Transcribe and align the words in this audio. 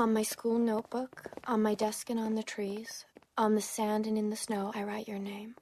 On 0.00 0.14
my 0.14 0.22
school 0.22 0.58
notebook, 0.58 1.24
on 1.46 1.60
my 1.62 1.74
desk 1.74 2.08
and 2.08 2.18
on 2.18 2.34
the 2.34 2.42
trees, 2.42 3.04
on 3.36 3.54
the 3.54 3.60
sand 3.60 4.06
and 4.06 4.16
in 4.16 4.30
the 4.30 4.36
snow, 4.36 4.72
I 4.74 4.82
write 4.82 5.06
your 5.06 5.18
name. 5.18 5.56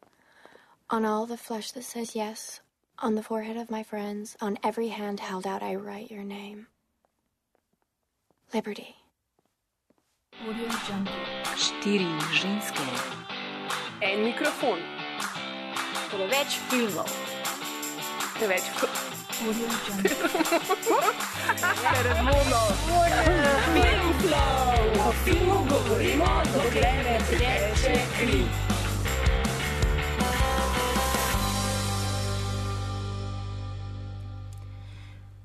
On 0.91 1.05
all 1.05 1.27
the 1.27 1.37
flesh 1.37 1.73
that 1.73 1.83
says 1.83 2.15
yes, 2.15 2.61
on 3.01 3.17
the 3.17 3.23
forehead 3.25 3.57
of 3.57 3.69
my 3.69 3.83
friends, 3.83 4.37
on 4.41 4.57
every 4.63 4.89
hand 4.89 5.19
held 5.19 5.45
out, 5.45 5.61
I 5.61 5.75
write 5.75 6.13
your 6.13 6.23
name. 6.23 6.69
Liberty. 8.55 8.95
Štiri 11.57 12.07
ženske, 12.33 12.87
En 14.03 14.23
mikrofon, 14.23 14.79
Preveč 16.11 16.61
filmov. 16.71 17.11
preveč 18.39 18.63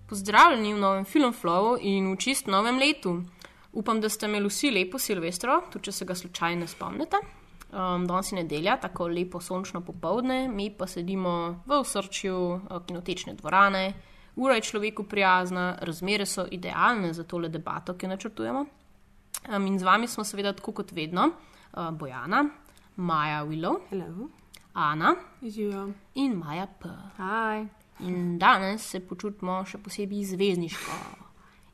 Pozdravljeni 0.09 0.73
v 0.73 0.77
novem 0.77 1.05
Filmflowu 1.05 1.77
in 1.81 2.13
v 2.13 2.17
čist 2.17 2.47
novem 2.47 2.77
letu. 2.77 3.21
Upam, 3.71 4.01
da 4.01 4.09
ste 4.09 4.25
imeli 4.25 4.49
vsi 4.49 4.71
lepo 4.71 4.97
Silvestro, 4.97 5.61
tudi 5.69 5.85
če 5.85 5.91
se 5.91 6.05
ga 6.05 6.15
slučajno 6.15 6.67
spomnite. 6.67 7.42
Um, 7.73 8.07
danes 8.07 8.31
je 8.31 8.35
nedelja, 8.35 8.77
tako 8.77 9.07
lepo 9.07 9.39
sončno 9.41 9.81
popovdne, 9.81 10.47
mi 10.47 10.69
pa 10.77 10.85
sedimo 10.87 11.63
v 11.65 11.79
osrčju 11.79 12.35
uh, 12.37 12.59
kinotečne 12.85 13.33
dvorane. 13.33 13.93
Ura 14.35 14.55
je 14.55 14.61
človeku 14.61 15.03
prijazna, 15.03 15.77
razmere 15.81 16.25
so 16.25 16.45
idealne 16.51 17.13
za 17.13 17.23
tole 17.23 17.49
debato, 17.49 17.95
ki 17.97 18.05
jo 18.05 18.09
načrtujemo. 18.09 18.65
Um, 19.49 19.67
in 19.67 19.79
z 19.79 19.83
vami 19.83 20.07
smo 20.07 20.23
seveda 20.23 20.53
tako 20.53 20.71
kot 20.71 20.91
vedno, 20.91 21.31
uh, 21.73 21.89
Bojana, 21.89 22.43
Maja 22.95 23.41
Willow, 23.45 23.79
Hello. 23.89 24.29
Ana 24.73 25.15
Živijo. 25.41 25.89
in 26.15 26.37
Maja 26.37 26.67
P. 26.67 26.89
Hi. 27.17 27.67
In 27.99 28.37
danes 28.39 28.85
se 28.89 28.99
počutimo 28.99 29.63
še 29.65 29.77
posebej 29.77 30.25
zvezdniško, 30.25 30.91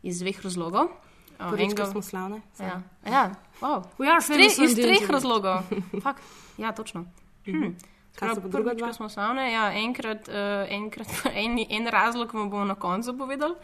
iz 0.03 0.23
dveh 0.23 0.41
razlogov. 0.43 0.95
Uh, 1.39 1.51
Prvič, 1.51 1.71
enega- 1.71 1.87
smo 1.91 2.01
slavne. 2.01 2.41
Ja, 2.59 2.81
ja 3.07 3.31
wow. 3.61 3.83
We 3.97 4.11
are 4.11 4.19
iz, 4.19 4.75
treh, 4.75 5.09
razlogov. 5.09 5.63
Fak, 6.03 6.19
ja, 6.57 6.71
točno. 6.71 7.05
Hm. 7.45 7.79
Kaj 8.19 8.35
so 8.35 8.41
pa 8.41 8.47
druga 8.51 8.73
dva? 8.75 8.91
smo 8.93 9.07
slavne, 9.09 9.45
ja, 9.47 9.69
enkrat, 9.71 10.27
uh, 10.27 10.67
enkrat 10.67 11.07
en, 11.43 11.55
en 11.69 11.87
razlog 11.87 12.33
vam 12.33 12.49
bomo 12.49 12.65
na 12.65 12.75
koncu 12.75 13.15
povedali. 13.17 13.55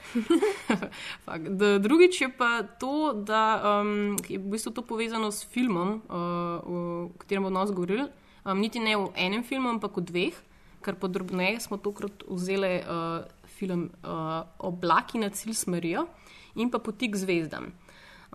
Drugič 1.86 2.22
je 2.22 2.30
pa 2.38 2.64
to, 2.64 3.12
da 3.14 3.60
um, 3.84 4.16
je 4.30 4.40
v 4.40 4.52
bistvu 4.56 4.72
to 4.72 4.82
povezano 4.82 5.32
s 5.32 5.44
filmom, 5.44 6.00
uh, 6.08 6.16
o 6.64 7.10
katerem 7.20 7.44
bomo 7.44 7.60
danes 7.60 7.76
govorili. 7.76 8.08
Um, 8.46 8.60
niti 8.64 8.80
ne 8.80 8.96
v 8.96 9.12
enem 9.20 9.44
filmu, 9.44 9.76
ampak 9.76 9.98
v 10.00 10.08
dveh, 10.08 10.36
ker 10.80 10.96
podrobneje 10.96 11.60
smo 11.60 11.76
tokrat 11.76 12.24
vzeli 12.24 12.80
uh, 12.86 13.28
film 13.60 13.90
uh, 14.06 14.48
Oblaki 14.64 15.20
na 15.20 15.30
cilj 15.36 15.58
smerijo 15.66 16.08
in 16.56 16.72
pa 16.72 16.80
Poti 16.80 17.12
k 17.12 17.16
zvezdam. 17.16 17.72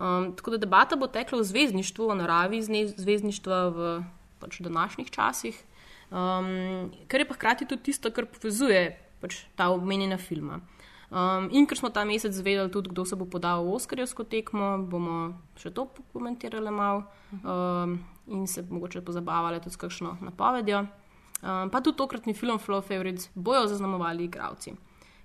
Um, 0.01 0.31
tako 0.35 0.51
da 0.51 0.57
debata 0.57 0.95
bo 0.95 1.07
tekla 1.07 1.39
o 1.39 1.43
zvezdništvu, 1.43 2.09
o 2.09 2.15
naravi 2.15 2.61
zvezdništva 2.97 3.69
v 3.69 4.03
pač, 4.39 4.61
današnjih 4.61 5.11
časih, 5.11 5.63
um, 6.09 6.89
kar 7.07 7.21
je 7.21 7.27
pa 7.27 7.33
hkrati 7.33 7.65
tudi 7.65 7.83
tisto, 7.83 8.11
kar 8.11 8.25
povezuje 8.25 8.97
pač, 9.21 9.43
ta 9.55 9.69
omenjena 9.69 10.17
filma. 10.17 10.61
Um, 11.11 11.49
in 11.51 11.67
ker 11.67 11.77
smo 11.77 11.89
ta 11.91 12.05
mesec 12.07 12.33
zvedeli 12.33 12.71
tudi, 12.71 12.89
kdo 12.89 13.03
se 13.05 13.15
bo 13.19 13.27
podal 13.27 13.65
v 13.67 13.75
Oskarjevsko 13.75 14.23
tekmo, 14.23 14.77
bomo 14.79 15.33
še 15.59 15.73
to 15.75 15.83
pokomentirali 15.85 16.71
malo 16.71 17.03
um, 17.43 17.97
in 18.31 18.47
se 18.47 18.63
mogoče 18.63 19.03
pozabavali 19.03 19.59
tudi 19.59 19.75
s 19.75 19.81
kakšno 19.81 20.15
napovedjo. 20.23 20.85
Um, 21.41 21.67
pa 21.69 21.81
tudi 21.83 21.99
tokratni 21.99 22.33
film 22.33 22.57
Flow 22.63 22.79
Favorites 22.79 23.27
bojo 23.35 23.67
zaznamovali 23.67 24.23
igravci. 24.29 24.71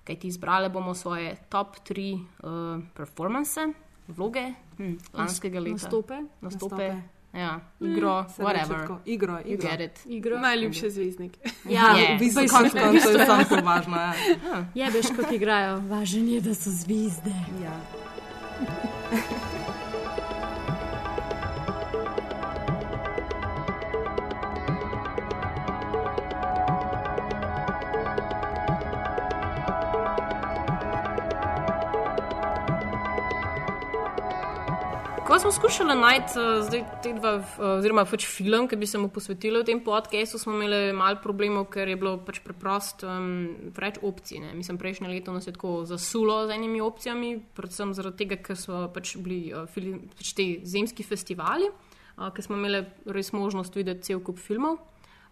Kaj 0.07 0.19
ti 0.19 0.27
izbrali 0.27 0.69
bomo 0.69 0.93
svoje 0.93 1.35
top 1.49 1.75
3 1.89 2.13
uh, 2.15 2.83
performance, 2.95 3.59
vloge 4.07 4.53
hm, 4.77 4.93
lanskega 5.13 5.59
leta. 5.59 5.71
Nastope. 5.73 6.21
Nastope. 6.41 6.75
Nastope. 6.87 7.17
Ja, 7.33 7.59
igro, 7.79 8.25
Se 8.29 8.43
reče 8.43 8.53
whatever. 8.53 8.81
tako, 8.81 8.99
Igro, 9.05 9.39
igro. 9.45 9.69
Igro. 10.05 10.39
Najljubši 10.39 10.89
zvezdnik. 10.89 11.37
Ja, 11.69 11.91
Je. 11.97 12.15
V 12.15 12.19
bistvu, 12.19 12.41
basically. 12.41 12.57
konec 12.57 12.73
koncev 12.73 13.19
je 13.19 13.25
samo 13.25 13.43
to 13.43 13.55
važno. 13.55 13.97
Ja. 13.97 14.13
Je, 14.75 14.91
veš, 14.91 15.05
kako 15.15 15.35
igrajo. 15.35 15.79
Važen 15.79 16.27
je, 16.27 16.41
da 16.41 16.55
so 16.55 16.69
zvizde. 16.69 17.33
Ja. 17.63 17.79
Ko 35.37 35.41
smo 35.41 35.51
skušali 35.51 35.95
najti 36.01 36.39
uh, 36.39 36.65
zdaj 36.65 36.81
te 37.03 37.11
dva, 37.13 37.35
uh, 37.37 37.43
oziroma 37.77 38.07
pač 38.09 38.23
film, 38.25 38.65
ki 38.65 38.73
bi 38.75 38.87
se 38.89 38.97
mu 38.97 39.05
posvetili 39.13 39.59
v 39.61 39.67
tem 39.67 39.81
podkastu, 39.85 40.39
smo 40.41 40.55
imeli 40.55 40.95
malo 40.97 41.19
problemov, 41.21 41.67
ker 41.69 41.85
je 41.85 41.97
bilo 41.99 42.15
pač 42.25 42.39
preprost 42.41 43.05
um, 43.05 43.51
preveč 43.75 43.99
opcij. 44.01 44.41
Ne. 44.41 44.55
Mislim, 44.57 44.79
prejšnje 44.81 45.11
leto 45.11 45.35
nas 45.35 45.45
je 45.45 45.53
tako 45.53 45.85
zasulo 45.85 46.39
z 46.49 46.57
enimi 46.57 46.81
opcijami, 46.81 47.35
predvsem 47.53 47.93
zaradi 47.93 48.23
tega, 48.23 48.39
ker 48.49 48.57
so 48.57 48.81
pač 48.89 49.13
bili 49.21 49.53
uh, 49.53 49.69
film, 49.69 50.09
pač 50.17 50.33
te 50.33 50.47
zemski 50.65 51.05
festivali, 51.05 51.69
uh, 51.69 52.33
ker 52.33 52.41
smo 52.41 52.57
imeli 52.57 52.87
res 53.05 53.29
možnost 53.29 53.77
videti 53.77 54.09
cel 54.09 54.25
kup 54.25 54.41
filmov. 54.41 54.81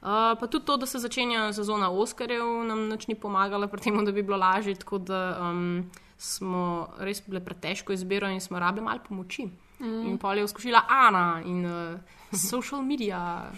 Uh, 0.05 0.37
pa 0.37 0.45
tudi 0.45 0.69
to, 0.69 0.77
da 0.77 0.85
se 0.85 1.01
začenja 1.01 1.49
sezona 1.49 1.89
Oskarjev, 1.89 2.45
nam 2.69 2.91
nič 2.93 3.09
ni 3.09 3.17
pomagalo 3.17 3.65
pri 3.73 3.89
tem, 3.89 3.97
da 4.05 4.13
bi 4.13 4.21
bilo 4.21 4.37
lažje, 4.37 4.77
tako 4.85 5.01
da 5.01 5.27
um, 5.49 5.89
smo 6.13 6.93
res 7.01 7.25
bile 7.25 7.41
pretežko 7.41 7.97
izbiro 7.97 8.29
in 8.29 8.37
smo 8.37 8.61
rabili 8.61 8.85
malo 8.85 9.01
pomoči. 9.01 9.49
Mm. 9.79 10.05
In 10.07 10.17
pol 10.17 10.37
je 10.37 10.43
uskušila 10.43 10.85
Ana 10.89 11.41
in 11.45 11.65
uh, 11.65 11.99
social 12.31 12.81
media. 12.81 13.51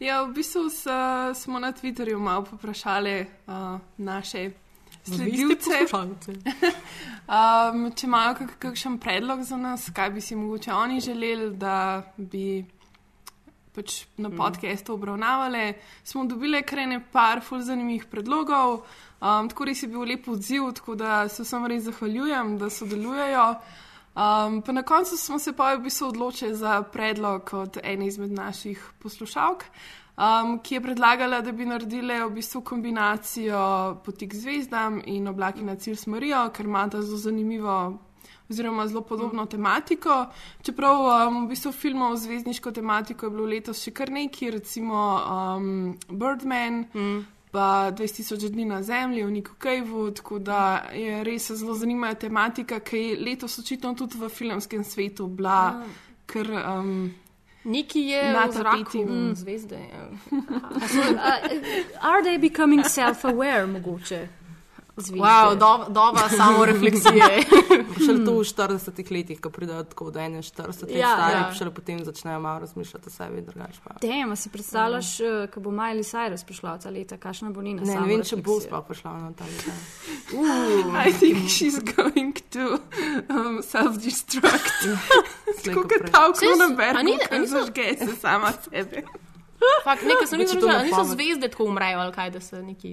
Ja, 0.00 0.22
v 0.24 0.32
bistvu 0.32 0.70
s, 0.70 0.86
smo 1.42 1.58
na 1.58 1.72
Twitterju 1.72 2.18
malo 2.18 2.44
poprašali 2.44 3.26
uh, 3.46 3.78
naše 3.96 4.50
sledilce, 5.04 5.84
um, 7.36 7.90
če 7.92 8.06
imajo 8.06 8.34
kak, 8.38 8.54
kakšen 8.58 8.98
predlog 9.00 9.42
za 9.44 9.56
nas, 9.56 9.88
kaj 9.94 10.10
bi 10.10 10.20
si 10.20 10.36
mogoče 10.36 10.72
oni 10.72 11.00
želeli, 11.00 11.50
da 11.56 12.02
bi 12.16 12.64
pač 13.74 14.04
na 14.16 14.30
podkastu 14.30 14.94
obravnavali. 14.94 15.74
Smo 16.04 16.24
dobili 16.24 16.62
kar 16.62 16.78
par 17.12 17.40
ful 17.44 17.60
zanimivih 17.62 18.06
predlogov, 18.10 18.80
um, 19.20 19.48
tako 19.48 19.68
res 19.68 19.82
je 19.82 19.88
bil 19.88 20.04
lep 20.08 20.28
odziv, 20.28 20.72
tako 20.74 20.94
da 20.94 21.28
se 21.28 21.42
vsem 21.42 21.66
res 21.66 21.84
zahvaljujem, 21.84 22.58
da 22.58 22.70
sodelujejo. 22.70 23.54
Um, 24.20 24.62
pa 24.62 24.72
na 24.72 24.82
koncu 24.82 25.16
smo 25.16 25.38
se 25.38 25.52
pa 25.52 25.74
v 25.74 25.80
bistvu 25.80 26.08
odločili 26.08 26.54
za 26.54 26.82
predlog 26.82 27.50
od 27.52 27.78
ene 27.82 28.06
izmed 28.06 28.32
naših 28.32 28.90
poslušalk, 28.98 29.64
um, 30.16 30.58
ki 30.58 30.74
je 30.74 30.80
predlagala, 30.80 31.40
da 31.40 31.52
bi 31.52 31.64
naredili 31.64 32.18
v 32.20 32.28
bistvu 32.30 32.60
kombinacijo 32.60 33.94
poti 34.04 34.28
k 34.28 34.34
zvezdam 34.34 35.00
in 35.06 35.28
oblaki 35.28 35.64
na 35.64 35.76
cilj 35.76 35.96
smorijo, 35.96 36.50
ker 36.52 36.66
imata 36.66 37.02
zelo 37.02 37.16
zanimivo. 37.18 37.98
Oziroma, 38.50 38.86
zelo 38.86 39.00
podobno 39.00 39.46
tematiko. 39.46 40.26
Čeprav 40.62 41.00
um, 41.06 41.44
v 41.44 41.48
bistvu 41.54 41.72
filmov 41.72 42.16
zvezdniško 42.16 42.70
tematiko 42.70 43.26
je 43.26 43.30
bilo 43.30 43.46
letos 43.46 43.78
še 43.78 43.94
kar 43.94 44.10
nekaj, 44.10 44.50
recimo 44.50 44.98
um, 45.16 45.94
Birdman, 46.10 46.84
mm. 46.94 47.20
Pa 47.50 47.90
20.000 47.92 48.48
dni 48.48 48.64
na 48.64 48.82
Zemlji, 48.82 49.24
v 49.24 49.30
Niku 49.30 49.54
Kejvu, 49.58 50.10
tako 50.10 50.38
da 50.38 50.84
je 50.94 51.24
res 51.24 51.50
zelo 51.50 51.74
zanimiva 51.74 52.14
tematika, 52.14 52.80
ki 52.80 52.96
je 52.98 53.16
letos 53.20 53.58
očitno 53.58 53.94
tudi 53.94 54.18
v 54.18 54.28
filmskem 54.28 54.84
svetu 54.84 55.26
bila, 55.26 55.82
ker 56.26 56.50
um, 56.50 57.10
Neki 57.64 58.00
je 58.00 58.32
Na 58.32 58.48
tapeti. 58.48 59.04
mm. 59.04 59.34
zvezde. 59.34 59.76
Ja. 59.76 60.08
Uh, 60.32 60.38
are 62.00 62.22
they 62.22 62.38
becoming 62.38 62.84
self-aware, 62.84 63.66
mogoče? 63.66 64.28
Zvizde? 64.96 65.20
Wow, 65.20 65.54
do, 65.54 65.84
doba 65.88 66.28
samo 66.28 66.64
refleksije. 66.64 67.44
Šele 68.06 68.24
to 68.24 68.32
v 68.32 68.44
40 68.44 69.12
letih, 69.12 69.40
ko 69.40 69.50
pridejo 69.50 69.84
tako 69.84 70.10
do 70.10 70.20
41 70.20 70.66
let 70.66 70.90
Ja, 70.96 71.14
stari, 71.16 71.34
ja. 71.34 71.54
šele 71.58 71.70
potem 71.70 72.04
začnejo 72.04 72.40
malo 72.40 72.58
razmišljati 72.58 73.08
o 73.08 73.10
sebi 73.10 73.40
drugače. 73.42 73.80
pa. 73.84 73.94
Tem, 73.94 74.32
a 74.32 74.36
si 74.36 74.48
predstavljaš, 74.50 75.18
mm. 75.20 75.52
ko 75.54 75.60
bo 75.60 75.70
Miley 75.70 76.04
Cyrus 76.04 76.44
prišla 76.44 76.78
ta 76.78 76.90
leta, 76.90 77.16
kakšna 77.16 77.50
bo 77.50 77.62
njena 77.62 77.82
Ne, 77.82 78.00
ne 78.00 78.06
vem, 78.06 78.22
če 78.22 78.36
bo 78.36 78.60
sploh 78.60 78.84
prišla 78.88 79.12
na 79.12 79.32
ta 79.32 79.44
leta. 79.44 79.72
I 81.08 81.12
think 81.12 81.48
she's 81.48 81.78
going 81.96 82.34
to 82.50 82.80
um, 83.28 83.62
self-destruct. 83.62 84.80
Ko 85.50 85.62
Tako 85.64 85.82
kot 85.82 86.10
ta 86.12 86.28
okno 86.28 86.76
ki 86.76 87.36
niso- 87.38 87.48
zažge 87.48 87.96
se 87.98 88.16
sama 88.20 88.52
sebe. 88.70 89.02
Fakt, 89.84 90.02
nekaj 90.04 90.26
sem 90.26 90.40
videl, 90.40 90.60
to 90.60 90.68
da 90.68 90.82
niso 90.82 91.04
zvezde 91.04 91.48
tako 91.52 91.64
umrejo 91.68 92.00
ali 92.00 92.12
kaj, 92.12 92.30
da 92.30 92.40
se 92.40 92.62
neki. 92.62 92.92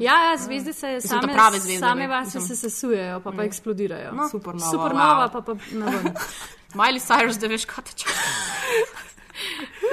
Ja, 0.00 0.16
ja 0.28 0.36
zvezde 0.36 0.72
se 0.72 0.94
Mislim, 0.94 1.20
same, 1.20 1.32
prave 1.32 1.60
zvezde, 1.60 1.80
same 1.80 2.08
vase 2.08 2.40
se 2.40 2.56
sesujejo, 2.56 3.20
pa, 3.20 3.32
pa 3.36 3.44
eksplodirajo. 3.44 4.12
No, 4.12 4.28
Supernova, 4.28 4.70
Supernova, 4.70 5.26
wow. 5.26 5.32
pa 5.32 5.40
pa 5.40 5.52
ne 5.72 5.96
vem. 5.96 6.14
Miley 6.80 7.00
Cyrus, 7.00 7.40
da 7.40 7.48
veš, 7.48 7.64
kaj 7.68 7.84
te 7.84 7.96
čaka. 8.04 8.12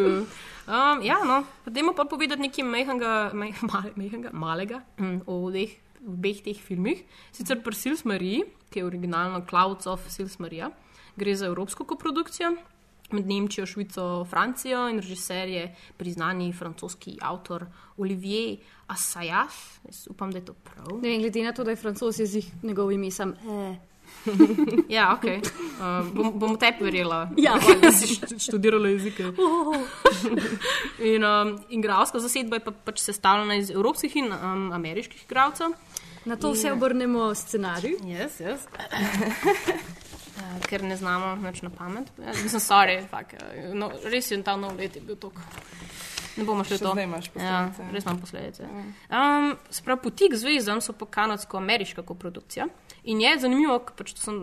um, 0.67 1.01
ja, 1.05 1.17
no, 1.25 1.43
dajmo 1.65 1.93
pa 1.97 2.05
povedati 2.09 2.41
nekaj 2.41 2.65
mehanga, 2.65 3.17
meh, 3.33 3.61
male, 3.65 3.93
mehanga, 3.95 4.33
malega 4.33 4.81
mm, 4.97 5.21
o 5.25 5.51
teh, 5.53 5.77
obeh 6.05 6.41
teh 6.45 6.57
filmih. 6.57 7.03
Sicer 7.31 7.61
pri 7.65 7.77
Sils 7.77 8.05
Mariji, 8.05 8.45
ki 8.73 8.81
je 8.81 8.89
originalno 8.89 9.45
Clouds 9.49 9.89
of 9.89 10.05
Sils 10.09 10.39
Marija, 10.41 10.71
gre 11.17 11.35
za 11.35 11.49
evropsko 11.49 11.85
koprodukcijo. 11.85 12.55
Med 13.11 13.27
Nemčijo, 13.27 13.65
Švico, 13.65 14.25
Francijo 14.25 14.87
in 14.89 14.99
režiser 14.99 15.47
je 15.47 15.75
priznani 15.97 16.53
francoski 16.53 17.17
avtor 17.21 17.65
Olivier 17.97 18.57
Assayas. 18.87 19.79
Jaz 19.85 20.07
upam, 20.09 20.31
da 20.31 20.37
je 20.37 20.45
to 20.45 20.53
prav. 20.53 20.99
Ne 21.01 21.17
glede 21.17 21.43
na 21.43 21.51
to, 21.53 21.63
da 21.63 21.71
je 21.71 21.75
francoz 21.79 22.19
jezik, 22.19 22.45
njegov 22.63 22.91
ime 22.91 23.11
sem. 23.11 23.31
Eh. 23.33 23.75
Ja, 24.89 25.13
ok. 25.13 25.23
Uh, 25.23 26.13
bom, 26.13 26.39
bom 26.39 26.57
tebi 26.57 26.83
verjela. 26.83 27.29
Ja. 27.37 27.57
da 27.81 27.91
si 27.91 28.07
št- 28.15 28.39
študirala 28.43 28.89
jezike. 28.89 29.23
In 31.15 31.23
um, 31.23 31.57
igralska 31.69 32.19
zasedba 32.19 32.55
je 32.55 32.63
pa, 32.63 32.71
pač 32.71 32.99
sestavljena 33.03 33.55
iz 33.55 33.69
evropskih 33.69 34.15
in 34.15 34.31
um, 34.33 34.71
ameriških 34.71 35.23
igralcev. 35.23 35.75
Na 36.25 36.35
to 36.35 36.51
vse 36.51 36.71
obrnemo 36.71 37.35
scenarij. 37.35 37.95
Yes, 38.03 38.39
yes. 38.39 38.67
Uh, 40.37 40.57
ker 40.69 40.83
ne 40.85 40.97
znamo 40.97 41.35
več 41.41 41.63
na 41.65 41.71
pamet. 41.73 42.11
Ja, 42.21 42.33
Mislim, 42.43 42.61
sorry, 42.61 42.99
fak, 43.09 43.33
uh, 43.41 43.73
no, 43.73 43.89
res 44.05 44.31
je 44.31 44.37
ta 44.45 44.55
nov 44.59 44.77
let 44.77 44.95
je 44.95 45.01
bil 45.01 45.17
tok. 45.17 45.39
Ne 46.37 46.45
bomo 46.45 46.63
šli 46.63 46.77
to. 46.77 46.93
Ja, 47.41 47.71
res 47.91 48.05
imam 48.05 48.19
posledice. 48.21 48.67
Um, 49.09 49.55
Sprav 49.73 49.97
poti 50.03 50.29
k 50.29 50.37
zvezdam 50.37 50.83
so 50.85 50.93
pa 50.93 51.07
kanadsko-ameriška 51.09 52.05
koprodukcija. 52.05 52.67
In 53.09 53.21
je 53.23 53.33
zanimivo, 53.41 53.79
pač 53.97 54.13
to 54.13 54.21
sem 54.21 54.39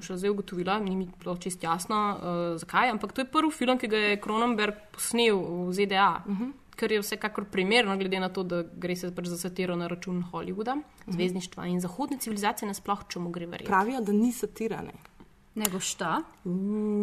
še 0.00 0.16
zdaj 0.16 0.32
ugotovila, 0.32 0.78
ni 0.80 0.96
mi 0.96 1.06
bilo 1.20 1.36
čist 1.36 1.62
jasno, 1.64 2.00
uh, 2.16 2.42
zakaj, 2.60 2.94
ampak 2.94 3.12
to 3.12 3.24
je 3.24 3.28
prvi 3.28 3.52
film, 3.52 3.76
ki 3.78 3.90
ga 3.92 4.02
je 4.06 4.20
Cronenberg 4.24 4.78
posnel 4.94 5.36
v 5.68 5.72
ZDA. 5.76 6.24
Uh 6.24 6.38
-huh. 6.38 6.52
Kar 6.74 6.92
je 6.92 6.98
vsekakor 7.00 7.44
primerno, 7.44 7.96
glede 7.96 8.20
na 8.20 8.28
to, 8.28 8.42
da 8.42 8.62
gre 8.62 8.96
se 8.96 9.14
pač 9.14 9.26
za 9.26 9.38
satiro 9.38 9.76
na 9.76 9.86
račun 9.86 10.24
Hollywooda, 10.32 10.80
zvezdništva 11.06 11.66
in 11.66 11.80
zahodne 11.80 12.18
civilizacije, 12.18 12.66
nasploh, 12.66 13.04
če 13.08 13.18
mu 13.18 13.30
gre 13.30 13.46
verjeti. 13.46 13.70
Pravijo, 13.70 14.00
da 14.00 14.12
ni 14.12 14.32
satirane. 14.32 14.92
Nego 15.54 15.80
šta? 15.80 16.22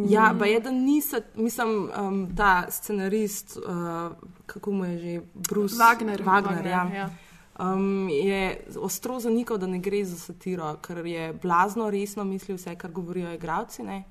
Ja, 0.08 0.34
pa 0.38 0.46
je, 0.46 0.60
da 0.60 0.70
nisem, 0.70 1.20
mislim, 1.34 1.90
um, 1.98 2.36
ta 2.36 2.70
scenarist, 2.70 3.56
uh, 3.56 4.16
kako 4.46 4.72
mu 4.72 4.84
je 4.84 4.98
že, 4.98 5.20
Bruce 5.34 5.74
Wagner. 5.74 6.22
Wagner, 6.22 6.56
Wagner, 6.56 6.66
ja. 6.66 6.90
ja. 6.94 7.10
Um, 7.58 8.08
je 8.08 8.64
ostro 8.76 9.20
zanikal, 9.20 9.58
da 9.58 9.66
ne 9.66 9.78
gre 9.78 10.04
za 10.04 10.16
satiro, 10.16 10.76
ker 10.82 11.06
je 11.06 11.32
blazno 11.32 11.90
resno 11.90 12.24
mislil 12.24 12.56
vse, 12.56 12.74
kar 12.76 12.90
govorijo 12.90 13.32
igravci. 13.34 13.82
Ne? 13.82 14.04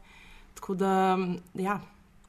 Tako 0.53 0.75
da, 0.75 1.17
ja, 1.53 1.79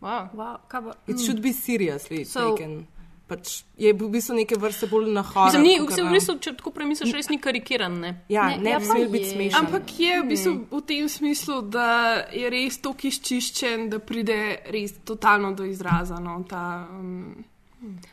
Wow. 0.02 0.28
Wow, 0.34 0.56
kaj 0.68 0.82
pa? 0.82 0.92
it 1.06 1.20
should 1.20 1.40
be 1.42 1.52
seriously 1.52 2.24
So- 2.24 2.50
taken. 2.50 2.86
Pač 3.32 3.62
je 3.80 3.92
v 3.96 4.08
bistvu 4.12 4.36
neke 4.36 4.58
vrste 4.60 4.86
bolj 4.86 5.08
na 5.10 5.22
horor. 5.24 5.48
Mislim, 5.48 5.62
ni, 5.64 5.74
kakor 5.80 5.94
vse 5.96 6.02
v 6.04 6.12
bistvu, 6.12 6.34
če 6.44 6.52
tako 6.58 6.70
premisliš, 6.76 7.14
res 7.16 7.30
ni 7.32 7.38
karikiran. 7.40 7.94
Ne? 8.02 8.10
Ja, 8.28 8.50
Ne, 8.52 8.58
ne, 8.60 8.74
ja, 8.74 8.78
bi 8.78 8.90
smel 8.90 9.08
biti 9.08 9.24
je. 9.24 9.34
smešen. 9.34 9.58
Ampak 9.62 9.94
je 9.98 10.18
v 10.20 10.26
bistvu 10.28 10.52
v 10.70 10.82
tem 10.86 11.08
smislu, 11.08 11.56
da 11.72 11.88
je 12.28 12.50
res 12.52 12.76
tako 12.84 13.08
izčiščen, 13.08 13.88
da 13.88 14.02
pride 14.04 14.38
res 14.68 14.98
totalno 15.08 15.54
do 15.56 15.64
izraza. 15.64 16.20
No, 16.20 16.36
ta, 16.44 16.84
um, 16.92 17.32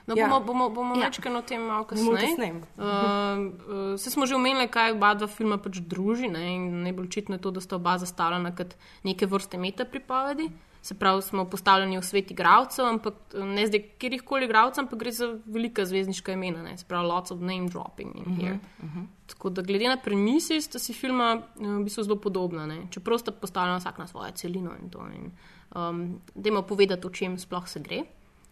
No, 0.07 0.15
Ja. 0.17 0.27
bomo 0.27 0.45
bomo, 0.45 0.69
bomo 0.69 0.95
Ja. 0.95 1.05
večkrat 1.05 1.35
o 1.35 1.41
tem 1.41 1.61
malo 1.61 1.83
kasneje. 1.83 2.53
Uh, 2.77 2.83
uh, 2.83 3.99
se 3.99 4.09
smo 4.09 4.25
že 4.25 4.35
omenili, 4.35 4.67
kaj 4.67 4.91
oba 4.91 5.13
dva 5.13 5.27
filma 5.27 5.57
pač 5.57 5.77
druži. 5.77 6.27
Ne? 6.27 6.55
in 6.55 6.83
Najbolj 6.83 7.05
očitno 7.05 7.35
je 7.35 7.41
to, 7.41 7.51
da 7.51 7.61
sta 7.61 7.75
oba 7.75 7.97
zastavljena 7.97 8.55
kot 8.55 8.75
neke 9.03 9.25
vrste 9.25 9.57
meta 9.57 9.85
pripovedi. 9.85 10.49
Se 10.81 10.95
pravi, 10.95 11.21
smo 11.21 11.43
postavljeni 11.45 11.97
v 11.97 12.03
svet 12.03 12.31
igralcev, 12.31 12.85
ampak 12.85 13.13
ne 13.33 13.65
zdaj 13.67 13.81
kjerih 13.99 14.21
koli 14.23 14.45
igralcev, 14.47 14.85
ampak 14.85 14.99
gre 14.99 15.11
za 15.11 15.27
velika 15.45 15.85
zvezdniška 15.85 16.31
imena. 16.31 16.63
Ne? 16.63 16.77
Se 16.77 16.85
pravi, 16.87 17.07
lots 17.07 17.31
of 17.31 17.41
name 17.41 17.67
dropping 17.67 18.15
in 18.15 18.35
here. 18.39 18.59
Uh 18.83 18.89
-huh. 18.89 19.05
Tako 19.27 19.49
da 19.49 19.61
glede 19.61 19.89
na 19.89 19.97
premisi 19.97 20.61
sta 20.61 20.79
si 20.79 20.93
filma 20.93 21.41
eh, 21.59 21.67
v 21.67 21.83
bistvu 21.83 22.03
zelo 22.03 22.15
podobna. 22.15 22.65
Ne? 22.65 22.87
Čeprav 22.89 23.17
sta 23.17 23.31
postavljena 23.31 23.77
vsak 23.77 23.97
na 23.97 24.07
svojo 24.07 24.31
celino 24.31 24.71
in 24.81 24.89
to. 24.89 24.99
In, 25.15 25.31
um, 25.75 26.21
dajmo 26.35 26.61
povedati, 26.61 27.07
o 27.07 27.09
čem 27.09 27.37
sploh 27.37 27.67
se 27.67 27.79
gre. 27.79 28.03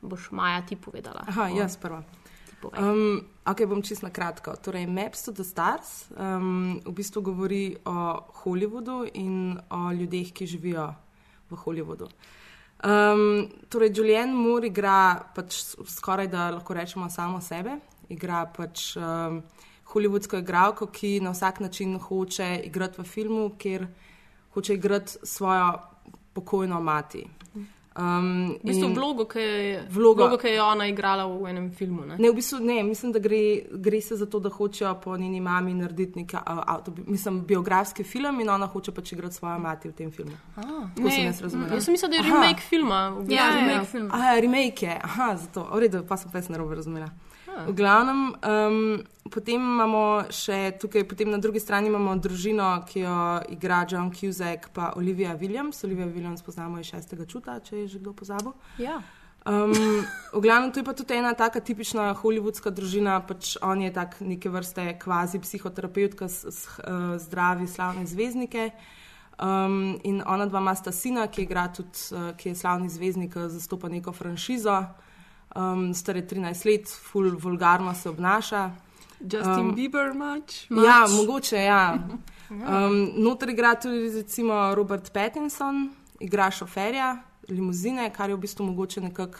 Boš 0.01 0.31
Maja 0.31 0.61
ti 0.65 0.75
povedala. 0.75 1.25
Aha, 1.27 1.49
jaz 1.49 1.77
prva. 1.77 2.03
Povej. 2.61 2.81
Um, 2.81 3.21
ok, 3.45 3.65
bom 3.69 3.81
čisto 3.85 4.07
na 4.07 4.11
kratko. 4.13 4.55
Torej, 4.57 4.87
Maps 4.89 5.23
to 5.23 5.31
the 5.31 5.45
Stars 5.45 6.09
um, 6.17 6.81
v 6.81 6.93
bistvu 6.93 7.21
govori 7.21 7.77
o 7.85 8.17
Hollywoodu 8.41 9.05
in 9.13 9.59
o 9.69 9.91
ljudeh, 9.93 10.33
ki 10.33 10.47
živijo 10.49 10.89
v 11.49 11.59
Hollywoodu. 11.65 12.09
Um, 12.81 13.49
torej, 13.69 13.93
Julian 13.93 14.33
Moore 14.33 14.67
igra 14.67 15.21
pač 15.35 15.61
skoraj 15.85 16.27
da 16.33 16.49
lahko 16.57 16.73
rečemo 16.73 17.09
samo 17.09 17.41
sebe. 17.41 17.77
Igra 18.09 18.45
pač 18.49 18.95
um, 18.97 19.41
hollywoodsko 19.93 20.41
igralko, 20.41 20.87
ki 20.89 21.19
na 21.21 21.31
vsak 21.31 21.59
način 21.59 21.97
hoče 21.99 22.61
igrati 22.65 23.01
v 23.01 23.05
filmu, 23.05 23.49
kjer 23.57 23.87
hoče 24.53 24.73
igrati 24.73 25.17
svojo 25.23 25.73
pokojno 26.33 26.81
mati. 26.81 27.27
Um, 27.97 28.53
V 28.53 28.59
bistvu 28.63 28.87
vlogo, 28.89 29.25
ki 29.25 29.39
je, 29.39 29.87
Vlogo- 29.89 30.21
vlogo, 30.21 30.37
ki 30.37 30.47
je 30.47 30.61
ona 30.61 30.85
igrala 30.85 31.25
v 31.25 31.47
enem 31.47 31.71
filmu. 31.71 32.05
Ne? 32.05 32.15
Ne, 32.19 32.29
v 32.29 32.35
bistvu 32.35 32.59
ne, 32.59 32.83
mislim, 32.83 33.11
da 33.11 33.19
gre, 33.19 33.39
gre 33.73 34.01
se 34.01 34.15
za 34.15 34.25
to, 34.25 34.39
da 34.39 34.49
hočejo 34.49 34.95
po 34.95 35.17
njeni 35.17 35.41
mami 35.41 35.73
narediti 35.73 36.19
nek 36.19 36.33
mislim, 37.07 37.41
biografski 37.41 38.03
film 38.03 38.39
in 38.39 38.49
ona 38.49 38.65
hoče 38.67 38.91
pač 38.91 39.11
igrati 39.11 39.35
svojo 39.35 39.59
mati 39.59 39.89
v 39.89 39.93
tem 39.93 40.11
filmu. 40.11 40.37
Tako 40.55 40.69
sem 40.95 41.03
Ne, 41.05 41.25
jaz 41.25 41.41
razumela. 41.41 41.73
Jaz 41.73 41.83
sem 41.83 41.91
mislila, 41.91 42.09
da 42.09 42.15
je 42.15 42.21
Aha. 42.21 42.29
remake 42.31 42.61
filma. 42.61 43.09
V 43.09 43.17
bistvu. 43.17 43.33
Ja, 43.33 43.45
ja. 43.45 43.55
remake 43.57 43.85
film. 43.85 44.09
Aha, 44.11 44.39
remake 44.39 44.81
je, 44.83 44.99
aha, 45.03 45.35
zato, 45.35 45.67
v 45.73 45.79
redu, 45.79 46.03
pa 46.03 46.17
sem 46.17 46.31
jaz 46.33 46.49
narobe 46.49 46.75
razumela. 46.75 47.09
V 47.65 47.73
glavnem, 47.73 48.35
um, 48.45 49.03
potem 49.33 49.61
imamo 49.61 50.27
še 50.29 50.77
tukaj, 50.81 51.07
potem 51.09 51.31
na 51.33 51.39
drugi 51.41 51.59
strani 51.59 51.89
imamo 51.89 52.13
družino, 52.21 52.67
ki 52.85 53.01
jo 53.01 53.19
igra 53.49 53.85
John 53.89 54.11
Cusack 54.13 54.69
pa 54.73 54.91
Olivia 54.95 55.33
Williams. 55.33 55.83
Olivia 55.83 56.05
Williams 56.05 56.45
poznamo 56.45 56.79
iz 56.79 56.91
šestega 56.91 57.25
čuta, 57.25 57.59
če 57.59 57.83
je 57.83 57.87
že 57.95 58.01
kdo 58.03 58.13
pozabil. 58.13 58.53
Ja. 58.77 59.01
Um, 59.47 59.71
v 60.33 60.41
glavnem, 60.43 60.71
to 60.75 60.79
je 60.79 60.83
pa 60.83 60.93
tudi 60.93 61.15
ena 61.15 61.31
taka 61.33 61.63
tipična 61.63 62.11
hollywoodska 62.19 62.69
družina, 62.69 63.21
pač 63.23 63.55
on 63.63 63.79
je 63.81 63.93
tak 63.95 64.19
neke 64.19 64.51
vrste 64.51 64.99
kvazi 64.99 65.39
s, 66.51 66.67
uh, 66.83 67.15
zdravi, 67.15 67.67
slavne 67.67 68.05
zvezdnike. 68.05 68.71
Um, 69.39 69.99
in 70.03 70.21
ona 70.25 70.45
dva 70.45 70.59
ima 70.59 70.75
sta 70.75 70.91
sina, 70.91 71.27
ki, 71.27 71.47
tudi, 71.73 71.97
uh, 72.11 72.35
ki 72.35 72.49
je 72.49 72.55
slavni 72.55 72.89
zvezdnik, 72.89 73.33
ki 73.33 73.49
zastopa 73.49 73.87
neko 73.87 74.11
franšizo. 74.11 74.83
Um, 75.57 75.93
star 75.93 76.15
je 76.15 76.27
13 76.27 76.65
let, 76.65 76.89
full 77.11 77.37
vulgarno 77.41 77.93
se 77.95 78.09
obnaša. 78.09 78.71
Justin 79.19 79.69
Um, 79.69 79.75
Bieber 79.75 80.13
mač. 80.13 80.67
Ja, 80.69 81.05
mogoče, 81.09 81.57
ja. 81.57 81.97
Um, 82.49 83.09
noter 83.19 83.49
igra 83.49 83.73
tudi 83.75 84.07
recimo 84.15 84.55
Robert 84.75 85.09
Pattinson, 85.11 85.89
igra 86.23 86.45
šoferja 86.51 87.17
limuzine, 87.49 88.09
kar 88.15 88.29
je 88.29 88.35
v 88.35 88.39
bistvu 88.39 88.65
mogoče 88.65 89.01
nekako 89.01 89.39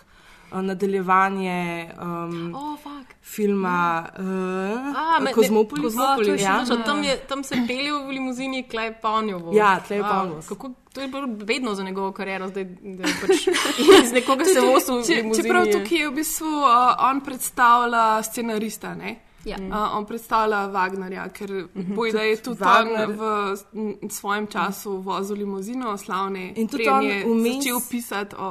nadaljevanje 0.52 1.60
um, 1.94 2.56
Oh, 2.56 2.78
fuck. 2.78 3.16
filma 3.22 4.06
A, 4.08 5.18
uh, 5.20 5.32
Kozmopolis. 5.34 5.84
Kozmopolis, 5.86 6.42
ja. 6.42 6.64
ja. 6.70 6.84
tam, 6.84 7.04
je, 7.04 7.18
tam 7.20 7.44
se 7.44 7.56
pelje 7.68 7.92
v 7.94 8.10
limuzini, 8.10 8.64
klej 8.64 8.94
Panjovo. 8.94 9.54
Ja, 9.54 9.80
tlej 9.80 10.02
Panjovo. 10.02 10.42
Kako, 10.42 10.72
to 10.94 11.02
je 11.02 11.08
bilo 11.08 11.28
vedno 11.38 11.76
za 11.76 11.84
njegovo 11.84 12.12
kariero, 12.12 12.48
zdaj, 12.48 12.64
da 12.64 13.04
je 13.04 13.14
pač 13.22 13.48
iz 14.04 14.12
nekoga 14.14 14.46
se 14.46 14.60
vosil 14.62 14.96
v 14.96 15.06
Če, 15.06 15.16
čeprav 15.36 15.66
je- 15.66 15.74
tukaj 15.74 15.98
je 15.98 16.10
v 16.10 16.14
bistvu 16.14 16.48
uh, 16.48 16.68
on 17.02 17.22
predstavlja 17.22 18.24
scenarista, 18.24 18.96
ne? 18.96 19.16
Ja. 19.46 19.56
Uh, 19.58 19.96
on 19.96 20.06
predstavlja 20.06 20.68
Wagnerja, 20.68 21.30
ker 21.30 21.52
boj, 21.90 22.12
da 22.12 22.22
je 22.22 22.36
tudi 22.38 22.60
Wagner- 22.60 23.08
on 23.08 23.56
v 24.02 24.10
svojem 24.10 24.48
času 24.48 24.98
vozil 24.98 25.38
limuzino, 25.38 25.98
slavne 25.98 26.52
In 26.56 26.68
tudi 26.68 26.90
on 26.90 27.04
je 27.04 27.24
vmes- 27.24 27.56
začel 27.56 27.80
pisati 27.82 28.36
o, 28.36 28.50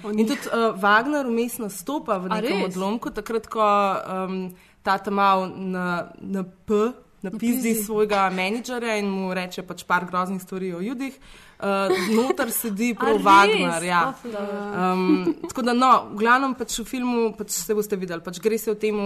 o 0.00 0.10
In 0.10 0.16
njih. 0.16 0.28
tudi 0.28 0.48
uh, 0.48 0.72
Wagner 0.76 1.26
vmes 1.26 1.58
nastopa 1.58 2.18
v 2.18 2.26
A 2.26 2.34
nekem 2.36 2.56
res? 2.58 2.66
odlomku, 2.66 3.10
takrat, 3.10 3.46
ko 3.46 3.60
um, 3.60 4.54
ta 4.82 4.98
tam 4.98 5.14
mal 5.14 5.48
na, 5.50 5.86
na 6.18 6.42
P. 6.44 6.92
Napizdi 7.22 7.72
svojega 7.74 8.28
menedžerja 8.28 8.98
in 8.98 9.08
mu 9.08 9.32
reče 9.32 9.62
pač 9.62 9.80
par 9.82 10.04
groznih 10.04 10.42
stvari 10.42 10.74
o 10.74 10.80
ljudih. 10.80 11.14
Uh, 11.56 11.88
noter 12.10 12.50
sedi 12.52 12.92
prav 13.00 13.16
res? 13.16 13.24
Wagner. 13.24 13.82
Ja. 13.82 14.02
Oh, 14.08 14.14
ful, 14.14 14.32
Um, 14.74 15.04
tako 15.42 15.62
da, 15.62 15.72
no, 15.72 15.88
v 16.12 16.18
glavnem 16.18 16.52
pač 16.54 16.78
v 16.78 16.84
filmu 16.84 17.32
pač 17.32 17.50
se 17.50 17.72
boste 17.72 17.96
videli, 17.96 18.20
pač 18.20 18.40
gre 18.40 18.58
se 18.58 18.70
o 18.70 18.74
tem, 18.74 18.96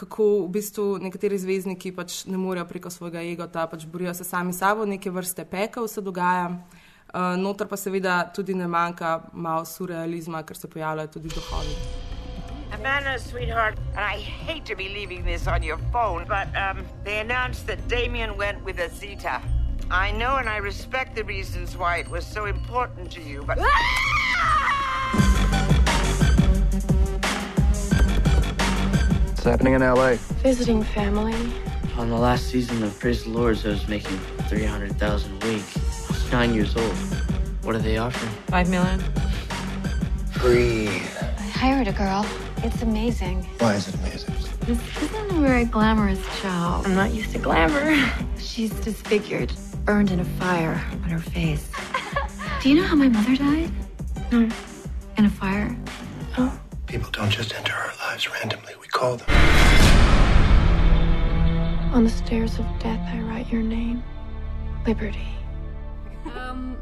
kako 0.00 0.46
v 0.46 0.48
bistvu 0.48 0.84
nekateri 1.04 1.38
zvezdniki 1.38 1.92
pač 1.92 2.24
ne 2.24 2.40
morejo 2.40 2.64
preko 2.64 2.90
svojega 2.90 3.20
egota, 3.20 3.66
pač 3.68 3.84
borijo 3.84 4.14
se 4.16 4.24
sami 4.24 4.54
s 4.56 4.62
sabo, 4.64 4.86
neke 4.88 5.12
vrste 5.12 5.44
pekel 5.44 5.88
se 5.88 6.00
dogaja. 6.00 6.48
Uh, 7.10 7.34
noter 7.36 7.66
pa 7.66 7.76
seveda 7.76 8.22
tudi 8.32 8.54
ne 8.54 8.68
manjka 8.70 9.16
malo 9.32 9.64
surrealizma, 9.66 10.44
ker 10.46 10.56
se 10.56 10.70
pojavljajo 10.70 11.10
tudi 11.18 11.28
duhovi. 11.34 11.74
Savannah, 12.70 13.18
sweetheart, 13.18 13.78
and 13.96 14.04
I 14.06 14.16
hate 14.46 14.64
to 14.64 14.76
be 14.76 14.88
leaving 14.88 15.24
this 15.24 15.46
on 15.46 15.62
your 15.62 15.78
phone, 15.92 16.24
but 16.28 16.48
um, 16.56 16.86
they 17.04 17.18
announced 17.18 17.66
that 17.66 17.88
Damien 17.88 18.38
went 18.38 18.64
with 18.64 18.78
Azita. 18.78 19.42
I 19.90 20.12
know 20.12 20.36
and 20.36 20.48
I 20.48 20.58
respect 20.58 21.16
the 21.16 21.24
reasons 21.24 21.76
why 21.76 21.98
it 21.98 22.08
was 22.08 22.24
so 22.24 22.46
important 22.46 23.10
to 23.12 23.20
you, 23.20 23.42
but. 23.44 23.58
What's 29.40 29.48
happening 29.48 29.72
in 29.72 29.80
LA? 29.80 30.16
Visiting 30.42 30.82
family. 30.82 31.34
On 31.96 32.10
the 32.10 32.18
last 32.18 32.48
season 32.48 32.82
of 32.82 32.98
Praise 32.98 33.24
the 33.24 33.30
Lords, 33.30 33.64
I 33.64 33.70
was 33.70 33.88
making 33.88 34.18
300000 34.50 35.30
a 35.30 35.46
week. 35.46 35.62
I 35.74 36.12
was 36.12 36.30
nine 36.30 36.52
years 36.52 36.76
old. 36.76 36.92
What 37.62 37.74
are 37.74 37.78
they 37.78 37.96
offering? 37.96 38.30
Five 38.48 38.68
million. 38.68 39.02
Breathe. 40.34 40.90
I 41.22 41.42
hired 41.56 41.88
a 41.88 41.92
girl. 41.92 42.26
It's 42.58 42.82
amazing. 42.82 43.44
Why 43.60 43.76
is 43.76 43.88
it 43.88 43.94
amazing? 43.94 44.34
This 44.66 45.02
isn't 45.04 45.30
a 45.30 45.40
very 45.40 45.64
glamorous 45.64 46.20
job. 46.42 46.84
I'm 46.84 46.94
not 46.94 47.14
used 47.14 47.32
to 47.32 47.38
glamour. 47.38 47.96
She's 48.38 48.72
disfigured, 48.80 49.54
burned 49.86 50.10
in 50.10 50.20
a 50.20 50.24
fire 50.38 50.78
on 50.92 51.08
her 51.08 51.18
face. 51.18 51.66
Do 52.62 52.68
you 52.68 52.74
know 52.74 52.86
how 52.86 52.94
my 52.94 53.08
mother 53.08 53.36
died? 53.36 53.70
No. 54.30 54.50
In 55.16 55.24
a 55.24 55.30
fire? 55.30 55.74
Oh. 56.36 56.60
People 56.90 57.10
don't 57.12 57.30
just 57.30 57.54
enter 57.54 57.72
our 57.72 57.92
lives 58.00 58.28
randomly. 58.28 58.72
We 58.80 58.88
call 58.88 59.16
them. 59.16 59.30
On 61.94 62.02
the 62.02 62.10
stairs 62.10 62.58
of 62.58 62.66
death, 62.80 62.98
I 63.14 63.20
write 63.20 63.48
your 63.48 63.62
name 63.62 64.02
Liberty. 64.84 65.28
Um, 66.34 66.76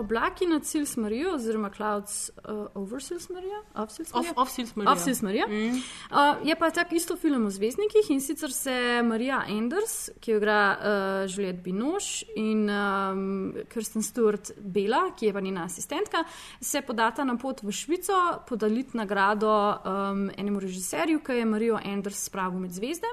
oblaki 0.00 0.46
nad 0.46 0.64
Sils 0.66 0.96
Marijo, 0.96 1.34
oziroma 1.34 1.70
Clouds 1.70 2.30
uh, 2.48 2.66
over 2.74 3.02
Sils 3.02 3.28
Marijo, 3.30 3.60
of 3.74 3.92
Sils 3.92 4.12
Marijo. 4.12 4.32
Of 4.36 4.50
Sils 4.50 4.74
Marijo. 4.76 4.92
Of 4.92 5.00
Sils 5.04 5.22
Marijo. 5.22 5.46
Mm. 5.48 5.82
Uh, 6.10 6.46
je 6.48 6.56
pa 6.56 6.70
tak 6.70 6.92
isto 6.92 7.16
film 7.16 7.46
o 7.46 7.50
zvezdnikih 7.50 8.10
in 8.10 8.20
sicer 8.20 8.52
se 8.52 9.02
Marija 9.02 9.44
Enders, 9.48 10.10
ki 10.20 10.32
jo 10.32 10.40
igra 10.40 10.60
uh, 10.72 11.30
Juliette 11.30 11.62
Binoche 11.62 12.26
in 12.36 12.68
um, 12.70 13.52
Kirsten 13.72 14.02
Stewart 14.02 14.52
Bela, 14.58 15.10
ki 15.16 15.26
je 15.26 15.32
pa 15.32 15.40
njena 15.40 15.64
asistentka, 15.64 16.24
se 16.60 16.82
podata 16.82 17.24
na 17.24 17.36
pot 17.36 17.62
v 17.62 17.72
Švico 17.72 18.40
podaliti 18.48 18.96
nagrado 18.96 19.50
um, 19.50 20.30
enemu 20.36 20.60
režiserju, 20.60 21.20
ki 21.20 21.42
je 21.42 21.44
Marijo 21.44 21.78
Enders 21.84 22.24
spravil 22.24 22.60
med 22.60 22.72
zvezde. 22.72 23.08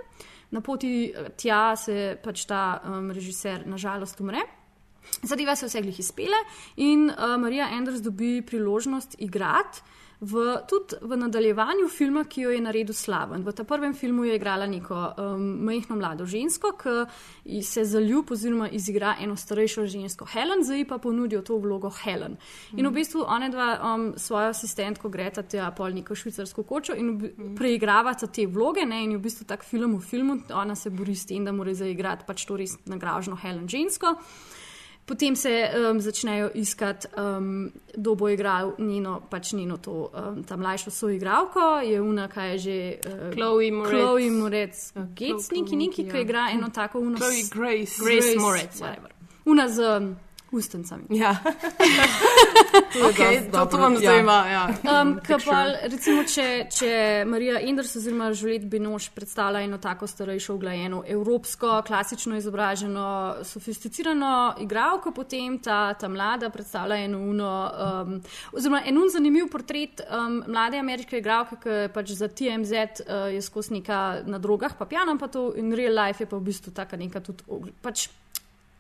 Na 0.52 0.62
poti 0.62 1.12
tja 1.36 1.76
se 1.76 2.16
pač 2.24 2.46
ta 2.48 2.80
um, 2.80 3.12
režiser 3.12 3.66
nažalost 3.68 4.22
umre. 4.24 4.46
Zadeva 5.24 5.56
se 5.56 5.66
vse 5.66 5.82
glih 5.82 6.00
izpele 6.00 6.40
in 6.76 7.10
uh, 7.10 7.38
Marija 7.42 7.70
Anders 7.74 8.02
dobi 8.02 8.42
priložnost 8.42 9.16
igrati 9.20 9.82
v, 10.22 10.58
tudi 10.70 10.98
v 11.02 11.18
nadaljevanju 11.18 11.88
filma, 11.90 12.24
ki 12.26 12.42
jo 12.42 12.52
je 12.52 12.62
naredil 12.62 12.96
slaven. 12.96 13.44
V 13.46 13.54
tem 13.54 13.66
prvem 13.66 13.94
filmu 13.94 14.26
je 14.26 14.36
igrala 14.36 14.66
neko 14.66 14.96
um, 14.96 15.44
majhno 15.66 15.96
mlado 15.96 16.26
žensko, 16.26 16.74
ki 16.78 17.62
se 17.62 17.86
zaljub 17.86 18.32
oziroma 18.32 18.70
izigra 18.70 19.16
eno 19.22 19.36
starejšo 19.38 19.86
žensko 19.86 20.26
Helen, 20.34 20.64
zdaj 20.66 20.88
pa 20.90 20.98
ponudijo 20.98 21.42
to 21.42 21.60
vlogo 21.62 21.92
Helen. 22.02 22.38
In 22.74 22.88
v 22.88 22.94
bistvu 22.98 23.26
one 23.28 23.50
dva 23.54 23.70
um, 23.78 24.14
svojo 24.18 24.50
asistentko 24.50 25.10
greta 25.10 25.44
tja 25.44 25.70
pol 25.72 25.94
neko 25.94 26.16
švicarsko 26.16 26.64
kočo 26.64 26.98
in 26.98 27.54
preigravata 27.56 28.28
te 28.28 28.48
vloge 28.48 28.86
ne? 28.86 29.04
in 29.04 29.12
je 29.12 29.18
v 29.18 29.26
bistvu 29.30 29.46
tak 29.46 29.64
film 29.64 29.98
v 29.98 30.02
filmu, 30.02 30.42
ona 30.50 30.76
se 30.76 30.90
bori 30.90 31.16
s 31.16 31.26
tem, 31.30 31.46
da 31.46 31.52
mora 31.52 31.74
zaigrati 31.74 32.26
pač 32.26 32.46
to 32.46 32.58
res 32.58 32.78
nagražno 32.86 33.38
Helen 33.38 33.70
žensko. 33.70 34.18
Potem 35.08 35.36
se 35.36 35.70
um, 35.92 36.02
začnejo 36.02 36.50
iskati, 36.54 37.08
um, 37.16 37.72
kdo 37.96 38.16
bo 38.16 38.28
igral 38.30 38.74
njeno, 38.78 39.22
pač 39.30 39.54
njeno 39.54 39.78
to, 39.78 40.12
um, 40.12 40.44
ta 40.44 40.58
mlajšo 40.58 40.92
soigralko, 40.92 41.80
je 41.80 42.02
una, 42.02 42.28
kaj 42.28 42.52
je 42.52 42.58
že. 42.58 42.96
Uh, 43.06 43.34
Chloe 43.34 43.72
Moretz. 43.72 43.96
Chloe 43.96 44.32
Moretz, 44.32 44.92
Gates, 44.96 45.48
Chloe 45.48 45.62
neki, 45.62 45.76
neki, 45.76 46.04
ja. 46.04 46.14
ki 46.14 46.22
igra 46.22 46.50
eno 46.52 46.70
tako 46.70 47.00
uno. 47.00 47.18
Chloe 47.18 47.48
Grace. 47.52 48.04
Grace 48.04 48.36
Moretz, 48.40 48.82
ja. 48.82 48.88
whatever. 48.88 49.12
Una 49.46 49.70
z 49.70 49.80
um, 49.80 50.16
ustencami. 50.52 51.04
Ja. 51.10 51.36
Okay, 52.98 53.52
to, 53.52 53.66
to 53.66 53.78
vam 53.78 53.98
zdaj 53.98 54.20
ima. 54.20 54.46
Ja. 54.50 54.68
Um, 55.02 55.20
pa, 55.46 55.64
recimo, 55.84 56.24
če, 56.24 56.68
če 56.72 56.90
Marija 57.30 57.60
Enders 57.62 57.96
oziroma 58.00 58.30
Žulet 58.34 58.66
Binoš 58.70 59.10
predstavlja 59.16 59.62
eno 59.66 59.78
tako 59.82 60.08
starejšo, 60.08 60.56
uglajeno, 60.56 61.04
evropsko, 61.08 61.82
klasično 61.88 62.38
izobraženo, 62.38 63.08
sofisticirano 63.48 64.34
igralko, 64.64 65.12
potem 65.16 65.60
ta, 65.64 65.94
ta 66.00 66.10
mlada 66.12 66.50
predstavlja 66.54 67.00
eno 67.06 67.22
uno, 67.30 67.52
um, 67.68 68.20
oziroma 68.54 68.82
en 68.86 69.02
un 69.02 69.12
zanimiv 69.14 69.50
portret 69.52 70.04
um, 70.08 70.42
mlade 70.48 70.80
ameriške 70.82 71.22
igralke, 71.22 71.60
ki 71.64 71.82
je 71.84 71.90
pač 71.94 72.14
za 72.18 72.28
TMZ 72.28 72.86
uh, 73.06 73.28
je 73.34 73.42
skozi 73.46 73.78
neka 73.80 74.04
na 74.26 74.42
drogah, 74.42 74.78
pa 74.78 74.86
pijana, 74.90 75.18
pa 75.20 75.30
to 75.32 75.52
in 75.58 75.74
real 75.76 75.98
life 75.98 76.24
je 76.24 76.30
pa 76.30 76.38
v 76.38 76.50
bistvu 76.50 76.74
taka 76.76 76.98
neka 76.98 77.22
tudi. 77.26 77.46
Pač, 77.82 78.08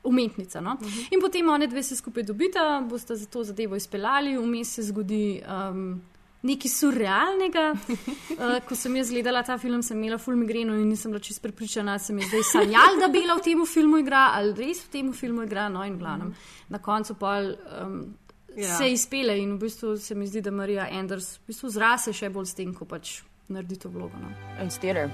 umetnica. 0.07 0.61
No? 0.61 0.77
Uh 0.81 0.87
-huh. 0.87 1.07
In 1.11 1.19
potem 1.21 1.49
one 1.49 1.67
dve 1.67 1.83
se 1.83 1.95
skupaj 1.95 2.23
dobita, 2.23 2.81
boste 2.89 3.15
za 3.15 3.25
to 3.25 3.43
zadevo 3.43 3.75
izpeljali, 3.75 4.37
vmes 4.37 4.73
se 4.73 4.83
zgodi 4.83 5.41
um, 5.71 6.01
nekaj 6.41 6.71
surrealnega. 6.71 7.71
uh, 7.75 8.59
ko 8.67 8.75
sem 8.75 8.95
jaz 8.95 9.09
gledala 9.09 9.43
ta 9.43 9.57
film, 9.57 9.81
sem 9.83 9.97
imela 9.97 10.17
full 10.17 10.37
migreno 10.37 10.73
in 10.73 10.89
nisem 10.89 11.11
bila 11.11 11.19
čisto 11.19 11.41
prepričana, 11.41 11.99
se 11.99 12.13
mi 12.13 12.21
je 12.21 12.27
zdaj 12.27 12.43
sanjal, 12.43 12.99
da 12.99 13.07
Bela 13.07 13.35
v 13.35 13.41
tem 13.41 13.65
filmu 13.65 13.97
igra 13.97 14.31
ali 14.33 14.53
res 14.53 14.85
v 14.85 14.89
tem 14.89 15.13
filmu 15.13 15.43
igra. 15.43 15.69
No, 15.69 15.83
in 15.85 15.97
glavnem, 15.97 16.35
na 16.69 16.79
koncu 16.79 17.13
pa. 17.13 17.41
Um, 17.83 18.15
Ja. 18.57 18.77
Se 18.77 18.91
izpele 18.91 19.37
in 19.39 19.51
v 19.53 19.59
bistvu 19.59 19.97
se 19.97 20.15
mi 20.15 20.27
zdi, 20.27 20.41
da 20.41 20.51
Marija 20.51 20.87
Anders 20.91 21.35
v 21.37 21.41
bistvu 21.47 21.69
zrase 21.69 22.13
še 22.13 22.29
bolj 22.29 22.45
s 22.45 22.53
tem, 22.57 22.73
ko 22.73 22.85
pač 22.85 23.21
naredi 23.49 23.77
to 23.77 23.89
vlogo. 23.89 24.17
No. 24.17 24.33
It's 24.65 24.79
theater. 24.81 25.11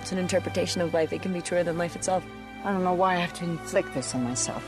It's 0.00 0.12
an 0.12 0.18
interpretation 0.18 0.82
of 0.82 0.94
life. 0.94 1.12
It 1.12 1.22
can 1.22 1.32
be 1.32 1.42
truer 1.42 1.64
than 1.64 1.76
life 1.78 1.98
itself. 1.98 2.22
I 2.64 2.72
don't 2.72 2.84
know 2.84 2.94
why 2.94 3.14
I 3.14 3.18
have 3.18 3.34
to 3.34 3.44
inflict 3.44 3.92
this 3.92 4.14
on 4.14 4.22
myself. 4.22 4.64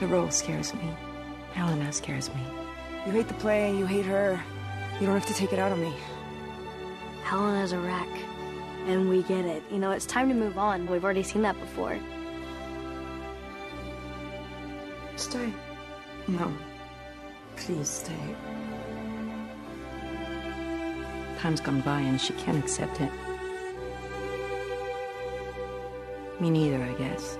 The 0.00 0.06
role 0.06 0.30
scares 0.30 0.74
me. 0.74 0.96
Helena 1.52 1.92
scares 1.92 2.28
me. 2.34 2.40
You 3.06 3.12
hate 3.12 3.28
the 3.28 3.34
play, 3.34 3.76
you 3.76 3.86
hate 3.86 4.04
her. 4.06 4.40
You 5.00 5.06
don't 5.06 5.14
have 5.14 5.26
to 5.26 5.34
take 5.34 5.52
it 5.52 5.58
out 5.58 5.72
on 5.72 5.80
me. 5.80 5.92
Helena's 7.22 7.72
a 7.72 7.78
wreck. 7.78 8.08
And 8.86 9.08
we 9.08 9.22
get 9.22 9.44
it. 9.44 9.62
You 9.70 9.78
know, 9.78 9.92
it's 9.92 10.06
time 10.06 10.28
to 10.28 10.34
move 10.34 10.58
on. 10.58 10.86
We've 10.86 11.04
already 11.04 11.22
seen 11.22 11.42
that 11.42 11.58
before. 11.60 11.98
Stay. 15.16 15.52
No. 16.26 16.52
Please 17.56 17.88
stay. 17.88 18.36
Time's 21.38 21.60
gone 21.60 21.82
by 21.82 22.00
and 22.00 22.20
she 22.20 22.32
can't 22.34 22.58
accept 22.58 23.00
it. 23.00 23.10
Me 26.40 26.48
neither, 26.48 26.80
I 26.80 26.94
guess. 26.96 27.36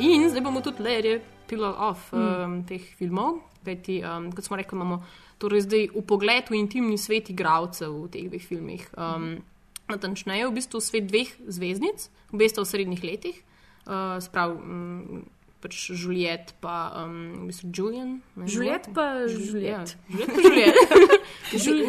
In 0.00 0.26
zdaj 0.28 0.42
bomo 0.42 0.60
tudi 0.60 0.82
le 0.82 0.94
repilo 1.00 1.70
off 1.78 2.10
um, 2.12 2.64
teh 2.66 2.82
filmov, 2.98 3.38
kajti, 3.62 4.00
um, 4.02 4.32
kot 4.34 4.44
smo 4.44 4.58
rekli, 4.58 4.74
imamo 4.74 4.98
torej 5.38 5.68
zdaj 5.68 5.86
upogled 5.94 6.50
v 6.50 6.58
intimni 6.58 6.98
svet 6.98 7.30
igralcev 7.30 7.94
v 7.94 8.10
teh 8.10 8.26
dveh 8.26 8.42
filmih. 8.42 8.88
Um, 8.98 9.38
natančneje, 9.86 10.48
v 10.48 10.56
bistvu 10.58 10.82
svet 10.82 11.06
dveh 11.06 11.30
zvezdnic, 11.46 12.08
obe 12.34 12.50
sta 12.50 12.64
v 12.64 12.70
srednjih 12.72 13.06
letih, 13.06 13.38
uh, 13.86 14.18
sprav. 14.18 14.58
Um, 14.58 15.22
Pač 15.64 15.78
Juliet, 15.96 16.50
pa 16.60 16.92
um, 17.00 17.14
v 17.40 17.46
bistvu 17.48 17.70
Julian. 17.72 18.18
ne, 18.36 18.44
Juliet 18.44 18.90
pa 18.92 19.06
Juliet. 19.24 19.48
Juliet. 19.48 19.96
Ja, 20.12 20.18
Juliet 20.20 20.34
pa 20.36 20.40
Juliet. 20.44 20.76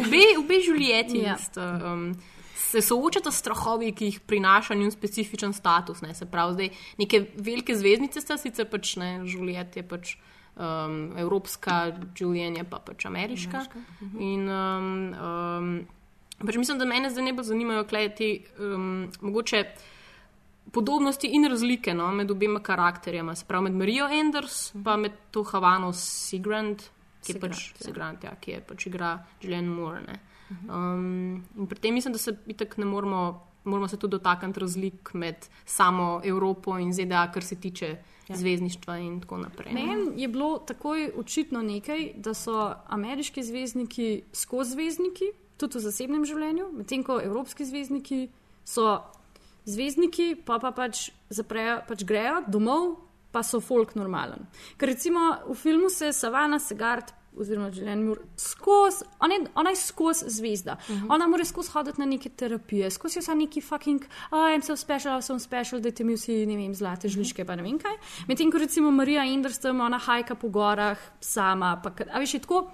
obe, 0.00 0.22
obe 0.40 0.56
Julieti 0.64 1.18
Ja. 1.20 1.36
sta, 1.36 1.66
um, 1.92 2.14
se 2.56 2.80
soočata 2.80 3.28
s 3.30 3.42
strahovi, 3.44 3.92
ki 3.92 4.04
jih 4.08 4.20
prinaša 4.24 4.74
njun 4.74 4.90
specifičen 4.90 5.52
status. 5.52 6.00
Ne, 6.00 6.14
se 6.16 6.24
pravi, 6.26 6.54
zdaj 6.56 6.70
neke 6.98 7.20
velike 7.36 7.76
zvezdnice 7.76 8.20
sta 8.24 8.38
sicer 8.40 8.64
pač 8.72 8.96
ne, 8.96 9.20
Juliet 9.28 9.76
je 9.76 9.84
pač. 9.84 10.16
Um, 10.56 11.12
evropska, 11.20 11.92
Julian 12.16 12.54
je 12.56 12.62
pa 12.64 12.78
pač 12.80 13.04
ameriška. 13.04 13.60
ameriška. 13.60 13.80
In 14.24 14.48
um, 14.48 14.86
um, 15.12 15.66
pač 16.40 16.56
mislim, 16.56 16.78
da 16.80 16.88
me 16.88 17.10
zdaj 17.12 17.24
ne 17.28 17.34
bo 17.36 17.44
zanimajo 17.44 17.84
te 18.16 18.30
um, 18.56 19.04
mogoče 19.20 19.60
podobnosti 20.72 21.26
in 21.26 21.48
razlike 21.48 21.94
no, 21.94 22.10
med 22.12 22.30
obema 22.30 22.60
karakterjema, 22.60 23.34
se 23.34 23.44
pravi 23.48 23.70
med 23.70 23.72
Marijo 23.72 24.08
Enders 24.08 24.74
in 24.74 24.84
pa 24.84 24.96
med 24.96 25.12
to 25.30 25.42
Havano 25.42 25.92
Sigrand, 25.92 26.82
ki 27.24 27.32
je 27.32 27.40
pač 27.40 27.62
Sigrand, 27.80 28.24
ja, 28.24 28.34
ki 28.40 28.50
je 28.50 28.64
pač 28.66 28.86
igra 28.86 29.18
Julian 29.42 29.68
Moore. 29.68 30.00
ne. 30.06 30.18
Um, 30.70 31.44
in 31.58 31.66
pri 31.66 31.78
tem 31.78 31.94
mislim, 31.94 32.12
da 32.12 32.18
se 32.18 32.36
itak 32.46 32.76
ne 32.76 32.84
moramo, 32.84 33.42
moramo 33.64 33.88
se 33.88 33.96
tudi 33.96 34.10
dotakniti 34.10 34.60
razlik 34.60 35.14
med 35.14 35.48
samo 35.64 36.20
Evropo 36.24 36.78
in 36.78 36.92
ZDA, 36.92 37.30
kar 37.32 37.44
se 37.44 37.56
tiče 37.60 37.96
ja. 38.28 38.36
zvezdništva 38.36 38.98
in 38.98 39.20
tako 39.20 39.36
naprej. 39.36 39.74
Meni 39.74 40.22
je 40.22 40.28
bilo 40.28 40.58
takoj 40.58 41.10
očitno 41.16 41.62
nekaj, 41.62 42.12
da 42.16 42.34
so 42.34 42.74
ameriški 42.86 43.42
zvezdniki 43.42 44.22
skozi 44.32 44.72
zvezdniki, 44.72 45.32
tudi 45.56 45.78
v 45.78 45.82
zasebnem 45.82 46.24
življenju, 46.24 46.70
medtem 46.72 47.04
ko 47.04 47.20
evropski 47.22 47.64
zvezdniki 47.64 48.28
so 48.64 49.00
zvezdniki, 49.66 50.34
pa 50.46 50.58
pa 50.58 50.70
pač 50.72 51.10
zaprejo, 51.30 51.80
pač 51.88 52.04
grejo 52.04 52.42
domov, 52.48 52.96
pa 53.32 53.42
so 53.42 53.60
folk 53.60 53.94
normalen. 53.96 54.46
Ker 54.78 54.88
recimo 54.88 55.20
v 55.48 55.54
filmu 55.54 55.90
se 55.90 56.12
Savana 56.12 56.58
Segard. 56.58 57.12
Oziroma, 57.36 57.68
življenje 57.68 58.00
mora 58.00 58.22
skozi, 58.40 59.04
ona, 59.20 59.34
je- 59.34 59.50
ona 59.54 59.70
je 59.70 59.76
skozi 59.76 60.24
zvezda. 60.30 60.78
Uh 60.88 60.96
-huh. 60.96 61.06
Ona 61.10 61.26
mora 61.28 61.44
skozi 61.44 61.70
hoditi 61.70 62.00
na 62.00 62.06
neke 62.06 62.28
terapije, 62.28 62.90
skozi 62.90 63.18
vse 63.20 63.34
neki 63.34 63.60
fucking, 63.60 64.00
oh, 64.30 64.38
I'm 64.48 64.62
so 64.62 64.76
special, 64.76 65.12
I'm 65.12 65.22
so 65.22 65.38
special, 65.38 65.80
da 65.80 65.90
ti 65.90 66.04
mi 66.04 66.14
vsi, 66.14 66.46
ne 66.46 66.56
vem, 66.56 66.74
zlate 66.74 67.08
žličke, 67.08 67.44
pa 67.44 67.54
ne 67.56 67.62
vem 67.62 67.78
kaj. 67.78 67.92
Medtem 68.28 68.50
ko 68.50 68.58
recimo 68.58 68.90
Marija 68.90 69.24
Enders 69.24 69.58
tam, 69.58 69.80
ona 69.80 69.98
hajka 69.98 70.34
po 70.34 70.48
gorah, 70.48 70.98
sama, 71.20 71.76
pa, 71.84 71.92
a 72.12 72.18
veš, 72.18 72.34
je 72.34 72.40
tako. 72.40 72.70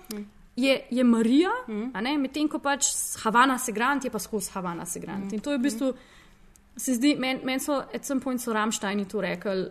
Je, 0.57 0.87
je 0.91 1.05
Marija, 1.05 1.51
a 1.95 2.01
ne, 2.01 2.19
medtem 2.19 2.49
ko 2.49 2.59
pač 2.59 2.87
Havana 3.25 3.59
Segrant 3.59 4.05
je 4.05 4.11
pa 4.11 4.19
skozi 4.19 4.51
Havana 4.55 4.87
Segrant. 4.87 5.33
In 5.33 5.41
to 5.41 5.51
je 5.51 5.59
v 5.59 5.63
bistvu, 5.63 5.95
se 6.77 6.95
zdi, 6.95 7.15
meni 7.19 7.45
men 7.45 7.61
so, 7.61 7.83
at 7.95 8.05
some 8.05 8.21
point 8.21 8.41
so 8.41 8.53
Ramštajni 8.53 9.09
to 9.09 9.21
rekli, 9.21 9.71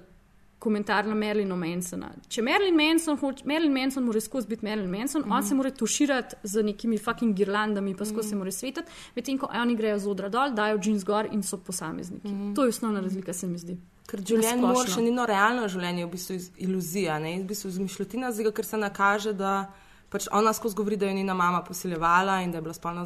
komentar 0.62 1.08
na 1.10 1.16
Merlina 1.18 1.56
Mansona. 1.58 2.12
Če 2.30 2.44
Merlin 2.46 2.76
Manson, 2.78 3.18
hoč, 3.18 3.42
Merlin 3.50 3.74
Manson 3.74 4.06
mora 4.06 4.22
skozi 4.22 4.52
biti 4.52 4.66
Merlin 4.66 4.92
Manson, 4.92 5.24
mm 5.24 5.30
-hmm. 5.30 5.38
on 5.38 5.44
se 5.44 5.56
mora 5.56 5.72
tuširati 5.72 6.36
z 6.44 6.64
nekimi 6.64 6.98
fucking 6.98 7.36
girlandami, 7.36 7.96
pa 7.96 8.06
skozi 8.06 8.18
mm 8.18 8.22
-hmm. 8.22 8.30
se 8.30 8.36
mora 8.36 8.52
svetati, 8.52 8.92
medtem 9.16 9.38
ko 9.38 9.50
oni 9.54 9.76
grejo 9.76 10.00
z 10.00 10.08
odra 10.08 10.30
dol, 10.30 10.54
dajo 10.54 10.80
jeans 10.84 11.04
gor 11.04 11.28
in 11.32 11.44
so 11.44 11.58
posamezniki. 11.58 12.28
Mm 12.28 12.34
-hmm. 12.34 12.56
To 12.56 12.64
je 12.64 12.70
osnovna 12.70 13.00
razlika, 13.00 13.34
se 13.34 13.48
mi 13.48 13.58
zdi. 13.58 13.78
Ker 14.08 14.20
življenje 14.20 14.62
mora 14.62 14.90
še 14.90 15.02
ni 15.02 15.12
no 15.12 15.26
realno 15.26 15.68
življenje, 15.68 16.06
v 16.06 16.12
bistvu 16.12 16.36
iluzija, 16.58 17.20
ne? 17.20 17.40
v 17.40 17.48
bistvu 17.48 17.70
izmišljotina, 17.70 18.32
zdaj, 18.32 18.52
ker 18.52 18.66
se 18.66 18.78
nakaže, 18.78 19.34
da 19.34 19.74
pač 20.12 20.28
ona 20.32 20.52
skozi 20.54 20.76
govori, 20.76 20.98
da 21.00 21.08
je 21.08 21.14
njena 21.14 21.34
mama 21.34 21.62
posiljevala 21.64 22.42
in 22.42 22.52
da 22.52 22.58
je 22.58 22.62
bila 22.62 22.74
spolno 22.74 23.06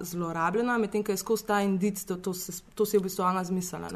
zlorabljena, 0.00 0.78
medtem 0.78 1.04
ko 1.04 1.12
je 1.12 1.16
skozi 1.16 1.46
ta 1.46 1.62
indic, 1.64 2.04
to, 2.04 2.16
to, 2.16 2.34
se, 2.34 2.52
to 2.74 2.86
si 2.86 2.96
je 2.96 3.00
v 3.00 3.08
bistvu 3.08 3.24
ona 3.24 3.44
zmislila. 3.44 3.88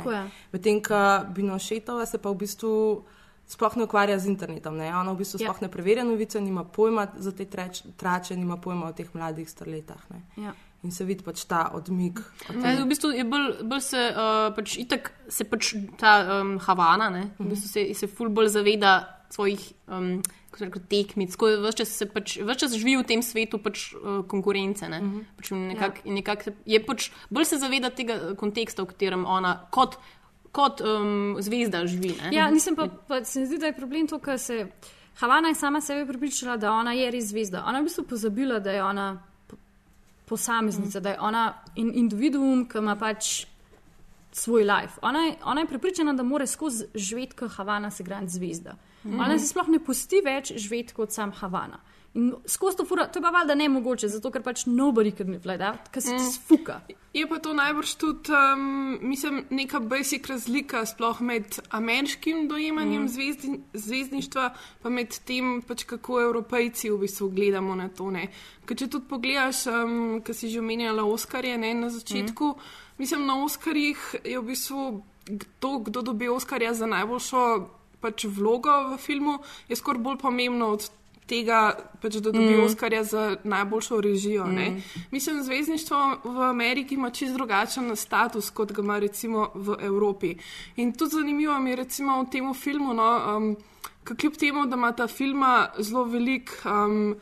Medtem 0.52 0.80
ko 0.82 1.02
Binošetova 1.36 2.06
se 2.06 2.18
pa 2.18 2.32
v 2.32 2.40
bistvu 2.46 2.72
sploh 3.46 3.76
ne 3.76 3.84
ukvarja 3.84 4.18
z 4.18 4.32
internetom, 4.32 4.76
ne? 4.76 4.88
ona 4.90 5.12
v 5.12 5.22
bistvu 5.22 5.38
Ja. 5.40 5.46
sploh 5.46 5.60
ne 5.62 5.68
preverja 5.70 6.04
novice, 6.04 6.40
nima 6.40 6.64
pojma 6.64 7.06
za 7.16 7.32
te 7.32 7.44
treč, 7.44 7.82
trače, 7.96 8.36
nima 8.36 8.56
pojma 8.56 8.88
o 8.88 8.92
teh 8.92 9.12
mladih 9.14 9.50
starletah. 9.50 10.00
Ja. 10.36 10.54
In 10.82 10.92
se 10.92 11.04
vidi 11.04 11.24
pač 11.24 11.44
ta 11.44 11.70
odmik. 11.74 12.20
od 12.50 12.56
Ja, 12.56 12.74
v 12.84 12.88
bistvu 12.88 13.10
je 13.10 13.24
bolj, 13.24 13.62
bolj 13.62 13.80
se, 13.80 14.00
uh, 14.16 14.48
pač 14.56 14.78
itak 14.78 15.12
se 15.28 15.44
pač 15.44 15.74
ta 15.98 16.40
um, 16.40 16.58
Havana, 16.58 17.10
ne, 17.10 17.30
v 17.38 17.52
bistvu 17.52 17.68
se, 17.68 17.94
se 17.94 18.06
ful 18.06 18.28
bolj 18.28 18.48
zaveda 18.48 19.16
svojih 19.30 19.72
um, 19.88 20.22
reče, 20.60 20.80
tekmic, 20.90 21.36
ko 21.36 21.48
je 21.48 21.60
ves 21.60 21.76
čas, 21.78 21.92
pač, 22.12 22.36
čas 22.58 22.74
živi 22.76 22.96
v 23.00 23.06
tem 23.06 23.22
svetu 23.22 23.58
pač, 23.62 23.88
uh, 23.94 24.20
konkurence. 24.28 24.88
Ne. 24.88 25.00
Pač 25.38 25.50
nekak, 25.52 26.02
ja. 26.04 26.12
nekak, 26.18 26.44
se- 26.48 26.54
je 26.66 26.80
pač, 26.84 27.10
bolj 27.30 27.48
se 27.52 27.58
zaveda 27.62 27.90
tega 27.90 28.34
konteksta, 28.38 28.84
v 28.84 28.92
katerem 28.92 29.26
ona 29.26 29.56
kot, 29.70 29.98
kot 30.56 30.80
um, 30.80 31.36
zvezda 31.42 31.84
živi. 31.86 32.14
Ne. 32.20 32.32
Ja, 32.36 32.48
nisem 32.50 32.76
pa, 32.78 32.88
pa 32.88 33.22
se 33.24 33.42
mi 33.42 33.50
zdi, 33.50 33.60
da 33.62 33.70
je 33.70 33.76
problem 33.76 34.08
to, 34.10 34.18
ker 34.22 34.40
se 34.40 34.66
Havana 35.20 35.48
je 35.48 35.56
sama 35.56 35.80
sebe 35.80 36.04
pripričala, 36.08 36.58
da 36.60 36.74
ona 36.76 36.92
je 36.92 37.10
res 37.10 37.30
zvezda. 37.30 37.64
Ona 37.64 37.80
je 37.80 37.86
v 37.86 37.88
bistvu 37.88 38.04
pozabila, 38.04 38.58
da 38.60 38.72
je 38.72 38.82
ona 38.84 39.06
po- 39.48 39.56
posameznica, 40.28 40.98
mm. 40.98 41.02
da 41.02 41.14
je 41.14 41.20
ona 41.20 41.44
in 41.80 41.92
individuum, 41.94 42.66
ki 42.68 42.84
ima 42.84 42.96
pač 43.00 43.46
svoj 44.36 44.66
life. 44.68 45.00
Ona 45.02 45.22
je, 45.24 45.38
ona 45.44 45.64
je 45.64 45.70
pripričana, 45.70 46.12
da 46.12 46.22
mora 46.22 46.46
skozi 46.46 46.90
živeti 46.94 47.36
kot 47.36 47.56
Havana 47.56 47.90
se 47.90 48.04
grand 48.04 48.28
zvezda. 48.28 48.76
Mm 48.76 48.95
-hmm. 49.06 49.20
Ona 49.20 49.38
se 49.38 49.46
sploh 49.46 49.68
ne 49.68 49.78
pusti 49.78 50.20
več 50.24 50.52
živeti 50.52 50.94
kot 50.94 51.12
sam 51.12 51.32
Havana. 51.32 51.80
In 52.16 52.32
skozi 52.46 52.76
to 52.76 52.84
fura, 52.84 53.04
to 53.12 53.18
je 53.18 53.22
pa 53.22 53.30
valjda 53.30 53.54
ne 53.54 53.68
mogoče, 53.68 54.08
zato 54.08 54.30
ker 54.32 54.40
pač 54.42 54.62
nobody 54.66 55.10
can 55.12 55.28
live 55.34 55.44
like 55.44 55.60
that, 55.60 55.90
ker 55.92 56.02
se 56.02 56.14
mm. 56.14 56.30
sfuka. 56.32 56.78
Je 57.12 57.26
pa 57.28 57.38
to 57.44 57.52
najbrž 57.52 57.92
tudi, 58.00 58.32
um, 58.32 58.96
mislim, 59.02 59.42
neka 59.50 59.80
basic 59.80 60.24
razlika 60.28 60.86
sploh 60.86 61.20
med 61.20 61.58
ameriškim 61.76 62.48
dojemanjem 62.48 63.02
mm. 63.02 63.08
zvezdi, 63.08 63.60
zvezdništva, 63.72 64.48
pa 64.82 64.88
med 64.88 65.18
tem, 65.28 65.60
pač, 65.68 65.84
kako 65.84 66.22
evropejci 66.30 66.90
v 66.90 67.02
bistvu 67.04 67.28
gledamo 67.36 67.76
na 67.76 67.90
to. 67.92 68.08
ne. 68.10 68.30
Ker 68.64 68.80
če 68.80 68.88
tudi 68.96 69.12
pogledaš, 69.12 69.66
um, 69.68 70.22
ki 70.24 70.34
si 70.34 70.48
že 70.48 70.64
omenjala 70.64 71.04
Oskarje 71.04 71.58
ne, 71.60 71.74
na 71.74 71.92
začetku, 71.92 72.54
mm. 72.56 72.96
mislim, 72.96 73.28
na 73.28 73.42
Oskarjih 73.44 74.14
je 74.24 74.40
v 74.40 74.46
bistvu 74.54 75.02
to, 75.60 75.78
kdo 75.78 76.00
dobi 76.02 76.32
Oskarja 76.32 76.72
za 76.74 76.86
najboljšo 76.86 77.42
pač, 78.00 78.24
vlogo 78.24 78.72
v 78.92 79.00
filmu, 79.00 79.38
je 79.68 79.76
skoraj 79.76 80.02
bolj 80.02 80.18
pomembno 80.22 80.72
od 80.76 80.88
tega, 81.26 81.74
pač, 82.00 82.18
da 82.20 82.30
dobi 82.30 82.54
mm. 82.54 82.64
Oskarja 82.64 83.02
za 83.04 83.24
najboljšo 83.44 84.00
režijo. 84.00 84.46
Mm. 84.46 84.82
Mislim, 85.10 85.42
zvezdništvo 85.42 86.02
v 86.24 86.42
Ameriki 86.48 86.94
ima 86.94 87.10
čist 87.10 87.34
drugačen 87.34 87.96
status, 87.96 88.50
kot 88.50 88.72
ga 88.72 88.82
ima 88.82 88.98
recimo 88.98 89.50
v 89.54 89.78
Evropi. 89.80 90.36
In 90.76 90.92
tudi 90.92 91.18
zanimivo 91.18 91.58
mi 91.58 91.70
je 91.70 91.76
recimo 91.76 92.20
v 92.22 92.30
tem 92.30 92.54
filmu, 92.54 92.94
no, 92.94 93.08
um, 93.36 93.56
kljub 94.04 94.36
temu, 94.38 94.66
da 94.66 94.76
ima 94.76 94.92
ta 94.92 95.06
filma 95.06 95.68
zelo 95.78 96.04
velik. 96.04 96.60
Um, 96.64 97.16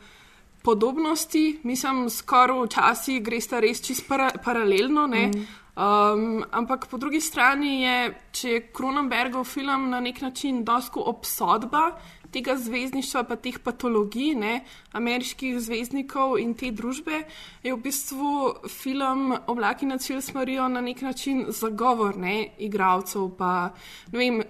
Podobnosti, 0.65 1.59
mislim, 1.63 2.07
skoraj 2.09 2.63
včasih 2.65 3.19
gre 3.21 3.37
sta 3.41 3.59
res 3.61 3.83
čist 3.85 4.07
para, 4.07 4.31
paralelno. 4.43 5.03
Mm. 5.07 5.43
Um, 5.75 6.45
ampak 6.51 6.87
po 6.87 6.97
drugi 6.97 7.19
strani 7.21 7.81
je, 7.81 7.95
če 8.31 8.49
je 8.49 8.59
Kronenbergov 8.71 9.43
film 9.43 9.89
na 9.91 9.99
nek 9.99 10.21
način 10.21 10.63
dosko 10.63 11.03
obsodba 11.11 11.89
tega 12.35 12.55
zvezdništva, 12.59 13.23
pa 13.23 13.35
teh 13.39 13.57
patologij, 13.63 14.33
ne, 14.39 14.53
ameriških 14.95 15.59
zvezdnikov 15.59 16.37
in 16.39 16.53
te 16.55 16.71
družbe, 16.75 17.21
je 17.63 17.73
v 17.73 17.79
bistvu 17.83 18.31
film 18.71 19.35
Oblaki 19.51 19.87
nad 19.87 20.03
Silsmarijo 20.03 20.67
na 20.71 20.81
nek 20.83 21.01
način 21.05 21.45
zagovor 21.49 22.17
ne, 22.17 22.49
igralcev. 22.59 23.29
Pa, 23.37 23.69
ne 24.11 24.19
vem, 24.19 24.41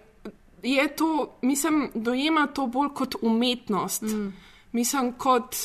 je 0.64 0.88
to, 0.96 1.38
mislim, 1.42 1.90
dojema 1.94 2.48
to 2.48 2.68
bolj 2.68 2.94
kot 2.98 3.20
umetnost. 3.22 4.10
Mm. 4.10 4.34
Mislim, 4.72 5.14
kot 5.18 5.56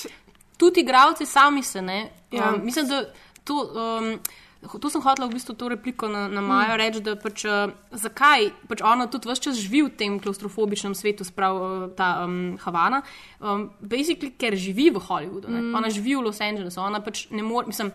tudi 0.57 0.85
igravci 0.85 1.27
sami 1.27 1.63
se 1.63 1.83
ne. 1.83 2.03
Ja. 2.31 2.53
Um, 2.55 2.65
mislim, 2.65 2.89
da 2.89 3.05
to. 3.45 3.65
Um, 3.77 4.15
To 4.61 4.91
sem 4.93 5.01
hotela 5.01 5.25
v 5.25 5.41
bistvu 5.41 5.57
to 5.57 5.73
repliko 5.73 6.05
na, 6.05 6.29
na 6.29 6.45
Majo 6.45 6.77
reči, 6.77 7.01
da 7.01 7.15
pač, 7.17 7.47
uh, 7.49 7.73
zakaj 7.97 8.53
pač 8.69 8.83
ona 8.85 9.09
tudi 9.09 9.31
vse 9.31 9.49
čas 9.49 9.57
živi 9.57 9.87
v 9.89 9.93
tem 9.97 10.19
klaustrofobičnem 10.21 10.93
svetu, 10.93 11.25
sprav 11.25 11.57
uh, 11.57 11.87
ta 11.97 12.29
um, 12.29 12.61
Havana. 12.61 13.01
Um, 13.41 13.73
basically, 13.81 14.29
ker 14.37 14.53
živi 14.53 14.91
v 14.93 15.01
Hollywoodu, 15.01 15.49
mm. 15.49 15.73
ona 15.73 15.89
živi 15.89 16.13
v 16.13 16.29
Los 16.29 16.45
Angelesu, 16.45 16.77
ona 16.85 17.01
pač 17.01 17.25
ne 17.33 17.41
more, 17.41 17.73
mislim, 17.73 17.89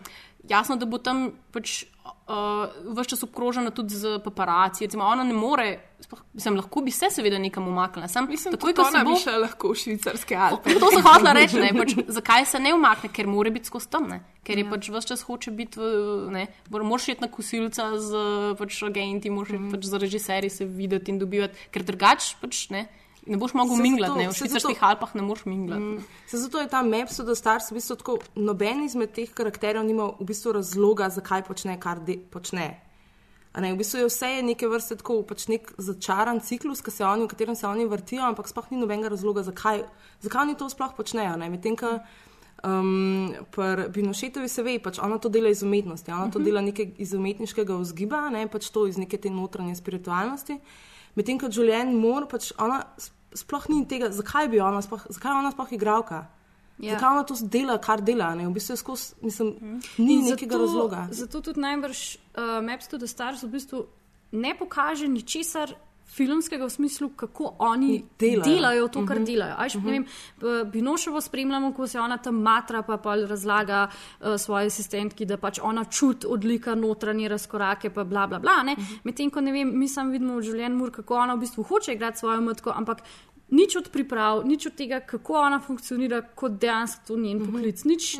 jasno, 0.48 0.76
da 0.76 0.86
bo 0.86 0.98
tam 0.98 1.30
pač 1.52 1.84
uh, 2.28 2.66
vse 2.94 3.04
čas 3.10 3.22
obkrožena 3.26 3.70
tudi 3.70 3.94
z 3.94 4.18
paparaci. 4.24 4.86
Recimo, 4.86 5.04
ona 5.04 5.24
ne 5.24 5.34
more, 5.34 5.78
sploh, 6.00 6.22
mislim, 6.34 6.56
lahko 6.60 6.82
bi 6.86 6.90
se 6.90 7.10
seveda 7.10 7.38
nekam 7.38 7.68
umaknila. 7.68 8.08
Sam, 8.08 8.28
mislim, 8.30 8.54
takoj, 8.56 8.74
ko 8.74 8.84
se 8.90 9.04
bo 9.04 9.16
šla 9.20 9.36
lahko 9.44 9.72
v 9.72 9.80
švicarske 9.82 10.36
Alpe. 10.48 10.76
To 10.80 10.90
sem 10.94 11.06
hotela 11.06 11.32
reči, 11.36 11.60
ne, 11.62 11.72
pač, 11.80 11.96
zakaj 12.18 12.46
se 12.52 12.60
ne 12.62 12.74
umakne, 12.76 13.10
ker 13.12 13.30
mora 13.30 13.52
biti 13.54 13.70
skozi 13.70 13.90
tam, 13.92 14.08
ne, 14.12 14.20
ker 14.46 14.60
je 14.60 14.66
ja. 14.66 14.70
pač 14.74 14.90
vse 14.92 15.12
čas 15.14 15.24
hoče 15.28 15.54
biti, 15.56 15.90
ne, 16.34 16.46
moraš 16.70 17.10
iti 17.14 17.24
na 17.24 17.30
kosilca 17.32 17.90
z 18.02 18.28
pač, 18.60 18.82
agenti, 18.86 19.32
moraš 19.32 19.56
mm. 19.58 19.74
pač 19.74 19.90
z 19.90 20.04
režiserji 20.06 20.52
se 20.60 20.68
videti 20.68 21.14
in 21.14 21.20
dobivati, 21.22 21.68
ker 21.74 21.86
drugače 21.86 22.38
pač 22.42 22.68
ne. 22.74 22.86
Ne 23.26 23.36
boš 23.36 23.54
mogel 23.58 23.80
minglati, 23.82 24.18
ne, 24.18 24.28
v 24.30 24.34
švicarskih 24.38 24.82
Alpah 24.86 25.14
ne 25.18 25.22
moreš 25.26 25.44
minglati. 25.50 25.82
Mm. 25.82 26.04
Se 26.30 26.38
zato 26.38 26.60
je 26.60 26.68
ta 26.70 26.82
Maps 26.86 27.18
od 27.18 27.32
Stars 27.38 27.70
v 27.70 27.78
bistvu 27.80 27.96
tako, 27.96 28.18
noben 28.34 28.84
izmed 28.84 29.10
teh 29.12 29.32
karakterjev 29.34 29.82
nima 29.86 30.12
v 30.20 30.26
bistvu 30.28 30.54
razloga, 30.60 31.08
zakaj 31.10 31.42
počne, 31.48 31.74
kar 31.80 32.00
de, 32.06 32.18
počne. 32.30 32.68
A 33.56 33.60
Ne, 33.60 33.72
v 33.72 33.80
bistvu 33.80 34.04
je 34.04 34.06
vse 34.10 34.28
je 34.28 34.42
neke 34.44 34.68
vrste 34.68 34.98
tako 35.00 35.22
pač 35.24 35.48
nek 35.48 35.72
začaran 35.80 36.40
ciklus, 36.44 36.84
se 36.84 37.04
oni, 37.04 37.24
v 37.24 37.28
katerem 37.28 37.56
se 37.56 37.66
oni 37.66 37.86
vrtijo, 37.88 38.22
ampak 38.22 38.48
sploh 38.48 38.70
ni 38.70 38.76
nobenega 38.76 39.08
razloga, 39.08 39.42
zakaj, 39.42 39.82
zakaj 40.20 40.42
oni 40.42 40.54
to 40.54 40.68
sploh 40.68 40.92
počnejo. 40.92 41.36
ne. 41.36 41.48
Medtem 41.48 41.76
ko 41.76 41.98
um, 42.62 43.32
pri 43.50 43.88
Binošetovi 43.88 44.48
se 44.48 44.62
ve, 44.62 44.78
pač 44.78 44.98
ona 44.98 45.18
to 45.18 45.28
dela 45.28 45.48
iz 45.48 45.62
umetnosti, 45.62 46.12
ona 46.12 46.30
to 46.30 46.38
dela 46.38 46.60
nekaj 46.60 46.92
iz 46.98 47.14
umetniškega 47.14 47.76
vzgiba, 47.80 48.28
ne 48.30 48.46
pač 48.48 48.70
to 48.70 48.86
iz 48.86 48.98
neke 48.98 49.16
te 49.16 49.30
notranje 49.30 49.76
spiritualnosti. 49.76 50.60
Medtem 51.16 51.38
ko 51.40 51.48
Julian 51.48 51.94
Moore, 51.96 52.28
pač 52.28 52.50
ona 52.60 52.82
sploh 53.36 53.68
ni 53.72 53.84
tega, 53.88 54.10
zakaj 54.12 54.50
bi 54.52 54.60
ona 54.60 54.82
sploh, 54.84 55.06
zakaj 55.08 55.32
je 55.32 55.38
ona 55.42 55.52
sploh 55.54 55.72
igralka. 55.72 56.26
Ja. 56.78 56.96
Zakaj 56.96 57.08
ona 57.08 57.24
to 57.24 57.36
dela, 57.40 57.78
kar 57.80 58.02
dela? 58.04 58.34
Ne? 58.36 58.48
V 58.48 58.52
bistvu 58.56 58.76
je 58.76 58.80
skozi, 58.82 59.14
mislim, 59.24 59.80
ni 59.98 60.18
In 60.20 60.28
nekega 60.28 60.60
razloga. 60.60 61.06
Zato 61.10 61.40
tudi 61.40 61.60
najbrž 61.64 62.02
uh, 62.36 62.60
Maps 62.64 62.92
to 62.92 63.00
the 63.00 63.08
Stars 63.08 63.42
v 63.42 63.52
bistvu 63.56 63.86
ne 64.32 64.52
pokaže 64.58 65.08
ničesar. 65.08 65.72
Filmskega 66.06 66.64
v 66.64 66.70
smislu, 66.70 67.08
kako 67.08 67.54
oni 67.58 68.04
Delajo. 68.18 68.42
delajo 68.44 68.88
to, 68.88 69.06
kar 69.06 69.16
Mhm. 69.16 69.24
delajo. 69.24 69.54
Ajš, 69.58 69.74
uh 69.74 69.82
-huh. 69.82 69.90
vem, 69.90 70.06
Binoševo 70.70 71.20
spremljamo, 71.20 71.72
ko 71.72 71.86
se 71.86 72.00
ona 72.00 72.18
tam 72.18 72.34
matra, 72.34 72.82
pa, 72.82 72.96
pa 72.96 73.14
razlaga 73.16 73.88
uh, 74.20 74.26
svoji 74.38 74.66
asistentki, 74.66 75.24
da 75.26 75.36
pač 75.36 75.58
ona 75.62 75.84
čuti 75.84 76.26
odlika 76.26 76.74
notranje 76.74 77.28
razkorake, 77.28 77.90
pa 77.90 78.04
bla 78.04 78.26
bla 78.26 78.38
bla. 78.38 78.52
Uh 78.62 78.68
-huh. 78.68 78.98
Medtem 79.04 79.30
ko 79.30 79.40
ne 79.40 79.52
vem, 79.52 79.78
mi 79.78 79.88
sam 79.88 80.10
vidimo 80.10 80.36
v 80.36 80.42
življenju, 80.42 80.90
kako 80.90 81.14
ona 81.14 81.34
v 81.34 81.38
bistvu 81.38 81.62
hoče 81.62 81.92
igrati 81.92 82.18
svojo 82.18 82.40
matko, 82.40 82.72
ampak 82.76 83.02
nič 83.48 83.76
od 83.76 83.88
priprav, 83.94 84.42
nič 84.44 84.66
od 84.66 84.74
tega, 84.74 85.00
kako 85.00 85.32
ona 85.38 85.60
funkcionira, 85.60 86.22
kot 86.34 86.52
dejansko 86.58 87.02
to 87.06 87.16
njen 87.16 87.44
poklic. 87.46 87.84
Nič, 87.84 88.16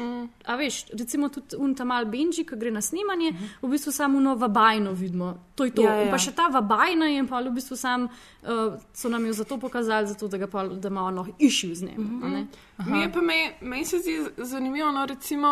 a 0.46 0.54
veš, 0.56 0.84
recimo 0.94 1.28
tudi 1.28 1.56
Untamal 1.58 2.04
Benji, 2.06 2.44
ki 2.46 2.54
gre 2.56 2.70
na 2.70 2.80
snemanje, 2.80 3.32
v 3.62 3.68
bistvu 3.68 3.92
samo 3.92 4.20
no 4.20 4.36
vabajno 4.38 4.92
vidimo. 4.92 5.32
To 5.54 5.64
je 5.64 5.70
to. 5.70 5.82
Ja, 5.82 5.94
ja, 5.94 6.02
In 6.02 6.08
pa 6.08 6.16
ja. 6.16 6.18
še 6.18 6.32
ta 6.32 6.46
vabajna 6.48 7.06
je 7.10 7.24
pa 7.26 7.40
v 7.40 7.50
bistvu 7.50 7.76
sam, 7.76 8.06
uh, 8.06 8.78
so 8.94 9.08
nam 9.08 9.26
jo 9.26 9.32
zato 9.32 9.58
pokazali, 9.58 10.06
zato, 10.06 10.28
da, 10.28 10.38
ga 10.38 10.46
pa, 10.46 10.62
da 10.68 10.88
ima 10.88 11.02
ono 11.02 11.26
išil 11.38 11.74
z 11.74 11.82
njim. 11.82 12.20
a 12.22 12.28
ne. 12.28 12.46
Mi 12.86 13.00
je 13.00 13.12
pa 13.12 13.20
me- 13.20 13.52
Meni 13.60 13.84
se 13.84 13.98
zdi 13.98 14.14
zanimivo, 14.38 14.92
no, 14.92 15.06
recimo, 15.06 15.48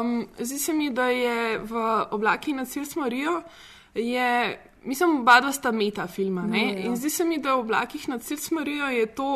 um, 0.00 0.26
zdi 0.38 0.58
se 0.58 0.72
mi, 0.72 0.90
da 0.90 1.04
je 1.04 1.58
v 1.58 1.72
oblaki 2.10 2.52
na 2.52 2.64
cilj 2.64 2.84
smorijo, 2.86 3.42
je, 3.94 4.58
mislim, 4.84 5.20
oba 5.20 5.40
dva 5.40 5.52
sta 5.52 5.72
meta 5.72 6.06
filma. 6.06 6.42
No, 6.46 6.56
ja. 6.56 6.86
In 6.86 6.96
zdi 6.96 7.10
se 7.10 7.24
mi, 7.24 7.38
da 7.38 7.54
v 7.54 7.60
oblakih 7.60 8.08
na 8.08 8.18
cilj 8.18 8.38
smorijo 8.38 8.86
je 8.86 9.06
to 9.14 9.30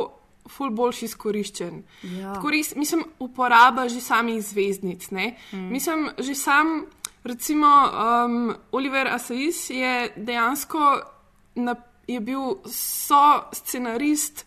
ful 0.49 0.71
boljši 0.71 1.05
izkoriščen. 1.05 1.83
Ja. 2.19 2.35
Tako 2.35 2.51
res, 2.51 2.75
mislim, 2.77 3.05
uporaba 3.23 3.89
že 3.89 4.01
samih 4.01 4.43
zvezdnic. 4.43 5.11
Ne? 5.11 5.37
Mislim, 5.53 6.11
že 6.19 6.35
sam, 6.35 6.87
recimo, 7.25 7.69
um, 7.69 8.55
Oliver 8.73 9.09
Asais 9.15 9.71
je 9.71 10.13
dejansko 10.17 11.01
na, 11.55 11.77
je 12.09 12.21
bil 12.21 12.59
so 12.67 13.25
scenarist. 13.53 14.47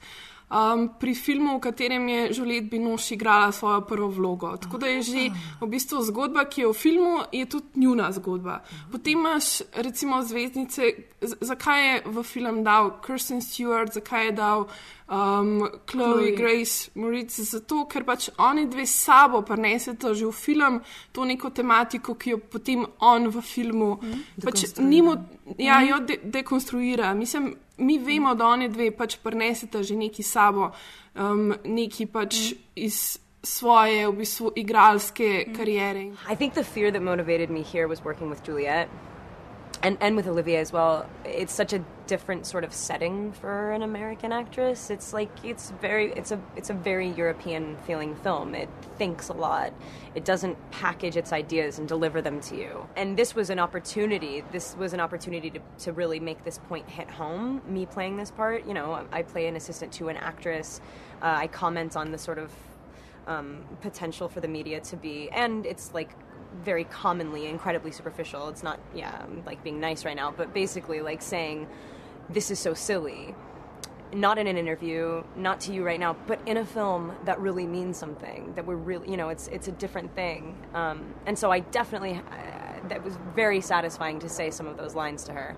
Um, 0.55 0.89
pri 0.99 1.11
filmu, 1.15 1.57
v 1.57 1.59
katerem 1.59 2.07
je 2.07 2.33
Žulet 2.33 2.69
Binoš 2.71 3.11
igrala 3.11 3.51
svojo 3.51 3.81
prvo 3.81 4.07
vlogo. 4.07 4.57
Tako 4.57 4.77
da 4.77 4.87
je 4.87 5.01
že 5.01 5.29
v 5.61 5.67
bistvu 5.67 5.99
zgodba, 6.03 6.45
ki 6.45 6.61
je 6.61 6.67
v 6.67 6.73
filmu, 6.73 7.15
je 7.31 7.45
tudi 7.45 7.65
njuna 7.75 8.11
zgodba. 8.11 8.63
Potem 8.91 9.19
imaš 9.19 9.67
recimo 9.75 10.23
zvezdnice, 10.23 10.93
zakaj 11.41 11.87
je 11.87 12.01
v 12.05 12.23
film 12.23 12.63
dal 12.63 13.01
Kirsten 13.03 13.41
Stewart, 13.41 13.91
zakaj 13.93 14.25
je 14.25 14.31
dal 14.31 14.67
um, 15.11 15.67
Chloe, 15.91 16.31
Chloe. 16.31 16.31
Grace 16.31 16.91
Moritz, 16.95 17.39
zato 17.39 17.83
ker 17.91 18.05
pač 18.05 18.29
oni 18.37 18.65
dve 18.71 18.85
sabo 18.85 19.41
prenesete 19.41 20.13
že 20.15 20.25
v 20.25 20.31
film 20.31 20.79
to 21.11 21.25
neko 21.25 21.49
tematiko, 21.49 22.15
ki 22.15 22.29
jo 22.29 22.37
potem 22.39 22.85
on 22.99 23.27
v 23.27 23.41
filmu 23.41 23.99
pač 24.39 24.71
Dekonstruira. 24.71 24.87
ni 24.87 25.01
mu, 25.01 25.13
ja, 25.57 25.81
jo 25.83 25.99
de, 25.99 26.19
dekonstruira. 26.23 27.13
Mislim, 27.13 27.55
mi 27.77 27.97
vemo, 27.97 28.35
da 28.35 28.47
oni 28.47 28.69
dve 28.69 28.91
pač 28.91 29.17
prenesete 29.23 29.83
že 29.83 29.95
neki 29.95 30.23
sabo, 30.23 30.71
um, 31.15 31.53
neki 31.63 32.05
pač 32.05 32.53
iz 32.75 33.19
svoje 33.45 34.07
v 34.07 34.13
bistvu 34.17 34.51
igralske 34.55 35.45
kariere. 35.53 36.11
I 36.29 36.35
think 36.35 36.53
the 36.53 36.63
fear 36.63 36.91
that 36.91 37.01
motivated 37.01 37.49
me 37.49 37.61
here 37.61 37.87
was 37.87 38.01
working 38.03 38.29
with 38.29 38.41
Juliet 38.47 38.89
and, 39.85 39.99
and 40.01 40.15
with 40.15 40.27
Olivia 40.27 40.59
as 40.59 40.73
well. 40.73 41.07
It's 41.25 41.53
such 41.53 41.71
a 41.71 41.85
different 42.07 42.47
sort 42.47 42.63
of 42.63 42.73
setting 42.73 43.31
for 43.33 43.71
an 43.71 43.83
American 43.83 44.31
actress. 44.31 44.89
It's 44.89 45.13
like 45.13 45.29
it's 45.43 45.69
very 45.79 46.11
it's 46.13 46.31
a 46.31 46.41
it's 46.55 46.71
a 46.71 46.73
very 46.73 47.09
European 47.09 47.77
feeling 47.85 48.15
film. 48.15 48.55
It 48.55 48.67
thinks 48.97 49.29
a 49.29 49.33
lot. 49.33 49.73
It 50.15 50.25
doesn't 50.25 50.57
package 50.71 51.17
its 51.17 51.31
ideas 51.31 51.77
and 51.77 51.87
deliver 51.87 52.19
them 52.19 52.41
to 52.41 52.57
you. 52.57 52.87
And 52.95 53.15
this 53.15 53.35
was 53.35 53.51
an 53.51 53.59
opportunity. 53.59 54.43
This 54.51 54.75
was 54.75 54.93
an 54.93 54.99
opportunity 54.99 55.51
to, 55.51 55.59
to 55.81 55.93
really 55.93 56.19
make 56.19 56.43
this 56.43 56.57
point 56.57 56.89
hit 56.89 57.09
home. 57.09 57.61
Me 57.67 57.85
playing 57.85 58.17
this 58.17 58.31
part, 58.31 58.65
you 58.65 58.73
know, 58.73 59.05
I 59.11 59.21
play 59.21 59.45
an 59.45 59.55
assistant 59.55 59.91
to 59.93 60.09
an 60.09 60.17
actress. 60.17 60.81
Uh, 61.21 61.45
I 61.45 61.47
comment 61.47 61.95
on 61.95 62.09
the 62.11 62.17
sort 62.17 62.39
of 62.39 62.51
um, 63.27 63.63
potential 63.81 64.29
for 64.29 64.39
the 64.39 64.47
media 64.47 64.79
to 64.79 64.97
be, 64.97 65.29
and 65.29 65.65
it's 65.65 65.93
like 65.93 66.09
very 66.63 66.85
commonly 66.85 67.47
incredibly 67.47 67.91
superficial. 67.91 68.49
It's 68.49 68.63
not, 68.63 68.79
yeah, 68.93 69.25
like 69.45 69.63
being 69.63 69.79
nice 69.79 70.05
right 70.05 70.15
now, 70.15 70.31
but 70.31 70.53
basically 70.53 71.01
like 71.01 71.21
saying, 71.21 71.67
this 72.29 72.51
is 72.51 72.59
so 72.59 72.73
silly. 72.73 73.35
Not 74.13 74.37
in 74.37 74.47
an 74.47 74.57
interview, 74.57 75.23
not 75.35 75.59
to 75.61 75.73
you 75.73 75.83
right 75.83 75.99
now, 75.99 76.15
but 76.27 76.39
in 76.45 76.57
a 76.57 76.65
film 76.65 77.13
that 77.25 77.39
really 77.39 77.65
means 77.65 77.97
something. 77.97 78.53
That 78.55 78.65
we're 78.65 78.75
really, 78.75 79.09
you 79.09 79.17
know, 79.17 79.29
it's 79.29 79.47
it's 79.47 79.67
a 79.67 79.71
different 79.71 80.15
thing. 80.15 80.55
Um, 80.73 81.13
and 81.25 81.37
so 81.37 81.51
I 81.51 81.59
definitely, 81.59 82.13
uh, 82.13 82.87
that 82.87 83.03
was 83.03 83.17
very 83.35 83.61
satisfying 83.61 84.19
to 84.19 84.29
say 84.29 84.51
some 84.51 84.67
of 84.67 84.77
those 84.77 84.95
lines 84.95 85.23
to 85.25 85.33
her, 85.33 85.57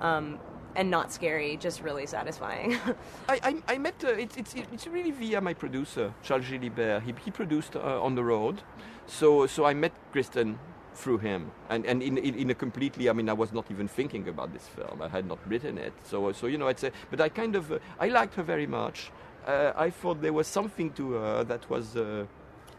um, 0.00 0.38
and 0.76 0.90
not 0.90 1.12
scary, 1.12 1.56
just 1.56 1.82
really 1.82 2.06
satisfying. 2.06 2.78
I, 3.28 3.40
I, 3.42 3.62
I 3.74 3.78
met, 3.78 4.04
uh, 4.04 4.08
it's, 4.08 4.36
it's, 4.36 4.54
it's 4.54 4.86
really 4.86 5.10
via 5.10 5.40
my 5.40 5.54
producer, 5.54 6.14
Charles 6.22 6.46
Gilibert. 6.46 7.02
He, 7.02 7.14
he 7.24 7.30
produced 7.30 7.74
uh, 7.74 8.00
On 8.02 8.14
the 8.14 8.22
Road. 8.22 8.62
So, 9.08 9.46
so 9.46 9.64
I 9.64 9.74
met 9.74 9.92
Kristen 10.12 10.58
through 10.94 11.18
him. 11.18 11.50
And, 11.70 11.86
and 11.86 12.02
in, 12.02 12.18
in, 12.18 12.34
in 12.34 12.50
a 12.50 12.54
completely, 12.54 13.08
I 13.08 13.12
mean, 13.12 13.28
I 13.28 13.32
was 13.32 13.52
not 13.52 13.70
even 13.70 13.88
thinking 13.88 14.28
about 14.28 14.52
this 14.52 14.66
film. 14.66 15.00
I 15.00 15.08
had 15.08 15.26
not 15.26 15.38
written 15.48 15.78
it. 15.78 15.92
So, 16.04 16.32
so 16.32 16.46
you 16.46 16.58
know, 16.58 16.68
it's 16.68 16.82
a, 16.82 16.92
but 17.10 17.20
I 17.20 17.28
kind 17.28 17.56
of, 17.56 17.72
uh, 17.72 17.78
I 17.98 18.08
liked 18.08 18.34
her 18.34 18.42
very 18.42 18.66
much. 18.66 19.10
Uh, 19.46 19.72
I 19.76 19.90
thought 19.90 20.20
there 20.20 20.32
was 20.32 20.46
something 20.46 20.92
to 20.92 21.12
her 21.12 21.44
that 21.44 21.68
was 21.70 21.96
uh, 21.96 22.26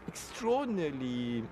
extraordinarily 0.06 1.44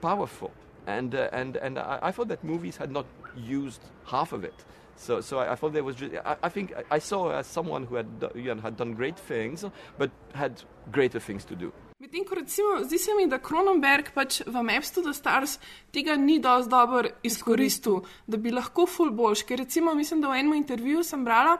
powerful. 0.00 0.50
And, 0.86 1.14
uh, 1.14 1.28
and, 1.32 1.56
and 1.56 1.78
I, 1.78 1.98
I 2.02 2.12
thought 2.12 2.28
that 2.28 2.42
movies 2.42 2.76
had 2.76 2.90
not 2.90 3.06
used 3.36 3.82
half 4.06 4.32
of 4.32 4.42
it. 4.42 4.64
So, 4.96 5.20
so 5.20 5.38
I, 5.38 5.52
I 5.52 5.54
thought 5.54 5.72
there 5.72 5.84
was 5.84 5.96
just, 5.96 6.14
I, 6.24 6.36
I 6.42 6.48
think 6.48 6.74
I- 6.90 6.98
saw 6.98 7.28
her 7.28 7.36
as 7.36 7.46
someone 7.46 7.84
who 7.84 7.94
had, 7.94 8.08
you 8.34 8.54
know, 8.54 8.60
had 8.60 8.76
done 8.76 8.94
great 8.94 9.18
things, 9.18 9.64
but 9.98 10.10
had 10.34 10.62
greater 10.90 11.20
things 11.20 11.44
to 11.44 11.54
do. 11.54 11.72
Medtem 11.98 12.22
ko 12.24 12.34
recimo, 12.34 12.84
zdi 12.84 12.98
se 12.98 13.10
mi, 13.18 13.24
da 13.26 13.40
Kronenberg 13.42 14.12
pač 14.14 14.36
v 14.46 14.60
Maps 14.62 14.92
to 14.94 15.02
the 15.02 15.10
Stars 15.10 15.56
tega 15.90 16.14
ni 16.14 16.36
dosti 16.38 16.70
dobro 16.70 17.08
izkoristil, 17.26 18.04
da 18.26 18.38
bi 18.38 18.52
lahko 18.54 18.84
full 18.86 19.10
boljš. 19.10 19.42
Ker 19.48 19.58
recimo, 19.58 19.96
mislim, 19.98 20.20
da 20.22 20.30
v 20.30 20.38
enem 20.38 20.60
intervjuju 20.60 21.02
sem 21.02 21.24
brala, 21.26 21.56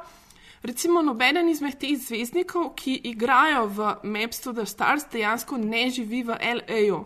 recimo 0.62 1.02
nobeden 1.02 1.50
izmed 1.50 1.74
teh 1.82 1.98
zvezdnikov, 1.98 2.70
ki 2.78 2.94
igrajo 3.10 3.66
v 3.66 3.90
Maps 4.14 4.44
to 4.46 4.54
the 4.54 4.66
Stars, 4.66 5.08
dejansko 5.10 5.58
ne 5.58 5.88
živi 5.90 6.22
v 6.30 6.38
L.A.U. 6.52 7.02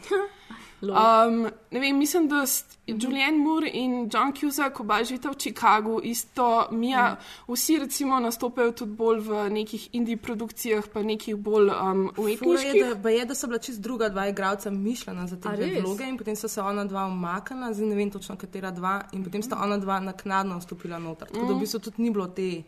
Um, 0.85 1.42
ne 1.71 1.81
vem, 1.81 1.97
mislim, 1.97 2.29
da 2.29 2.37
st- 2.37 2.64
Julianne 2.88 3.38
Moore 3.38 3.68
in 3.68 4.11
John 4.12 4.33
Cusack 4.33 4.81
oba 4.81 5.05
živita 5.05 5.31
v 5.31 5.35
Chicagu, 5.35 6.01
isto 6.03 6.47
Mija. 6.71 7.16
Vsi 7.49 7.79
recimo 7.79 8.21
nastopajo 8.21 8.73
tudi 8.73 8.92
bolj 8.92 9.21
v 9.21 9.51
nekih 9.51 9.88
indie 9.92 10.16
produkcijah, 10.16 10.85
pa 10.88 11.03
nekih 11.03 11.37
bolj 11.37 11.71
um, 11.71 12.11
Fura 12.11 12.29
je, 12.29 12.38
umetniških. 12.40 12.85
da, 12.85 12.95
baje, 12.97 13.25
da 13.25 13.35
so 13.35 13.47
bila 13.47 13.59
čist 13.61 13.81
druga 13.81 14.09
dva 14.09 14.29
igralca 14.29 14.71
mišljena 14.71 15.27
za 15.27 15.37
te 15.37 15.49
A 15.49 15.57
dve 15.57 15.81
vloge 15.81 16.05
in 16.05 16.18
potem 16.18 16.37
so 16.37 16.49
se 16.49 16.61
ona 16.61 16.85
dva 16.85 17.07
umaknila, 17.07 17.73
zdaj 17.73 17.87
ne 17.87 17.95
vem 17.95 18.11
točno 18.11 18.37
katera 18.37 18.71
dva 18.71 19.03
in 19.12 19.25
potem 19.25 19.42
sta 19.42 19.57
ona 19.57 19.79
dva 19.79 20.01
naknadno 20.01 20.59
vstopila 20.59 20.99
noter. 20.99 21.29
Tako 21.29 21.40
da 21.40 21.53
v 21.53 21.57
Mm. 21.57 21.61
bistvu 21.61 21.81
tudi 21.81 22.03
ni 22.03 22.11
bilo 22.11 22.27
te 22.29 22.62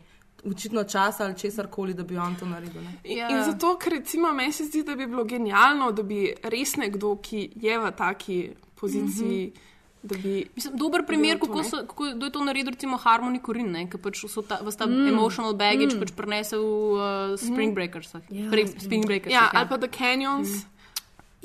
očitno 0.45 0.83
časa 0.83 1.25
ali 1.25 1.37
česar 1.37 1.67
koli, 1.67 1.93
da 1.93 2.03
bi 2.03 2.17
on 2.17 2.35
to 2.35 2.45
naredil. 2.45 2.81
Ne? 2.81 2.93
Ja. 3.03 3.29
In 3.29 3.43
zato, 3.43 3.77
ker 3.77 3.93
recimo 3.93 4.31
meni 4.33 4.51
se 4.51 4.65
zdi, 4.65 4.83
da 4.83 4.95
bi 4.95 5.07
bilo 5.07 5.23
genialno, 5.23 5.91
da 5.91 6.03
bi 6.03 6.33
res 6.43 6.75
nekdo, 6.75 7.15
ki 7.21 7.49
je 7.55 7.79
v 7.79 7.91
taki 7.91 8.49
poziciji, 8.75 9.45
mm 9.45 9.51
-hmm. 9.51 9.61
da 10.03 10.15
bi. 10.17 10.45
Mislim, 10.55 10.77
dober 10.77 11.05
primer, 11.05 11.39
kako, 11.39 11.63
so, 11.63 11.77
kako 11.87 12.05
je 12.05 12.31
to 12.31 12.43
naredil, 12.43 12.71
recimo 12.71 12.97
Harmony 12.97 13.45
Corinne, 13.45 13.71
ne, 13.71 13.89
ki 13.89 13.97
pač 13.97 14.25
so 14.27 14.41
ta, 14.41 14.57
ta 14.77 14.85
Mm. 14.85 15.07
emotional 15.07 15.53
baggage 15.53 15.95
Mm. 15.95 15.99
pač 15.99 16.11
prenese 16.11 16.57
v 16.57 16.61
uh, 16.63 17.39
Spring 17.39 17.73
Breakersah. 17.75 18.21
Ja, 18.29 18.49
Torej, 18.49 18.67
Spring 18.67 19.05
Breakers. 19.05 19.33
Ja, 19.33 19.49
ali 19.53 19.69
pa 19.69 19.77
The 19.77 19.87
Canyons. 19.87 20.49
Mm. 20.49 20.74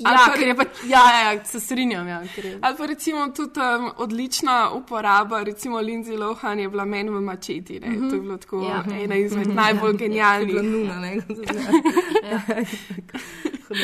Ja, 0.01 0.17
pa 0.27 0.33
ker 0.33 0.47
je 0.47 0.55
pač, 0.55 0.67
ja, 0.85 1.01
ja, 1.11 1.31
ja, 1.31 1.45
se 1.45 1.59
strinjam. 1.59 2.07
Ja, 2.07 2.21
je. 2.37 2.57
Ali 2.61 2.77
pa 2.77 2.85
recimo 2.85 3.27
tudi 3.29 3.59
um, 3.59 3.91
odlična 3.97 4.71
uporaba, 4.73 5.43
recimo 5.43 5.77
Lindsay 5.77 6.17
Lohan 6.17 6.59
je 6.59 6.69
bila 6.69 6.85
meni 6.85 7.09
v 7.09 7.21
mačeti. 7.21 7.79
Mm 7.79 7.91
Mhm. 7.91 7.95
-hmm. 7.95 8.09
To 8.09 8.15
je 8.15 8.21
bilo 8.21 8.37
tako 8.37 8.61
Ja. 8.63 8.83
ja. 8.89 9.03
ena 9.03 9.15
izmed 9.15 9.47
najbolj 9.47 9.93
genialnih. 9.97 10.55
To 10.55 10.57
je 10.57 10.63
bila 10.63 10.77
nuna, 10.77 10.99
ne? 10.99 11.15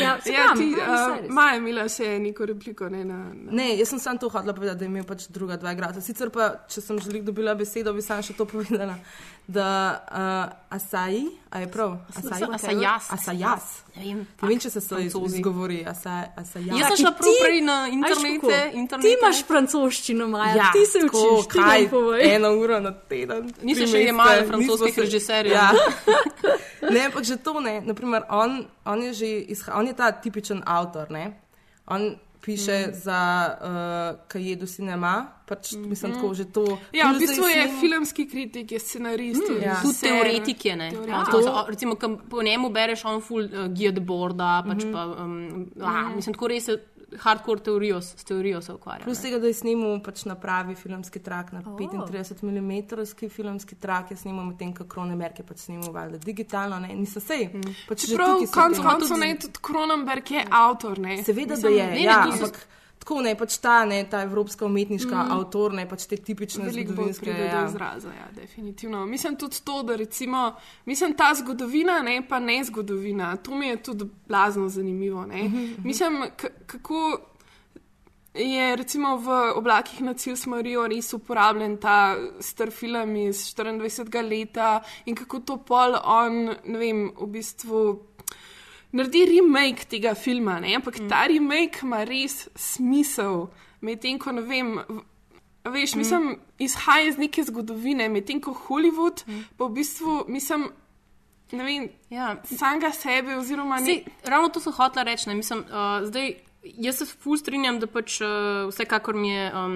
ja, 0.02 0.22
se 0.22 0.32
ja, 0.34 0.44
pravim, 0.46 0.74
ti, 0.74 0.82
uh. 0.82 1.34
Maja 1.34 1.58
imela 1.58 1.88
še 1.90 2.20
neko 2.20 2.46
repliko. 2.46 2.90
Ne, 2.90 3.06
na, 3.06 3.18
na. 3.34 3.52
Ne, 3.52 3.70
jaz 3.78 3.90
sem 3.90 4.00
samo 4.00 4.20
to 4.20 4.30
hodila 4.30 4.54
povedati, 4.54 4.80
da 4.80 4.86
je 4.86 4.90
imel 4.90 5.04
pač 5.08 5.28
druga 5.30 5.58
dva 5.58 5.72
igralca. 5.74 6.02
Sicer 6.02 6.30
pa, 6.30 6.50
če 6.70 6.82
sem 6.82 7.00
že 7.00 7.22
dobila 7.22 7.56
besedo, 7.56 7.94
bi 7.94 8.02
sam 8.02 8.22
še 8.24 8.34
to 8.34 8.46
povedala, 8.46 8.98
da 9.48 9.70
uh, 10.52 10.76
Asaji, 10.76 11.24
a 11.50 11.60
je 11.60 11.68
prav? 11.68 11.98
Asaji, 12.10 12.44
Asajas. 12.54 13.06
Asajas. 13.10 13.84
Ne 13.96 14.04
vem, 14.04 14.18
Ne 14.42 14.48
vem, 14.50 14.60
če 14.60 14.70
se 14.70 14.82
to 14.82 15.00
izgovori. 15.00 15.86
Asa- 15.86 16.28
Asajas. 16.36 16.80
Jaz 16.80 16.88
sem 16.88 16.98
šla 16.98 17.12
prav 17.12 17.32
prej 17.42 17.62
na 17.62 17.88
internete. 17.88 18.72
internete. 18.74 19.02
Ti 19.02 19.16
imaš 19.16 19.44
francoščino, 19.44 20.28
Maja, 20.28 20.56
Ja, 20.56 20.70
ti 20.74 20.86
se 20.86 21.00
tako, 21.00 21.18
učiš, 21.18 21.48
ti 21.48 21.60
kaj, 21.60 21.90
povej. 21.90 22.36
Eno 22.36 22.52
uro 22.54 22.80
na 22.80 22.92
teden. 22.92 23.48
Nisi 23.62 23.88
še 23.88 23.98
nismo 24.00 24.24
francoskih 24.48 24.94
se- 24.94 25.02
režiserjev. 25.02 25.54
Ja. 25.54 25.72
ne, 26.92 27.06
ampak 27.06 27.24
že 27.24 27.38
to 27.38 27.60
ne. 27.60 27.82
Naprimer, 27.82 28.24
on, 28.30 28.66
on 28.86 29.02
je 29.02 29.14
že 29.16 29.28
izha, 29.48 29.74
on 29.74 29.88
je 29.88 29.94
ta 29.94 30.12
tipičen 30.12 30.60
avtor. 30.66 31.08
Ne? 31.10 31.40
On 31.88 32.16
piše 32.48 32.78
mm. 32.88 32.94
za 32.96 33.22
uh, 33.52 33.68
Kajedu 34.28 34.66
Cinema, 34.66 35.28
pač 35.46 35.72
mm 35.72 35.78
-hmm. 35.78 35.90
mislim, 35.90 36.14
tako 36.14 36.34
že 36.34 36.46
to. 36.46 36.64
Ja, 36.94 37.12
v 37.12 37.20
bistvu 37.20 37.44
je 37.48 37.64
film- 37.64 37.80
filmski 37.82 38.24
kritik, 38.26 38.72
je 38.72 38.80
scenarist. 38.80 39.44
Mm, 39.44 39.56
je 39.56 39.62
ja. 39.62 39.76
Tudi 39.76 39.88
režiser, 39.88 40.10
teoretik 40.10 40.66
je. 40.66 40.76
Ne? 40.76 40.90
teoretik. 40.92 41.12
Ja, 41.12 41.26
to, 41.32 41.42
so, 41.42 41.66
recimo, 41.68 41.96
po 42.30 42.44
njemu 42.44 42.70
bereš 42.70 43.06
on 43.06 43.22
full 43.22 43.44
uh, 43.46 43.68
gear 43.70 43.92
the 43.94 44.02
boarda, 44.02 44.64
pač 44.68 44.84
Mhm. 44.84 44.94
pa, 44.94 45.06
um, 45.06 45.68
a, 45.82 46.10
mislim, 46.16 46.34
tako 46.34 46.48
res 46.48 46.68
je 46.68 46.78
hardcore 47.18 47.60
teorijo, 47.62 48.02
s 48.02 48.24
teorijo 48.24 48.62
se 48.62 48.74
ukvarjam. 48.74 49.04
Plus 49.04 49.18
ne. 49.18 49.24
tega, 49.24 49.40
da 49.40 49.48
je 49.48 49.54
snimal 49.54 50.00
pač 50.00 50.26
na 50.26 50.36
pravi 50.36 50.76
filmski 50.76 51.20
trak, 51.20 51.52
na 51.52 51.62
35 51.62 52.44
mm 52.44 52.72
filmski 53.30 53.76
trak, 53.76 54.12
je 54.12 54.18
snimal 54.18 54.46
medtem, 54.46 54.74
ko 54.74 54.84
Kronenberg 54.86 55.40
je 55.40 55.46
pač 55.46 55.58
snimal 55.60 55.92
valjda 55.92 56.18
digitalno, 56.20 56.80
ne, 56.80 56.88
niso 56.90 57.20
sej. 57.20 57.50
Pač 57.88 58.02
že 58.02 58.08
Čeprav, 58.08 58.40
so 58.40 58.46
te- 58.46 58.82
koncev, 58.82 59.18
ne, 59.18 59.36
tudi 59.36 59.60
Cronenberg 59.62 60.32
je 60.32 60.46
avtor, 60.52 61.00
ne. 61.00 61.24
Seveda, 61.24 61.56
Mislim, 61.56 61.74
da 61.74 61.80
je, 61.80 61.88
ne, 61.90 62.02
ja, 62.02 62.20
ne, 62.20 62.32
niso- 62.32 62.44
ampak 62.44 62.68
tako 63.08 63.22
ne, 63.22 63.36
pač 63.36 63.58
ta, 63.58 63.86
ne, 63.86 64.04
ta 64.04 64.22
evropska 64.22 64.66
umetniška 64.66 65.16
Mm. 65.16 65.26
mm. 65.26 65.32
avtor, 65.34 65.74
ne, 65.74 65.86
pač 65.86 66.06
te 66.06 66.18
tipične 66.18 66.66
Veliko 66.66 66.92
zgodovinske. 66.92 67.24
pride 67.24 67.40
do 67.46 67.56
Ja. 67.56 67.66
izraza, 67.66 68.10
ja, 68.10 68.28
definitivno. 68.34 69.06
Mislim 69.06 69.36
tudi 69.38 69.62
to, 69.62 69.84
da 69.84 69.96
recimo, 69.96 70.42
mislim 70.86 71.14
ta 71.14 71.32
zgodovina, 71.34 72.02
ne 72.02 72.22
pa 72.22 72.40
ne 72.42 72.64
zgodovina, 72.64 73.36
to 73.38 73.52
mi 73.54 73.68
je 73.68 73.78
tudi 73.80 74.06
blazno 74.28 74.68
zanimivo. 74.70 75.26
ne. 75.26 75.44
Mhm, 75.44 75.66
Mislim, 75.84 76.24
k- 76.36 76.52
kako 76.66 77.20
je 78.36 78.76
recimo 78.76 79.18
v 79.18 79.28
oblakih 79.56 80.02
na 80.02 80.14
cilj 80.14 80.36
smrtijo 80.38 80.88
res 80.88 81.14
uporabljen 81.14 81.78
ta 81.78 82.16
star 82.42 82.72
film 82.72 83.16
iz 83.18 83.38
24. 83.48 84.22
leta 84.22 84.76
in 85.06 85.16
kako 85.16 85.40
to 85.40 85.58
pol 85.60 85.96
on, 86.04 86.36
ne 86.66 86.78
vem, 86.78 87.12
v 87.18 87.28
bistvu. 87.30 88.07
Naredi 88.98 89.26
remake 89.30 89.86
tega 89.92 90.16
filma, 90.18 90.58
ne? 90.64 90.74
ampak 90.78 91.00
mm. 91.00 91.12
ta 91.12 91.26
remake 91.30 91.84
ima 91.86 92.02
res 92.08 92.48
smisel, 92.58 93.48
medtem 93.82 94.18
ko 94.22 94.34
ne 94.34 94.44
vem. 94.48 94.74
Veš, 95.68 95.94
mm. 95.94 96.00
mislim, 96.00 96.28
izhaja 96.64 97.12
iz 97.12 97.18
neke 97.20 97.44
zgodovine, 97.44 98.08
medtem 98.10 98.42
ko 98.42 98.56
Hollywood 98.56 99.26
mm. 99.28 99.44
pa 99.60 99.68
v 99.68 99.76
bistvu, 99.76 100.18
mislim, 100.32 100.70
ne 101.52 101.64
vem, 101.68 101.90
ja. 102.10 102.36
samega 102.48 102.92
sebe 102.96 103.36
oziroma 103.38 103.82
Sej, 103.84 104.06
ravno 104.26 104.50
to 104.50 104.64
sem 104.64 104.74
hotela 104.74 105.04
reči. 105.04 105.30
ne, 105.30 105.36
Mislim, 105.36 105.66
uh, 105.68 106.08
zdaj, 106.08 106.34
jaz 106.64 106.98
se 106.98 107.06
ful 107.06 107.38
strinjam, 107.38 107.78
da 107.80 107.88
pač 107.88 108.18
uh, 108.22 108.68
vsekakor 108.70 109.16
mi 109.16 109.30
je 109.30 109.46
um, 109.56 109.76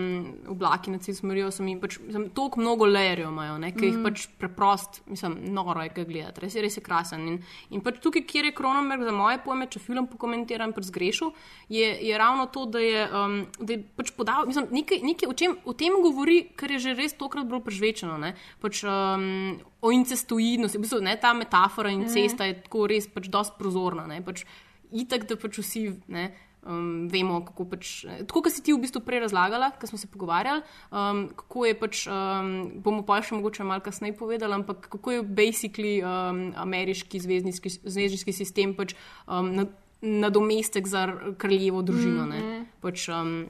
oblaki 0.52 0.92
na 0.92 1.00
cilj 1.02 1.20
smerijo, 1.20 1.52
so 1.54 1.64
mi 1.64 1.76
pač 1.80 1.98
toliko 2.36 2.60
mnogo 2.62 2.88
lejerjev 2.90 3.30
imajo, 3.30 3.58
ne, 3.62 3.72
ki 3.72 3.80
mm. 3.80 3.88
jih 3.88 3.98
Mhm. 3.98 4.04
pač 4.06 4.26
preprost, 4.42 5.02
mislim, 5.08 5.38
noro 5.54 5.84
je 5.86 5.92
ga 5.96 6.04
gledati, 6.08 6.42
res 6.42 6.56
je, 6.56 6.64
res 6.66 6.78
je 6.78 6.84
krasen. 6.84 7.28
In, 7.28 7.40
in 7.70 7.84
pač 7.86 8.02
tukaj, 8.04 8.26
kjer 8.28 8.50
je 8.50 8.56
Kronenberg 8.58 9.06
za 9.08 9.14
moje 9.16 9.40
pojme, 9.46 9.70
če 9.72 9.84
film 9.84 10.10
pokomentiram, 10.12 10.74
pač 10.74 10.90
zgrešil, 10.90 11.34
je, 11.70 11.88
je 12.10 12.18
ravno 12.18 12.48
to, 12.52 12.66
da 12.66 12.84
je, 12.84 13.08
um, 13.08 13.38
da 13.60 13.78
je 13.78 13.82
pač 13.98 14.14
podal, 14.18 14.50
mislim, 14.50 14.70
nekaj, 14.82 15.04
nekaj 15.06 15.32
o, 15.32 15.38
čem, 15.38 15.58
o 15.66 15.78
tem 15.78 15.96
govori, 16.04 16.42
kar 16.58 16.72
je 16.72 16.82
že 16.88 16.98
res 16.98 17.16
tokrat 17.18 17.48
bolj 17.48 17.64
prežvečeno. 17.70 18.18
Ne, 18.22 18.36
pač, 18.62 18.84
um, 18.84 19.62
o 19.82 19.94
incestoidnosti, 19.94 20.78
v 20.78 20.86
bistvu 20.86 21.02
ne, 21.06 21.16
ta 21.22 21.34
metafora 21.38 21.94
incesta 21.94 22.46
mm. 22.46 22.50
je 22.50 22.62
tako 22.68 22.86
res 22.90 23.08
pač 23.10 23.30
dosti 23.32 23.58
prozorna. 23.58 24.06
Ne, 24.10 24.22
pač, 24.26 24.46
itak, 24.92 25.26
da 25.30 25.38
pač 25.40 25.62
vsi 25.62 25.88
ne, 26.12 26.32
um, 26.64 27.08
vemo, 27.12 27.40
kako 27.46 27.66
pač. 27.66 28.06
Tako, 28.28 28.42
kot 28.42 28.54
si 28.54 28.64
ti 28.64 28.74
v 28.74 28.82
bistvu 28.82 29.02
prej 29.06 29.20
razlagala, 29.26 29.72
ko 29.80 29.88
smo 29.88 29.98
se 29.98 30.08
pogovarjali, 30.08 30.62
um, 30.92 31.30
kako 31.36 31.66
je 31.66 31.76
pač, 31.80 32.08
um, 32.08 32.52
bomo 32.84 33.06
pa 33.06 33.22
še 33.22 33.36
mogoče 33.36 33.64
malo 33.64 33.82
kasneje 33.82 34.18
povedali, 34.18 34.54
ampak 34.54 34.90
kako 34.90 35.12
je 35.12 35.24
basically 35.24 35.96
um, 36.04 36.54
ameriški 36.56 37.20
zvezdniški, 37.20 37.70
zvezdniški 37.84 38.34
sistem 38.34 38.76
pač 38.76 38.94
um, 39.28 39.52
nad, 39.56 39.74
nadomestek 40.02 40.88
za 40.88 41.08
r- 41.08 41.34
kraljevo 41.38 41.82
družino. 41.82 42.26
Mhm. 42.26 42.38
Mm. 42.38 42.70
Pač, 42.82 43.08
um, 43.10 43.50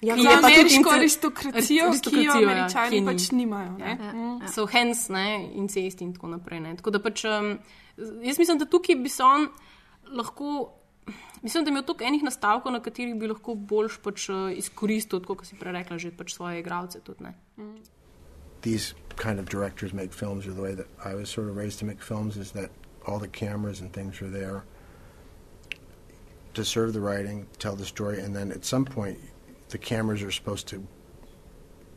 Ja, 0.00 0.14
za 0.14 0.22
je 0.22 0.36
pa 0.36 0.46
tudi 0.46 0.54
ameriško 0.54 0.90
aristokracijo, 0.94 1.86
ki 2.06 2.20
jo 2.22 2.22
ja, 2.22 2.36
Američani 2.38 3.00
ni. 3.00 3.06
pač 3.06 3.24
nimajo, 3.34 3.72
ne. 3.80 3.96
Ja. 3.98 4.12
Mm. 4.12 4.36
Ja. 4.42 4.48
So 4.48 4.62
hence, 4.70 5.10
ne, 5.12 5.50
incest 5.58 6.00
in 6.06 6.12
tako 6.14 6.28
naprej. 6.28 6.60
Ne. 6.62 6.76
Tako 6.78 6.92
da 6.94 7.00
pač, 7.02 7.24
um, 7.26 7.58
jaz 8.22 8.38
mislim, 8.38 8.60
da 8.62 8.64
tukaj 8.64 8.94
bi 8.94 9.10
se 9.10 9.24
on 9.26 9.48
lahko. 10.14 10.70
Mislim, 11.42 11.64
da 11.64 11.70
je 11.70 11.72
imel 11.72 11.84
toliko 11.86 12.04
enih 12.04 12.22
nastavkov, 12.26 12.72
na 12.72 12.80
katerih 12.82 13.14
bi 13.14 13.28
lahko 13.30 13.54
boljš 13.54 14.00
pač, 14.02 14.28
uh, 14.28 14.48
izkoristil, 14.50 15.20
kot 15.22 15.46
si 15.46 15.58
prej 15.58 15.76
rekla, 15.78 15.98
že 16.02 16.10
pač 16.10 16.34
svoje 16.34 16.60
igralce. 16.60 17.00
Tudi, 17.04 17.28
ne. 17.28 17.34
these 18.66 18.94
kind 19.14 19.38
of 19.38 19.48
directors 19.48 19.92
make 19.92 20.12
films, 20.12 20.44
or 20.44 20.52
the 20.52 20.60
way 20.60 20.74
that 20.74 20.88
I 21.04 21.14
was 21.14 21.30
sort 21.30 21.48
of 21.48 21.56
raised 21.56 21.78
to 21.78 21.84
make 21.84 22.02
films, 22.02 22.36
is 22.36 22.50
that 22.52 22.70
all 23.06 23.20
the 23.20 23.28
cameras 23.28 23.80
and 23.80 23.92
things 23.92 24.20
are 24.20 24.28
there 24.28 24.64
to 26.54 26.64
serve 26.64 26.92
the 26.92 27.00
writing, 27.00 27.46
tell 27.60 27.76
the 27.76 27.84
story, 27.84 28.18
and 28.20 28.34
then 28.34 28.50
at 28.50 28.64
some 28.64 28.84
point, 28.84 29.18
the 29.68 29.78
cameras 29.78 30.22
are 30.22 30.32
supposed 30.32 30.66
to 30.68 30.84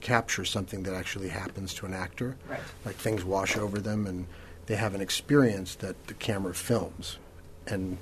capture 0.02 0.46
something 0.46 0.84
that 0.84 0.94
actually 0.94 1.30
happens 1.30 1.74
to 1.74 1.86
an 1.86 1.94
actor. 1.94 2.38
Right. 2.48 2.60
Like 2.86 2.96
things 2.96 3.24
wash 3.24 3.58
over 3.58 3.80
them, 3.80 4.06
and 4.06 4.28
they 4.68 4.76
have 4.76 4.94
an 4.94 5.02
experience 5.02 5.74
that 5.76 5.96
the 6.08 6.14
camera 6.14 6.54
films. 6.54 7.18
And 7.66 7.98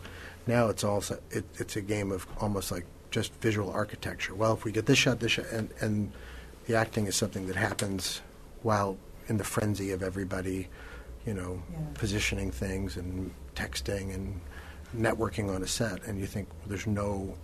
now 0.47 0.67
it's 0.69 0.83
also 0.83 1.19
it, 1.31 1.45
it's 1.55 1.75
a 1.75 1.81
game 1.81 2.11
of 2.11 2.27
almost 2.39 2.71
like 2.71 2.85
just 3.11 3.33
visual 3.35 3.71
architecture. 3.71 4.33
Well, 4.35 4.53
if 4.53 4.63
we 4.63 4.71
get 4.71 4.85
this 4.85 4.97
shot, 4.97 5.19
this 5.19 5.33
shot, 5.33 5.45
and 5.51 5.69
and 5.79 6.11
the 6.65 6.75
acting 6.75 7.07
is 7.07 7.15
something 7.15 7.47
that 7.47 7.55
happens 7.55 8.21
while 8.63 8.97
in 9.27 9.37
the 9.37 9.43
frenzy 9.43 9.91
of 9.91 10.01
everybody, 10.01 10.67
you 11.25 11.33
know, 11.33 11.61
positioning 11.93 12.51
things 12.51 12.97
and 12.97 13.31
texting 13.55 14.13
and 14.13 14.39
networking 14.95 15.53
on 15.53 15.63
a 15.63 15.67
set, 15.67 16.03
and 16.05 16.19
you 16.19 16.25
think 16.25 16.47
well, 16.59 16.69
there's 16.69 16.87
no 16.87 17.35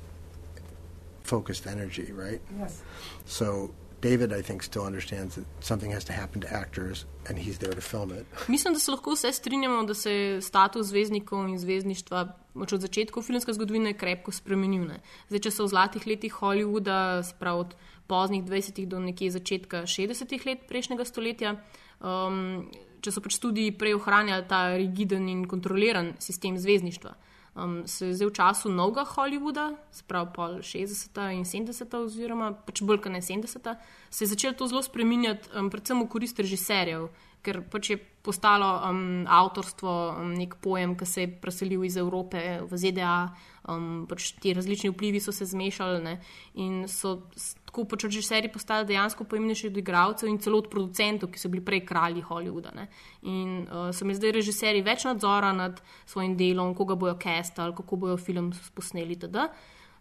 focused 1.24 1.68
energy, 1.68 2.12
right? 2.12 2.42
Yes. 2.60 2.82
So 3.26 3.74
David, 4.04 4.34
I 4.40 4.42
think, 4.42 4.64
still 4.64 4.86
understands 4.86 5.36
that 5.36 5.46
something 5.62 5.94
has 5.94 6.04
to 6.06 6.14
happen 6.14 6.42
to 6.42 6.54
actors, 6.54 7.06
and 7.30 7.38
he's 7.38 7.58
there 7.58 7.74
to 7.74 7.82
film 7.82 8.12
it. 8.12 8.26
Mislim, 8.48 8.74
da 8.74 8.80
se 8.80 8.92
lahko 8.92 9.14
vse 9.14 9.32
strinjamo, 9.32 9.84
da 9.84 9.94
se 9.94 10.12
je 10.12 10.42
status 10.42 10.88
zvezdnikov 10.88 11.48
in 11.48 11.60
zvezdništva 11.60 12.28
od 12.56 12.82
začetka 12.82 13.22
filmske 13.22 13.54
zgodovine 13.54 13.94
krepko 13.94 14.32
spremenil. 14.32 14.84
Ne. 14.88 15.00
Zdaj, 15.30 15.40
če 15.40 15.52
so 15.52 15.64
v 15.64 15.72
zlatih 15.72 16.08
letih 16.08 16.36
Hollywooda, 16.42 17.24
sprav 17.24 17.60
od 17.60 17.76
poznih 18.08 18.44
20. 18.44 18.86
do 18.88 19.00
nekje 19.00 19.32
začetka 19.32 19.86
60. 19.88 20.46
let 20.46 20.68
prejšnjega 20.68 21.06
stoletja, 21.06 21.56
um, 22.04 22.68
če 23.02 23.12
so 23.12 23.24
pač 23.24 23.40
tudi 23.40 23.72
prej 23.72 23.96
ohranjali 24.02 24.46
ta 24.50 24.66
rigiden 24.76 25.30
in 25.32 25.48
kontroliran 25.48 26.14
sistem 26.20 26.60
zvezdništva. 26.60 27.16
Um, 27.56 27.84
se 27.86 28.08
je 28.08 28.16
zdaj 28.18 28.28
v 28.28 28.34
času 28.34 28.70
novega 28.74 29.04
Hollywooda, 29.06 29.76
sprav 29.94 30.32
pol 30.34 30.66
60. 30.66 31.14
in 31.38 31.46
70. 31.46 31.86
oziroma 32.02 32.50
pač 32.58 32.82
bolj 32.82 33.04
kot 33.06 33.14
ne 33.14 33.22
70. 33.22 33.76
se 34.10 34.24
je 34.24 34.28
začelo 34.28 34.58
to 34.58 34.68
zelo 34.68 34.82
spreminjati, 34.82 35.54
um, 35.54 35.70
predvsem 35.70 36.02
v 36.02 36.10
korist 36.10 36.40
režiserjev, 36.42 37.12
ker 37.46 37.62
pač 37.62 37.94
je 37.94 37.98
postalo 38.26 38.82
um, 38.90 39.30
avtorstvo 39.30 39.94
um, 40.18 40.34
nek 40.34 40.58
pojem, 40.66 40.98
ki 40.98 41.06
se 41.06 41.22
je 41.22 41.30
preselil 41.30 41.86
iz 41.86 41.98
Evrope 42.02 42.42
v 42.66 42.74
ZDA, 42.74 43.36
um, 43.70 44.10
pač 44.10 44.34
ti 44.42 44.58
različni 44.58 44.90
vplivi 44.90 45.22
so 45.22 45.30
se 45.30 45.46
zmešali 45.46 46.02
ne, 46.02 46.18
in 46.58 46.88
so 46.90 47.22
tako 47.74 47.88
pač 47.90 48.04
režiserji 48.06 48.52
postali 48.54 48.86
dejansko 48.86 49.26
pomembnejši 49.26 49.72
od 49.72 49.78
igralcev 49.82 50.30
in 50.30 50.38
celo 50.38 50.60
od 50.62 50.68
producentov, 50.70 51.32
ki 51.34 51.40
so 51.42 51.50
bili 51.50 51.64
prej 51.66 51.82
kralji 51.90 52.22
Hollywooda. 52.22 52.70
Ne. 52.78 52.86
In 53.26 53.64
uh, 53.66 53.90
so 53.90 54.06
mi 54.06 54.14
zdaj 54.14 54.36
režiserji 54.36 54.84
več 54.86 55.08
nadzora 55.10 55.50
nad 55.58 55.82
svojim 56.06 56.36
delom, 56.38 56.76
koga 56.78 56.94
bojo 56.94 57.16
castali, 57.18 57.74
kako 57.74 57.98
bojo 57.98 58.18
film 58.22 58.52
posneli. 58.78 59.18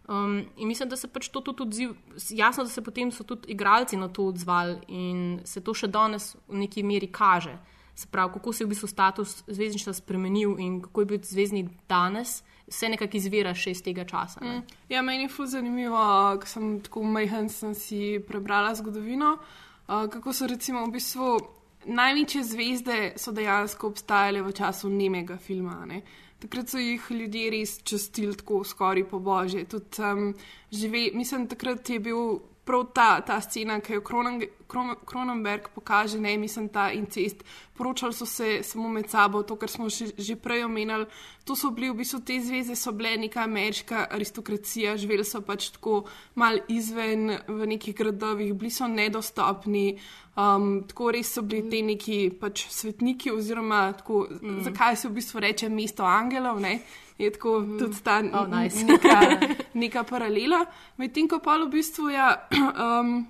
Um, 0.05 0.45
in 0.57 0.67
mislim, 0.67 0.89
da 0.89 0.99
se 1.01 1.09
pač 1.09 1.31
to 1.33 1.41
tudi 1.41 1.63
odziv, 1.63 1.95
jasno, 2.29 2.63
da 2.63 2.69
se 2.69 2.83
potem 2.85 3.11
so 3.11 3.23
tudi 3.23 3.49
igralci 3.55 3.97
na 3.97 4.07
to 4.07 4.27
odzvali 4.29 4.77
in 4.87 5.39
se 5.43 5.63
to 5.63 5.73
še 5.73 5.89
danes 5.89 6.35
v 6.47 6.61
neki 6.61 6.83
meri 6.83 7.09
kaže. 7.09 7.57
Se 7.95 8.05
pravi, 8.11 8.33
kako 8.37 8.53
se 8.53 8.63
je 8.63 8.67
v 8.67 8.69
bistvu 8.69 8.87
status 8.87 9.43
zvezdništva 9.47 9.93
spremenil 9.93 10.59
in 10.59 10.81
kako 10.81 11.01
je 11.01 11.05
biti 11.15 11.33
zvezdnik 11.33 11.73
danes, 11.89 12.43
vse 12.73 12.89
nekako 12.89 13.17
izvira 13.17 13.53
še 13.53 13.71
iz 13.71 13.81
tega 13.85 14.05
časa. 14.09 14.41
ne. 14.41 14.57
Mm. 14.57 14.63
Ja, 14.89 15.01
meni 15.05 15.27
je 15.27 15.29
fuz 15.29 15.53
zanimivo, 15.53 16.01
ko 16.41 16.49
sem 16.49 16.79
tako 16.81 17.03
majhen, 17.05 17.49
sem 17.49 17.75
si 17.77 18.17
prebrala 18.27 18.73
zgodovino, 18.75 19.37
uh, 19.37 20.07
kako 20.09 20.33
so 20.33 20.49
recimo 20.49 20.81
v 20.87 20.97
bistvu 20.97 21.37
največje 21.85 22.43
zvezde 22.43 22.97
dejansko 23.15 23.87
obstajale 23.87 24.41
v 24.41 24.51
času 24.55 24.89
nemega 24.89 25.37
filma. 25.37 25.85
Ne? 25.85 26.01
Takrat 26.39 26.69
so 26.69 26.79
jih 26.79 27.03
ljudje 27.11 27.49
res 27.51 27.77
častili 27.83 28.35
tako 28.35 28.63
skoraj 28.63 29.03
po 29.07 29.19
božje. 29.19 29.65
Tudi, 29.65 30.01
um, 30.01 30.33
žive, 30.71 31.11
mislim, 31.13 31.47
takrat 31.47 31.89
je 31.89 31.99
bil 31.99 32.39
prav 32.63 32.85
ta, 32.95 33.21
ta 33.21 33.41
scena, 33.41 33.79
ki 33.79 33.93
jo 33.93 34.01
Kronen- 34.01 34.47
Kron- 34.73 34.95
Cronenberg 35.05 35.69
pokaže, 35.75 36.17
ne 36.17 36.37
mislim, 36.37 36.69
ta 36.69 36.91
incest. 36.91 37.43
Poročali 37.77 38.13
so 38.13 38.25
se 38.25 38.63
samo 38.63 38.89
med 38.89 39.09
sabo, 39.09 39.43
to, 39.43 39.55
kar 39.55 39.69
smo 39.69 39.89
že, 39.89 40.07
že 40.17 40.35
prej 40.35 40.65
omenjali. 40.65 41.05
To 41.45 41.55
so 41.55 41.69
bili 41.69 41.89
v 41.89 42.01
bistvu 42.01 42.19
te 42.25 42.39
zveze, 42.41 42.75
so 42.75 42.91
bile 42.91 43.17
neka 43.17 43.43
ameriška 43.43 44.07
aristokracija, 44.11 44.97
živeli 44.97 45.25
so 45.25 45.41
pač 45.41 45.69
tako 45.69 46.03
mal 46.35 46.57
izven 46.67 47.37
v 47.47 47.67
nekih 47.67 47.95
gradovih, 47.95 48.53
bili 48.53 48.71
so 48.71 48.87
nedostopni. 48.87 49.99
Um, 50.33 50.83
tako 50.89 51.11
res 51.13 51.33
so 51.33 51.41
bili 51.45 51.69
te 51.69 51.81
neki 51.85 52.31
pač 52.41 52.65
svetniki, 52.73 53.31
oziroma 53.31 53.91
tako, 53.93 54.25
mm. 54.41 54.63
zakaj 54.65 54.95
se 54.97 55.09
v 55.09 55.17
bistvu 55.19 55.39
reče 55.45 55.69
mesto 55.69 56.05
angelov. 56.05 56.61
Ne? 56.61 56.79
Je 57.17 57.29
tako 57.31 57.59
mm. 57.59 57.79
tudi 57.79 58.01
ta 58.03 58.21
Oh, 58.33 58.47
nice. 58.47 58.85
neka, 58.85 59.19
neka 59.83 60.03
paralela. 60.03 60.65
Medtem 60.97 61.27
ko 61.27 61.39
pa 61.39 61.57
v 61.57 61.69
bistvu 61.69 62.09
ja, 62.09 62.47
um, 62.85 63.25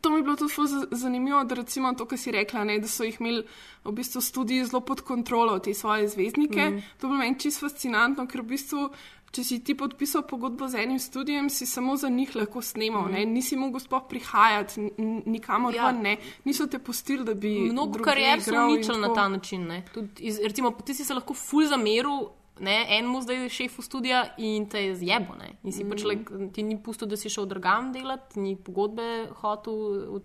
To 0.00 0.10
mi 0.10 0.16
je 0.16 0.22
bilo 0.22 0.36
tudi 0.36 0.52
za- 0.68 0.86
zanimivo, 0.90 1.44
da 1.44 1.54
recimo 1.54 1.92
to, 1.94 2.04
kar 2.04 2.18
si 2.18 2.30
rekla, 2.30 2.64
ne, 2.64 2.78
da 2.78 2.88
so 2.88 3.04
jih 3.04 3.16
imeli 3.20 3.44
v 3.84 3.92
bistvu 3.92 4.20
studiji 4.20 4.64
zelo 4.64 4.80
pod 4.80 5.00
kontrolo, 5.00 5.58
te 5.58 5.74
svoje 5.74 6.08
zvezdnike. 6.08 6.60
Mm. 6.62 6.82
To 6.98 7.06
je 7.06 7.08
bilo 7.08 7.14
meni 7.14 7.38
čisto 7.38 7.68
fascinantno, 7.68 8.26
ker 8.26 8.40
v 8.40 8.44
bistvu, 8.46 8.90
če 9.30 9.44
si 9.44 9.58
ti 9.60 9.74
podpisal 9.74 10.22
pogodbo 10.22 10.68
z 10.68 10.74
enim 10.76 10.98
studijem, 10.98 11.50
si 11.50 11.66
samo 11.66 11.96
za 11.96 12.08
njih 12.08 12.36
lahko 12.36 12.62
snemal, 12.62 13.02
mm. 13.04 13.24
nisi 13.26 13.56
mogel 13.56 13.80
sploh 13.80 14.02
prihajati 14.08 14.80
nikamor 15.26 15.74
Ja. 15.74 15.86
ven, 15.86 16.02
ne. 16.02 16.16
niso 16.44 16.66
te 16.66 16.78
pustili, 16.78 17.24
da 17.24 17.34
bi. 17.34 17.48
Mnogo 17.60 17.98
karier 17.98 18.42
so 18.42 18.54
uničili 18.54 19.00
na 19.00 19.14
ta 19.14 19.28
način. 19.28 19.66
ne. 19.66 19.84
Tudi 19.94 20.08
Iz, 20.20 20.38
recimo, 20.38 20.70
ti 20.72 20.94
si 20.94 21.04
se 21.04 21.14
lahko 21.14 21.34
ful 21.34 21.66
zameril. 21.66 22.28
Ne, 22.60 22.86
enemu 22.98 23.22
zdaj 23.22 23.42
je 23.42 23.48
šefu 23.48 23.82
studia 23.82 24.24
in 24.38 24.68
te 24.70 24.84
je 24.84 24.96
zjebo. 24.96 25.34
Ne. 25.38 25.56
In 25.62 25.72
si 25.72 25.84
mm. 25.84 25.90
pač, 25.90 26.04
like, 26.06 26.38
ti 26.54 26.62
ni 26.62 26.78
pusto, 26.82 27.06
da 27.06 27.16
si 27.16 27.32
šel 27.32 27.48
drugam 27.50 27.92
delati, 27.92 28.40
ni 28.40 28.54
pogodbe 28.56 29.26
hotel 29.40 30.22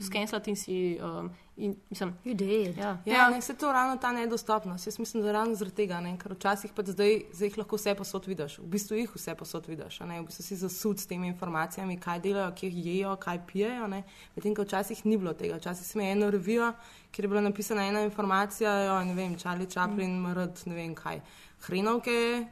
skenslati 0.00 0.50
in 0.50 0.56
si. 0.56 0.98
Um, 1.02 1.30
in, 1.56 1.76
mislim, 1.90 2.14
Ljudje. 2.24 2.74
ja. 2.78 2.98
Ja, 3.06 3.30
ne, 3.30 3.40
se 3.40 3.54
to 3.54 3.72
ravno 3.72 3.96
ta 3.96 4.12
nedostopnost. 4.12 4.86
Jaz 4.86 4.98
mislim, 4.98 5.22
da 5.22 5.32
ravno 5.32 5.54
zaradi 5.54 5.76
tega, 5.76 6.00
ne, 6.00 6.18
ker 6.18 6.32
včasih 6.32 6.72
pa 6.76 6.82
zdaj, 6.82 7.20
zdaj 7.32 7.48
jih 7.48 7.58
lahko 7.58 7.76
vse 7.76 7.94
posod 7.94 8.26
vidiš. 8.26 8.58
V 8.58 8.66
bistvu 8.66 8.96
jih 8.96 9.14
vse 9.14 9.34
posod 9.34 9.66
vidiš. 9.66 10.00
a 10.00 10.06
Ne, 10.06 10.20
v 10.20 10.26
bistvu 10.26 10.42
si 10.42 10.56
zasud 10.56 11.00
s 11.00 11.06
temi 11.06 11.28
informacijami, 11.28 12.00
kaj 12.00 12.20
delajo, 12.20 12.52
kje 12.52 12.70
jejo, 12.70 13.16
kaj 13.16 13.40
pijejo. 13.46 13.86
ne. 13.86 14.02
Medtem 14.36 14.54
ko 14.54 14.62
včasih 14.62 15.06
ni 15.06 15.16
bilo 15.16 15.32
tega. 15.32 15.56
Včasih 15.56 15.86
smo 15.86 16.02
eno 16.02 16.30
revijo, 16.30 16.72
kjer 17.10 17.24
je 17.24 17.28
bila 17.28 17.40
napisana 17.40 17.86
ena 17.88 18.00
informacija, 18.04 18.84
jo, 18.84 19.04
ne 19.04 19.14
vem, 19.14 19.38
Charlie 19.38 19.70
Chaplin, 19.70 20.20
mm. 20.20 20.28
mrd, 20.28 20.62
ne 20.66 20.74
vem 20.74 20.94
kaj, 20.94 21.20
hrenovke. 21.60 22.46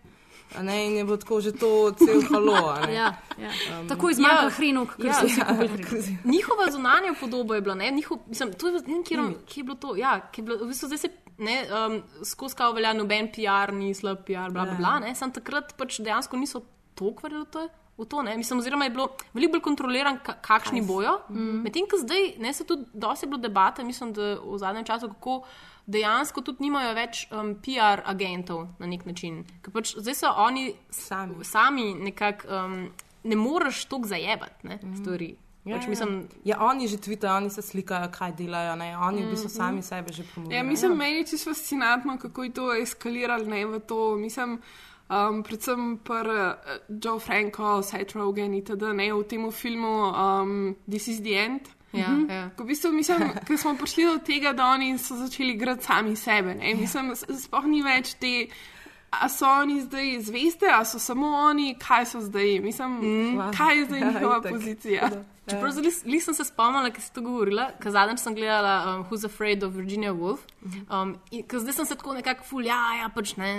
Ne, 0.63 0.87
in 0.87 0.97
je 0.97 1.05
bilo 1.05 1.17
tako 1.17 1.41
že 1.41 1.53
to 1.53 1.93
cel 1.99 2.23
halo. 2.31 2.77
Ja, 2.87 3.17
ja. 3.39 3.51
Um, 3.81 3.89
Tako 3.89 4.11
ja, 4.11 4.51
hrenovk, 4.51 4.97
ker 4.97 5.07
ja, 5.07 5.15
so 5.19 5.27
vsi 5.27 5.41
ja. 5.41 5.47
kupili 5.47 5.83
hrenovk. 5.83 6.25
Njihova 6.25 6.71
zunanja 6.71 7.15
podoba 7.21 7.55
je 7.55 7.61
bila, 7.61 7.75
ne, 7.75 7.91
njihov, 7.91 8.19
mislim, 8.27 8.53
to 8.53 8.69
je, 8.69 8.73
ne 8.73 8.95
vem, 8.95 9.05
kje, 9.05 9.17
kje 9.47 9.61
je 9.61 9.65
bilo 9.65 9.77
to. 9.77 9.97
Ja, 9.97 10.21
kje 10.31 10.43
je 10.43 10.47
bilo, 10.47 10.59
v 10.65 10.69
bistvu 10.69 10.87
zdaj 10.87 10.99
se 10.99 11.11
ne, 11.39 11.57
um, 11.87 12.03
skozi 12.25 12.55
kao 12.55 12.73
velja 12.73 12.93
noben 12.93 13.33
PR, 13.33 13.73
ni 13.75 13.95
slab 13.95 14.23
PR, 14.27 14.53
bla, 14.55 14.65
bla, 14.65 14.77
bla, 14.79 14.99
ne, 15.03 15.15
sam 15.15 15.33
takrat 15.33 15.75
pač 15.79 15.99
dejansko 15.99 16.39
niso 16.39 16.63
toliko 16.95 17.27
verjeli 17.27 17.49
v 17.49 17.51
to. 17.51 17.69
V 17.99 18.05
to, 18.05 18.23
ne. 18.23 18.37
Mislim, 18.37 18.59
oziroma 18.59 18.85
je 18.85 18.91
bilo 18.91 19.05
veliko 19.35 19.53
bolj 19.53 19.61
kontroliran, 19.63 20.19
ka, 20.19 20.33
kakšni 20.43 20.83
bojo. 20.83 21.21
Mm. 21.31 21.61
Medtem 21.63 21.87
ko 21.87 21.99
zdaj, 21.99 22.33
ne 22.39 22.53
se 22.53 22.65
tudi, 22.65 22.85
dosti 22.93 23.27
je 23.27 23.31
bilo 23.31 23.39
debate, 23.39 23.85
mislim, 23.85 24.13
da 24.13 24.35
v 24.43 24.59
zadnjem 24.59 24.85
času, 24.85 25.09
kako 25.09 25.45
dejansko 25.87 26.41
tudi 26.41 26.65
nimajo 26.65 26.95
več 26.95 27.27
um, 27.31 27.55
PR 27.55 28.03
agentov 28.05 28.67
na 28.79 28.87
nek 28.87 29.05
način. 29.07 29.45
Ker 29.63 29.71
pač 29.71 29.95
zdaj 29.97 30.15
so 30.15 30.33
oni 30.37 30.73
sami, 30.91 31.45
sami 31.45 31.95
nekako, 31.95 32.49
um, 32.49 32.77
ne 33.25 33.37
moreš 33.37 33.85
toliko 33.85 34.09
zajebati 34.09 34.67
ne, 34.69 34.79
stvari. 34.97 35.35
Ja, 35.65 35.77
pač, 35.79 35.85
ja. 35.87 35.91
mislim, 35.91 36.17
ja, 36.45 36.59
oni 36.61 36.89
že 36.89 36.99
tvitajo, 36.99 37.37
oni 37.37 37.51
se 37.51 37.63
slikajo, 37.63 38.11
kaj 38.13 38.33
delajo. 38.33 38.75
Ne? 38.77 38.91
Oni 38.99 39.23
v 39.25 39.31
bistvu 39.31 39.49
Mhm. 39.49 39.55
sami 39.55 39.83
sebe 39.83 40.13
že 40.13 40.25
promovirajo. 40.25 40.59
Ja, 40.59 40.63
mislim, 40.63 40.97
meni 40.97 41.17
je 41.17 41.27
čisto 41.27 41.51
fascinantno, 41.51 42.19
kako 42.19 42.45
je 42.45 42.51
to 42.53 42.75
eskaliralo 42.75 43.45
ne, 43.45 43.67
v 43.67 43.81
to. 43.81 44.17
Mislim, 44.17 44.59
um, 45.07 45.43
predvsem 45.43 45.99
pri 45.99 46.21
uh, 46.21 46.55
Joe 46.91 47.19
Franco, 47.19 47.83
Seth 47.83 48.15
Rogen 48.15 48.55
itd. 48.55 48.83
Ne, 48.93 49.11
v 49.11 49.23
tem 49.25 49.51
filmu 49.53 50.11
um, 50.11 50.53
This 50.87 51.09
is 51.09 51.21
the 51.21 51.35
End. 51.37 51.61
Ja, 51.93 52.09
Mhm. 52.09 52.27
ja. 52.29 52.51
Ko 52.51 52.65
v 52.65 52.67
bistvu, 52.67 52.91
mislim, 52.93 53.19
ko 53.47 53.57
smo 53.57 53.77
prišli 53.77 54.05
do 54.05 54.19
tega, 54.19 54.53
da 54.53 54.67
oni 54.67 54.99
so 54.99 55.15
začeli 55.17 55.53
igrati 55.53 55.85
sami 55.85 56.17
sebe. 56.17 56.55
Ne? 56.55 56.75
Mislim, 56.75 57.13
s- 57.13 57.23
sploh 57.39 57.65
ni 57.65 57.83
več 57.83 58.15
te. 58.15 58.49
A 59.21 59.29
so 59.29 59.47
oni 59.47 59.81
zdaj 59.81 60.21
zveste, 60.21 60.67
a 60.73 60.85
so 60.85 60.99
samo 60.99 61.27
oni, 61.27 61.75
kaj 61.79 62.07
so 62.07 62.21
zdaj? 62.21 62.59
Mislim, 62.61 62.99
mm. 63.03 63.53
kaj 63.57 63.79
je 63.79 63.85
zdaj 63.85 64.01
Ja, 64.05 64.11
njihova 64.11 64.39
itak. 64.39 64.53
pozicija? 64.53 65.11
Čeprav 65.45 65.71
zdaj 65.73 65.85
lis- 65.85 66.05
lis 66.09 66.25
sem 66.25 66.35
se 66.35 66.45
spomnila, 66.45 66.89
ker 66.91 67.03
si 67.05 67.13
to 67.13 67.21
govorila, 67.21 67.67
ker 67.81 67.93
zadnjič 67.93 68.23
sem 68.23 68.35
gledala 68.35 68.95
um, 68.95 69.03
Who's 69.05 69.27
Afraid 69.29 69.63
of 69.63 69.75
Virginia 69.77 70.15
Woolf. 70.17 70.41
Um, 70.89 71.19
in 71.31 71.43
ker 71.45 71.61
zdaj 71.61 71.73
sem 71.73 71.87
se 71.91 71.99
tako 72.01 72.15
nekako 72.17 72.47
ful, 72.49 72.65
ja, 72.65 72.81
ja, 73.03 73.11
pač 73.13 73.35
ne, 73.37 73.51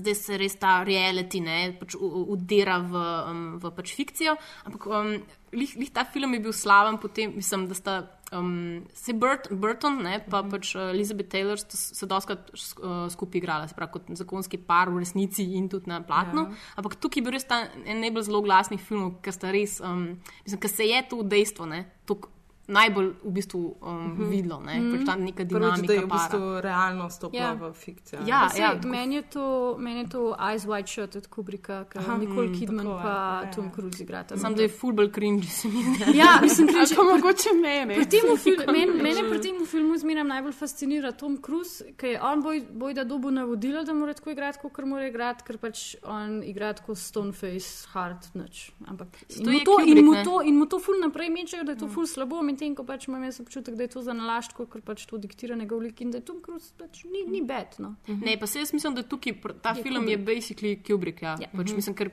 zdaj 0.00 0.14
se 0.14 0.38
res 0.40 0.56
ta 0.56 0.78
reality 0.88 1.42
ne, 1.44 1.58
pač 1.80 1.98
udira 2.00 2.78
v, 2.80 3.04
um, 3.28 3.44
v 3.60 3.74
pač 3.76 3.92
fikcijo. 3.92 4.38
Ampak 4.64 4.86
um, 4.88 5.18
lih, 5.52 5.76
lih 5.76 5.92
ta 5.92 6.06
film 6.08 6.32
je 6.34 6.40
bil 6.48 6.56
slaven, 6.56 6.96
potem 6.98 7.36
mislim, 7.36 7.68
da 7.68 7.74
sta. 7.76 7.98
Um, 8.32 8.86
se 8.94 9.12
Burt, 9.12 9.50
Burton 9.52 10.00
in 10.06 10.22
pa 10.30 10.40
pač 10.42 10.72
uh, 10.74 10.88
Elizabeth 10.94 11.28
Taylor 11.28 11.60
sta 11.60 11.76
se 11.76 12.06
doskrat 12.08 12.50
uh, 12.50 13.04
skupaj 13.12 13.38
igrala, 13.38 13.68
se 13.68 13.76
pravi 13.76 13.92
kot 13.98 14.08
zakonski 14.16 14.58
par 14.58 14.90
v 14.90 15.02
resnici 15.04 15.44
in 15.58 15.68
tudi 15.68 15.90
na 15.92 16.00
platnu. 16.02 16.46
Ja. 16.48 16.62
Ampak 16.80 16.96
tukaj 16.96 17.20
je 17.20 17.26
bil 17.26 17.36
res 17.36 17.44
ta 17.44 17.66
en 17.84 18.00
najbolj 18.00 18.28
zelo 18.30 18.40
glasnih 18.46 18.80
filmov, 18.80 19.18
ker 19.22 19.36
sta 19.36 19.52
res, 19.54 19.76
um, 19.84 20.16
mislim, 20.46 20.62
ker 20.64 20.72
se 20.72 20.88
je 20.88 21.02
to 21.10 21.20
dejstvo, 21.22 21.68
ne, 21.68 21.84
tok, 22.08 22.30
najbolj 22.66 23.08
v 23.22 23.30
bistvu 23.30 23.60
um, 23.78 24.04
Mhm. 24.06 24.24
videlo, 24.26 24.60
ne, 24.60 24.74
pač 24.90 25.04
ta 25.04 25.14
neka 25.16 25.44
dinamika. 25.44 25.82
da 25.82 25.92
je 25.92 26.00
v 26.00 26.08
para. 26.08 26.18
bistvu 26.18 26.40
realno 26.60 27.10
stopila 27.10 27.42
Ja. 27.42 27.52
v 27.54 27.72
fikcijo. 27.74 28.18
Ja, 28.24 28.48
Sej, 28.48 28.60
ja, 28.60 28.80
meni, 28.84 29.14
je 29.14 29.22
to, 29.24 29.44
meni 29.78 29.98
je 29.98 30.08
to 30.08 30.34
Eyes 30.34 30.64
Wide 30.64 30.86
Shut 30.86 31.16
od 31.16 31.26
Kubricka, 31.26 31.84
ki 31.84 31.98
Aha, 31.98 32.16
Nicole 32.16 32.48
mm, 32.48 32.54
Kidman 32.54 32.86
tako, 32.86 32.98
pa 32.98 33.08
ja, 33.08 33.42
ja. 33.42 33.50
Tom 33.50 33.70
Cruise 33.70 34.00
igrata. 34.00 34.36
Sam 34.36 34.54
da 34.54 34.62
je 34.62 34.68
fulbol 34.70 35.08
cringe, 35.08 35.44
se 35.44 35.68
mi 35.68 35.82
zdi. 35.84 36.14
Ja, 36.14 36.38
mislim, 36.40 36.68
Ali 36.68 36.76
cringe- 36.78 36.96
pa 36.96 37.02
mogoče 37.04 37.50
mene. 37.54 37.94
Pri 37.94 38.06
tem 38.06 38.36
fil, 38.36 38.56
men, 38.66 38.88
mene 38.98 39.20
pri 39.24 39.40
tem 39.40 39.66
filmu 39.66 39.96
zmeraj 39.96 40.24
najbolj 40.24 40.52
fascinira 40.54 41.12
Tom 41.12 41.36
Cruise, 41.38 41.62
ker 41.94 42.10
je 42.10 42.20
on 42.22 42.42
boj, 42.42 42.62
boj 42.70 42.94
da 42.94 43.04
dobo 43.04 43.30
navodila, 43.30 43.82
da 43.82 43.92
mora 43.92 44.14
tako 44.14 44.30
igrati, 44.30 44.58
kot 44.58 44.84
mora 44.84 45.06
igrati, 45.06 45.42
ker 45.42 45.58
pač 45.58 45.96
on 46.02 46.42
igra 46.42 46.72
tako 46.72 46.94
stoneface, 46.94 47.54
hard 47.88 48.24
nič. 48.34 48.72
Ampak 48.84 49.08
in 49.30 49.36
To 49.36 49.44
mu 49.44 49.52
je 49.52 49.64
to, 49.64 49.74
in 49.82 50.04
mu 50.04 50.12
ne? 50.12 50.24
to, 50.24 50.40
in 50.42 50.54
mu 50.54 50.66
to 50.66 50.78
ful 50.78 50.94
naprej 50.96 51.30
mečejo, 51.30 51.64
da 51.64 51.72
je 51.72 51.78
to 51.78 51.88
ful 51.88 52.06
slabo, 52.06 52.42
medtem 52.54 52.74
ko 52.74 52.84
pač 52.84 53.08
imam 53.08 53.22
jaz 53.22 53.40
občutek, 53.40 53.74
da 53.74 53.82
je 53.82 53.90
to 53.90 54.02
za 54.02 54.12
nalaščko, 54.12 54.66
ker 54.66 54.80
pač 54.82 55.04
to 55.04 55.18
diktira 55.18 55.54
njegov 55.54 55.82
lik 55.82 56.00
in 56.00 56.10
da 56.10 56.18
je 56.18 56.24
Tom 56.24 56.40
Cruise 56.40 56.72
pač 56.74 57.04
ni, 57.04 57.26
ni 57.26 57.42
bed. 57.42 57.76
No. 57.78 57.94
Ne, 58.08 58.36
pa 58.36 58.46
se 58.46 58.58
jaz 58.58 58.72
mislim, 58.72 58.94
da 58.94 59.02
tukaj 59.04 59.34
ta 59.60 59.72
Je 59.72 59.82
film 59.82 60.08
je 60.08 60.18
basically 60.18 60.78
Kubrick. 60.78 61.20
Ja. 61.20 61.34
Ja. 61.36 61.48
Pač, 61.50 61.66
Mhm. 61.66 61.76
mislim, 61.76 61.94
ker 61.94 62.10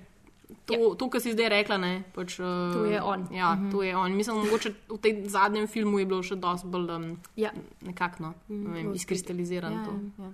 to, 0.65 0.95
to, 0.95 1.09
kar 1.09 1.21
si 1.21 1.31
zdaj 1.31 1.49
rekla, 1.49 1.77
ne, 1.77 2.03
pač, 2.11 2.39
uh, 2.39 2.73
To 2.73 2.85
je 2.85 3.01
on. 3.01 3.27
Ja, 3.31 3.55
Mhm. 3.55 3.71
to 3.71 3.83
je 3.83 3.95
on. 3.95 4.11
Mislim, 4.11 4.37
mogoče 4.37 4.73
v 4.89 4.97
tem 4.97 5.23
zadnjem 5.25 5.67
filmu 5.67 5.99
je 5.99 6.05
bilo 6.05 6.21
še 6.21 6.35
dosti 6.35 6.67
bolj 6.67 6.89
um, 6.91 7.05
ja. 7.35 7.51
nekako 7.81 8.23
no, 8.23 8.33
ne 8.49 8.69
vem, 8.73 8.93
izkristalizirano. 8.93 9.75
Ja, 9.75 9.85
to. 9.85 10.23
ja. 10.23 10.31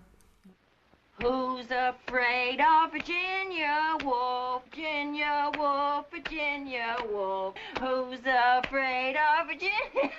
Who's 1.21 1.65
afraid 1.71 2.61
of 2.61 2.91
Virginia 2.91 3.97
Woolf? 4.03 4.61
Virginia 4.69 5.51
Woolf, 5.57 6.05
Virginia 6.11 6.95
Woolf. 7.09 7.55
Who's 7.79 8.19
afraid 8.23 9.15
of 9.15 9.47
Virginia? 9.47 10.11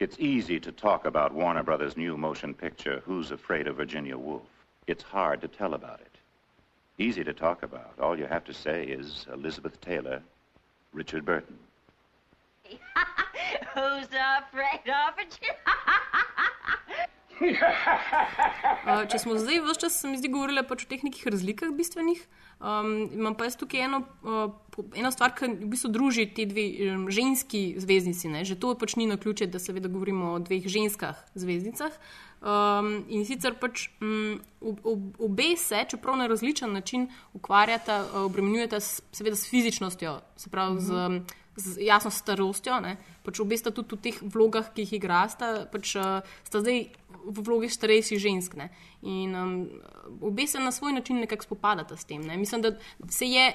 It's 0.00 0.18
easy 0.18 0.58
to 0.58 0.72
talk 0.72 1.06
about 1.06 1.32
Warner 1.32 1.62
Brothers' 1.62 1.96
new 1.96 2.16
motion 2.16 2.52
picture, 2.52 3.00
Who's 3.06 3.30
Afraid 3.30 3.68
of 3.68 3.76
Virginia 3.76 4.18
Woolf? 4.18 4.42
It's 4.88 5.04
hard 5.04 5.40
to 5.42 5.48
tell 5.48 5.74
about 5.74 6.00
it. 6.00 6.16
Easy 6.98 7.22
to 7.22 7.32
talk 7.32 7.62
about. 7.62 7.94
All 8.00 8.18
you 8.18 8.26
have 8.26 8.44
to 8.46 8.52
say 8.52 8.84
is 8.84 9.26
Elizabeth 9.32 9.80
Taylor, 9.80 10.20
Richard 10.92 11.24
Burton. 11.24 11.58
Who's 13.74 14.06
afraid 14.06 14.82
of 14.86 15.16
Virginia? 15.16 15.56
Uh, 17.42 19.02
če 19.10 19.18
smo 19.18 19.36
zdaj 19.40 19.62
vse 19.64 19.80
čas, 19.82 19.98
se 20.00 20.08
mi 20.10 20.18
zdi, 20.20 20.30
govorili 20.32 20.62
pač 20.66 20.86
o 20.86 20.90
teh 20.90 21.02
nekih 21.04 21.26
razlikah 21.34 21.72
bistvenih, 21.74 22.20
um, 22.60 22.92
imam 23.10 23.36
pa 23.38 23.48
jaz 23.48 23.56
tukaj 23.60 23.86
eno, 23.88 24.02
uh, 24.22 24.54
eno 24.98 25.10
stvar, 25.14 25.34
ki 25.36 25.50
v 25.50 25.70
bistvu 25.74 25.92
druži 25.94 26.28
ti 26.34 26.46
dve 26.46 26.66
um, 26.92 27.06
ženski 27.12 27.62
zvezdnici. 27.82 28.30
Ne? 28.32 28.44
Že 28.48 28.58
to 28.62 28.74
pač 28.78 28.96
ni 29.00 29.08
na 29.10 29.18
ključe, 29.20 29.50
da 29.50 29.62
seveda 29.62 29.90
govorimo 29.92 30.34
o 30.36 30.42
dveh 30.42 30.66
ženskah 30.70 31.18
zvezdnicah. 31.34 31.94
Um, 32.42 33.04
in 33.06 33.22
sicer 33.22 33.54
pač 33.54 33.86
um, 34.02 34.40
ob, 34.58 34.80
ob, 34.82 35.02
obe 35.22 35.52
se, 35.58 35.84
čeprav 35.90 36.18
na 36.18 36.26
različen 36.30 36.72
način, 36.74 37.06
ukvarjata, 37.38 38.02
uh, 38.02 38.24
obremenjujeta 38.26 38.80
s, 38.82 38.98
seveda 39.14 39.38
s 39.38 39.46
fizičnostjo, 39.50 40.18
se 40.36 40.50
pravi 40.50 40.82
z, 40.82 40.90
um, 41.06 41.22
z 41.56 41.78
jasno 41.84 42.10
starostjo. 42.10 42.80
Ne? 42.80 42.96
Pač 43.22 43.40
obe 43.40 43.56
sta 43.58 43.70
tudi 43.70 43.96
v 43.96 44.00
teh 44.08 44.18
vlogah, 44.22 44.72
ki 44.72 44.86
jih 44.86 44.96
igrata, 44.98 45.68
pač, 45.72 45.96
uh, 46.00 46.24
sta 46.48 46.62
zdaj 46.64 46.88
v 47.22 47.38
vlogi 47.44 47.70
starejših 47.70 48.20
žensk. 48.22 48.56
Ne? 48.58 48.70
In 49.02 49.36
um, 49.36 49.54
obe 50.20 50.46
se 50.48 50.60
na 50.60 50.72
svoj 50.72 50.96
način 50.96 51.20
nekako 51.20 51.50
spopadata 51.50 51.96
s 51.96 52.08
tem. 52.08 52.24
Ne? 52.24 52.36
Mislim, 52.36 52.62
da 52.62 52.74
se 53.08 53.26
je 53.26 53.50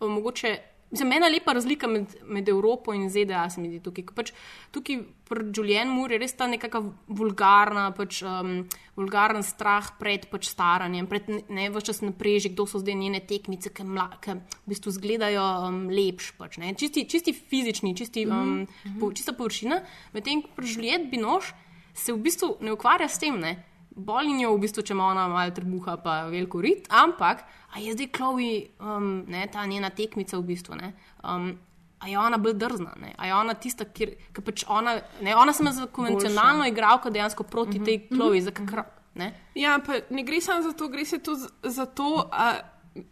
uh, 0.00 0.08
mogoče. 0.10 0.69
Mislim, 0.90 1.12
ena 1.12 1.28
lepa 1.30 1.52
razlika 1.54 1.86
med, 1.86 2.10
med 2.26 2.48
Evropo 2.48 2.92
in 2.94 3.10
ZDA 3.10 3.44
se 3.50 3.60
mi 3.60 3.68
zdi 3.70 3.78
tukaj. 3.84 4.08
Pač, 4.14 4.32
tukaj 4.74 4.96
pri 5.28 5.44
Julian 5.54 5.92
Moore 5.94 6.16
je 6.16 6.22
res 6.24 6.34
ta 6.34 6.48
nekakšna 6.50 6.80
vulgarna, 7.06 7.84
pač, 7.94 8.24
um, 8.26 8.64
vulgaren 8.98 9.46
strah 9.46 9.92
pred 10.00 10.26
pač 10.32 10.48
staranjem, 10.50 11.06
pred 11.06 11.30
ne, 11.30 11.68
več 11.70 11.92
čas 11.92 12.02
napreži, 12.02 12.50
kdo 12.56 12.66
so 12.66 12.82
zdaj 12.82 12.98
njene 12.98 13.22
tekmice, 13.22 13.70
ki 13.70 13.86
mla- 13.86 14.18
ki 14.18 14.34
v 14.40 14.74
bistvu 14.74 14.96
izgledajo 14.96 15.46
um, 15.68 15.80
lepš. 15.94 16.34
Pač, 16.40 16.58
ne. 16.58 16.74
čisti, 16.74 17.06
čisti 17.06 17.36
fizični, 17.38 17.94
čisti, 17.94 18.26
um, 18.26 18.66
po, 18.98 19.14
čista 19.14 19.36
površina. 19.38 19.84
Medtem 20.16 20.42
ko 20.42 20.50
pri 20.58 20.74
Juliet 20.74 21.06
Binoš 21.06 21.54
se 21.94 22.10
v 22.10 22.18
bistvu 22.18 22.56
ne 22.66 22.74
ukvarja 22.74 23.06
s 23.06 23.22
tem. 23.22 23.38
Ne. 23.38 23.69
Bolj 24.04 24.34
njo 24.38 24.54
v 24.54 24.60
bistvu, 24.64 24.82
če 24.82 24.94
ima 24.94 25.08
ona 25.12 25.28
malo 25.28 25.54
trbuha, 25.56 25.96
pa 26.04 26.22
veliko 26.32 26.60
rit, 26.64 26.88
ampak 26.90 27.44
a 27.74 27.80
je 27.82 27.94
zdaj 27.94 28.08
Chloe, 28.16 28.70
um, 28.80 29.24
ne, 29.28 29.46
ta 29.52 29.66
njena 29.66 29.90
tekmica 29.90 30.38
v 30.38 30.48
bistvu. 30.52 30.78
Ne, 30.80 30.94
um, 31.24 31.52
A 32.00 32.08
je 32.08 32.16
ona 32.18 32.38
bolj 32.40 32.54
drzna, 32.56 32.94
ne? 32.96 33.10
a 33.18 33.26
je 33.26 33.34
ona 33.34 33.54
tista, 33.60 33.84
ki 33.84 34.06
pač 34.40 34.62
ona, 34.68 34.94
ne, 35.20 35.34
ona 35.36 35.52
sama 35.52 35.72
za 35.76 35.84
konvencionalno 35.86 36.64
igralko 36.66 37.10
dejansko 37.12 37.44
proti 37.44 37.78
mm 37.78 37.82
-hmm. 37.82 37.84
tej 37.84 38.08
Chloe, 38.08 38.30
mm 38.30 38.36
-hmm. 38.36 38.44
za 38.44 38.50
kakr. 38.50 38.80
Ne? 39.14 39.34
Ja, 39.54 39.78
pa 39.86 39.92
ne 40.10 40.22
gre 40.22 40.40
samo 40.40 40.62
za 40.62 40.72
to, 40.72 40.88
gre 40.88 41.04
se 41.04 41.18
tudi 41.18 41.40
za 41.62 41.86
to, 41.86 42.28
a, 42.32 42.54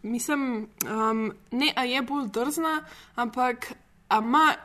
mislim, 0.01 0.69
um, 0.89 1.33
ne, 1.51 1.73
a 1.75 1.83
je 1.83 2.01
bolj 2.01 2.27
drzna, 2.33 2.83
ampak 3.15 3.73
a 4.09 4.17
ima 4.17 4.55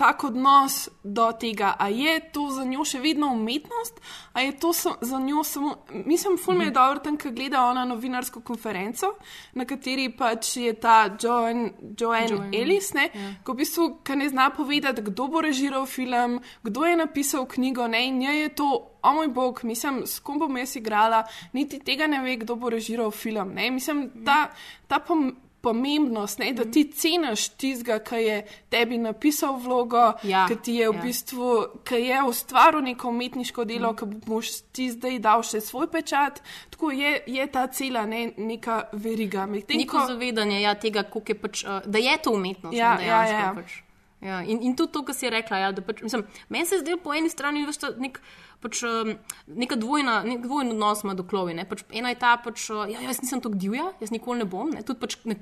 tak 0.00 0.24
odnos 0.24 0.88
do 1.04 1.28
tega, 1.32 1.74
a 1.78 1.88
je 1.88 2.20
to 2.32 2.46
za 2.50 2.64
njo 2.64 2.86
še 2.88 3.02
vedno 3.04 3.28
umetnost, 3.36 3.98
a 4.32 4.40
je 4.40 4.54
to 4.56 4.72
so, 4.72 4.94
za 5.00 5.18
njo 5.20 5.42
samo. 5.44 5.74
Mislim, 5.92 6.38
ful 6.40 6.56
mi 6.56 6.64
je 6.64 6.72
dobro 6.72 7.02
tam, 7.04 7.18
ko 7.20 7.28
gleda 7.36 7.66
ona 7.68 7.84
novinarsko 7.84 8.40
konferenco, 8.40 9.10
na 9.52 9.66
kateri 9.68 10.08
pač 10.16 10.54
je 10.56 10.72
ta 10.80 11.02
Joanne, 11.20 11.74
Joanne, 12.00 12.30
Joanne. 12.32 12.62
Ellis, 12.62 12.94
ne, 12.96 13.10
ja. 13.12 13.34
ko 13.44 13.52
v 13.52 13.60
bistvu 13.60 13.90
ne 14.16 14.30
zna 14.32 14.48
povedati, 14.56 15.04
kdo 15.04 15.28
bo 15.28 15.44
režiral 15.44 15.84
film, 15.86 16.38
kdo 16.64 16.88
je 16.88 16.96
napisal 16.96 17.44
knjigo, 17.44 17.90
ne, 17.92 18.06
in 18.08 18.22
je 18.22 18.48
to. 18.56 18.70
O 19.00 19.14
moj 19.16 19.30
bog, 19.32 19.62
mislim, 19.64 20.02
s 20.04 20.20
kom 20.20 20.36
bom 20.36 20.56
jaz 20.60 20.74
igrala, 20.76 21.22
niti 21.56 21.78
tega 21.80 22.04
ne 22.04 22.18
ve, 22.20 22.34
kdo 22.36 22.56
bo 22.60 22.68
režiral 22.68 23.08
film. 23.10 23.54
Ne? 23.56 23.70
Mislim, 23.72 24.10
ta, 24.26 24.50
ta 24.88 24.98
pom 25.00 25.30
pomembnost, 25.62 26.38
ne, 26.38 26.52
da 26.52 26.64
ti 26.64 26.84
ceniš 26.86 27.48
tistega, 27.50 27.98
ki 28.00 28.16
je 28.16 28.36
tebi 28.68 28.98
napisal 28.98 29.58
vlogo, 29.58 30.12
Ja, 30.22 30.46
ki 30.48 30.56
ti 30.56 30.74
je 30.74 30.88
v 30.88 30.94
ja. 30.94 31.02
bistvu, 31.02 31.48
ki 31.84 31.94
je 32.00 32.22
ustvaril 32.22 32.80
neko 32.82 33.08
umetniško 33.08 33.64
delo, 33.64 33.92
ki 33.92 34.04
boš 34.26 34.50
ti 34.72 34.90
zdaj 34.90 35.18
dal 35.18 35.42
še 35.42 35.60
svoj 35.60 35.86
pečat. 35.88 36.40
Tako 36.70 36.90
je, 36.90 37.12
je 37.26 37.46
ta 37.46 37.66
cela 37.66 38.06
ne, 38.06 38.32
neka 38.36 38.82
veriga. 38.94 39.46
Medtem 39.46 39.76
Neko 39.76 39.98
ko- 39.98 40.06
zavedanje 40.06 40.60
ja, 40.60 40.74
tega, 40.74 41.02
je 41.28 41.34
pač, 41.36 41.64
uh, 41.64 41.80
da 41.86 41.98
je 41.98 42.16
to 42.18 42.30
umetnost. 42.32 42.74
Ja, 42.74 42.94
ne, 42.94 43.06
ja, 43.06 43.22
dejansko 43.22 43.40
ja. 43.40 43.54
Pač. 43.54 43.89
Ja, 44.20 44.42
in, 44.44 44.60
in 44.60 44.74
tudi 44.76 44.92
to, 44.92 45.00
kar 45.08 45.16
si 45.16 45.30
rekla, 45.32 45.58
ja, 45.62 45.70
da 45.72 45.80
pač, 45.84 46.02
mislim, 46.04 46.26
meni 46.52 46.68
se 46.68 46.82
zdi 46.82 46.98
po 47.00 47.14
eni 47.16 47.30
strani 47.32 47.62
veš, 47.64 47.78
nek, 48.02 48.18
pač, 48.60 48.82
um, 48.84 49.14
neka 49.48 49.78
dvojna, 49.80 50.18
nek 50.28 50.42
dvojni 50.44 50.74
odnos 50.74 51.04
ima 51.06 51.14
do 51.16 51.24
klovi. 51.24 51.54
ne. 51.56 51.64
Pač, 51.68 51.86
ena 51.88 52.12
je 52.12 52.18
ta, 52.20 52.34
pač, 52.44 52.66
uh, 52.68 52.84
ja, 52.90 53.00
jaz 53.06 53.22
nisem 53.24 53.40
tako 53.40 53.56
divja, 53.56 53.88
jaz 54.02 54.12
nikoli 54.12 54.42
ne 54.42 54.48
bom. 54.50 54.74
Ne. 54.76 54.84
Tudi 54.84 55.00
Pač, 55.00 55.16
ne, 55.24 55.38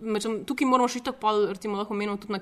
Mečem, 0.00 0.38
tukaj 0.48 0.68
moramo 0.68 0.88
še 0.88 1.02
tako, 1.04 1.34
recimo, 1.52 1.76
lahko 1.76 1.92
omenimo 1.92 2.16
tudi 2.20 2.32
na 2.32 2.40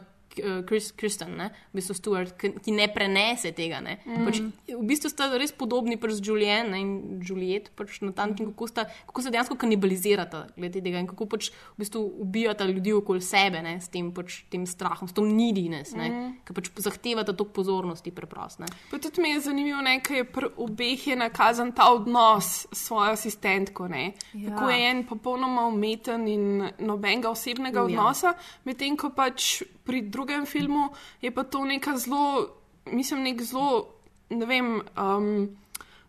Chris, 0.67 0.93
Kristen, 0.93 1.37
ne, 1.37 1.51
v 1.73 1.81
bistvu 1.81 1.95
Stewart, 1.95 2.33
ki, 2.39 2.71
ne 2.73 2.87
prenese 2.89 3.53
tega. 3.53 3.81
Ne. 3.81 3.99
Mhm. 4.07 4.25
Pač, 4.25 4.39
v 4.69 4.85
bistvu 4.87 5.11
sta 5.11 5.27
res 5.37 5.53
podobni 5.53 5.97
pač 5.97 6.11
z 6.13 6.23
Julienne 6.23 6.79
in 6.79 6.93
Juliet, 7.21 7.71
pač 7.75 8.01
na 8.01 8.13
ta 8.13 8.27
način, 8.27 8.47
kako, 8.47 8.67
sta, 8.67 8.85
kako 9.07 9.23
se 9.23 9.31
dejansko 9.31 9.57
kanibalizirata 9.57 10.47
glede 10.57 10.81
tega 10.81 10.99
in 10.99 11.07
kako 11.07 11.27
pač 11.27 11.51
v 11.51 11.79
bistvu 11.79 12.05
ubijata 12.21 12.65
ljudi 12.65 12.93
okoli 12.93 13.21
sebe 13.21 13.63
ne, 13.63 13.81
s 13.81 13.89
tem, 13.89 14.13
pač, 14.13 14.45
tem 14.49 14.67
strahom, 14.67 15.09
s 15.09 15.13
tem 15.13 15.25
neediness, 15.27 15.93
ne, 15.93 16.09
Mhm. 16.09 16.31
ki 16.45 16.53
pač 16.53 16.71
zahtevata 16.77 17.33
toliko 17.33 17.53
pozornosti 17.53 18.11
preprosto. 18.11 18.63
ne. 18.63 18.67
Pa 18.91 18.99
tudi 18.99 19.21
mi 19.21 19.31
je 19.31 19.41
zanimivo, 19.41 19.81
ne, 19.81 20.01
ker 20.01 20.17
je 20.17 20.25
pri 20.25 20.47
obeh 20.57 21.07
je 21.07 21.17
nakazan 21.17 21.73
ta 21.73 21.91
odnos 21.91 22.67
s 22.67 22.87
svojo 22.87 23.13
asistentko. 23.13 23.89
Ne. 23.89 24.13
Ja. 24.35 24.51
Kako 24.51 24.71
je 24.71 24.91
en 24.91 25.07
popolnoma 25.07 25.67
umeten 25.67 26.29
in 26.29 26.45
nobenega 26.79 27.31
osebnega 27.31 27.79
Ja. 27.79 27.85
odnosa, 27.85 28.35
medtem 28.65 28.97
ko 28.97 29.11
pač 29.11 29.63
pri 29.91 30.03
drugem 30.05 30.47
filmu 30.47 30.89
je 31.21 31.31
pa 31.31 31.43
to 31.45 31.65
neka 31.67 31.97
zelo, 31.99 32.47
mislim, 32.89 33.23
nek 33.23 33.43
zelo, 33.45 33.89
ne 34.31 34.47
vem. 34.47 34.71
Um, 34.97 35.57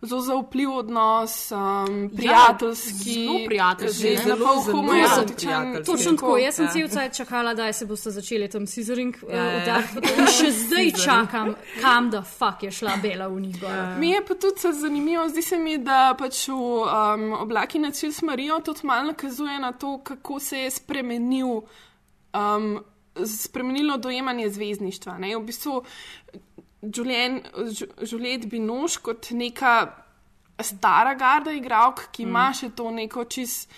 Zelo 0.01 0.21
zaupljiv 0.21 0.71
odnos, 0.73 1.51
um, 1.51 2.09
prijateljski, 2.15 3.13
zelo 3.15 3.35
prijateljski, 3.45 4.07
že 4.07 4.23
Zelo, 4.23 4.47
homoerotičen. 4.63 5.35
prijateljski. 5.37 5.85
Točno 5.85 6.11
tako, 6.13 6.37
jaz 6.37 6.55
sem 6.55 6.65
Ja. 6.65 6.71
cel 6.71 6.87
cel 6.87 6.97
cel 6.99 7.09
čakala, 7.11 7.53
da 7.53 7.73
se 7.73 7.85
boste 7.85 8.11
začeli 8.11 8.47
tam 8.49 8.65
scissoring 8.67 9.15
Ja, 9.23 9.35
ja. 9.35 9.45
uh, 9.47 9.61
udariti. 9.61 10.13
In 10.17 10.27
še 10.27 10.51
zdaj 10.53 10.91
čakam, 10.97 11.53
kam 11.81 12.09
da 12.09 12.21
fuck 12.23 12.63
je 12.63 12.71
šla 12.71 12.97
bela 12.97 13.27
v 13.27 13.41
njih. 13.41 13.59
gor. 13.61 13.69
Mi 13.99 14.09
je 14.09 14.25
pa 14.25 14.33
tudi 14.35 14.59
se 14.59 14.71
zanimivo, 14.73 15.29
zdi 15.29 15.41
se 15.41 15.57
mi, 15.59 15.77
da 15.79 16.15
pač 16.15 16.47
v 16.47 16.53
um, 16.53 17.33
oblaki 17.35 17.79
na 17.79 17.91
cilj 17.91 18.11
smarijo 18.13 18.59
tudi 18.59 18.79
malo 18.83 19.03
nakazuje 19.05 19.59
na 19.59 19.71
to, 19.71 19.99
kako 19.99 20.39
se 20.39 20.59
je 20.59 20.71
spremenil, 20.71 21.61
um, 22.33 22.81
spremenilo 23.25 23.97
dojemanje 23.97 24.49
zvezdništva. 24.49 25.17
Ne? 25.17 25.35
V 25.37 25.43
bistvu 25.43 25.83
Julien, 26.81 27.41
Ju- 27.71 27.87
Juliet 28.11 28.45
Binoš 28.45 28.97
kot 28.97 29.31
neka 29.31 29.93
stara 30.59 31.13
garda 31.15 31.51
igralk, 31.51 32.07
ki 32.11 32.23
ima 32.23 32.49
Mm. 32.49 32.53
še 32.53 32.69
to 32.69 32.91
neko 32.91 33.23
čist. 33.25 33.69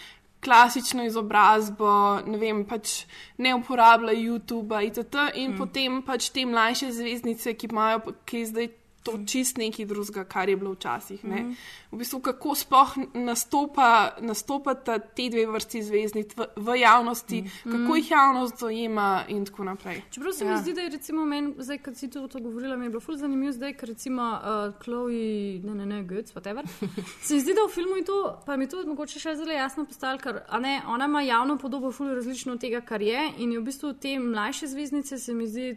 Klasično 0.41 1.05
izobrazbo, 1.05 1.87
ne 2.27 2.37
vem, 2.37 2.65
pač 2.65 3.05
ne 3.37 3.55
uporablja 3.55 4.11
YouTube, 4.11 4.75
itd. 4.85 5.15
in 5.35 5.51
mm. 5.51 5.57
potem 5.57 6.01
pač 6.01 6.29
te 6.29 6.45
mlajše 6.45 6.91
zvezdnice, 6.91 7.53
ki 7.53 7.67
imajo, 7.71 8.01
ki 8.25 8.45
zdaj 8.45 8.67
to 9.03 9.19
čist 9.27 9.57
nekaj 9.57 9.85
drugega, 9.85 10.23
kar 10.23 10.49
je 10.49 10.57
bilo 10.57 10.71
včasih. 10.71 11.23
ne. 11.23 11.41
Mhm. 11.41 11.53
V 11.91 11.97
bistvu, 11.97 12.19
kako 12.19 12.55
sploh 12.55 12.93
nastopa, 13.13 14.15
nastopata 14.21 14.99
te 14.99 15.29
dve 15.29 15.45
vrsti 15.45 15.83
zvezdnic 15.83 16.31
v, 16.37 16.45
v 16.55 16.75
javnosti, 16.79 17.41
mm. 17.41 17.71
kako 17.71 17.95
jih 17.95 18.11
javnost 18.11 18.59
dojema 18.59 19.23
in 19.27 19.45
tako 19.45 19.63
naprej. 19.63 20.01
Čeprav 20.11 20.31
se 20.33 20.45
mi 20.45 20.51
Ja. 20.51 20.57
zdi, 20.57 20.73
da 20.73 20.81
je 20.81 20.89
recimo 20.89 21.25
meni, 21.25 21.53
zdaj, 21.57 21.77
ko 21.77 21.93
si 21.93 22.09
to, 22.09 22.27
govorila, 22.27 22.75
mi 22.77 22.85
je 22.85 22.89
bilo 22.89 22.99
ful 23.01 23.15
zanimivo, 23.17 23.51
zdaj, 23.51 23.73
ker 23.73 23.89
recimo 23.89 24.23
uh, 24.23 24.73
Chloe, 24.83 25.59
ne, 25.63 25.75
ne, 25.75 25.85
ne, 25.85 26.03
Götz, 26.03 26.33
whatever. 26.33 26.65
se 27.25 27.35
mi 27.35 27.41
zdi, 27.41 27.53
da 27.53 27.61
v 27.67 27.73
filmu 27.73 27.95
je 27.95 28.05
to, 28.05 28.41
pa 28.45 28.57
mi 28.57 28.67
to 28.69 28.81
mogoče 28.85 29.19
še 29.19 29.35
zelo 29.35 29.51
jasno 29.51 29.85
postalo, 29.85 30.17
ker 30.17 30.41
ne, 30.59 30.81
ona 30.87 31.05
ima 31.05 31.21
javno 31.21 31.57
podobo 31.57 31.91
ful 31.91 32.09
različno 32.15 32.53
od 32.53 32.59
tega, 32.61 32.81
kar 32.81 33.01
je 33.01 33.31
in 33.37 33.51
je 33.51 33.59
v 33.59 33.63
bistvu 33.63 33.93
te 33.93 34.19
mlajše 34.19 34.67
zvezdnice 34.67 35.17
se 35.17 35.33
mi 35.33 35.47
zdi. 35.47 35.75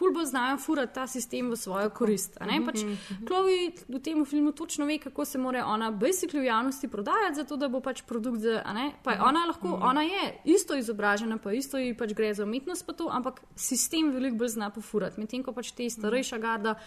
Ful 0.00 0.14
bolj 0.16 0.30
znajo 0.30 0.56
furati 0.56 0.94
ta 0.96 1.04
sistem 1.06 1.50
v 1.52 1.56
svojo 1.60 1.90
korist. 1.92 2.38
ne. 2.40 2.56
Pač 2.64 2.80
Chloe 3.28 3.72
v 3.88 4.00
tem 4.00 4.24
filmu 4.24 4.52
točno 4.56 4.86
ve, 4.88 4.96
kako 4.98 5.24
se 5.28 5.38
mora 5.38 5.66
ona 5.66 5.90
basically 5.92 6.40
v 6.40 6.48
javnosti 6.48 6.88
prodajati, 6.88 7.36
zato 7.36 7.56
da 7.60 7.68
bo 7.68 7.82
pač 7.84 8.02
produkt 8.08 8.40
ne. 8.74 8.92
Pa 9.04 9.12
je 9.12 9.20
ona 9.20 9.44
lahko, 9.46 9.76
ona 9.82 10.02
je 10.02 10.40
isto 10.44 10.76
izobražena, 10.76 11.36
pa 11.36 11.52
isto 11.52 11.78
ji 11.78 11.92
pač 11.94 12.14
gre 12.16 12.32
za 12.34 12.48
umetnost, 12.48 12.86
pa 12.86 12.96
to, 12.96 13.10
ampak 13.12 13.42
sistem 13.56 14.08
veliko 14.14 14.40
bolj 14.40 14.56
zna 14.56 14.70
pofurati. 14.72 15.20
Medtem 15.20 15.44
ko 15.44 15.52
pač 15.52 15.72
te 15.76 15.90
starejša 15.90 16.38
garda. 16.38 16.78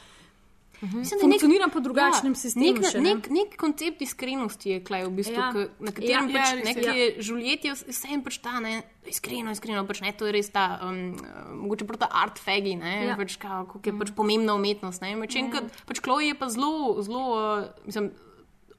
Mislim, 0.85 1.15
da 1.15 1.25
nek- 1.25 1.39
Funkcionira 1.39 1.67
po 1.67 1.79
drugačnem 1.79 2.31
ja, 2.31 2.35
sistemu. 2.35 2.65
Nek, 2.73 2.85
še, 2.85 2.99
ne. 2.99 3.09
nek, 3.09 3.29
nek 3.29 3.49
koncept 3.55 4.01
iskrenosti 4.01 4.69
je 4.69 4.79
klej, 4.81 5.03
v 5.03 5.11
bistvu, 5.13 5.33
Ja. 5.33 5.51
ja. 5.53 5.67
na 5.79 5.89
katerem 5.89 6.09
Ja, 6.09 6.19
ja, 6.19 6.27
pač, 6.29 6.43
ja, 6.43 6.53
res 6.53 6.65
nek 6.65 6.77
je. 6.77 6.93
je 6.93 7.05
Juliet, 7.21 7.61
je 7.63 7.71
vsem 7.87 8.19
pač 8.19 8.37
ta 8.37 8.59
ne, 8.59 8.73
iskreno, 9.05 9.49
iskreno, 9.49 9.83
pač 9.83 10.01
ne, 10.01 10.11
to 10.11 10.25
je 10.25 10.33
res 10.33 10.49
ta, 10.49 10.65
um, 10.81 11.15
mogoče 11.61 11.85
prav 11.85 11.99
ta 11.99 12.09
art 12.13 12.35
fagi, 12.37 12.75
ne, 12.75 12.93
Ja. 12.97 13.05
ja. 13.05 13.15
pač 13.15 13.37
kao, 13.37 13.63
kako 13.65 13.79
je 13.81 13.95
pač 13.97 14.11
pomembna 14.11 14.53
umetnost, 14.53 14.99
ne, 14.99 15.15
medtem 15.15 15.47
ko 15.49 15.63
pač 15.85 15.99
Chloe 15.99 16.25
je 16.25 16.35
pa 16.35 16.49
zelo, 16.49 16.73
zelo, 16.99 17.23
uh, 17.31 17.63
mislim, 17.85 18.11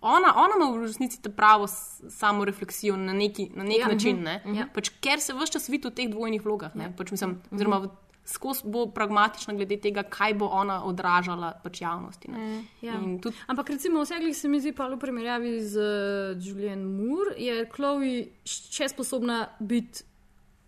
ona, 0.03 0.35
ona 0.37 0.55
ima 0.55 0.69
v 0.71 0.83
resnici 0.83 1.17
ta 1.19 1.31
pravo 1.31 1.65
samo 1.65 2.45
refleksijo 2.45 2.93
na 2.95 3.13
neki, 3.15 3.51
na 3.55 3.65
nek 3.65 3.79
Ja. 3.79 3.83
ja. 3.83 3.89
način, 3.89 4.21
ne, 4.21 4.43
Mhm. 4.45 4.55
Ja. 4.55 4.67
pač 4.69 4.93
ker 5.01 5.17
se 5.19 5.33
vse 5.33 5.49
čas 5.51 5.69
vidi 5.69 5.89
v 5.89 5.93
teh 5.93 6.07
dvojnih 6.07 6.43
vlogah, 6.43 6.75
ne, 6.75 6.93
pač 6.93 7.11
mislim, 7.11 7.41
oziroma 7.51 7.79
v, 7.79 7.89
skozi 8.25 8.62
bo 8.64 8.87
pragmatična 8.87 9.55
glede 9.55 9.77
tega, 9.81 10.03
kaj 10.03 10.35
bo 10.41 10.49
ona 10.53 10.81
odražala 10.85 11.53
pač 11.64 11.81
javnosti. 11.81 12.31
Ne. 12.31 12.64
Ja. 12.83 12.97
Tudi 13.22 13.37
Ampak 13.47 13.70
recimo 13.70 14.03
vse, 14.03 14.18
ki 14.20 14.35
se 14.35 14.49
mi 14.49 14.61
zdi 14.61 14.72
pa 14.72 14.89
v 14.89 14.99
primerjavi 14.99 15.61
z 15.61 15.77
uh, 15.77 16.41
Julian 16.41 16.85
Moore, 16.85 17.37
je 17.39 17.66
Chloe 17.75 18.16
še 18.45 18.89
sposobna 18.89 19.45
biti 19.61 20.05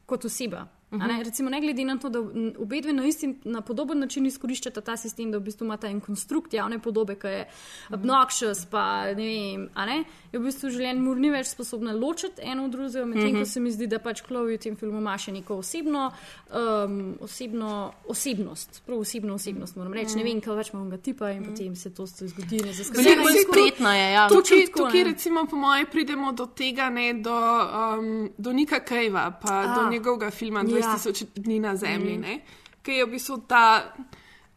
kot 0.06 0.28
oseba. 0.28 0.66
Uh 0.96 1.02
-huh. 1.02 1.16
ne? 1.16 1.22
Recimo, 1.24 1.50
ne 1.50 1.60
glede 1.60 1.84
na 1.84 1.96
to, 1.98 2.08
da 2.08 2.18
obe 2.58 2.80
dve 2.80 2.92
na, 2.92 3.06
isti, 3.06 3.34
na 3.44 3.60
podoben 3.60 3.98
način 3.98 4.26
izkoriščata 4.26 4.80
ta 4.80 4.96
sistem, 4.96 5.30
da 5.30 5.38
v 5.38 5.42
bistvu 5.42 5.64
imata 5.64 5.86
en 5.88 6.00
konstrukt 6.00 6.54
javne 6.54 6.78
podobe, 6.78 7.14
ki 7.14 7.26
je 7.26 7.46
obnoxious, 7.90 8.66
pa 8.70 9.04
ne 9.06 9.14
vem, 9.14 9.68
ne, 9.76 10.04
je 10.32 10.38
v 10.38 10.42
bistvu 10.42 10.70
življenje 10.70 11.00
Mur 11.00 11.16
ni 11.16 11.30
več 11.30 11.46
sposobna 11.46 11.92
ločiti 11.92 12.42
eno 12.42 12.64
od 12.64 12.70
drugega, 12.70 13.04
medtem 13.04 13.30
Mhm. 13.32 13.38
ko 13.38 13.44
se 13.46 13.60
mi 13.60 13.70
zdi, 13.70 13.86
da 13.86 13.98
pač 13.98 14.22
Chloe 14.22 14.54
v 14.56 14.58
tem 14.58 14.76
filmu 14.76 14.98
ima 14.98 15.18
še 15.18 15.32
neko 15.32 15.54
osebno, 15.54 16.12
um, 16.54 17.16
osebno 17.20 17.92
osebnost, 18.08 18.82
prav 18.86 18.98
osebno 18.98 19.34
osebnost, 19.34 19.76
moram 19.76 19.92
reči. 19.92 20.16
Ne 20.16 20.24
vem, 20.24 20.40
kaj 20.40 20.54
več 20.56 20.72
imam 20.72 20.90
ga 20.90 20.96
tipa 20.96 21.30
in 21.30 21.44
potem 21.44 21.76
se 21.76 21.90
to 21.94 22.06
zgodi. 22.06 22.62
Bolj 23.22 23.42
spretna 23.48 23.94
je, 23.94 24.12
ja. 24.12 24.28
Tukaj, 24.28 24.66
tako, 24.66 24.78
tukaj 24.78 25.04
ne. 25.04 25.10
recimo, 25.10 25.46
po 25.46 25.56
mojem, 25.56 25.86
pridemo 25.92 26.32
do 26.32 26.46
tega, 26.46 26.90
ne, 26.90 27.14
do, 27.14 27.34
um, 27.34 28.30
do 28.38 28.52
Nika 28.52 28.80
Kejva, 28.80 29.30
pa 29.42 29.54
A. 29.54 29.74
do 29.74 29.90
njegovega 29.90 30.30
filma 30.30 30.60
Ja. 30.60 30.66
2000 30.88 31.26
dni 31.36 31.60
na 31.60 31.76
zemlji, 31.76 32.18
ne, 32.18 32.40
ki 32.82 32.92
je 32.92 33.04
v 33.04 33.10
bistvu 33.10 33.38
ta 33.38 33.92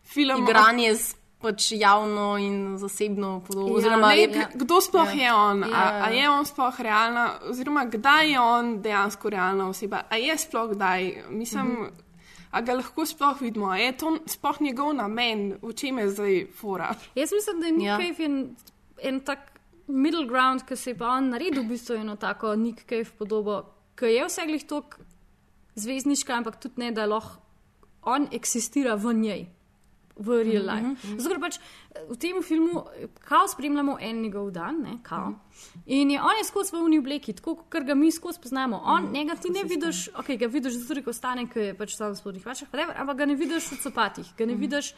film. 0.04 0.44
igranje 0.44 0.96
s 0.96 1.16
pač 1.40 1.72
javno 1.72 2.38
in 2.38 2.78
zasebno 2.78 3.42
podobo. 3.48 3.68
Ja, 3.70 3.74
oziroma, 3.76 4.08
ne, 4.10 4.18
je, 4.18 4.48
Kdo 4.56 4.82
sploh 4.82 5.08
Ja. 5.08 5.24
je 5.24 5.34
on? 5.34 5.64
A, 5.64 5.68
Ja. 5.68 6.04
a 6.04 6.10
je 6.10 6.30
on 6.30 6.46
sploh 6.46 6.80
realna, 6.80 7.40
oziroma 7.44 7.86
kdaj 7.86 8.32
je 8.32 8.40
on 8.40 8.82
dejansko 8.82 9.30
realna 9.30 9.70
oseba? 9.70 10.02
A 10.10 10.16
je 10.16 10.38
sploh 10.38 10.70
kdaj? 10.70 11.24
Mislim, 11.30 11.66
Mhm. 11.66 11.84
a 12.52 12.62
ga 12.62 12.74
lahko 12.74 13.06
sploh 13.06 13.42
vidimo? 13.42 13.66
A 13.68 13.78
je 13.78 13.92
to 13.94 14.18
sploh 14.26 14.62
njegov 14.62 14.94
namen, 14.94 15.58
v 15.62 15.74
čem 15.74 15.98
je 15.98 16.10
zdaj 16.10 16.48
fora? 16.54 16.96
Jaz 17.16 17.32
mislim, 17.32 17.60
da 17.60 17.66
je 17.66 17.72
Nick 17.72 17.86
Ja. 17.86 17.92
ja. 17.94 17.98
Cave 18.08 18.26
en, 18.26 18.56
en 19.02 19.20
tak 19.20 19.40
middle 19.88 20.26
ground, 20.28 20.62
ki 20.64 20.76
se 20.76 20.90
je 20.90 20.98
pa 20.98 21.08
on 21.08 21.30
naredil, 21.30 21.64
v 21.64 21.68
bistvu 21.68 21.96
eno 21.96 22.16
tako 22.16 22.56
Nick 22.56 22.84
Cave 22.84 23.06
podobo, 23.18 23.64
ki 23.96 24.06
je 24.08 24.26
vse 24.26 24.42
glih 24.46 24.64
tok 24.66 25.00
zvezdniška, 25.76 26.34
ampak 26.34 26.60
tudi 26.60 26.82
ne, 26.82 26.92
da 26.92 27.06
lahko 27.06 27.42
on 28.02 28.28
eksistira 28.32 28.96
v 28.96 29.14
njej. 29.14 29.48
V 30.20 30.44
real 30.44 30.66
life. 30.68 30.88
Mm 30.88 30.96
-hmm. 30.96 31.20
Zato, 31.20 31.36
ker 31.36 31.40
pač 31.40 31.60
v 32.10 32.16
tem 32.18 32.44
filmu, 32.44 32.84
kao 33.20 33.48
spremljamo 33.48 33.98
en 34.02 34.22
njegov 34.22 34.52
dan, 34.52 34.82
ne, 34.82 34.98
kao. 35.04 35.34
In 35.86 36.12
je 36.12 36.22
on 36.22 36.38
je 36.38 36.44
skozi 36.44 36.76
v 36.76 36.84
uni 36.84 37.00
obleki, 37.00 37.34
tako 37.34 37.56
kot 37.56 37.84
ga 37.84 37.96
mi 37.96 38.12
skozi 38.12 38.40
poznamo. 38.42 38.82
On, 38.86 39.04
mm, 39.04 39.12
njega 39.12 39.36
ti 39.36 39.50
ne 39.50 39.64
vidiš, 39.64 40.10
ok, 40.18 40.28
ga 40.28 40.46
vidiš 40.46 40.74
zato, 40.74 41.02
ker 41.02 41.10
ostane, 41.10 41.48
ker 41.48 41.64
je 41.64 41.78
pač 41.78 41.96
tam 41.96 42.12
v 42.12 42.16
spodnjih 42.16 42.46
vašah, 42.46 42.68
ampak 42.96 43.18
ga 43.18 43.26
ne 43.26 43.36
vidiš 43.36 43.72
v 43.72 43.78
copatih, 43.84 44.26
ga 44.38 44.46
ne 44.46 44.56
vidiš, 44.56 44.94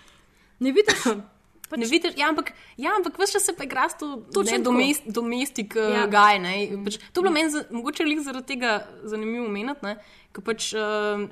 ne 0.60 0.72
vidiš. 0.72 1.06
Pač, 1.72 1.80
ne 1.80 1.88
vidiš, 1.88 2.18
ja, 2.18 2.28
ampak, 2.28 2.52
ja, 2.78 2.92
ampak 2.94 3.16
vse 3.16 3.34
čas 3.34 3.46
se 3.46 3.54
pa 3.54 3.64
igra 3.64 3.88
s 3.88 3.96
to 3.96 4.12
domest, 4.60 5.08
domestik 5.08 5.74
uh, 5.74 5.94
Ja. 5.94 6.06
gaj. 6.08 6.40
ne. 6.40 6.54
Pač, 6.84 7.00
to 7.06 7.16
je 7.16 7.24
bilo 7.24 7.34
meni 7.34 7.50
za, 7.50 7.64
mogoče 7.72 8.04
lik 8.06 8.20
zaradi 8.22 8.50
tega 8.50 8.74
zanimivo 9.06 9.46
omeniti, 9.46 9.96
ker 10.32 10.44
pač 10.44 10.74
uh, 10.74 11.30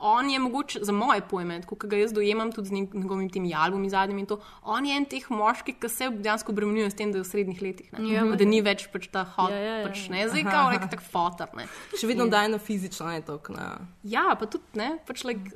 on 0.00 0.28
je 0.28 0.38
mogoče 0.38 0.78
za 0.80 0.92
moje 0.92 1.20
pojme, 1.22 1.56
kot 1.62 1.84
ga 1.84 1.96
jaz 1.96 2.12
dojemam 2.12 2.52
tudi 2.52 2.68
z 2.68 2.72
njeg- 2.72 2.94
njegovimi 2.94 3.30
temi 3.30 3.50
albumi 3.52 3.90
zadnjimi 3.90 4.20
in 4.20 4.28
to, 4.28 4.36
on 4.64 4.86
je 4.86 4.94
en 4.94 5.04
teh 5.06 5.24
moških, 5.28 5.74
ki 5.76 5.88
se 5.88 6.10
dejansko 6.12 6.52
obremenjuje 6.52 6.90
s 6.90 6.94
tem, 6.94 7.10
da 7.10 7.18
je 7.18 7.24
v 7.24 7.26
srednjih 7.26 7.62
letih. 7.62 7.88
Ne, 7.92 8.04
Ja. 8.08 8.22
Da 8.24 8.44
ni 8.44 8.60
več 8.60 8.86
pač 8.88 9.08
ta 9.08 9.24
hot, 9.26 9.50
Ja, 9.50 9.58
ja, 9.58 9.72
ja, 9.74 9.86
pač 9.86 10.04
ne, 10.08 10.22
zdaj 10.24 10.44
kao 10.44 10.70
nek 10.70 10.86
tak 10.88 11.02
fotor. 11.02 11.50
Ne. 11.54 11.66
Še 11.92 12.06
vedno 12.06 12.28
daje 12.28 12.48
na 12.48 12.58
fizično, 12.60 13.08
ne 13.08 13.22
toliko 13.22 13.52
na. 13.52 13.66
Ja, 14.04 14.34
pa 14.34 14.46
tudi 14.46 14.62
ne, 14.74 14.98
pač 15.04 15.24
like, 15.24 15.50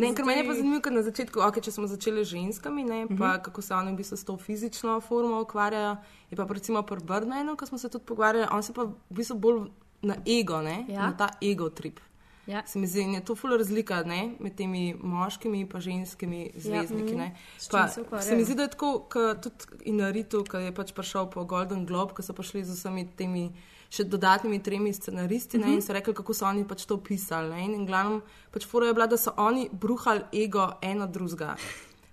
Ne, 0.00 0.10
ker 0.10 0.24
meni 0.24 0.40
je 0.40 0.46
pa 0.46 0.54
zanimivo, 0.54 0.80
ker 0.80 0.92
na 0.92 1.02
začetku, 1.02 1.38
okay, 1.40 1.60
če 1.60 1.70
smo 1.70 1.86
začeli 1.86 2.22
z 2.22 2.32
ženskami, 2.32 2.84
ne, 2.84 3.00
pa 3.08 3.14
Mhm. 3.30 3.42
kako 3.42 3.60
se 3.60 3.74
oni 3.74 3.92
v 3.92 3.96
bistvu 3.96 4.16
s 4.16 4.24
to 4.24 4.36
fizično 4.38 5.00
formo 5.00 5.40
ukvarjajo. 5.40 5.96
Je 6.30 6.36
pa 6.36 6.46
recimo 6.46 6.82
pri 6.82 6.96
Birdmanu, 6.98 7.56
ko 7.56 7.66
smo 7.66 7.78
se 7.78 7.88
tudi 7.88 8.04
pogovarjali, 8.04 8.48
on 8.50 8.62
se 8.62 8.72
pa 8.72 8.82
v 8.82 8.92
bistvu 9.10 9.36
bolj 9.36 9.58
na 10.02 10.16
ego, 10.24 10.60
ne, 10.60 10.84
Ja. 10.88 11.00
na 11.02 11.12
ta 11.12 11.28
ego 11.40 11.68
trip. 11.70 12.00
Ja. 12.46 12.62
Se 12.66 12.78
mi 12.78 12.86
zdi, 12.86 13.00
in 13.00 13.14
je 13.14 13.20
to 13.20 13.34
ful 13.34 13.50
razlika 13.50 14.02
ne, 14.02 14.34
med 14.40 14.56
temi 14.56 14.94
moškimi 14.94 15.60
in 15.60 15.68
ženskimi 15.70 16.50
zvezdniki. 16.56 17.12
Mhm. 17.12 17.16
ne. 17.16 17.28
S 17.58 17.68
čim 17.68 17.70
Pa, 17.72 17.88
se 17.88 18.02
se 18.20 18.36
mi 18.36 18.44
zdi, 18.44 18.54
da 18.54 18.62
je 18.62 18.70
tako, 18.70 19.06
kot 19.06 19.42
tudi 19.42 19.56
Inaritu, 19.84 20.42
ki 20.42 20.56
je 20.58 20.72
pač 20.72 20.92
prišel 20.92 21.26
po 21.26 21.44
Golden 21.44 21.86
Globe, 21.86 22.14
ko 22.14 22.22
so 22.22 22.32
prišli 22.32 22.64
z 22.64 22.72
vsemi 22.72 23.06
temi 23.08 23.52
še 23.90 24.04
dodatnimi 24.04 24.60
tremi 24.60 24.92
scenaristi 24.92 25.58
ne, 25.58 25.66
Mhm. 25.66 25.74
in 25.74 25.82
so 25.82 25.92
rekli, 25.92 26.14
kako 26.14 26.32
so 26.32 26.46
oni 26.46 26.64
pač 26.64 26.84
to 26.84 26.96
pisali. 26.98 27.50
Ne, 27.50 27.64
in 27.64 27.74
in 27.74 27.86
glavno, 27.86 28.20
pač 28.50 28.64
fora 28.64 28.86
je 28.86 28.94
bila, 28.94 29.06
da 29.06 29.16
so 29.16 29.32
oni 29.36 29.68
bruhali 29.70 30.22
ego 30.34 30.72
eno 30.80 31.06
drugega. 31.08 31.56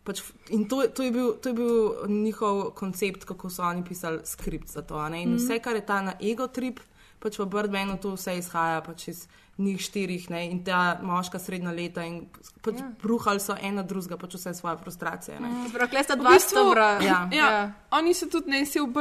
Pač, 0.04 0.22
in 0.50 0.66
to, 0.66 0.88
to, 0.88 1.04
je 1.04 1.12
bil, 1.12 1.34
to 1.34 1.50
je 1.50 1.54
bil 1.54 1.76
njihov 2.08 2.72
koncept, 2.74 3.26
kako 3.26 3.50
so 3.50 3.64
oni 3.64 3.84
pisali 3.84 4.20
skript 4.26 4.70
za 4.70 4.82
to. 4.82 5.10
Ne? 5.10 5.22
In 5.22 5.30
Mhm. 5.30 5.38
vse, 5.38 5.60
kar 5.60 5.76
je 5.76 5.82
ta 5.84 6.02
na 6.02 6.14
ego 6.22 6.48
trip, 6.48 6.80
pač 7.20 7.38
v 7.38 7.46
Birdmanu 7.46 7.98
to 7.98 8.12
vse 8.12 8.38
izhaja 8.38 8.82
pač 8.82 9.08
iz 9.08 9.28
njih 9.58 9.82
štirih 9.82 10.30
ne? 10.30 10.46
in 10.46 10.64
ta 10.64 11.00
moška 11.02 11.40
srednja 11.40 11.72
leta 11.72 12.04
in 12.04 12.28
pač 12.62 12.76
Ja. 12.76 12.92
bruhali 13.02 13.40
so 13.40 13.56
ena 13.60 13.84
drugega, 13.84 14.18
pač 14.18 14.36
vse 14.36 14.54
svoje 14.54 14.78
frustracije. 14.78 15.40
Ne? 15.40 15.50
Prav, 15.74 15.90
tle 15.90 16.04
sta 16.04 16.14
V 16.14 16.18
dva 16.18 16.30
bistvu, 16.32 16.50
stebra. 16.62 16.90
Ja, 17.02 17.30
ja. 17.32 17.48
Ja. 17.52 17.72
Oni 17.92 18.14
se 18.14 18.30
tudi 18.30 18.50
ne, 18.50 18.66
se 18.66 18.80
v 18.80 18.86
v 18.86 18.92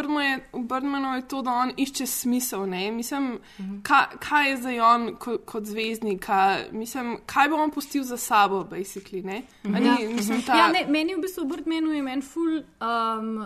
Birdmanu 0.65 1.17
je 1.17 1.23
to, 1.25 1.43
da 1.43 1.51
on 1.53 1.73
išče 1.77 2.07
smisel. 2.07 2.67
Ne? 2.67 2.91
Mislim, 2.91 3.39
Mhm. 3.59 3.81
kaj, 3.83 4.07
kaj 4.19 4.51
je 4.51 4.57
zdaj 4.57 4.81
on 4.83 5.17
kot, 5.17 5.45
kot 5.45 5.65
zvezdnik, 5.65 6.21
kaj, 6.21 6.69
mislim, 6.73 7.19
kaj 7.27 7.49
bo 7.49 7.57
on 7.57 7.71
pustil 7.71 8.05
za 8.05 8.17
sabo, 8.17 8.65
basically. 8.65 9.23
Ne? 9.23 9.43
A 9.65 9.69
Ni, 9.71 9.87
Ja. 9.87 10.11
mislim, 10.11 10.43
ta, 10.43 10.57
Ja, 10.57 10.69
ne, 10.69 10.87
meni 10.89 11.15
v 11.15 11.21
bistvu 11.21 11.45
v 11.45 11.49
Birdmanu 11.49 11.91
je 11.91 12.03
meni 12.03 12.23
ful 12.23 12.63
um, 12.81 13.45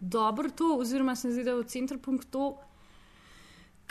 dobro 0.00 0.50
to, 0.50 0.76
oziroma 0.76 1.16
se 1.16 1.28
mi 1.28 1.34
zdi, 1.34 1.44
da 1.44 1.50
je 1.50 1.56
v 1.56 1.64
centrpunkt 1.64 2.30
to, 2.30 2.58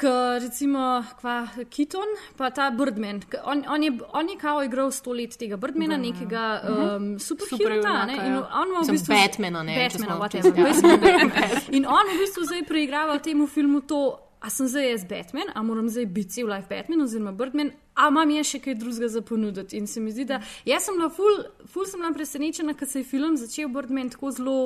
ker 0.01 0.41
recimo 0.41 1.03
kva 1.19 1.35
Kiton, 1.69 2.15
pa 2.37 2.49
ta 2.49 2.69
Birdman, 2.73 3.21
on, 3.45 3.63
on, 3.69 3.83
je, 3.85 3.91
on 4.17 4.29
je 4.29 4.37
kao 4.41 4.63
igral 4.65 4.91
sto 4.91 5.13
let 5.13 5.37
tega 5.37 5.57
Birdmana, 5.61 5.97
Birdmana. 5.97 6.19
nekega 6.19 6.61
Mhm. 6.63 6.95
um, 6.95 7.19
superhirota, 7.19 8.05
ne, 8.05 8.17
in 8.17 8.33
ja. 8.33 8.41
on 8.61 8.73
ima 8.73 8.81
v 8.81 8.91
bistvu... 8.91 9.13
Batmana, 9.13 9.63
ne, 9.63 9.77
Batmana, 9.77 10.17
whatever, 10.19 10.51
basically 10.63 10.97
Batman. 11.05 11.61
In 11.71 11.85
on 11.85 12.11
v 12.15 12.19
bistvu 12.25 12.45
zdaj 12.49 12.65
preigrava 12.67 13.19
v 13.19 13.23
tem 13.29 13.47
filmu 13.47 13.81
to, 13.81 14.01
a 14.41 14.49
sem 14.49 14.67
zdaj 14.67 14.89
jaz 14.89 15.05
Batman, 15.05 15.53
a 15.53 15.63
moram 15.63 15.89
zdaj 15.89 16.05
biti 16.05 16.39
cel 16.39 16.49
life 16.49 16.65
Batman 16.69 17.01
oziroma 17.05 17.31
Birdman, 17.31 17.71
a 17.95 18.07
imam 18.09 18.29
jaz 18.33 18.47
še 18.55 18.59
kaj 18.59 18.75
drugega 18.81 19.07
za 19.07 19.21
ponuditi. 19.21 19.77
In 19.77 19.87
se 19.87 20.01
mi 20.01 20.11
zdi, 20.11 20.25
da 20.25 20.41
jaz 20.65 20.87
sem 20.87 20.97
bila 20.97 21.09
ful, 21.13 21.43
ful 21.69 21.85
sem 21.85 22.01
bila 22.01 22.13
presenečena, 22.13 22.73
ker 22.73 22.89
se 22.89 23.03
je 23.03 23.05
film 23.05 23.37
začel 23.37 23.69
Birdman 23.69 24.09
tako 24.09 24.31
zelo. 24.31 24.57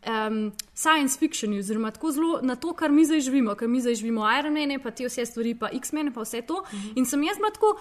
Um, 0.00 0.52
science 0.74 1.18
fiction, 1.18 1.52
oziroma 1.58 1.90
tako 1.92 2.10
zelo 2.12 2.38
na 2.42 2.54
to, 2.56 2.72
kar 2.72 2.88
mi 2.90 3.04
zdaj 3.04 3.20
živimo, 3.20 3.52
ker 3.54 3.68
mi 3.68 3.80
zdaj 3.80 3.94
živimo 4.00 4.24
Iron 4.38 4.54
Man, 4.56 4.80
pa 4.80 4.90
te 4.90 5.04
vse 5.04 5.26
stvari, 5.26 5.52
pa 5.54 5.68
X-Men, 5.76 6.08
pa 6.12 6.20
vse 6.24 6.40
to. 6.42 6.54
Uh 6.54 6.72
-huh. 6.72 6.92
In 6.96 7.06
sem 7.06 7.22
jaz 7.22 7.36
bila 7.36 7.50
tako, 7.50 7.76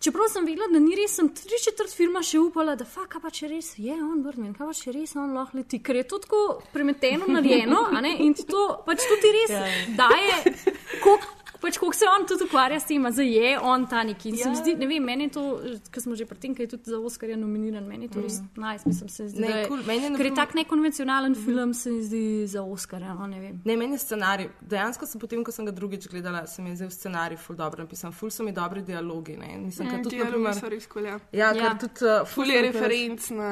čeprav 0.00 0.28
sem 0.32 0.44
vedela, 0.46 0.66
da 0.72 0.78
ni 0.78 0.96
res, 0.96 1.14
sem 1.14 1.28
tri 1.28 1.54
četrt 1.64 1.94
filma 1.96 2.22
še 2.22 2.38
upala, 2.38 2.74
da 2.76 2.84
fa, 2.84 3.06
kaj 3.08 3.20
pa 3.22 3.30
če 3.30 3.48
res 3.48 3.78
je 3.78 3.92
on 3.92 4.22
Birdman, 4.22 4.54
kaj 4.54 4.66
pa 4.66 4.72
če 4.72 4.92
res 4.92 5.16
on 5.16 5.32
lahko 5.34 5.56
leti, 5.58 5.78
ker 5.82 5.96
je 5.96 6.02
to 6.02 6.18
tako 6.18 6.62
premeteno, 6.72 7.24
narejeno, 7.28 7.78
in 8.18 8.34
to 8.34 8.82
pač 8.86 8.98
tudi 9.08 9.28
res 9.32 9.50
Ja. 9.50 9.64
daje, 9.96 10.54
koliko 11.02 11.26
pač, 11.60 11.76
koliko 11.76 11.94
se 11.94 12.06
on 12.08 12.26
tudi 12.26 12.44
ukvarja 12.44 12.80
s 12.80 12.84
tem, 12.84 13.04
a 13.04 13.10
zdaj 13.10 13.28
je 13.28 13.58
on 13.60 13.86
ta 13.86 14.02
neki. 14.02 14.32
Ja. 14.32 14.54
zdi, 14.54 14.74
ne 14.74 14.86
vem, 14.86 15.02
meni 15.02 15.24
je 15.24 15.30
to, 15.30 15.42
ker 15.90 16.00
smo 16.00 16.14
že 16.14 16.24
pri 16.24 16.38
tem, 16.38 16.54
kaj 16.54 16.64
je 16.64 16.70
tudi 16.70 16.86
za 16.86 16.98
Oscarja 17.00 17.36
nominiran, 17.36 17.84
meni 17.84 18.04
je 18.04 18.10
to 18.10 18.20
res 18.20 18.40
nice, 18.56 18.82
mislim, 18.84 19.08
se 19.08 19.28
zdi, 19.28 19.40
Ne, 19.40 19.48
da 19.48 19.56
je, 19.56 19.66
cool. 19.68 19.82
Meni 19.84 20.02
je 20.02 20.10
na 20.10 20.16
ker 20.16 20.26
je 20.26 20.30
primer- 20.30 20.36
tak 20.38 20.54
nekonvencionalen 20.54 21.34
film, 21.36 21.74
se 21.74 21.90
mi 21.90 22.02
zdi 22.02 22.22
za 22.46 22.62
Oscarja, 22.64 23.14
no, 23.14 23.26
ne 23.26 23.40
vem. 23.40 23.60
Ne, 23.64 23.76
meni 23.76 23.92
je 23.92 23.98
scenarij. 24.00 24.48
Dejansko 24.62 25.06
sem 25.06 25.20
potem, 25.20 25.44
ko 25.44 25.52
sem 25.52 25.64
ga 25.64 25.72
drugič 25.72 26.08
gledala, 26.08 26.46
se 26.46 26.62
mi 26.62 26.70
je 26.70 26.76
zdel 26.76 26.90
scenarij 26.90 27.36
ful 27.38 27.56
dobro 27.56 27.80
napisan, 27.80 28.12
ful 28.12 28.30
so 28.30 28.42
mi 28.42 28.52
dobri 28.52 28.82
dialogi. 28.82 29.36
Ne? 29.36 29.58
Mislim, 29.60 29.88
Mm, 29.88 29.92
mm, 29.92 30.02
tudi, 30.02 30.16
dialogi 30.16 30.32
naprimer, 30.38 30.54
so 30.56 30.68
res 30.68 30.86
kul, 30.86 31.04
ja. 31.04 31.18
Ja, 31.32 31.50
Ja. 31.50 31.52
ker 31.52 31.78
tudi 31.80 32.04
uh, 32.06 32.26
Ful 32.26 32.46
je 32.46 32.62
referenc 32.62 33.30
na, 33.30 33.50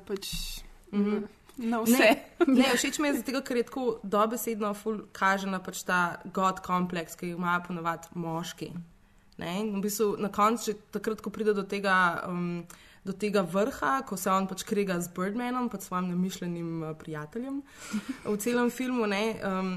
pač, 0.00 0.28
Mhm. 0.92 1.24
Na 1.56 1.80
vse. 1.82 2.08
Ne, 2.46 2.46
ne, 2.46 2.72
všeč 2.74 2.98
mi 2.98 3.08
je 3.08 3.20
zato, 3.20 3.40
ker 3.44 3.56
je 3.56 3.68
tako 3.68 3.84
dobesedno 4.02 4.74
kaže 5.12 5.48
na 5.50 5.60
pač 5.62 5.82
ta 5.88 6.20
god 6.24 6.60
kompleks, 6.64 7.16
ki 7.16 7.32
ga 7.32 7.38
imajo 7.38 7.62
ponovadi 7.68 8.12
moški. 8.14 8.72
Ne? 9.40 9.52
In 9.60 9.72
v 9.76 9.84
bistvu 9.84 10.16
na 10.20 10.28
koncu, 10.32 10.76
takrat, 10.92 11.20
ko 11.20 11.30
pride 11.30 11.56
do 11.56 11.64
tega. 11.64 12.24
Um, 12.28 12.66
Do 13.06 13.12
tega 13.14 13.44
vrha, 13.46 14.00
ko 14.02 14.16
se 14.18 14.26
on 14.26 14.48
pač 14.50 14.64
krega 14.66 14.96
z 14.98 15.12
Birdmanom, 15.14 15.68
pa 15.70 15.78
svojim 15.78 16.08
namišljenim 16.10 16.70
uh, 16.82 16.88
prijateljem 16.98 17.60
v 18.24 18.34
celem 18.42 18.66
filmu. 18.66 19.06
Ne, 19.06 19.38
um, 19.46 19.68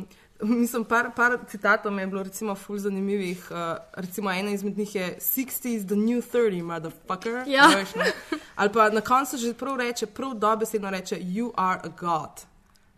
mislim, 0.41 0.85
par, 0.85 1.11
par 1.15 1.37
citatov 1.49 1.99
je 1.99 2.07
bilo 2.07 2.23
recimo 2.23 2.55
ful 2.55 2.77
zanimivih. 2.77 3.47
Uh, 3.51 3.57
recimo 3.93 4.31
ena 4.31 4.51
izmed 4.51 4.77
njih 4.77 4.95
je 4.95 5.17
60s, 5.19 5.85
the 5.85 5.95
new 5.95 6.21
30, 6.21 6.63
motherfucker. 6.63 7.43
Ja. 7.47 7.67
Veš. 7.75 7.89
Ali 8.55 8.73
pa 8.73 8.89
na 8.89 9.01
koncu 9.01 9.37
že 9.37 9.53
prav 9.53 9.77
reče, 9.77 10.05
prav 10.05 10.33
dobesedno 10.33 10.89
reče, 10.89 11.15
you 11.15 11.51
are 11.55 11.81
a 11.83 11.87
god. 11.99 12.45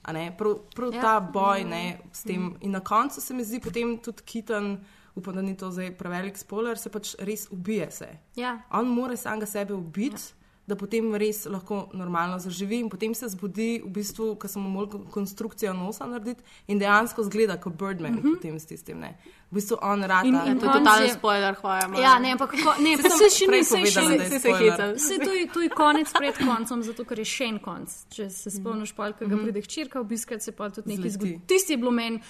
A 0.03 0.31
prav 0.37 0.55
prav 0.75 0.93
Ja. 0.93 1.01
ta 1.01 1.19
boj 1.19 1.63
ne, 1.63 1.99
s 2.13 2.23
tem. 2.23 2.55
In 2.61 2.71
na 2.71 2.79
koncu 2.79 3.21
se 3.21 3.33
mi 3.33 3.43
zdi 3.43 3.59
potem 3.59 3.97
tudi 3.97 4.23
Kitan, 4.23 4.85
upam, 5.15 5.35
da 5.35 5.41
ni 5.41 5.57
to 5.57 5.71
zdaj 5.71 5.97
prevelik 5.97 6.37
spoiler, 6.37 6.77
se 6.77 6.89
pač 6.89 7.15
res 7.19 7.47
ubije 7.51 7.91
se. 7.91 8.07
Ja. 8.35 8.61
On 8.71 8.87
mora 8.87 9.17
samega 9.17 9.45
sebe 9.45 9.73
ubiti, 9.73 10.15
ja. 10.15 10.40
Da 10.67 10.75
potem 10.75 11.15
res 11.15 11.45
lahko 11.45 11.89
normalno 11.93 12.39
zaživi 12.39 12.79
in 12.79 12.89
potem 12.89 13.13
se 13.13 13.27
zbudi, 13.27 13.81
v 13.81 13.89
bistvu, 13.89 14.35
ko 14.35 14.47
sem 14.47 14.61
mu 14.63 14.83
konstrukcijo 15.11 15.73
nosa 15.73 16.05
narediti 16.05 16.43
in 16.67 16.79
dejansko 16.79 17.23
zgleda 17.23 17.57
kot 17.57 17.73
Birdman, 17.73 18.11
mm 18.11 18.19
-hmm. 18.19 18.35
potem 18.35 18.59
s 18.59 18.65
tistim. 18.65 18.99
Ne. 18.99 19.17
V 19.51 19.55
bistvu 19.55 19.77
on 19.81 20.03
rata. 20.03 20.27
In- 20.27 20.35
in 20.37 20.59
To 20.59 20.65
je 20.65 20.71
totalen 20.73 21.03
je- 21.03 21.13
spoiler, 21.13 21.55
hvala. 21.55 21.87
Maja. 21.87 22.01
Ja, 22.03 22.19
ne, 22.19 22.31
ampak 22.31 22.51
ko, 22.53 22.73
ne, 22.79 22.97
sem 22.97 23.11
se 23.11 23.29
še 23.29 23.47
ni, 23.47 23.63
se 23.63 23.77
še 23.77 24.39
se 24.39 24.49
hecal. 24.49 24.97
Se 24.97 25.17
to 25.17 25.31
je, 25.31 25.47
to 25.47 25.61
je 25.61 25.69
konec 25.69 26.11
pred 26.13 26.37
koncem, 26.37 26.83
zato 26.83 27.03
ker 27.03 27.19
je 27.19 27.25
še 27.25 27.43
en 27.45 27.59
konc. 27.59 27.89
Če 28.09 28.29
se 28.29 28.49
spomniš, 28.51 28.93
pa 28.93 29.11
ga 29.11 29.25
Mhm. 29.27 29.43
pride 29.43 29.61
hčerka 29.61 29.99
obiskati, 29.99 30.43
se 30.43 30.51
pa 30.51 30.69
tudi 30.69 30.89
nekaj 30.89 31.09
Zleti. 31.09 31.17
zgodi. 31.27 31.41
Tisti 31.47 31.73
je 31.73 31.77
bilo 31.77 31.91
meni, 31.91 32.21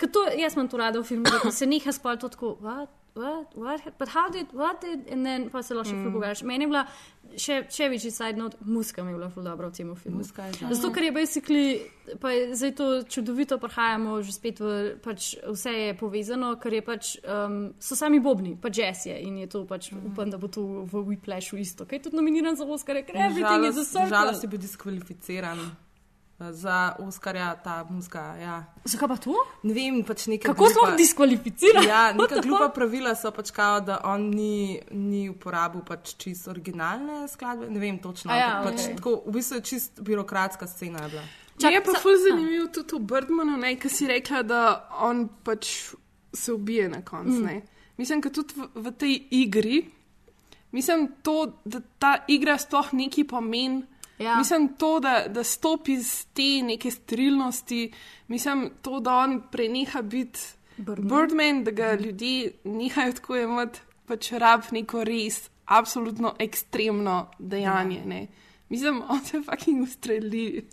to, 0.00 0.18
jaz 0.38 0.54
imam 0.54 0.68
to 0.68 0.76
rada 0.76 0.98
v 0.98 1.04
filmu, 1.04 1.24
da 1.44 1.50
se 1.50 1.66
neha 1.66 1.92
spal 1.92 2.16
to 2.16 2.28
tako, 2.28 2.56
what, 2.56 2.88
what, 3.14 3.56
what, 3.56 3.98
but 3.98 4.08
how 4.08 4.28
did, 4.28 4.46
what 4.52 4.80
did, 4.80 5.06
in 5.06 5.22
then 5.22 5.50
pa 5.50 5.62
se 5.62 5.74
lahko 5.74 5.90
še 5.90 5.94
Mm. 5.94 6.00
mm. 6.00 6.12
pogovarjaš. 6.12 6.42
Meni 6.42 6.64
je 6.64 6.68
bila 6.68 6.86
še, 7.36 7.56
še 7.70 7.88
večji 7.88 8.10
side 8.10 8.38
note, 8.38 8.56
muska 8.66 9.04
mi 9.04 9.12
je 9.12 9.16
bila 9.18 9.28
ful 9.30 9.42
dobra 9.42 9.68
v 9.68 9.72
tem 9.72 9.94
filmu. 9.94 10.18
Muska 10.18 10.46
je. 10.46 10.68
Zato, 10.74 10.90
ker 10.94 11.04
je 11.04 11.12
basically, 11.12 11.64
pa 12.20 12.30
je 12.30 12.54
zdaj 12.54 12.72
to 12.74 12.86
čudovito, 13.08 13.58
prihajamo 13.58 14.22
že 14.22 14.32
spet 14.32 14.60
v, 14.60 14.98
pač 15.02 15.36
vse 15.46 15.72
je 15.72 15.94
povezano, 15.94 16.56
ker 16.58 16.74
je 16.74 16.82
pač, 16.82 17.16
um, 17.22 17.74
so 17.78 17.94
sami 17.94 18.20
bobni, 18.20 18.56
pa 18.60 18.68
jazz 18.70 19.06
je 19.06 19.14
in 19.14 19.38
je 19.38 19.46
to 19.46 19.64
pač, 19.64 19.92
upam, 19.94 20.30
da 20.30 20.38
bo 20.38 20.48
to 20.48 20.84
v 20.90 21.06
Whiplashu 21.14 21.58
isto, 21.58 21.86
kaj 21.86 21.98
je 21.98 22.02
tudi 22.10 22.16
nominiran 22.18 22.56
za 22.56 22.66
Oscar, 22.66 23.02
ker 23.06 23.14
everything 23.16 23.70
is 23.70 23.78
a 23.78 23.84
circle. 23.84 24.10
Žalost 24.10 24.42
je 24.42 24.48
bil 24.48 24.58
diskvalificiran. 24.58 25.83
Za 26.52 26.96
Oskarja 26.98 27.54
ta 27.64 27.84
muska. 27.90 28.36
Ja. 28.40 28.64
Zakaj 28.84 29.08
pa 29.08 29.16
to? 29.16 29.34
Ne 29.62 29.74
vem, 29.74 30.02
pač 30.04 30.26
nekaj. 30.26 30.52
Kako 30.52 30.68
smo 30.70 30.96
diskvalificirani? 30.96 31.86
Ja, 31.86 32.12
neka 32.12 32.40
the 32.40 32.42
glupa 32.42 32.68
pravila 32.68 33.14
so 33.14 33.30
pač 33.30 33.50
kao, 33.50 33.80
da 33.80 34.00
on 34.04 34.28
ni, 34.30 34.80
ni 34.90 35.28
uporabil 35.28 35.84
pač 35.86 36.16
čist 36.16 36.48
originalne 36.48 37.28
skladbe. 37.28 37.70
Ne 37.70 37.80
vem 37.80 37.98
točno. 37.98 38.32
A 38.32 38.36
ja, 38.36 38.50
pač 38.64 38.80
okej. 38.80 38.96
tako, 38.96 39.16
v 39.26 39.38
bistvu 39.38 39.60
je 39.60 39.66
čist 39.70 40.00
birokratska 40.00 40.66
scena. 40.66 41.02
je 41.04 41.16
bila. 41.16 41.24
Čak, 41.60 41.72
je 41.72 41.80
pa 41.86 41.92
ful 42.02 42.16
zanimivo 42.18 42.66
tudi 42.74 42.98
v 42.98 43.06
Birdmanu, 43.06 43.58
ki 43.78 43.88
si 43.88 44.06
rekla, 44.10 44.42
da 44.42 44.60
on 45.06 45.28
pač 45.44 45.94
se 46.34 46.52
ubije 46.52 46.88
na 46.88 47.02
koncu. 47.02 47.46
Mm. 47.46 47.62
Mislim, 47.96 48.20
da 48.20 48.30
tudi 48.30 48.54
v, 48.56 48.68
v 48.74 48.92
tej 48.98 49.14
igri, 49.30 49.84
mislim, 50.72 51.08
to, 51.22 51.62
da 51.64 51.80
ta 51.98 52.24
igra 52.28 52.58
sploh 52.58 52.92
neki 52.92 53.24
pomen. 53.24 53.86
Ja. 54.18 54.36
Mislim, 54.38 54.68
to, 54.78 55.00
da, 55.00 55.24
da 55.28 55.44
stopi 55.44 55.92
iz 55.92 56.26
te 56.32 56.62
neke 56.62 56.90
strilnosti, 56.90 57.92
mislim, 58.28 58.70
to, 58.82 59.00
da 59.00 59.16
on 59.16 59.42
preneha 59.52 60.02
biti 60.02 60.40
Birdman. 60.76 61.08
Birdman, 61.08 61.64
da 61.64 61.70
ga 61.70 61.94
ljudje 61.94 62.52
nehajo 62.64 63.12
tako 63.12 63.36
imeti, 63.36 63.80
pač 64.06 64.32
rab 64.32 64.62
neko 64.72 65.04
res, 65.04 65.50
absolutno 65.64 66.34
ekstremno 66.38 67.30
dejanje. 67.38 68.02
Ja. 68.06 68.26
Mislim, 68.68 69.02
on 69.08 69.24
se 69.24 69.42
fucking 69.42 69.82
ustreli 69.82 70.68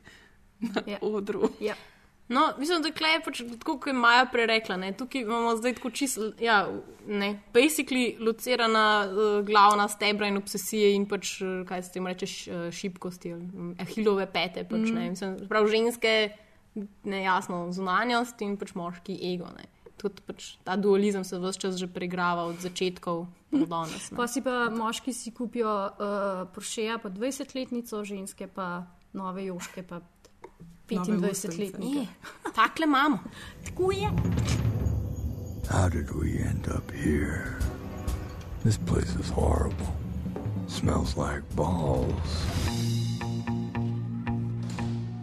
na 0.60 0.82
ja. 0.88 0.98
odru. 1.02 1.50
Ja. 1.60 1.76
No, 2.32 2.54
mislim, 2.58 2.82
da 2.82 2.88
je 2.88 3.20
pač, 3.26 3.42
tako, 3.60 3.76
kot 3.78 3.92
je 3.92 3.94
Maja 3.94 4.26
prerekla. 4.32 4.78
Ne? 4.80 4.94
Tukaj 4.96 5.26
imamo 5.26 5.56
zdaj 5.60 5.74
tako 5.76 5.90
čisto, 5.90 6.30
ja, 6.40 6.62
ne, 7.08 7.34
basically 7.54 8.16
locirana 8.20 8.86
uh, 9.08 9.46
glavna 9.46 9.88
stebra 9.92 10.30
in 10.32 10.40
obsesije 10.40 10.94
in 10.96 11.10
pač, 11.12 11.34
uh, 11.44 11.66
kaj 11.68 11.84
se 11.84 11.92
tem 11.92 12.08
reče, 12.08 12.30
uh, 12.30 12.70
šibkosti, 12.72 13.34
ahilove 13.84 14.30
pete. 14.32 14.64
Pač, 14.64 14.88
mm. 14.88 15.10
mislim, 15.12 15.36
prav 15.52 15.68
ženske, 15.68 16.14
nejasno, 17.04 17.66
zunanjost 17.76 18.40
in 18.48 18.56
pač 18.62 18.72
moški 18.80 19.18
ego. 19.34 19.52
Ne? 19.58 19.68
Tudi 20.00 20.24
pač, 20.26 20.54
ta 20.64 20.80
dualizem 20.80 21.28
se 21.28 21.36
vse 21.36 21.60
čas 21.60 21.76
že 21.78 21.92
pregrava 21.92 22.48
od 22.48 22.64
začetkov 22.64 23.26
do 23.52 23.66
danes. 23.68 24.08
Pa 24.16 24.32
si 24.32 24.40
pa 24.40 24.72
moški 24.72 25.12
si 25.12 25.36
kupijo 25.36 25.68
uh, 25.68 26.48
Porsche, 26.56 26.96
pa 27.04 27.12
20-letnico, 27.12 28.06
ženske 28.08 28.48
pa 28.48 28.88
nove 29.12 29.44
joške. 29.52 29.84
Pa 29.84 30.00
25-letnike. 30.90 32.08
Takle 32.56 32.84
imamo. 32.84 33.20
Tako 33.66 33.92
je. 33.92 34.10
How 35.70 35.90
did 35.90 36.12
we 36.12 36.40
end 36.40 36.68
up 36.68 36.92
here? 36.92 37.60
This 38.64 38.78
place 38.78 39.16
is 39.20 39.30
horrible. 39.30 39.94
Smells 40.68 41.18
like 41.18 41.44
balls. 41.56 42.46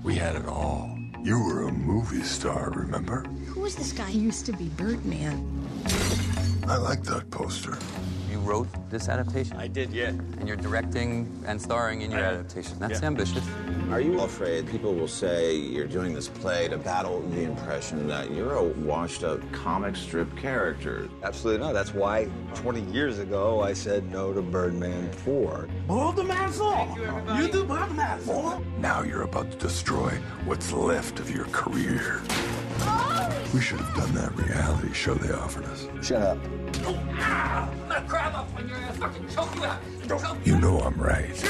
We 0.03 0.15
had 0.15 0.37
it 0.37 0.47
all. 0.47 0.99
You 1.23 1.39
were 1.45 1.69
a 1.69 1.73
movie 1.73 2.23
star, 2.23 2.71
remember? 2.71 3.25
Who 3.55 3.67
is 3.67 3.77
this 3.77 3.93
guy? 3.93 4.07
He 4.11 4.19
used 4.19 4.47
to 4.47 4.53
be 4.53 4.69
Birdman. 4.77 5.47
I 6.67 6.77
like 6.77 7.03
that 7.05 7.31
poster. 7.31 7.77
You 8.49 8.55
wrote 8.55 8.91
this 8.91 9.11
adaptation? 9.11 9.59
I 9.59 9.69
did, 9.69 9.93
yeah. 9.93 10.09
And 10.09 10.49
you're 10.49 10.57
directing 10.57 11.45
and 11.47 11.61
starring 11.61 12.01
in 12.01 12.11
your 12.11 12.21
I, 12.21 12.29
adaptation. 12.33 12.79
That's 12.79 13.03
yeah. 13.03 13.07
ambitious. 13.07 13.47
Are 13.91 14.01
you 14.01 14.21
afraid 14.21 14.67
people 14.69 14.95
will 14.95 15.07
say 15.07 15.55
you're 15.55 15.87
doing 15.87 16.15
this 16.15 16.29
play 16.29 16.67
to 16.69 16.79
battle 16.79 17.21
the 17.21 17.43
impression 17.43 18.09
that 18.09 18.31
you're 18.31 18.55
a 18.55 18.65
washed 18.65 19.23
up 19.23 19.41
comic 19.53 19.97
strip 19.97 20.35
character? 20.39 21.11
Absolutely 21.23 21.63
not. 21.63 21.75
That's 21.75 21.93
why 21.93 22.31
20 22.55 22.81
years 22.91 23.19
ago 23.19 23.61
I 23.61 23.75
said 23.75 24.11
no 24.11 24.33
to 24.33 24.41
Birdman 24.41 25.13
4. 25.13 25.69
Boil 25.87 26.13
the 26.13 26.25
man's 26.25 26.59
law. 26.59 26.97
You, 26.97 27.43
you 27.43 27.53
do 27.53 27.65
Birdman 27.65 28.19
4? 28.21 28.63
Now 28.79 29.03
you're 29.03 29.25
about 29.25 29.51
to 29.51 29.59
destroy 29.59 30.19
what's 30.47 30.73
left 30.73 31.21
of 31.21 31.31
your 31.31 31.45
career. 31.47 32.23
We 33.53 33.61
should 33.61 33.81
have 33.81 33.95
done 33.97 34.15
that 34.15 34.33
reality 34.37 34.93
show 34.93 35.15
they 35.15 35.33
offered 35.33 35.65
us. 35.65 35.89
Shut 36.03 36.23
up. 36.23 36.39
Oh, 36.85 36.97
ah! 37.15 37.69
I'm 37.71 37.89
gonna 37.89 38.05
grab 38.07 38.35
up 38.35 38.49
on 38.57 38.69
your 38.69 38.77
ass, 38.79 38.97
fucking 38.99 39.27
choke 39.29 39.55
you 39.57 39.65
out. 39.65 39.81
You 40.45 40.59
know 40.59 40.79
I'm 40.81 41.01
right. 41.01 41.35
Še 41.37 41.49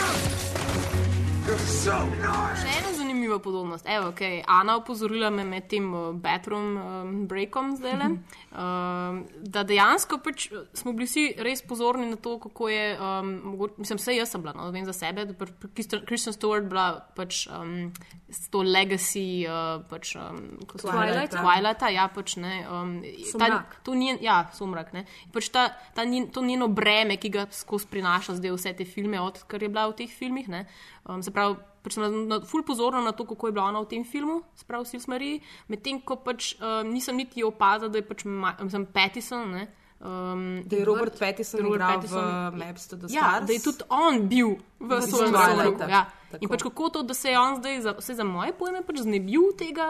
ena 2.77 2.93
zanimiva 3.29 3.39
podobnost. 3.39 3.87
Evo, 3.89 4.09
okay. 4.09 4.43
Ana 4.47 4.77
opozorila 4.77 5.31
me 5.31 5.45
med 5.45 5.69
tem 5.69 5.95
uh, 5.95 6.15
bathroom 6.15 6.77
um, 6.77 7.27
breakom 7.29 7.77
zdaj 7.77 7.97
le, 7.99 8.09
um, 8.53 9.25
da 9.43 9.63
dejansko 9.65 10.19
pač 10.25 10.49
smo 10.73 10.93
bili 10.93 11.07
vsi 11.07 11.25
res 11.45 11.63
pozorni 11.63 12.09
na 12.11 12.17
to, 12.17 12.39
kako 12.39 12.69
je, 12.69 12.99
um, 12.99 13.33
mogoče, 13.53 13.75
mislim, 13.79 13.99
vse 13.99 14.17
jaz 14.17 14.33
sem 14.33 14.43
bila, 14.43 14.55
no, 14.57 14.71
vem 14.73 14.87
za 14.87 14.93
sebe, 14.93 15.25
da 15.25 15.35
je 15.35 16.01
Christian 16.07 16.35
Stewart 16.35 16.69
bila 16.69 16.89
pač 17.17 17.47
um, 17.53 17.93
s 18.29 18.49
to 18.53 18.63
legacy, 18.63 19.45
uh, 19.49 19.85
pač, 19.89 20.15
um, 20.17 20.59
kot 20.67 20.83
so 20.83 20.93
Twilight. 20.93 21.37
Twilight, 21.37 21.87
ja, 21.95 22.09
pač 22.13 22.37
ne. 22.41 22.61
Um, 22.69 22.99
ta, 23.39 23.65
to 23.85 23.97
njen, 23.97 24.21
ja, 24.25 24.43
sumrak, 24.57 24.93
ne. 24.97 25.07
Pač 25.33 25.51
ta, 25.53 25.69
ta 25.97 26.05
njen, 26.09 26.29
to 26.33 26.45
njeno 26.45 26.69
breme, 26.69 27.17
ki 27.21 27.33
ga 27.33 27.49
skozi 27.55 27.89
prinaša 27.91 28.39
zdaj 28.41 28.57
vse 28.57 28.77
te 28.79 28.89
filme, 28.89 29.21
odkar 29.21 29.65
je 29.65 29.73
bila 29.73 29.89
v 29.93 29.99
teh 30.03 30.13
filmih, 30.13 30.49
ne. 30.53 30.67
Um, 31.09 31.23
se 31.25 31.33
pravi, 31.33 31.57
pač 31.89 31.97
sem 31.97 32.05
na, 32.05 32.13
na, 32.13 32.41
ful 32.45 32.63
pozorna 32.69 33.01
na 33.03 33.17
to, 33.17 33.25
kako 33.25 33.49
je 33.49 33.57
bila 33.57 33.73
ona 33.73 33.81
v 33.83 33.91
tem 33.97 34.05
filmu, 34.05 34.43
sprav 34.61 34.85
vsi 34.85 35.01
smeri, 35.01 35.39
medtem 35.73 35.99
ko 36.05 36.21
pač 36.21 36.53
um, 36.61 36.93
nisem 36.93 37.17
niti 37.17 37.43
opazila, 37.47 37.89
da 37.89 38.03
je 38.03 38.07
pač 38.07 38.25
mislim, 38.29 38.87
Pattison. 38.93 39.57
Ne, 39.57 39.69
Um, 39.99 40.63
da 40.63 40.77
je 40.77 40.85
Robert 40.85 41.19
Pattison 41.19 41.67
igral 41.67 41.95
Pattison, 41.95 42.23
v 42.55 42.57
Maps 42.57 42.87
to 42.87 42.97
the 42.97 43.09
ja, 43.11 43.23
Stars. 43.23 43.47
Da 43.47 43.53
je 43.53 43.63
tudi 43.63 43.83
on 43.89 44.29
bil 44.31 44.53
v 44.79 45.01
svojem 45.03 45.35
življenju. 45.35 45.89
Ja. 45.91 46.05
In 46.39 46.53
pač 46.53 46.63
kako 46.63 46.91
to, 46.95 47.03
da 47.03 47.17
se 47.19 47.33
je 47.33 47.39
on 47.39 47.59
zdaj, 47.59 47.81
za, 47.83 47.95
vse 47.99 48.15
za 48.15 48.27
moje 48.29 48.55
pojme, 48.55 48.85
pač 48.87 49.03
znebil 49.03 49.51
tega, 49.59 49.89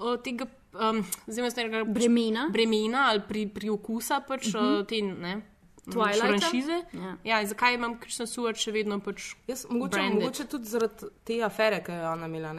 uh, 0.00 0.16
tega 0.24 0.48
um, 0.72 1.02
pač 1.04 1.76
bremena. 1.84 2.48
bremena 2.54 3.10
ali 3.12 3.20
pri, 3.28 3.44
pri 3.52 3.68
okusa 3.74 4.22
pač, 4.24 4.48
uh 4.48 4.56
-huh. 4.56 4.80
uh, 4.80 4.86
te, 4.88 5.02
ne, 5.04 5.34
franšize. 5.92 6.82
Ja. 6.92 7.16
Ja, 7.24 7.46
zakaj 7.46 7.74
imam 7.74 7.98
Kristen 8.00 8.26
Stewart 8.26 8.60
še 8.60 8.72
vedno 8.72 9.00
pač? 9.04 9.34
Jaz, 9.46 9.66
mogoče, 9.70 10.02
mogoče 10.14 10.48
tudi 10.48 10.70
zaradi 10.70 11.12
te 11.24 11.42
afere, 11.44 11.82
ki 11.84 11.92
jo 11.92 12.02
je 12.02 12.08
ona 12.08 12.30
imela. 12.30 12.54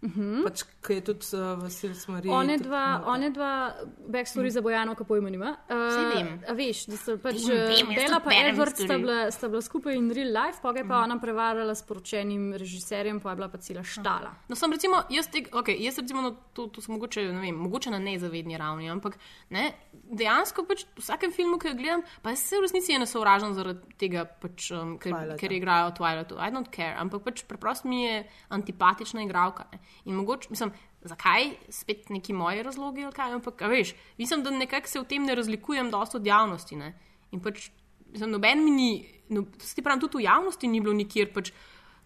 Uh 0.00 0.10
mhm. 0.10 0.20
-huh. 0.20 0.44
pač, 0.44 0.62
ki 0.86 0.94
je 0.94 1.00
tudi 1.00 1.26
uh, 1.34 1.58
v 1.58 1.70
Silsmari. 1.70 2.28
One 2.28 2.58
dva, 2.58 3.02
one 3.06 3.30
dva 3.30 3.74
backstory 4.08 4.46
-huh. 4.46 4.50
za 4.50 4.60
Bojano, 4.60 4.94
kako 4.94 5.14
jim 5.14 5.34
ima. 5.34 5.56
Uh, 5.70 6.56
veš, 6.56 6.86
da 6.86 6.96
so 6.96 7.18
pač 7.18 7.34
Bela 7.46 8.20
in 8.30 8.46
Edward 8.54 8.76
sta 8.76 8.98
bila, 8.98 9.30
sta 9.30 9.48
bila 9.48 9.62
skupaj 9.62 9.96
in 9.96 10.10
real 10.10 10.28
life, 10.28 10.58
pa 10.62 10.68
je 10.68 10.88
pa 10.88 10.94
-huh. 10.94 11.04
ona 11.04 11.18
prevarala 11.18 11.74
s 11.74 11.82
poročenim 11.82 12.54
režiserjem, 12.54 13.20
pa 13.20 13.30
je 13.30 13.36
bila 13.36 13.48
pa 13.48 13.58
cela 13.58 13.82
štala. 13.82 14.30
No, 14.48 14.54
sem 14.54 14.72
recimo, 14.72 15.02
jaz, 15.10 15.26
te, 15.26 15.38
okay, 15.38 15.76
jaz 15.80 15.98
recimo, 15.98 16.22
no, 16.22 16.30
to, 16.52 16.66
to 16.66 16.80
sem 16.80 16.94
mogoče, 16.94 17.32
ne 17.32 17.40
vem, 17.40 17.54
mogoče 17.54 17.90
na 17.90 17.98
nezavedni 17.98 18.56
ravni, 18.56 18.90
ampak 18.90 19.18
ne, 19.50 19.72
dejansko 19.92 20.64
pač 20.64 20.84
v 20.84 21.02
vsakem 21.02 21.32
filmu, 21.32 21.58
ki 21.58 21.68
ga 21.68 21.74
gledam, 21.74 22.02
pa 22.22 22.36
se 22.36 22.56
v 22.56 22.60
resnici 22.60 22.92
je 22.92 22.98
nesovražen 22.98 23.54
zaradi 23.54 23.80
tega, 23.98 24.24
pač, 24.24 24.70
um, 24.70 24.98
ker, 24.98 25.36
ker 25.40 25.52
igrajo 25.52 25.90
Twilight. 25.90 26.32
I 26.38 26.50
don't 26.50 26.70
care, 26.70 26.94
ampak 26.98 27.22
pač 27.22 27.42
preprosto 27.42 27.88
mi 27.88 28.04
je 28.04 28.24
antipatična 28.48 29.22
igralka. 29.22 29.66
Ne. 29.72 29.87
In 30.04 30.14
mogoče, 30.14 30.48
mislim, 30.50 30.72
zakaj, 31.00 31.50
spet 31.70 32.08
neki 32.10 32.32
moji 32.32 32.62
razlogi, 32.62 33.04
ali 33.04 33.12
kaj, 33.12 33.32
ampak, 33.32 33.60
veš, 33.60 33.94
mislim, 34.18 34.42
da 34.42 34.50
nekako 34.50 34.88
se 34.88 35.00
v 35.00 35.04
tem 35.04 35.24
ne 35.24 35.34
razlikujem 35.34 35.90
dosto 35.90 36.18
od 36.18 36.26
javnosti. 36.26 36.76
Ne? 36.76 36.92
In 37.30 37.40
pač, 37.40 37.70
mislim, 38.12 38.30
noben 38.30 38.64
mi 38.64 38.70
ni, 38.70 38.90
no, 39.28 39.44
ti 39.74 39.82
pravim, 39.82 40.00
tudi 40.00 40.22
v 40.22 40.28
javnosti 40.28 40.68
ni 40.68 40.80
bilo 40.80 40.94
nikjer 40.96 41.32
pač 41.34 41.52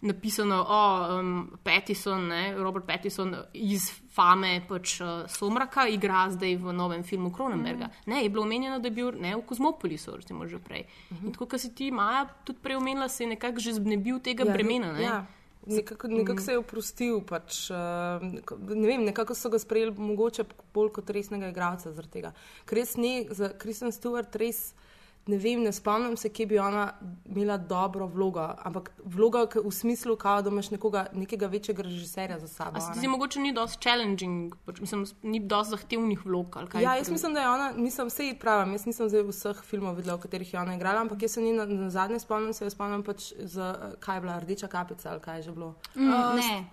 napisano, 0.03 0.65
o, 0.67 1.19
um, 1.19 1.57
Pattison, 1.63 2.27
ne, 2.27 2.55
Robert 2.59 2.85
Pattison 2.85 3.31
iz 3.53 3.87
fame 4.11 4.57
pač 4.67 4.97
uh, 4.99 5.23
Somraka 5.31 5.85
igra 5.87 6.25
zdaj 6.33 6.57
v 6.59 6.73
novem 6.75 7.05
filmu 7.07 7.31
Kronenberga. 7.31 7.87
Mm. 7.87 8.11
Ne, 8.11 8.23
je 8.23 8.29
bilo 8.29 8.43
omenjeno, 8.43 8.81
da 8.83 8.91
je 8.91 8.97
bil 8.97 9.13
ne, 9.15 9.31
v 9.39 9.45
Kozmopolisu, 9.47 10.17
recimo 10.19 10.47
že 10.47 10.59
prej. 10.59 10.83
Mm 10.83 11.15
-hmm. 11.15 11.25
In 11.25 11.31
tako, 11.31 11.45
kot 11.45 11.61
si 11.61 11.71
ti, 11.75 11.91
Maja, 11.91 12.25
tudi 12.43 12.59
prej 12.59 12.75
omenila, 12.75 13.07
se 13.09 13.23
je 13.23 13.29
nekako 13.29 13.59
že 13.59 13.73
znebil 13.73 14.19
tega 14.19 14.43
ja, 14.43 14.53
bremena. 14.53 14.91
Ne? 14.91 15.03
Ja. 15.03 15.25
Nekako, 15.65 16.07
nekako 16.07 16.41
se 16.41 16.51
je 16.51 16.59
oprostil. 16.59 17.21
Pač, 17.27 17.69
uh, 17.71 18.23
ne 18.69 18.87
vem, 18.87 19.05
nekako 19.05 19.35
so 19.35 19.51
ga 19.53 19.59
sprejeli, 19.61 19.95
mogoče 19.97 20.45
bolj 20.75 20.91
kot 20.97 21.09
resnega 21.15 21.51
igralca. 21.53 21.93
Ker 22.65 22.77
res 22.77 22.97
ne, 22.97 23.13
za 23.31 23.53
Kristen 23.59 23.95
Stewart 23.95 24.35
res 24.39 24.73
ne 25.25 25.37
vem, 25.37 25.61
ne 25.63 25.71
spomnim 25.71 26.17
se, 26.17 26.29
kje 26.29 26.45
bi 26.45 26.59
ona 26.59 26.93
imela 27.25 27.57
dobro 27.57 28.07
vlogo, 28.07 28.43
ampak 28.63 28.91
vloga 29.05 29.45
v 29.55 29.71
smislu, 29.71 30.15
kao, 30.19 30.41
da 30.41 30.51
imaš 30.51 30.69
nekoga, 30.71 31.05
nekega 31.13 31.47
večjega 31.47 31.83
režiserja 31.83 32.39
za 32.39 32.47
sabo. 32.47 32.79
Se 32.79 32.99
ti 33.01 33.07
mogoče 33.07 33.39
ni 33.39 33.53
dosti 33.53 33.79
challenging, 33.83 34.55
pač, 34.65 34.81
mislim, 34.83 35.05
ni 35.23 35.39
dosti 35.39 35.71
zahtevnih 35.71 36.25
vlog? 36.25 36.57
Ja, 36.81 36.95
jaz 36.95 37.09
mislim, 37.09 37.33
da 37.33 37.41
je 37.41 37.49
ona, 37.49 37.71
nisem 37.77 38.07
vse 38.07 38.33
pravim, 38.39 38.73
jaz 38.75 38.85
nisem 38.85 39.09
zdaj 39.09 39.23
vseh 39.29 39.63
filmov 39.63 39.95
videla, 39.95 40.17
v 40.17 40.25
katerih 40.27 40.53
je 40.53 40.59
ona 40.59 40.75
igrala, 40.75 41.05
ampak 41.07 41.23
jaz 41.23 41.37
se 41.37 41.41
ni 41.41 41.53
na, 41.53 41.65
na 41.65 41.89
zadnje 41.89 42.19
spomnim, 42.19 42.53
se 42.53 42.65
jo 42.65 42.73
spomnim 42.73 43.03
pač 43.03 43.31
za, 43.39 43.95
kaj 44.03 44.17
je 44.17 44.25
bila, 44.27 44.37
rdeča 44.43 44.67
kapica 44.67 45.11
ali 45.11 45.23
kaj 45.23 45.39
je 45.39 45.43
že 45.43 45.55
bilo. 45.55 45.75
Mm, 45.95 46.09
uh, 46.09 46.35
ne, 46.35 46.65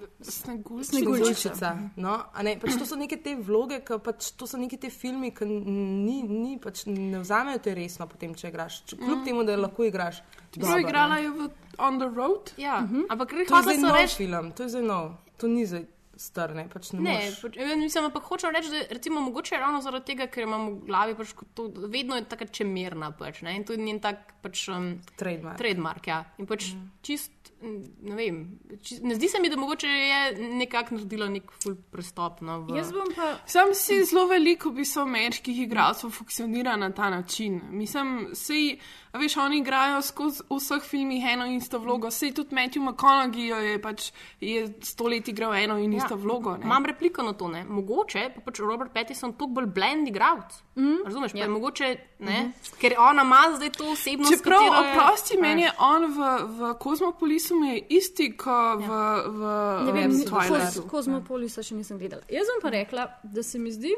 snegulčica. 0.91 1.73
No, 1.97 2.19
ne, 2.43 2.57
pač 2.59 2.75
to 2.79 2.87
so 2.87 2.99
neke 2.99 3.21
te 3.23 3.37
vloge, 3.39 3.79
pač, 4.03 4.33
to 4.35 4.51
so 4.51 4.59
neke 4.59 4.77
te 4.81 4.91
filmi, 4.91 5.31
ki 5.31 5.47
ni, 5.47 6.23
ni, 6.27 6.59
pač 6.59 6.85
ne 6.91 7.23
vzamejo 7.23 7.63
te 7.63 7.75
resno 7.79 8.11
potem 8.11 8.35
če 8.41 8.49
igraš. 8.49 8.83
Kljub 8.97 9.19
mm. 9.19 9.25
temu, 9.25 9.45
da 9.45 9.57
lahko 9.57 9.85
igraš. 9.85 10.23
Zelo 10.57 10.79
igrala 10.81 11.21
je 11.21 11.31
v 11.31 11.49
On 11.79 11.99
the 12.01 12.09
Road. 12.17 12.53
Ja, 12.57 12.79
uh 12.79 12.91
mhm. 12.91 13.01
-huh. 13.01 13.07
ampak 13.09 13.31
to 13.31 13.37
je 13.37 13.47
zelo 13.47 13.89
nov 13.89 13.97
reč... 13.97 14.17
film, 14.17 14.53
to 14.53 14.63
je 14.63 14.69
zelo 14.69 14.87
nov. 14.87 15.11
To 15.37 15.49
ni 15.49 15.67
zdaj 15.67 15.85
strne. 16.21 16.67
Pač 16.73 16.93
ne 16.93 17.01
Ne, 17.01 17.17
pač, 17.41 17.57
ja, 17.57 17.77
mislim, 17.77 18.11
ampak 18.11 18.27
hočem 18.29 18.55
reči, 18.55 18.73
da 18.73 18.83
recimo 18.95 19.23
mogoče 19.25 19.59
ravno 19.61 19.81
zaradi 19.85 20.13
tega, 20.13 20.29
ker 20.33 20.45
imam 20.47 20.67
v 20.69 20.87
glavi 20.91 21.17
pač 21.19 21.35
to, 21.57 21.69
vedno 21.91 22.19
je 22.19 22.27
tako 22.31 22.51
čemerna 22.61 23.11
pač, 23.17 23.43
ne, 23.47 23.57
in 23.57 23.65
to 23.67 23.77
je 23.77 23.83
njen 23.83 24.01
tak 24.05 24.37
pač 24.45 24.67
um, 24.73 24.93
trademark. 25.17 25.59
trademark 25.61 26.11
ja. 26.11 26.21
In 26.41 26.49
pač 26.49 26.71
mm. 26.73 26.87
čist, 27.05 27.53
ne 27.61 28.17
vem, 28.17 28.39
čist, 28.81 29.03
ne 29.05 29.17
zdi 29.17 29.29
se 29.33 29.41
mi, 29.41 29.51
da 29.53 29.59
mogoče 29.61 29.89
je 29.89 30.21
nekako 30.61 30.99
naredila 30.99 31.29
nek 31.33 31.53
full 31.63 31.77
prestop. 31.93 32.41
No, 32.45 32.61
v... 32.69 32.79
Jaz 32.79 32.93
bom 32.97 33.11
pa. 33.17 33.33
Sam 33.49 33.75
si 33.77 34.01
zelo 34.09 34.27
veliko 34.31 34.73
v 34.73 34.81
bistvu 34.81 35.05
ameriških 35.05 35.65
igralcev 35.67 36.13
funkcionira 36.15 36.77
na 36.81 36.91
ta 36.97 37.11
način. 37.13 37.61
Mislim, 37.77 38.31
sej, 38.37 38.79
a 39.13 39.21
veš, 39.21 39.37
oni 39.43 39.61
igrajo 39.61 40.01
skozi 40.07 40.47
vseh 40.51 40.85
filmih 40.87 41.25
eno 41.33 41.49
in 41.49 41.59
isto 41.61 41.81
vlogo. 41.83 42.11
Sej 42.11 42.35
tudi 42.37 42.57
Matthew 42.57 42.85
McConaughey 42.87 43.51
je 43.51 43.83
pač 43.83 44.11
je 44.41 44.67
sto 44.83 45.09
let 45.09 45.29
igral 45.29 45.55
eno 45.55 45.79
in 45.79 45.93
isto 45.93 46.10
vlogo. 46.15 46.57
Ne? 46.57 46.65
Imam 46.65 46.85
repliko 46.87 47.23
na 47.23 47.33
to, 47.33 47.49
ne? 47.49 47.65
mogoče 47.65 48.31
pa 48.35 48.41
pač 48.41 48.59
Robert 48.59 48.93
Pattinson 48.95 49.33
toliko 49.33 49.61
bolj 49.61 49.67
blend 49.67 50.09
igravc. 50.09 50.63
Mm. 50.77 51.03
Razumeš, 51.05 51.33
pa 51.33 51.39
je 51.39 51.49
mogoče, 51.49 51.97
ne, 52.19 52.43
mm 52.43 52.53
-hmm. 52.53 52.79
ker 52.81 52.95
ona 52.99 53.23
ima 53.23 53.43
zdaj 53.57 53.71
to 53.71 53.91
osebnost. 53.93 54.33
Čeprav, 54.33 54.61
katero 54.61 54.85
je- 54.85 54.93
oprosti, 54.93 55.39
meni 55.41 55.63
je 55.63 55.69
veš. 55.69 55.77
on 55.79 56.07
v, 56.07 56.21
v 56.59 56.75
Kozmopolisu 56.79 57.57
mi 57.57 57.69
je 57.69 57.87
isti 57.89 58.37
kot 58.37 58.81
v, 58.81 58.91
v 59.27 59.41
Ne 59.85 59.93
vem, 59.93 60.11
um, 60.11 60.25
Koz, 60.31 60.49
Twilightu. 60.49 60.89
Kozmopolisa 60.89 61.63
še 61.63 61.75
nisem 61.75 61.99
gledala. 61.99 62.23
Jaz 62.29 62.47
bom 62.47 62.63
pa 62.63 62.71
rekla, 62.71 63.07
da 63.23 63.43
se 63.43 63.59
mi 63.59 63.73
zdi, 63.73 63.95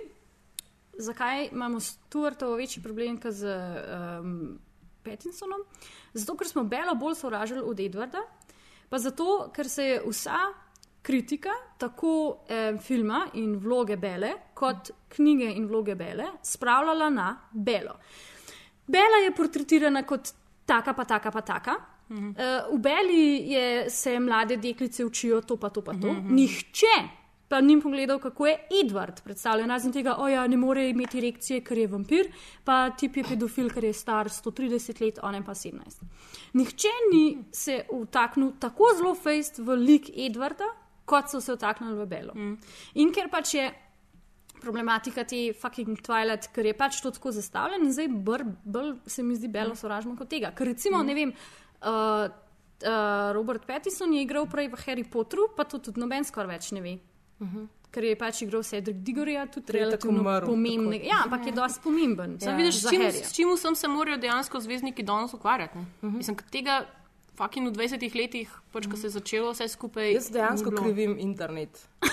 zakaj 0.98 1.48
imamo 1.52 1.80
s 1.80 1.98
Tuartovo 2.08 2.56
večji 2.56 2.82
problem 2.82 3.20
kot 3.20 3.32
z 3.32 3.46
um, 4.20 4.58
Pattinsonom. 5.02 5.60
Zato, 6.12 6.36
ker 6.36 6.48
smo 6.48 6.64
Belo 6.64 6.94
bolj 6.94 7.14
sovražili 7.14 7.60
od 7.60 7.80
Edwarda, 7.80 8.22
pa 8.88 8.98
zato, 8.98 9.50
ker 9.54 9.68
se 9.68 9.84
je 9.84 10.02
vsa 10.06 10.38
kritika 11.02 11.50
tako 11.78 12.44
eh, 12.48 12.76
filma 12.78 13.26
in 13.34 13.56
vloge 13.58 13.96
Bele, 13.96 14.32
kot 14.54 14.90
knjige 15.08 15.50
in 15.56 15.66
vloge 15.66 15.94
Bele, 15.94 16.24
spravljala 16.42 17.10
na 17.10 17.30
Belo. 17.52 17.96
Bela 18.86 19.22
je 19.24 19.34
portretirana 19.34 20.02
kot 20.02 20.32
taka, 20.66 20.92
pa 20.92 21.04
taka, 21.04 21.30
pa 21.30 21.40
taka. 21.40 21.74
Uh, 22.12 22.74
v 22.74 22.78
Beli 22.78 23.52
je, 23.52 23.90
se 23.90 24.18
mlade 24.20 24.56
deklice 24.56 25.04
učijo 25.04 25.40
to, 25.40 25.56
pa 25.56 25.70
to, 25.70 25.80
pa 25.82 25.92
to. 25.92 26.12
Mhm. 26.12 26.34
Nihče 26.34 27.22
pa 27.52 27.60
ni 27.60 27.80
pogledal, 27.80 28.18
kako 28.18 28.46
je 28.46 28.58
Edward 28.80 29.20
predstavljen, 29.24 29.68
razen 29.68 29.92
tega, 29.92 30.14
da 30.18 30.28
ja, 30.28 30.46
ne 30.48 30.56
more 30.56 30.86
imeti 30.88 31.18
erekcije, 31.18 31.60
ker 31.60 31.78
je 31.78 31.86
vampir, 31.86 32.30
pa 32.64 32.90
tip 32.96 33.18
je 33.20 33.24
pedofil, 33.28 33.68
ker 33.68 33.84
je 33.84 33.92
star 33.92 34.30
130 34.32 35.02
let, 35.04 35.18
on 35.22 35.36
pa 35.44 35.52
17. 35.52 36.06
Nihče 36.56 36.94
ni 37.12 37.26
se 37.52 37.82
vtaknil 37.90 38.54
tako 38.60 38.88
zelo 38.96 39.12
fejst 39.14 39.60
v 39.60 39.76
lik 39.76 40.08
Edwarda, 40.16 40.70
kot 41.04 41.30
so 41.30 41.40
se 41.40 41.54
vtaknili 41.54 41.94
v 41.94 42.06
Belo. 42.06 42.34
In 42.94 43.12
ker 43.12 43.30
pač 43.30 43.54
je 43.54 43.72
problematika 44.62 45.24
te 45.24 45.52
fucking 45.52 45.98
Twilight, 45.98 46.52
ker 46.54 46.66
je 46.66 46.74
pač 46.74 47.00
to 47.02 47.10
tako 47.10 47.32
zastavljen, 47.34 47.82
in 47.82 47.92
zdaj 47.92 48.08
bolj, 48.64 48.94
se 49.06 49.22
mi 49.22 49.34
zdi 49.36 49.48
Belo 49.48 49.74
sovražno 49.74 50.16
kot 50.16 50.30
tega. 50.30 50.52
Ker 50.54 50.66
recimo, 50.66 51.02
ne 51.02 51.14
vem. 51.14 51.34
Uh, 51.82 52.30
Uh, 52.82 53.32
Robert 53.32 53.62
Pattinson 53.66 54.12
je 54.12 54.22
igral 54.22 54.46
prej 54.50 54.66
v 54.66 54.76
Harry 54.86 55.04
Potteru, 55.06 55.54
pa 55.54 55.62
to 55.62 55.78
tudi 55.78 56.02
noben 56.02 56.26
skoraj 56.26 56.50
več 56.50 56.70
ne 56.74 56.80
ve. 56.82 56.98
Uh 57.38 57.46
-huh. 57.46 57.66
Ker 57.92 58.04
je 58.04 58.16
pač 58.16 58.42
igral 58.42 58.62
Cedric 58.62 58.96
Digorja, 59.06 59.46
tudi 59.46 59.66
Ker 59.66 59.76
je 59.76 59.90
tako 59.90 60.10
relativno 60.10 60.46
pomemben. 60.46 61.04
Ja, 61.04 61.22
ampak 61.24 61.46
je 61.46 61.52
dosti 61.52 61.80
pomemben. 61.84 62.40
Sam 62.40 62.56
vidiš, 62.56 62.80
za 62.80 62.88
s 62.88 62.90
čim, 62.90 63.02
s 63.02 63.32
čim 63.32 63.54
vsem 63.54 63.74
se 63.74 63.88
morajo 63.88 64.16
dejansko 64.16 64.60
zvezdniki 64.60 65.02
danes 65.02 65.34
ukvarjati. 65.34 65.78
Uh 65.78 65.84
-huh. 66.02 66.16
Mislim, 66.16 66.36
tega 66.50 66.86
fucking 67.38 67.68
v 67.68 67.72
20 67.76 68.18
letih, 68.18 68.50
pač, 68.72 68.86
ko 68.90 68.96
se 68.96 69.08
je 69.08 69.16
začelo 69.16 69.52
vse 69.52 69.68
skupaj. 69.68 70.12
Jaz 70.14 70.30
dejansko 70.32 70.74
krivim 70.76 71.18
internet. 71.18 71.80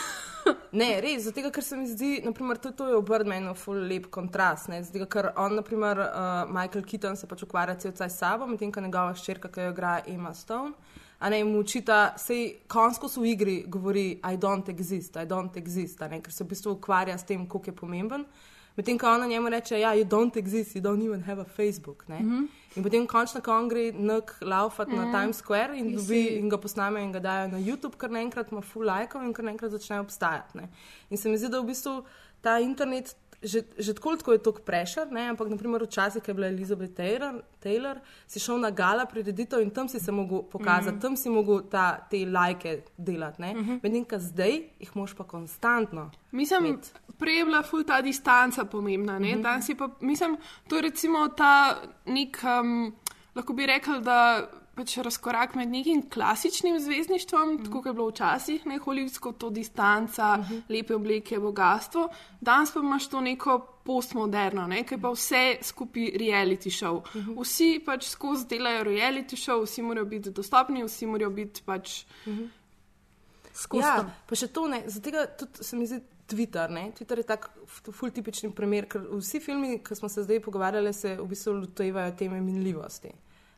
Ne, 0.71 0.87
res, 1.01 1.23
zato 1.25 1.49
ker 1.51 1.63
se 1.63 1.77
mi 1.77 1.87
zdi, 1.89 2.09
naprimer, 2.25 2.57
tudi 2.61 2.77
to 2.77 2.87
je 2.87 2.97
v 2.97 3.05
Birdmanu 3.05 3.53
ful 3.57 3.81
lep 3.89 4.07
kontrast. 4.13 4.69
Ne, 4.71 4.79
zato 4.85 5.05
ker 5.09 5.31
on, 5.37 5.57
naprimer, 5.59 5.99
uh, 5.99 6.49
Michael 6.49 6.85
Keaton 6.87 7.17
se 7.19 7.27
pač 7.29 7.43
ukvarja 7.45 7.75
cel 7.81 7.93
cel 7.97 8.09
s 8.09 8.19
sabo, 8.21 8.47
medtem 8.49 8.71
ko 8.71 8.81
njegova 8.81 9.15
ščerka, 9.17 9.51
ki 9.53 9.67
jo 9.67 9.73
igra 9.73 9.99
Emma 10.09 10.33
Stone, 10.33 10.73
a 11.19 11.29
ne 11.29 11.41
mu 11.43 11.59
učita, 11.63 12.15
sej 12.21 12.63
konsko 12.71 13.09
v 13.17 13.33
igri 13.33 13.57
govori, 13.67 14.21
I 14.23 14.37
don't 14.37 14.69
exist, 14.71 15.17
I 15.17 15.27
don't 15.27 15.57
exist, 15.59 16.01
a 16.01 16.07
ne, 16.07 16.21
ker 16.23 16.33
se 16.33 16.45
v 16.45 16.53
bistvu 16.53 16.77
ukvarja 16.77 17.17
s 17.17 17.27
tem, 17.27 17.45
koliko 17.47 17.73
je 17.73 17.75
pomemben. 17.75 18.25
Medtem 18.79 18.97
ko 18.97 19.09
ona 19.11 19.27
njemu 19.27 19.49
reče, 19.49 19.79
ja, 19.79 19.89
you 19.95 20.05
don't 20.05 20.37
exist, 20.37 20.75
you 20.75 20.81
don't 20.81 21.05
even 21.05 21.21
have 21.21 21.41
a 21.41 21.45
Facebook. 21.45 22.07
Ne? 22.07 22.19
Mhm. 22.19 22.43
In 22.75 22.83
potem 22.83 23.07
končno, 23.07 23.41
ko 23.41 23.51
on 23.51 23.67
gre 23.69 23.91
nek 23.91 24.31
laufati 24.41 24.91
mm. 24.91 24.99
Mhm. 24.99 25.11
na 25.11 25.21
Times 25.21 25.37
Square 25.37 25.77
in, 25.77 25.95
dobi, 25.95 26.27
in 26.39 26.49
ga 26.49 26.57
posname 26.57 27.03
in 27.03 27.11
ga 27.11 27.19
dajo 27.19 27.47
na 27.51 27.57
YouTube, 27.57 27.97
ker 27.97 28.09
naenkrat 28.09 28.51
ima 28.51 28.61
full 28.61 28.85
lajkov 28.85 29.23
in 29.23 29.33
ker 29.33 29.43
naenkrat 29.43 29.71
začne 29.71 29.99
obstajati. 29.99 30.57
Ne? 30.57 30.69
In 31.09 31.17
se 31.17 31.29
mi 31.29 31.37
zdi, 31.37 31.49
da 31.49 31.59
v 31.59 31.65
bistvu 31.65 32.03
ta 32.41 32.59
internet. 32.59 33.15
Že, 33.43 33.63
že 33.79 33.93
tako, 33.95 34.15
tako 34.19 34.31
je 34.35 34.43
tako 34.43 34.61
prešer, 34.67 35.11
ne? 35.11 35.29
ampak 35.31 35.47
naprimer 35.47 35.83
včasih, 35.83 36.23
ko 36.23 36.31
je 36.31 36.35
bila 36.35 36.47
Elizabeth 36.47 36.91
Taylor, 36.91 37.39
Taylor, 37.63 38.01
si 38.27 38.39
šel 38.39 38.59
na 38.59 38.67
gala 38.69 39.05
prireditev 39.05 39.63
in 39.63 39.71
tam 39.71 39.87
si 39.87 39.99
se 39.99 40.11
mogel 40.11 40.43
pokazati, 40.43 40.95
mm. 40.95 40.97
-hmm. 40.97 41.01
tam 41.01 41.15
si 41.15 41.29
mogel 41.29 41.61
ta, 41.71 42.07
te 42.11 42.25
lajke 42.25 42.83
delati. 42.97 43.41
Mm. 43.41 43.63
-hmm. 43.63 43.79
Medtem, 43.83 44.05
ko 44.05 44.19
zdaj 44.19 44.59
jih 44.79 44.95
moš 44.95 45.13
pa 45.13 45.23
konstantno. 45.23 46.11
Mislim, 46.31 46.79
prej 47.19 47.37
je 47.37 47.45
bila 47.45 47.63
ful 47.63 47.83
ta 47.83 48.01
distanca 48.01 48.65
pomembna. 48.65 49.19
Mhm. 49.19 49.39
Mm-hmm. 49.39 49.77
Pa, 49.77 49.89
mislim, 50.01 50.37
to 50.67 50.75
je 50.75 50.81
recimo 50.81 51.27
ta 51.27 51.81
nek, 52.05 52.37
um, 52.43 52.95
lahko 53.35 53.53
bi 53.53 53.65
rekel, 53.65 54.01
da 54.01 54.49
pač 54.79 54.95
razkorak 55.03 55.55
med 55.59 55.69
nekim 55.69 56.05
klasičnim 56.09 56.77
zvezdništvom, 56.79 57.49
mm-hmm. 57.49 57.65
tako 57.65 57.81
kot 57.81 57.89
je 57.89 57.93
bilo 57.97 58.07
včasih, 58.09 58.65
ne 58.71 58.77
holivudsko, 58.79 59.33
to 59.41 59.49
distanca, 59.53 60.37
mm-hmm. 60.37 60.61
lepe 60.71 60.95
obleke, 60.95 61.39
bogatstvo. 61.39 62.07
Danes 62.41 62.71
pa 62.73 62.79
imaš 62.79 63.09
to 63.11 63.21
neko 63.21 63.57
postmoderno, 63.83 64.67
ne, 64.71 64.83
ki 64.87 64.99
pa 65.01 65.11
vse 65.11 65.43
skupaj 65.65 66.13
reality 66.21 66.71
show. 66.71 67.01
Mm-hmm. 67.03 67.41
Vsi 67.41 67.71
pač 67.85 68.07
skozi 68.07 68.47
delajo 68.53 68.85
reality 68.87 69.39
show, 69.39 69.65
vsi 69.65 69.83
morajo 69.83 70.07
biti 70.13 70.31
dostopni, 70.31 70.85
vsi 70.87 71.09
morajo 71.11 71.33
biti 71.35 71.65
pač. 71.65 71.99
Mm-hmm. 72.25 72.55
Ja, 73.75 73.97
pa 74.29 74.37
še 74.39 74.47
to 74.55 74.69
ne, 74.71 74.85
zato 74.87 75.25
tudi 75.41 75.65
se 75.67 75.75
mi 75.75 75.87
zdi 75.89 75.99
Twitter. 76.29 76.69
Ne? 76.71 76.91
Twitter 76.95 77.19
je 77.19 77.27
tak 77.27 77.49
ful 77.67 78.13
tipični 78.13 78.51
primer, 78.55 78.87
ker 78.87 79.03
vsi 79.17 79.41
filmi, 79.43 79.79
ki 79.83 79.97
smo 79.97 80.09
se 80.09 80.23
zdaj 80.23 80.39
pogovarjali, 80.45 80.93
se 80.93 81.17
v 81.17 81.25
bistvu 81.27 81.57
lotevajo 81.63 82.13
teme 82.15 82.39
minljivosti. 82.45 83.11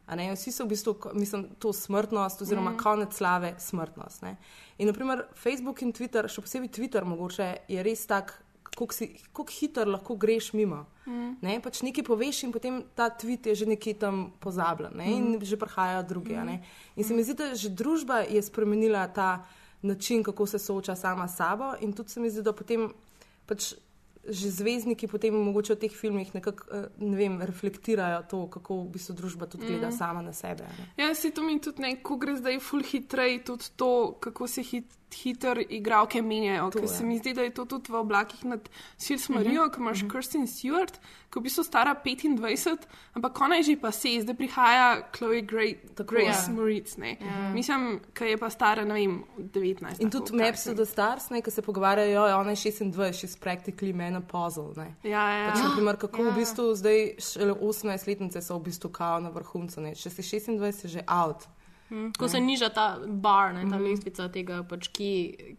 Vsi 0.07 0.51
so 0.51 0.65
v 0.65 0.69
bistvu, 0.69 0.95
mislim, 1.13 1.49
to 1.59 1.73
smrtnost, 1.73 2.41
oziroma 2.41 2.69
Mhm. 2.69 2.75
mm. 2.75 2.83
konec 2.83 3.13
slave, 3.13 3.55
smrtnost. 3.57 4.21
Ne. 4.21 4.37
In 4.77 4.87
naprimer 4.87 5.25
Facebook 5.35 5.81
in 5.81 5.93
Twitter, 5.93 6.27
še 6.27 6.41
posebej 6.41 6.69
Twitter, 6.69 7.05
mogoče 7.05 7.57
je 7.67 7.83
res 7.83 8.05
tak, 8.05 8.33
kako 8.63 8.87
kako 9.27 9.51
hitro 9.51 9.85
lahko 9.85 10.15
greš 10.15 10.53
mimo. 10.53 10.85
Mhm. 11.07 11.33
Ne, 11.41 11.59
pač 11.59 11.81
nekaj 11.81 12.03
poveš 12.03 12.43
in 12.43 12.51
potem 12.51 12.83
ta 12.95 13.09
tweet 13.09 13.45
je 13.45 13.55
že 13.55 13.65
nekje 13.65 13.93
tam 13.95 14.31
pozabljen 14.39 14.91
ne, 14.95 15.05
in 15.07 15.23
Mhm. 15.29 15.45
že 15.45 15.57
prihajajo 15.57 16.03
druge. 16.03 16.35
a 16.35 16.43
ne. 16.43 16.53
Mhm. 16.53 16.63
In 16.95 17.03
se 17.03 17.13
mi 17.13 17.23
zdi, 17.23 17.33
da 17.33 17.55
že 17.55 17.69
družba 17.69 18.19
je 18.21 18.41
spremenila 18.41 19.07
ta 19.07 19.45
način, 19.81 20.23
kako 20.23 20.45
se 20.45 20.59
sooča 20.59 20.95
sama 20.95 21.27
s 21.27 21.35
sabo, 21.35 21.73
in 21.79 21.93
tudi 21.93 22.09
se 22.09 22.19
mi 22.19 22.29
zdi, 22.29 22.41
da 22.41 22.53
potem 22.53 22.93
pač 23.45 23.73
že 24.23 24.51
zvezdniki 24.51 25.07
potem 25.07 25.33
mogoče 25.35 25.73
v 25.73 25.79
teh 25.79 25.91
filmih 25.91 26.33
nekako 26.33 26.63
eh, 26.71 26.87
ne 26.99 27.17
vem, 27.17 27.41
reflektirajo 27.41 28.23
to, 28.23 28.47
kako 28.47 28.75
v 28.75 28.89
bistvu 28.89 29.13
družba 29.15 29.45
tudi 29.47 29.65
gleda 29.65 29.87
Mhm. 29.87 29.97
sama 29.97 30.21
na 30.21 30.33
sebe. 30.33 30.63
Ne. 30.69 30.93
Ja, 30.97 31.15
se 31.15 31.31
to 31.31 31.41
mi 31.41 31.59
tudi 31.59 31.81
ne, 31.81 31.95
ko 31.97 32.17
gre 32.17 32.35
zdaj 32.35 32.59
ful 32.59 32.83
hitreje, 32.83 33.43
tudi 33.43 33.65
to, 33.75 33.89
kako 34.19 34.47
se 34.47 34.61
hit, 34.61 34.85
hiter 35.13 35.65
igralke 35.69 36.21
menjajo. 36.21 36.69
Ker 36.71 36.87
se 36.87 37.03
mi 37.03 37.17
zdi, 37.17 37.33
da 37.33 37.41
je 37.41 37.51
to 37.51 37.65
tudi 37.65 37.91
v 37.91 37.95
oblakih 37.97 38.45
nad 38.45 38.69
Sils 38.97 39.29
Marijo, 39.29 39.61
Mhm, 39.61 39.71
ko 39.71 39.81
imaš 39.81 40.01
Kirsten 40.03 40.43
Stewart, 40.43 40.99
ki 41.27 41.39
v 41.39 41.43
bistvu 41.43 41.63
stara 41.63 41.95
25, 41.95 42.87
ampak 43.13 43.41
ona 43.41 43.55
je 43.55 43.63
že 43.63 43.75
pa 43.77 43.91
se, 43.91 44.09
zdaj 44.19 44.35
prihaja 44.35 44.87
Chloe 45.11 45.41
Gray, 45.41 45.75
Grace 45.97 46.27
ja. 46.45 46.53
Moritz. 46.53 46.97
ne. 46.97 47.17
Ja. 47.17 47.51
Mislim, 47.51 47.85
ki 48.13 48.25
je 48.25 48.37
pa 48.37 48.49
stara, 48.49 48.83
ne 48.83 48.93
vem, 48.93 49.23
19. 49.37 49.99
In 49.99 50.09
tudi 50.09 50.33
Maps 50.33 50.63
to 50.63 50.73
the 50.73 50.85
Stars, 50.85 51.29
ne, 51.29 51.41
ki 51.41 51.51
se 51.51 51.61
pogovarjajo, 51.61 52.27
ja, 52.27 52.37
ona 52.37 52.49
je 52.49 52.55
26, 52.57 52.91
she's 53.13 53.37
practically 53.37 53.93
menopausal. 53.93 54.73
Ne. 54.75 54.95
Ja, 55.03 55.23
ja. 55.29 55.49
Pač, 55.49 55.57
Ja. 55.57 55.63
naprimer, 55.63 55.95
kako 55.97 56.21
Ja. 56.21 56.29
v 56.29 56.35
bistvu 56.35 56.75
zdaj 56.75 56.99
šele 57.19 57.53
18-letnice 57.53 58.41
so 58.41 58.57
v 58.57 58.63
bistvu 58.63 58.89
kao 58.89 59.19
na 59.19 59.29
vrhuncu. 59.29 59.81
Ne. 59.81 59.95
Če 59.95 60.09
si 60.09 60.21
26, 60.21 60.71
si 60.73 60.87
že 60.89 61.01
out. 61.07 61.47
Mm, 61.91 62.13
Ko 62.17 62.27
se 62.27 62.39
niža 62.39 62.69
ta 62.69 62.85
bar, 63.05 63.53
ne, 63.53 63.61
ta 63.61 63.75
Mhm. 63.75 63.83
lestvica 63.83 64.29
tega, 64.29 64.63
pač, 64.63 64.87
ki, 64.89 65.09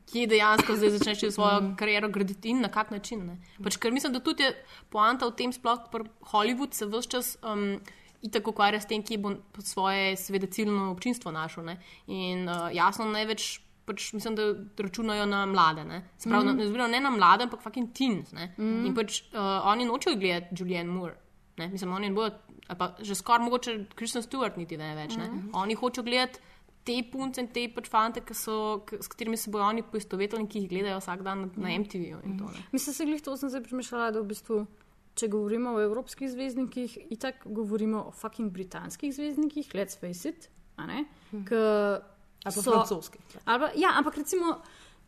ki 0.07 0.27
dejansko 0.27 0.77
zdaj 0.77 0.91
začneš 0.91 1.35
svojo 1.35 1.61
Mhm. 1.61 1.75
kariero 1.77 2.09
graditi 2.09 2.49
in 2.49 2.61
na 2.61 2.69
kak 2.69 2.91
način. 2.91 3.27
Ne. 3.27 3.37
Pač, 3.63 3.77
ker 3.77 3.93
mislim, 3.93 4.13
da 4.13 4.21
tudi 4.21 4.43
je 4.43 4.55
poanta 4.91 5.27
v 5.27 5.33
tem, 5.33 5.53
sploh 5.53 5.79
Hollywood 6.23 6.73
se 6.73 6.87
vse 6.87 7.09
čas. 7.09 7.37
Um, 7.43 7.81
Itak 8.23 8.47
ukvarja 8.47 8.81
s 8.81 8.87
tem, 8.87 9.03
ki 9.03 9.17
bo 9.19 9.33
svoje, 9.59 10.17
seveda, 10.17 10.47
ciljno 10.47 10.93
občinstvo 10.93 11.33
našel. 11.33 11.65
Ne? 11.65 11.81
In 12.07 12.49
uh, 12.49 12.71
jasno, 12.73 13.05
največ, 13.05 13.59
pač, 13.85 14.13
mislim, 14.13 14.37
da 14.37 14.43
računajo 14.79 15.27
na 15.27 15.45
mlade. 15.45 15.85
Ne, 15.85 16.05
Mhm. 16.27 16.49
mm. 16.49 16.77
ne, 16.77 16.89
ne 16.89 17.01
na 17.01 17.11
mlade, 17.11 17.43
ampak 17.43 17.61
fucking 17.61 17.93
teens. 17.93 18.31
Ne? 18.33 18.55
Mhm. 18.57 18.87
In 18.87 18.95
pač 18.95 19.23
uh, 19.33 19.39
oni 19.67 19.85
nočejo 19.85 20.17
gledati 20.17 20.55
Julianne 20.55 20.93
Moore. 20.93 21.15
Ne? 21.59 21.69
Mislim, 21.69 21.93
oni 21.93 22.13
bodo, 22.13 22.37
pa 22.69 22.95
že 23.01 23.15
skoraj 23.15 23.39
mogoče 23.41 23.73
Kristen 23.95 24.23
Stewart 24.23 24.57
niti 24.57 24.77
ne 24.77 24.95
več. 24.95 25.17
Ne? 25.17 25.27
Mhm. 25.27 25.51
Oni 25.55 25.75
hočejo 25.75 26.05
gledati 26.05 26.41
te 26.85 27.03
punce 27.05 27.39
in 27.39 27.49
te 27.49 27.69
pač 27.69 27.89
fante, 27.89 28.21
ki 28.21 28.35
so, 28.35 28.55
s 28.93 29.07
katerimi 29.07 29.37
se 29.37 29.51
bojo 29.51 29.65
oni 29.65 29.83
poistovetili 29.85 30.41
in 30.41 30.49
ki 30.49 30.59
jih 30.59 30.69
gledajo 30.69 30.99
vsak 30.99 31.23
dan 31.23 31.41
na, 31.41 31.49
na 31.59 31.69
MTV-ju. 31.71 32.19
in 32.25 32.39
to, 32.39 32.45
ne. 32.47 32.65
Mislim, 32.73 32.95
se 32.95 33.05
glih 33.05 33.23
to 33.23 33.37
sem 33.37 33.49
zdaj 33.49 33.63
premišljala, 33.63 34.11
da 34.11 34.21
v 34.21 34.27
bistvu, 34.27 34.67
če 35.15 35.29
govorimo 35.29 35.71
o 35.71 35.81
evropskih 35.81 36.31
zvezdnikih, 36.31 36.99
itak 37.11 37.47
govorimo 37.47 38.03
o 38.03 38.11
fucking 38.13 38.51
britanskih 38.51 39.15
zvezdnikih, 39.15 39.69
let's 39.75 39.95
face 39.97 40.27
it. 40.27 40.49
a 40.77 40.87
ne, 40.87 41.05
K, 41.45 41.53
Ali 41.55 42.01
pa 42.45 42.51
so- 42.53 42.63
francoskih. 42.65 43.21
Ali 43.45 43.61
pa, 43.61 43.69
ja, 43.77 43.93
ampak 43.95 44.17
recimo, 44.17 44.59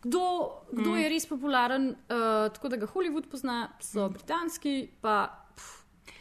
kdo, 0.02 0.20
kdo 0.70 0.90
Mm. 0.90 0.96
je 0.96 1.08
res 1.08 1.26
popularen, 1.26 1.88
uh, 1.88 2.52
tako 2.52 2.68
da 2.68 2.76
ga 2.76 2.86
Hollywood 2.86 3.26
pozna, 3.26 3.72
so 3.80 4.08
britanski, 4.08 4.90
pa 5.00 5.43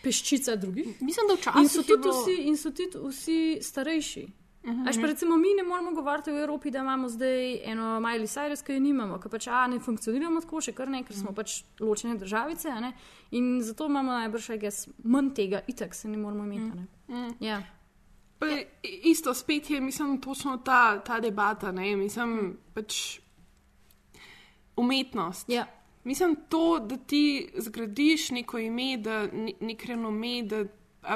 peščica 0.03 0.55
drugih. 0.57 1.01
Mislim, 1.01 1.27
da 1.27 1.33
In 1.33 1.39
včasih 1.39 1.71
so 1.71 1.79
je 1.79 1.85
tudi, 1.85 2.01
bilo- 2.03 2.21
vsi, 2.21 2.35
in 2.43 2.57
so 2.57 2.71
tudi 2.71 2.87
vsi 3.05 3.37
starejši. 3.63 4.25
Mhm. 4.63 4.87
Až 4.87 4.95
pa 4.95 5.07
recimo 5.07 5.35
mi 5.37 5.53
ne 5.53 5.63
moremo 5.63 5.91
govoriti 5.91 6.31
v 6.31 6.37
Evropi, 6.37 6.71
da 6.71 6.79
imamo 6.79 7.09
zdaj 7.09 7.39
eno 7.65 7.99
Miley 7.99 8.27
Cyrus, 8.29 8.61
ki 8.61 8.73
jo 8.73 8.79
nimamo, 8.79 9.17
ker 9.17 9.29
pač 9.29 9.47
a, 9.49 9.67
ne 9.67 9.75
funkcioniramo 9.77 10.39
tako 10.39 10.61
še 10.61 10.71
kar 10.71 10.87
ne, 10.87 11.03
ker 11.03 11.13
smo 11.13 11.33
pač 11.33 11.49
ločene 11.79 12.15
državice. 12.15 12.65
a 12.67 12.79
ne. 12.79 12.93
In 13.31 13.61
zato 13.61 13.85
imamo 13.85 14.11
najbrž, 14.13 14.47
guess, 14.57 14.85
manj 15.03 15.33
tega, 15.33 15.61
itak 15.67 15.93
se 15.93 16.07
ne 16.07 16.17
moramo 16.17 16.43
imeti. 16.45 16.71
a 16.71 16.75
ne. 16.75 16.87
Mm. 17.09 17.35
Ja. 17.41 17.63
Pa 18.39 18.45
je- 18.47 18.67
isto 19.03 19.33
spet 19.33 19.69
je, 19.69 19.81
mislim, 19.81 20.21
točno 20.21 20.57
ta, 20.57 20.99
ta 20.99 21.19
debata, 21.19 21.71
ne, 21.71 21.95
mislim, 21.97 22.57
pač 22.73 23.19
umetnost. 24.75 25.49
Ja. 25.49 25.67
Mislim, 26.03 26.35
to, 26.49 26.79
da 26.79 26.97
ti 26.97 27.49
zgradiš 27.57 28.29
neko 28.31 28.57
ime, 28.57 28.97
da 28.97 29.27
ne- 29.27 29.53
nek 29.59 29.85
renome, 29.85 30.43
da, 30.43 30.63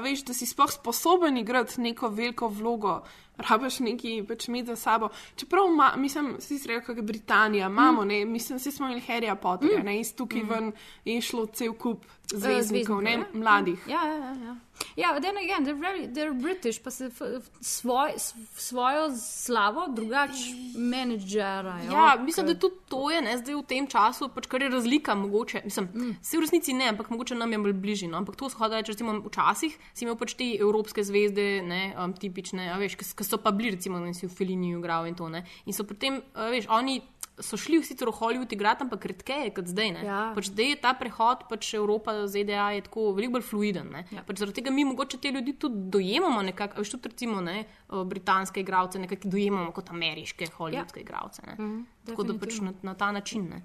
veš, 0.02 0.24
da 0.26 0.34
si 0.34 0.46
sploh 0.46 0.72
sposoben 0.72 1.38
igrati 1.38 1.82
neko 1.82 2.10
veliko 2.10 2.48
vlogo, 2.48 3.02
rabiš 3.40 3.80
neki 3.80 4.26
pač 4.28 4.48
imeti 4.48 4.68
za 4.68 4.76
sabo. 4.78 5.10
Čeprav, 5.36 5.68
ma, 5.70 5.94
mislim, 5.98 6.36
si 6.40 6.60
si 6.60 6.68
rekel, 6.68 6.96
kot 6.96 7.04
Britanija, 7.04 7.68
imamo, 7.68 8.02
Mm. 8.02 8.08
ne, 8.08 8.26
mislim, 8.26 8.60
vsi 8.60 8.72
smo 8.72 8.86
imeli 8.86 9.02
Harryja 9.02 9.36
Potterja, 9.36 9.80
Mm. 9.80 9.86
ne, 9.86 10.00
iz 10.00 10.14
tukaj 10.14 10.42
Mm. 10.42 10.50
ven 10.50 10.72
je 11.06 11.22
šlo 11.22 11.46
cel 11.48 11.74
kup 11.74 12.06
Eh, 12.26 12.38
zvezdnikov, 12.38 13.02
ne, 13.02 13.12
ja. 13.14 13.26
mladih. 13.34 13.80
Ja, 13.88 14.02
ja, 14.04 14.16
ja. 14.16 14.34
ja. 14.36 14.56
Ja, 14.96 15.14
but 15.14 15.24
then 15.24 15.38
again, 15.38 15.66
they're, 15.66 15.80
very, 15.80 16.08
they're 16.08 16.34
British, 16.34 16.84
pa 16.84 16.92
se 16.92 17.06
f, 17.06 17.22
f, 17.22 17.50
svoj, 17.62 18.12
s- 18.12 18.34
svojo 18.56 19.10
slavo 19.18 19.88
drugače 19.90 20.54
menedžerajo. 20.78 21.92
Ja, 21.92 22.18
mislim, 22.18 22.46
da 22.46 22.54
tudi 22.56 22.76
to 22.88 23.12
je 23.12 23.22
ne, 23.22 23.38
zdaj 23.38 23.56
v 23.56 23.64
tem 23.64 23.88
času, 23.88 24.30
pač 24.30 24.48
kar 24.48 24.62
je 24.62 24.70
razlika. 24.70 25.16
Mogoče, 25.16 25.62
mislim, 25.66 25.86
mm. 25.88 26.16
Se 26.22 26.38
v 26.38 26.42
resnici 26.42 26.74
ne, 26.74 26.88
ampak 26.88 27.10
mogoče 27.10 27.36
nam 27.36 27.52
je 27.52 27.58
bolj 27.60 27.74
bližje. 27.76 28.08
No? 28.08 28.18
Ampak 28.18 28.36
to 28.36 28.50
se 28.50 28.58
hoče 28.58 28.74
reči, 28.74 28.92
recimo, 28.92 29.18
včasih 29.22 29.78
si 29.94 30.06
imel 30.06 30.16
pač 30.16 30.34
te 30.34 30.58
evropske 30.58 31.04
zvezde, 31.04 31.48
ne, 31.64 31.82
um, 31.98 32.14
tipične, 32.14 32.70
a 32.70 32.78
veš, 32.78 32.96
ki 32.96 33.06
so 33.28 33.38
pa 33.38 33.52
bili, 33.52 33.76
recimo, 33.76 34.00
da 34.00 34.14
si 34.14 34.28
v 34.28 34.34
Feliniju 34.34 34.80
igral 34.80 35.08
in 35.08 35.16
to. 35.16 35.30
Ne? 35.30 35.44
In 35.66 35.74
so 35.74 35.84
potem, 35.84 36.22
a 36.34 36.50
veš, 36.54 36.70
oni. 36.70 37.02
So 37.38 37.54
šli 37.54 37.78
vsi 37.78 37.94
v 37.94 38.10
Hollywood 38.10 38.50
igrati, 38.50 38.82
ampak 38.82 39.04
redkeje 39.06 39.52
kot 39.54 39.68
zdaj. 39.70 39.92
Ja. 40.02 40.22
Pač 40.34 40.48
zdaj 40.50 40.72
je 40.72 40.78
ta 40.82 40.96
prehod, 40.98 41.44
pač 41.46 41.70
Evropa, 41.78 42.16
ZDA 42.26 42.72
je 42.74 42.82
tako 42.88 43.12
veliko 43.14 43.36
bolj 43.38 43.46
fluiden. 43.46 43.94
Ja. 44.10 44.24
Pač 44.26 44.42
zaradi 44.42 44.58
tega 44.58 44.74
mi 44.74 44.82
mogoče 44.90 45.20
te 45.22 45.30
ljudi 45.30 45.54
tudi 45.54 45.86
dojemamo 45.94 46.42
nekako, 46.50 46.82
veš 46.82 46.96
tudi 46.96 47.14
recimo 47.14 47.38
ne, 47.46 47.68
o, 47.94 48.02
britanske 48.10 48.66
igralce 48.66 48.98
nekako 48.98 49.30
dojemamo 49.30 49.70
kot 49.70 49.94
ameriške 49.94 50.50
hollywoodske 50.58 50.98
ja. 50.98 51.06
igralce. 51.06 51.46
Ne. 51.46 51.54
Mhm, 51.60 51.82
Tako 52.10 52.26
da 52.26 52.40
pač 52.42 52.58
na, 52.66 52.74
na 52.82 52.98
ta 52.98 53.12
način. 53.14 53.46
Ne. 53.54 53.62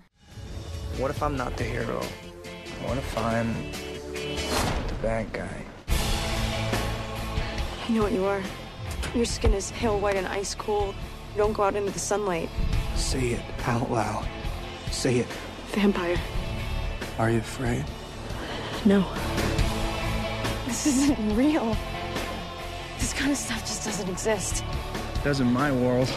What 1.01 1.09
if 1.09 1.23
I'm 1.23 1.39
not 1.41 1.57
the 1.57 1.65
hero? 1.65 2.05
What 2.85 2.99
if 2.99 3.17
I'm 3.17 3.57
the 4.89 5.01
bad 5.01 5.33
guy? 5.33 5.65
I 7.89 7.93
know 7.95 8.03
what 8.03 8.13
you 8.13 8.25
are. 8.27 8.62
Your 9.15 9.27
skin 9.27 9.53
is 9.53 9.73
pale 9.73 9.99
white 10.01 10.17
and 10.17 10.27
ice 10.27 10.55
cold. 10.55 10.95
You 11.35 11.39
don't 11.39 11.53
go 11.53 11.65
out 11.65 11.77
into 11.77 11.91
the 11.93 11.99
sunlight. 12.01 12.49
Say 12.97 13.37
it 13.37 13.43
out 13.67 13.91
loud. 13.91 14.25
Say 14.91 15.17
it. 15.19 15.27
Vampire. 15.77 16.17
Are 17.19 17.31
you 17.31 17.39
afraid? 17.41 17.85
No. 18.85 19.05
This 20.67 20.87
isn't 20.87 21.37
real. 21.37 21.77
This 22.99 23.13
kind 23.13 23.31
of 23.33 23.37
stuff 23.37 23.61
just 23.61 23.85
doesn't 23.85 24.09
exist. 24.09 24.65
Does 25.25 25.41
in 25.41 25.53
my 25.53 25.71
world. 25.71 26.09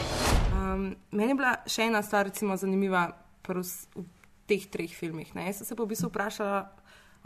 Um, 0.53 0.95
meni 1.11 1.33
je 1.33 1.35
bila 1.35 1.53
še 1.67 1.87
ena 1.91 2.01
stvar, 2.03 2.25
recimo, 2.31 2.55
zanimiva 2.57 3.11
pri 3.43 3.59
vs- 3.59 3.87
v 3.95 4.07
teh 4.47 4.63
treh 4.71 4.89
filmih. 4.89 5.35
Ne? 5.35 5.45
Jaz 5.51 5.61
sem 5.61 5.67
se 5.67 5.75
pa 5.75 5.83
v 5.83 5.91
bistvu 5.91 6.09
vprašala, 6.09 6.63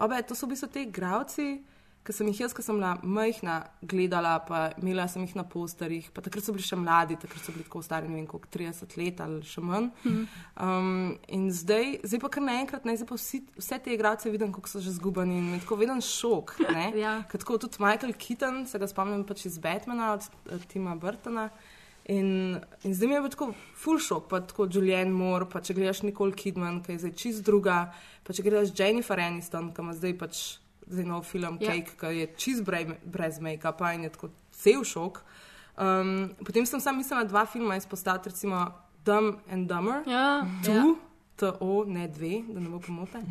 obe, 0.02 0.18
to 0.28 0.36
so 0.36 0.48
v 0.50 0.58
bistvu 0.58 0.68
te 0.74 0.82
igravci, 0.84 1.62
ki 2.04 2.14
sem 2.16 2.30
jih 2.32 2.40
jaz, 2.46 2.54
ko 2.56 2.64
sem 2.66 2.78
bila 2.80 2.96
majhna, 3.04 3.56
gledala, 3.86 4.38
pa 4.48 4.60
imela 4.80 5.06
sem 5.12 5.24
jih 5.26 5.36
na 5.38 5.44
posterjih, 5.48 6.08
pa 6.16 6.24
takrat 6.26 6.46
so 6.46 6.56
bili 6.56 6.66
še 6.66 6.80
mladi, 6.80 7.18
takrat 7.22 7.44
so 7.46 7.54
bili 7.54 7.66
tako 7.68 7.82
stari, 7.86 8.10
ne 8.10 8.18
vem, 8.18 8.28
koliko 8.30 8.50
30 8.56 8.96
let 8.98 9.24
ali 9.26 9.42
še 9.46 9.64
manj. 9.64 9.90
Mhm. 10.04 10.24
Um, 10.66 11.18
in 11.36 11.50
zdaj, 11.54 12.00
zdaj 12.08 12.24
pa 12.24 12.32
kar 12.34 12.46
naenkrat, 12.46 12.88
ne, 12.88 12.96
zdaj 13.00 13.10
pa 13.12 13.18
vsi, 13.20 13.42
vse 13.60 13.82
te 13.84 13.94
igralce 13.94 14.32
vidim, 14.34 14.54
kako 14.56 14.72
so 14.72 14.84
že 14.84 14.96
zgubani 14.96 15.38
in 15.38 15.50
mi 15.52 15.58
je 15.60 15.66
tako 15.66 15.80
veden 15.84 16.02
šok. 16.06 16.56
Ja. 17.00 17.20
Ker 17.30 17.42
tako 17.42 17.58
tudi 17.62 17.82
Michael 17.84 18.14
Keaton, 18.18 18.64
se 18.68 18.80
ga 18.80 18.88
spomnim 18.90 19.22
pač 19.28 19.46
iz 19.46 19.60
Batmana, 19.62 20.14
od 20.16 20.26
eh, 20.50 20.64
Tima 20.72 20.96
Burtona. 21.00 21.50
In, 22.10 22.58
in 22.84 22.96
zdaj 22.96 23.08
mi 23.08 23.14
je 23.14 23.30
tako 23.36 23.52
full 23.78 24.00
shock, 24.02 24.30
pa 24.32 24.40
tako 24.42 24.66
Julian 24.66 25.12
Moore, 25.14 25.46
pa 25.46 25.62
če 25.62 25.76
gledaš 25.78 26.02
Nicole 26.02 26.34
Kidman, 26.34 26.80
ki 26.82 26.96
je 26.96 27.04
zdaj 27.04 27.14
čist 27.22 27.44
druga, 27.46 27.92
pa 28.26 28.34
če 28.34 28.46
gledaš 28.48 28.74
Jennifer 28.74 29.22
Aniston, 29.22 29.70
ki 29.76 29.86
ima 29.86 29.94
zdaj 29.94 30.16
pač 30.18 30.42
zdaj 30.90 31.06
nov 31.06 31.24
film 31.24 31.58
Ja. 31.60 31.70
Cake, 31.70 31.92
ki 31.98 32.16
je 32.16 32.28
čist 32.36 32.64
brez, 32.64 32.88
brez 33.06 33.40
make-upa 33.40 33.94
in 33.94 34.04
je 34.04 34.10
tako 34.10 34.30
cel 34.52 34.84
šok. 34.84 35.22
Um, 35.78 36.16
potem 36.40 36.66
sem 36.66 36.80
sam 36.80 36.98
mislila 36.98 37.24
dva 37.24 37.46
filma 37.46 37.76
izpostaviti, 37.76 38.30
recimo 38.30 38.66
Dumb 39.06 39.36
and 39.48 39.68
Dumber. 39.68 40.04
Ja, 40.06 40.42
tu. 40.60 40.72
ja. 40.72 40.84
To, 41.38 41.56
ne 41.88 42.08
dve, 42.10 42.42
da 42.46 42.60
ne 42.60 42.68
bo 42.68 42.80
pomote. 42.80 43.22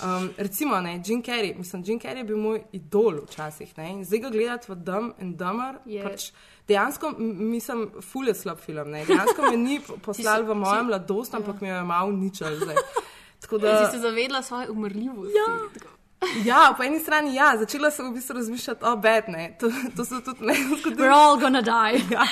Um, 0.00 0.30
recimo, 0.38 0.80
ne, 0.80 0.94
Jim 0.96 1.20
Carrey, 1.22 1.52
mislim, 1.54 1.82
Jim 1.86 2.00
Carrey 2.00 2.16
je 2.16 2.24
bil 2.24 2.38
moj 2.38 2.62
idol 2.72 3.18
včasih. 3.22 3.74
Ne, 3.76 3.90
in 3.90 4.04
zdaj 4.04 4.18
ga 4.18 4.30
gledati 4.30 4.72
v 4.72 4.76
Dumb 4.76 5.12
and 5.20 5.36
Dumber. 5.36 5.76
Je- 5.84 6.02
Pač 6.02 6.30
dejansko, 6.66 7.10
mislim, 7.18 7.90
ful 8.02 8.24
je 8.24 8.34
slab 8.34 8.58
film. 8.58 8.88
Ne. 8.90 9.04
Dejansko 9.04 9.42
me 9.42 9.56
ni 9.58 9.76
poslal 10.06 10.42
v 10.42 10.54
mojo 10.56 10.84
mladost, 10.84 11.34
ampak 11.34 11.60
mi 11.60 11.68
je 11.68 11.82
malo 11.84 12.08
uničal 12.08 12.56
zdaj. 12.56 12.80
Tako 13.40 13.58
da, 13.58 13.76
Si 13.82 13.92
se 13.92 13.98
zavedla 14.00 14.40
svoje 14.42 14.70
umrljivosti. 14.70 15.36
Ja. 15.36 15.58
Ja, 16.44 16.74
po 16.76 16.82
eni 16.82 16.98
strani 16.98 17.34
ja, 17.34 17.54
začela 17.58 17.90
sem 17.90 18.10
v 18.10 18.14
bistvu 18.14 18.34
razmišljati 18.34 18.84
o 18.84 18.96
bed, 18.96 19.24
ne. 19.28 19.56
To, 19.60 19.70
to 19.96 20.04
so 20.04 20.20
tudi 20.20 20.46
ne 20.46 20.54
zgodilo. 20.80 21.06
We're 21.06 21.16
all 21.16 21.40
gonna 21.40 21.62
die. 21.62 22.02
ja. 22.16 22.26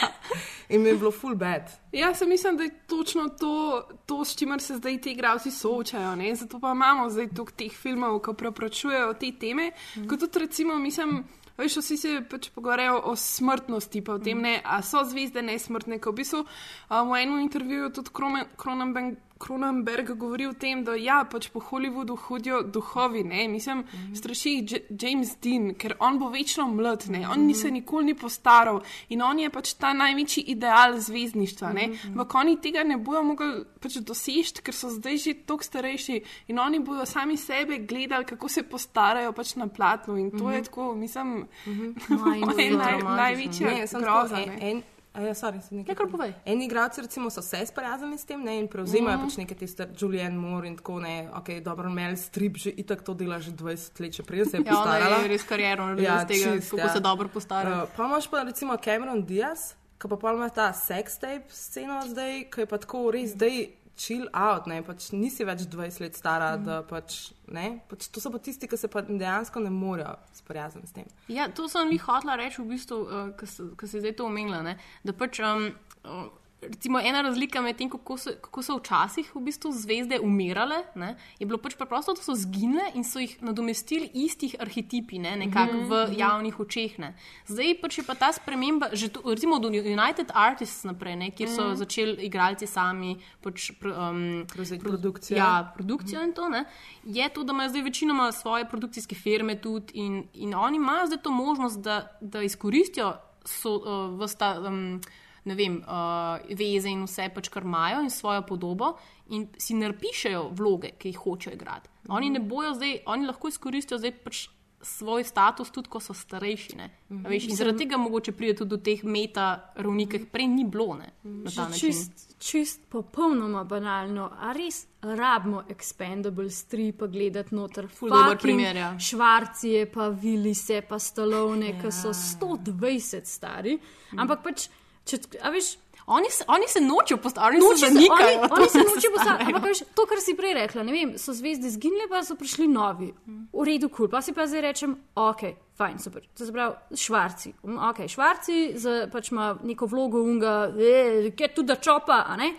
In 0.69 0.83
mi 0.83 0.89
je 0.89 0.97
bilo 0.97 1.11
full 1.11 1.35
bed. 1.35 1.63
Ja, 1.93 2.15
se 2.15 2.27
mislim, 2.27 2.57
da 2.57 2.63
je 2.63 2.79
točno 2.87 3.29
to, 3.29 3.89
to 4.07 4.25
s 4.25 4.37
čimer 4.37 4.61
se 4.61 4.77
zdaj 4.77 5.01
ti 5.01 5.13
igralci 5.13 5.51
soočajo. 5.51 6.17
Ne? 6.17 6.35
Zato 6.35 6.61
pa 6.61 6.73
imamo 6.73 7.11
zdaj 7.11 7.29
toliko 7.29 7.53
teh 7.53 7.73
filmov, 7.73 8.21
ki 8.21 8.37
preprečujejo 8.37 9.15
te 9.15 9.33
teme. 9.41 9.73
Mm. 9.97 10.09
Kot 10.09 10.21
tudi, 10.21 10.39
recimo, 10.39 10.79
mislim. 10.79 11.25
Veš, 11.59 11.77
vsi 11.77 11.97
se 11.97 12.11
pač 12.31 12.53
pogovarjajo 12.55 13.01
o 13.11 13.17
smrtnosti, 13.17 14.05
pa 14.07 14.15
o 14.15 14.19
tem, 14.23 14.39
ne, 14.39 14.61
a 14.65 14.77
so 14.83 15.01
zvezde 15.03 15.43
nesmrtne. 15.43 15.99
Ko 15.99 16.13
v 16.13 16.21
bistvu 16.21 16.45
um, 16.45 17.11
v 17.11 17.19
enem 17.19 17.41
intervjuju 17.43 17.89
tudi 17.97 18.13
Kronen- 18.15 19.17
Cronenberg 19.39 20.11
govori 20.19 20.47
o 20.47 20.53
tem, 20.53 20.83
da 20.85 20.97
ja, 20.99 21.23
pač 21.31 21.49
po 21.53 21.61
Hollywoodu 21.61 22.17
hodijo 22.27 22.63
duhovi. 22.63 23.23
Ne. 23.25 23.47
Mislim, 23.49 23.85
mm. 23.85 24.17
straši 24.19 24.51
jih 24.51 24.73
J- 24.73 24.81
James 25.03 25.37
Dean, 25.43 25.73
ker 25.79 25.95
on 26.01 26.19
bo 26.19 26.31
večno 26.33 26.67
mlad, 26.69 27.07
ne. 27.09 27.23
on 27.29 27.47
ni 27.47 27.55
se 27.55 27.71
nikoli 27.71 28.11
ni 28.11 28.15
postaral 28.15 28.81
in 29.09 29.23
on 29.23 29.39
je 29.39 29.51
pač 29.51 29.75
ta 29.79 29.93
največji 29.93 30.45
ideal 30.55 30.99
zvezdništva. 31.01 31.73
Ne. 31.73 31.89
Ampak 32.11 32.35
oni 32.35 32.57
tega 32.61 32.83
ne 32.85 32.97
bojo 32.97 33.23
mogli 33.23 33.65
pač 33.81 34.01
doseči, 34.03 34.63
ker 34.63 34.75
so 34.75 34.91
zdaj 34.91 35.17
že 35.19 35.35
toliko 35.47 35.65
starejši 35.65 36.21
in 36.49 36.59
oni 36.59 36.81
bodo 36.81 37.07
sami 37.07 37.37
sebe 37.37 37.79
gledali, 37.79 38.25
kako 38.25 38.49
se 38.49 38.63
postarajo 38.63 39.33
pač 39.33 39.55
na 39.57 39.69
platnu. 39.69 40.19
In 40.19 40.31
to 40.31 40.51
je 40.51 40.63
tako, 40.63 40.95
mislim, 40.95 41.47
Maj, 42.09 42.41
moje 42.41 42.71
no, 42.71 42.79
naj, 42.79 42.99
dramatično. 42.99 43.17
največja 43.17 43.69
Ne, 43.69 43.87
groza. 44.01 44.89
Ja, 45.21 45.35
sorry, 45.35 45.61
sem 45.63 45.79
nekaj. 45.79 45.93
Ja, 45.93 45.99
kar 45.99 46.11
povej. 46.11 46.33
Eni 46.45 46.67
igralci 46.67 47.01
recimo 47.01 47.31
so 47.31 47.43
se 47.43 47.67
sprijaznili 47.67 48.19
s 48.19 48.25
tem 48.25 48.43
ne, 48.45 48.59
in 48.59 48.69
prevzemajo 48.69 49.19
mm. 49.19 49.25
pač 49.25 49.37
neke 49.37 49.55
tiste 49.55 49.89
Julian 50.01 50.37
Moore 50.37 50.69
in 50.69 50.77
tako 50.77 51.01
ne, 51.01 51.29
ok, 51.35 51.49
dobro, 51.65 51.91
Mel 51.91 52.17
Strip 52.17 52.57
že 52.57 52.71
itak 52.71 53.03
to 53.03 53.15
dela 53.15 53.41
že 53.41 53.51
20 53.51 54.01
let, 54.01 54.13
če 54.15 54.23
prej 54.23 54.45
se 54.45 54.57
je 54.57 54.63
Ja, 54.67 54.73
ona 54.73 54.85
postarala. 54.85 55.17
je 55.23 55.29
res 55.29 55.43
kariero 55.43 55.87
naredila 55.87 56.23
iz 56.23 56.29
tega, 56.29 56.55
kako 56.71 56.89
se 56.93 57.01
dobro 57.01 57.29
postara. 57.29 57.83
Uh, 57.83 57.91
pa 57.97 58.05
imaš 58.05 58.31
pa 58.31 58.43
recimo 58.43 58.77
Cameron 58.77 59.25
Diaz, 59.25 59.75
ki 59.99 60.09
pa 60.09 60.17
pa 60.17 60.33
ima 60.33 60.49
ta 60.49 60.73
sex 60.73 61.19
tape 61.19 61.51
sceno 61.51 62.03
zdaj, 62.07 62.51
ki 62.55 62.61
je 62.61 62.67
pa 62.67 62.79
tako 62.79 63.11
res 63.11 63.35
zdaj 63.35 63.67
chill 63.99 64.29
out, 64.33 64.69
ne, 64.71 64.79
pač 64.87 65.11
nisi 65.13 65.45
več 65.47 65.67
20 65.67 66.03
let 66.05 66.17
stara, 66.17 66.53
mm. 66.57 66.67
da 66.69 66.79
pač, 66.87 67.19
ne, 67.53 67.81
pač 67.91 68.07
to 68.15 68.23
so 68.23 68.31
pa 68.31 68.41
tisti, 68.43 68.71
ki 68.71 68.79
se 68.79 68.91
pa 68.93 69.03
dejansko 69.03 69.63
ne 69.65 69.73
morejo 69.75 70.15
sprijazniti 70.39 70.89
s 70.89 70.97
tem. 70.97 71.09
Ja, 71.35 71.49
to 71.51 71.67
sem 71.71 71.91
jih 71.93 72.05
hotela 72.07 72.39
reči, 72.39 72.63
v 72.63 72.77
bistvu, 72.77 73.01
uh, 73.05 73.73
ko 73.79 73.91
si 73.91 74.03
zdaj 74.03 74.15
to 74.21 74.29
omenila. 74.31 74.63
Ne? 74.67 74.77
Da 75.03 75.17
pač 75.19 75.43
um, 75.43 75.73
uh, 76.07 76.29
recimo, 76.63 76.99
ena 77.01 77.21
razlika 77.23 77.61
med 77.63 77.77
tem, 77.77 77.91
kako 77.91 78.17
so, 78.19 78.31
kako 78.43 78.63
so 78.63 78.77
včasih 78.79 79.31
v 79.35 79.41
bistvu 79.47 79.71
zvezde 79.73 80.19
umirale, 80.21 80.83
ne, 80.95 81.17
je 81.39 81.47
bilo 81.47 81.59
pač 81.59 81.77
preprosto, 81.79 82.15
da 82.15 82.23
so 82.23 82.35
zginile 82.35 82.83
in 82.95 83.05
so 83.05 83.21
jih 83.23 83.37
nadomestili 83.43 84.11
istih 84.15 84.57
arhetipi, 84.61 85.19
ne, 85.19 85.37
nekako 85.37 85.77
Mhm, 85.77 85.87
v 85.89 86.03
mhm. 86.09 86.19
javnih 86.19 86.61
očeh. 86.61 86.99
Ne. 86.99 87.15
Zdaj 87.47 87.75
pač 87.81 87.99
je 87.99 88.05
pa 88.05 88.15
ta 88.15 88.33
sprememba, 88.33 88.89
že 88.93 89.09
to, 89.09 89.23
recimo 89.25 89.57
od 89.57 89.65
United 89.65 90.31
Artists 90.35 90.85
naprej, 90.85 91.17
ne, 91.17 91.31
kjer 91.31 91.49
so 91.49 91.69
Mhm. 91.69 91.77
začeli 91.77 92.27
igralci 92.27 92.67
sami 92.67 93.17
pač, 93.43 93.71
pr, 93.81 93.89
um, 93.89 94.47
produkcijo. 94.83 95.37
Ja, 95.37 95.73
produkcijo 95.77 96.23
in 96.23 96.33
to, 96.33 96.49
ne, 96.49 96.65
je 97.05 97.29
to, 97.29 97.45
da 97.45 97.53
imajo 97.53 97.69
zdaj 97.69 97.83
večinoma 97.83 98.33
svoje 98.33 98.65
produkcijske 98.69 99.15
firme 99.15 99.61
tudi 99.61 99.93
in, 99.95 100.25
in 100.35 100.55
oni 100.55 100.77
imajo 100.77 101.07
zdaj 101.07 101.23
to 101.23 101.31
možnost, 101.31 101.81
da, 101.81 102.19
da 102.21 102.43
izkoristijo 102.43 103.15
so, 103.45 103.77
uh, 103.77 104.21
vsta, 104.21 104.61
um, 104.61 105.01
ne 105.49 105.57
vem, 105.59 105.79
uh, 105.81 106.37
veze 106.59 106.93
in 106.93 107.07
vse, 107.09 107.31
pač, 107.35 107.49
kar 107.55 107.67
imajo 107.67 108.03
in 108.05 108.13
svojo 108.13 108.45
podobo, 108.49 108.93
in 109.33 109.49
si 109.61 109.77
napišejo 109.77 110.47
vloge, 110.57 110.93
ki 111.01 111.13
jih 111.13 111.25
hočejo 111.25 111.57
igrati. 111.57 111.91
Oni 112.09 112.31
ne 112.31 112.41
bojo 112.41 112.75
zdaj, 112.79 113.01
oni 113.07 113.29
lahko 113.29 113.51
izkoristijo 113.53 113.99
zdaj 114.01 114.15
pač 114.25 114.47
svoj 114.81 115.25
status, 115.27 115.73
tudi 115.75 115.91
ko 115.91 115.99
so 116.01 116.15
starejši. 116.15 116.77
ne. 116.77 116.87
Mhm. 117.11 117.27
A 117.27 117.29
Veš, 117.29 117.49
in 117.51 117.57
zaradi 117.59 117.79
tega 117.83 117.99
mogoče 117.99 118.33
pride 118.33 118.55
tudi 118.61 118.71
do 118.71 118.77
teh 118.79 119.01
meta 119.05 119.73
ravnikov, 119.77 120.13
ki 120.13 120.19
jih 120.21 120.29
prej 120.31 120.47
ni 120.47 120.65
bilo. 120.65 120.95
Ne, 120.95 121.09
Že 121.25 121.61
način. 121.61 121.79
čist, 121.81 122.37
čist 122.39 122.81
popolnoma 122.89 123.65
banalno, 123.65 124.29
a 124.41 124.53
res 124.55 124.87
rabimo 125.03 125.65
Expendables 125.69 126.63
3 126.71 126.93
pa 126.93 127.07
gledati 127.07 127.55
noter. 127.55 127.89
Ful 127.89 128.09
dober 128.09 128.37
Fucking 128.37 128.41
primer, 128.43 128.77
ja. 128.77 128.93
Švarcije, 128.99 129.87
pa 129.93 130.09
Vilise, 130.09 130.81
pa 130.89 130.99
Stalovne, 130.99 131.75
ja. 131.75 131.83
ki 131.83 131.91
so 131.93 132.15
120 132.15 133.27
stari. 133.27 133.79
Ampak 134.17 134.43
pač, 134.43 134.69
če, 135.09 135.19
a 135.43 135.53
veš. 135.55 135.77
Oni 136.09 136.31
se, 136.33 136.45
oni 136.49 136.65
se 136.73 136.81
nočejo 136.81 137.19
postaviti, 137.21 137.61
Noče 137.61 137.83
se 137.83 137.89
zanikajo. 137.93 138.39
oni, 138.41 138.49
oni 138.57 138.69
se 138.73 138.79
nočejo 138.89 139.11
postaviti. 139.13 139.45
Ampak 139.45 139.65
veš, 139.67 139.81
to, 139.95 140.07
kar 140.09 140.23
si 140.25 140.33
prej 140.39 140.55
rekla, 140.57 140.81
ne 140.83 140.95
vem, 140.95 141.11
so 141.21 141.35
zvezde 141.37 141.69
zginile, 141.69 142.07
pa 142.09 142.23
so 142.25 142.33
prišli 142.33 142.65
novi. 142.65 143.11
V 143.53 143.67
redu, 143.69 143.91
kul. 143.93 144.07
Cool. 144.07 144.09
Pa 144.15 144.23
si 144.25 144.33
pa 144.33 144.47
zdaj 144.49 144.65
rečem, 144.65 144.95
ok, 145.13 145.43
fajn, 145.77 145.99
super. 146.01 146.25
To 146.33 146.49
se 146.49 146.55
pravi, 146.57 146.97
švarci. 146.97 147.53
Mm, 147.61 147.77
Ok, 147.91 148.01
švarci 148.09 148.57
za, 148.81 148.95
pač 149.13 149.29
ima 149.37 149.51
neko 149.61 149.85
vlogo 149.85 150.25
unga, 150.25 150.73
eh, 150.73 151.29
ki 151.29 151.45
je 151.45 151.53
tudi 151.53 151.69
da 151.69 151.77
čopa, 151.77 152.25
a 152.25 152.41
ne? 152.41 152.55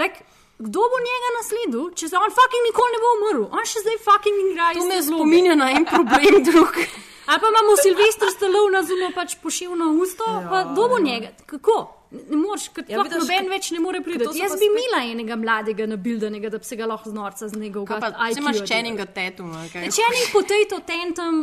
Like, 0.00 0.24
Kdo 0.54 0.80
bo 0.86 0.98
njega 1.02 1.30
nasledil, 1.34 1.88
če 1.98 2.08
se 2.08 2.16
on 2.16 2.30
fucking 2.30 2.64
nikoli 2.64 2.92
ne 2.94 2.98
bo 3.02 3.08
umrl? 3.18 3.46
On 3.58 3.64
še 3.66 3.80
zdaj 3.82 3.96
fucking 4.04 4.36
igra. 4.48 4.68
To 4.78 4.84
me 4.86 5.00
spominja 5.02 5.56
na 5.58 5.72
en 5.74 5.84
problem 5.84 6.40
drug. 6.46 6.78
Ali 7.26 7.40
pa 7.40 7.46
imamo 7.48 7.72
Silvestr 7.78 8.26
Stallone 8.30 8.82
zunaj 8.82 9.12
pač 9.14 9.36
poševno 9.36 9.86
usto, 9.94 10.24
ja, 10.26 10.48
pa 10.50 10.64
kdo 10.66 10.88
bo 10.88 10.98
njega? 11.00 11.28
Kako? 11.46 11.76
Ne 12.10 12.36
moreš, 12.38 12.68
kot 12.68 12.84
Ja, 12.84 12.96
ja, 12.96 13.02
vidiš, 13.02 13.18
noben 13.20 13.48
več 13.48 13.70
ne 13.70 13.80
more 13.80 14.00
priti. 14.00 14.18
to 14.20 14.30
Jaz 14.32 14.52
bi 14.52 14.58
spet- 14.58 14.66
imela 14.66 15.00
enega 15.06 15.36
mladega 15.36 15.86
nabildanega, 15.86 16.48
da 16.48 16.58
bi 16.58 16.64
se 16.64 16.76
ga 16.76 16.86
lahko 16.86 17.10
z 17.10 17.14
norca 17.14 17.48
z 17.48 17.54
njega 17.54 17.80
Kaj 17.82 18.00
pa, 18.00 18.08
ugadila. 18.08 18.28
če 18.30 18.40
imaš 18.40 18.68
čeninga 18.68 19.06
tetuma. 19.08 19.64
kaj? 19.66 19.88
Čening 19.90 20.28
potato 20.32 20.80
tentam, 20.82 21.40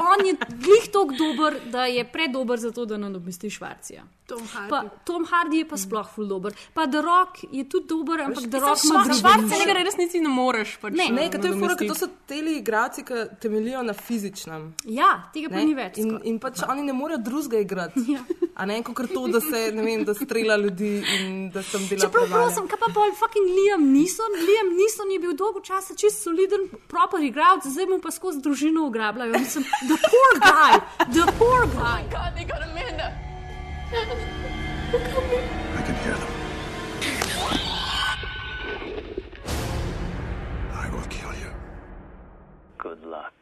on 0.00 0.26
je 0.26 0.32
glih 0.56 0.84
tako 0.88 1.14
dober, 1.14 1.60
da 1.66 1.84
je 1.86 2.04
predober 2.06 2.58
za 2.58 2.70
to, 2.70 2.84
da 2.84 2.96
nadomesti 2.98 3.50
Švarcija. 3.50 4.02
Tom 4.26 4.42
Hardy. 4.44 4.68
Pa, 4.68 4.82
Tom 5.04 5.24
Hardy 5.24 5.56
je 5.56 5.64
pa 5.64 5.76
sploh 5.76 6.04
ful 6.06 6.26
dober. 6.26 6.52
Pa 6.74 6.86
The 6.86 7.00
Rock 7.00 7.30
je 7.50 7.64
tudi 7.64 7.86
dober, 7.88 8.20
ampak 8.20 8.44
The 8.44 8.58
Rock 8.58 8.84
ima 8.84 9.02
drugo 9.02 9.18
Švarcenega 9.18 9.72
resnici 9.74 10.20
ne 10.20 10.28
moreš. 10.28 10.76
Pač, 10.76 10.92
Ne, 10.92 11.08
Ne, 11.10 11.30
ker 11.30 11.40
to 11.40 11.46
je 11.46 11.54
nadomestiti. 11.54 11.88
to 11.88 11.94
so 11.96 12.08
teli 12.26 12.58
igralci, 12.58 13.02
ki 13.02 13.14
temeljijo 13.40 13.82
na 13.82 13.94
fizičnem. 13.94 14.74
Ja, 14.84 15.30
tega 15.32 15.48
pa 15.48 15.56
Ne? 15.56 15.64
ni 15.64 15.74
več. 15.74 15.96
In, 15.96 16.20
in 16.24 16.38
pač 16.38 16.60
oni 16.62 16.82
ne 16.82 16.92
morejo 16.92 17.18
drugega 17.18 17.58
igrati. 17.58 18.04
Ja. 18.08 18.20
A 18.54 18.66
ne 18.66 18.82
kot 18.82 19.08
to, 19.08 19.28
da 19.28 19.40
se 19.40 19.72
ne 19.72 19.82
vem, 19.82 20.04
da 20.04 20.14
strela 20.14 20.56
ljudi 20.56 20.90
in 21.14 21.50
da 21.50 21.62
sem 21.62 21.80
bila. 21.88 22.00
Čeprav 22.00 22.28
prosim, 22.28 22.68
kaj 22.68 22.78
pa 22.78 22.92
pol 22.92 23.12
fucking 23.14 23.46
Liam 23.48 23.92
Neeson? 23.92 24.32
Liam 24.40 24.68
Neeson 24.74 25.10
je 25.10 25.18
bil 25.18 25.32
dolgo 25.34 25.60
časa 25.62 25.94
čist 25.94 26.20
soliden, 26.20 26.68
proper 26.86 27.22
igralec, 27.22 27.64
zdaj 27.64 27.86
mu 27.86 27.98
pa 27.98 28.10
skozi 28.10 28.40
družino 28.40 28.84
ugrabljajo. 28.84 29.32
Mislim, 29.38 29.64
the 29.88 29.96
poor 29.96 30.32
guy, 30.40 30.72
the 31.08 31.26
poor 31.38 31.66
guy. 31.66 32.04
God, 32.10 32.36
they 32.36 32.44
got 32.44 32.62
Amanda. 32.62 33.08
I 35.78 35.82
can 35.86 35.96
hear 36.04 36.16
them. 36.22 36.32
I 40.72 40.86
will 40.92 41.08
kill 41.08 41.32
you. 41.42 41.50
Good 42.78 43.04
luck. 43.04 43.32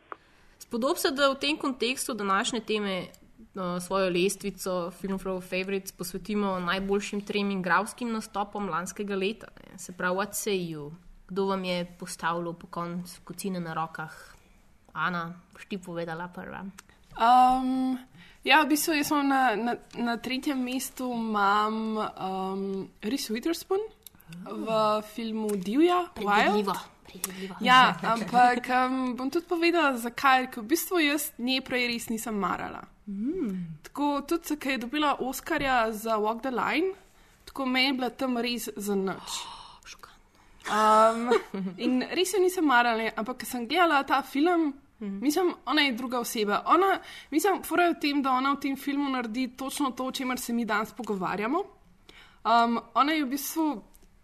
Spodob 0.58 0.98
se, 0.98 1.10
da 1.10 1.30
v 1.30 1.34
tem 1.40 1.58
kontekstu 1.58 2.14
današnje 2.14 2.60
teme 2.60 3.06
uh, 3.54 3.82
svojo 3.82 4.10
lestvico 4.10 4.90
Film 4.90 5.18
Our 5.24 5.42
Favorites 5.42 5.92
posvetimo 5.92 6.60
najboljšim 6.60 7.20
trem 7.20 7.50
igralskim 7.50 8.12
nastopom 8.12 8.68
lanskega 8.68 9.16
leta. 9.16 9.46
Ne. 9.56 9.78
Se 9.78 9.92
pravi, 9.92 10.16
what 10.16 10.34
say 10.34 10.70
you? 10.70 10.92
Kdo 11.28 11.46
vam 11.46 11.64
je 11.64 11.96
postavljal 11.98 12.52
po 12.52 12.66
koncu 12.66 13.20
kocine 13.24 13.60
na 13.60 13.74
rokah? 13.74 14.35
Ana, 14.96 15.28
boš 15.52 15.68
ti 15.68 15.78
povedala 15.78 16.28
prva. 16.32 16.64
Um, 17.16 17.98
ja, 18.44 18.62
v 18.64 18.72
bistvu 18.72 18.96
jaz 18.96 19.12
sem 19.12 19.28
na, 19.28 19.52
na, 19.56 19.76
na 20.00 20.16
tretjem 20.16 20.56
mestu, 20.56 21.08
imam 21.12 22.00
um, 22.00 22.88
Reese 23.04 23.32
Witherspoon 23.32 23.80
v 24.44 24.66
filmu 25.14 25.56
Divja, 25.56 26.08
Wild. 26.16 26.72
Predvidljivo. 27.06 27.56
Ja, 27.60 27.96
ampak 28.12 28.68
um, 28.68 29.16
bom 29.16 29.30
tudi 29.30 29.46
povedala, 29.46 29.96
zakaj. 30.00 30.50
Ker 30.50 30.64
v 30.64 30.72
bistvu 30.72 31.00
jaz 31.04 31.30
nje 31.38 31.60
prej 31.64 31.86
res 31.92 32.08
nisem 32.10 32.34
marala. 32.34 32.82
Mm. 33.06 33.80
Tako 33.86 34.24
tudi, 34.26 34.56
ker 34.56 34.76
je 34.76 34.84
dobila 34.88 35.16
Oscarja 35.20 35.92
za 35.92 36.18
Walk 36.18 36.42
the 36.42 36.50
Line, 36.50 36.96
tako 37.46 37.66
meni 37.66 37.92
je 37.92 37.98
bila 38.00 38.10
tam 38.10 38.40
res 38.40 38.68
za 38.76 38.96
noč. 39.08 39.44
Um, 40.66 41.30
in 41.78 42.02
res 42.10 42.34
jo 42.34 42.42
nisem 42.42 42.66
marala, 42.66 43.12
ampak 43.14 43.44
ker 43.44 43.48
sem 43.48 43.68
gledala 43.70 44.02
ta 44.02 44.18
film, 44.26 44.72
mislim, 45.00 45.54
ona 45.66 45.82
je 45.82 45.92
druga 45.92 46.20
oseba. 46.20 46.62
Ona, 46.66 46.98
mislim, 47.30 47.62
fora 47.62 47.84
je 47.84 47.94
v 47.94 48.00
tem, 48.00 48.22
da 48.22 48.32
ona 48.32 48.52
v 48.52 48.60
tem 48.60 48.76
filmu 48.76 49.10
naredi 49.10 49.48
točno 49.56 49.90
to, 49.90 50.06
o 50.06 50.12
čemer 50.12 50.40
se 50.40 50.52
mi 50.52 50.64
danes 50.64 50.92
pogovarjamo. 50.92 51.58
Um, 51.58 52.80
ona 52.94 53.12
je 53.12 53.24
v 53.24 53.28
bistvu 53.28 53.82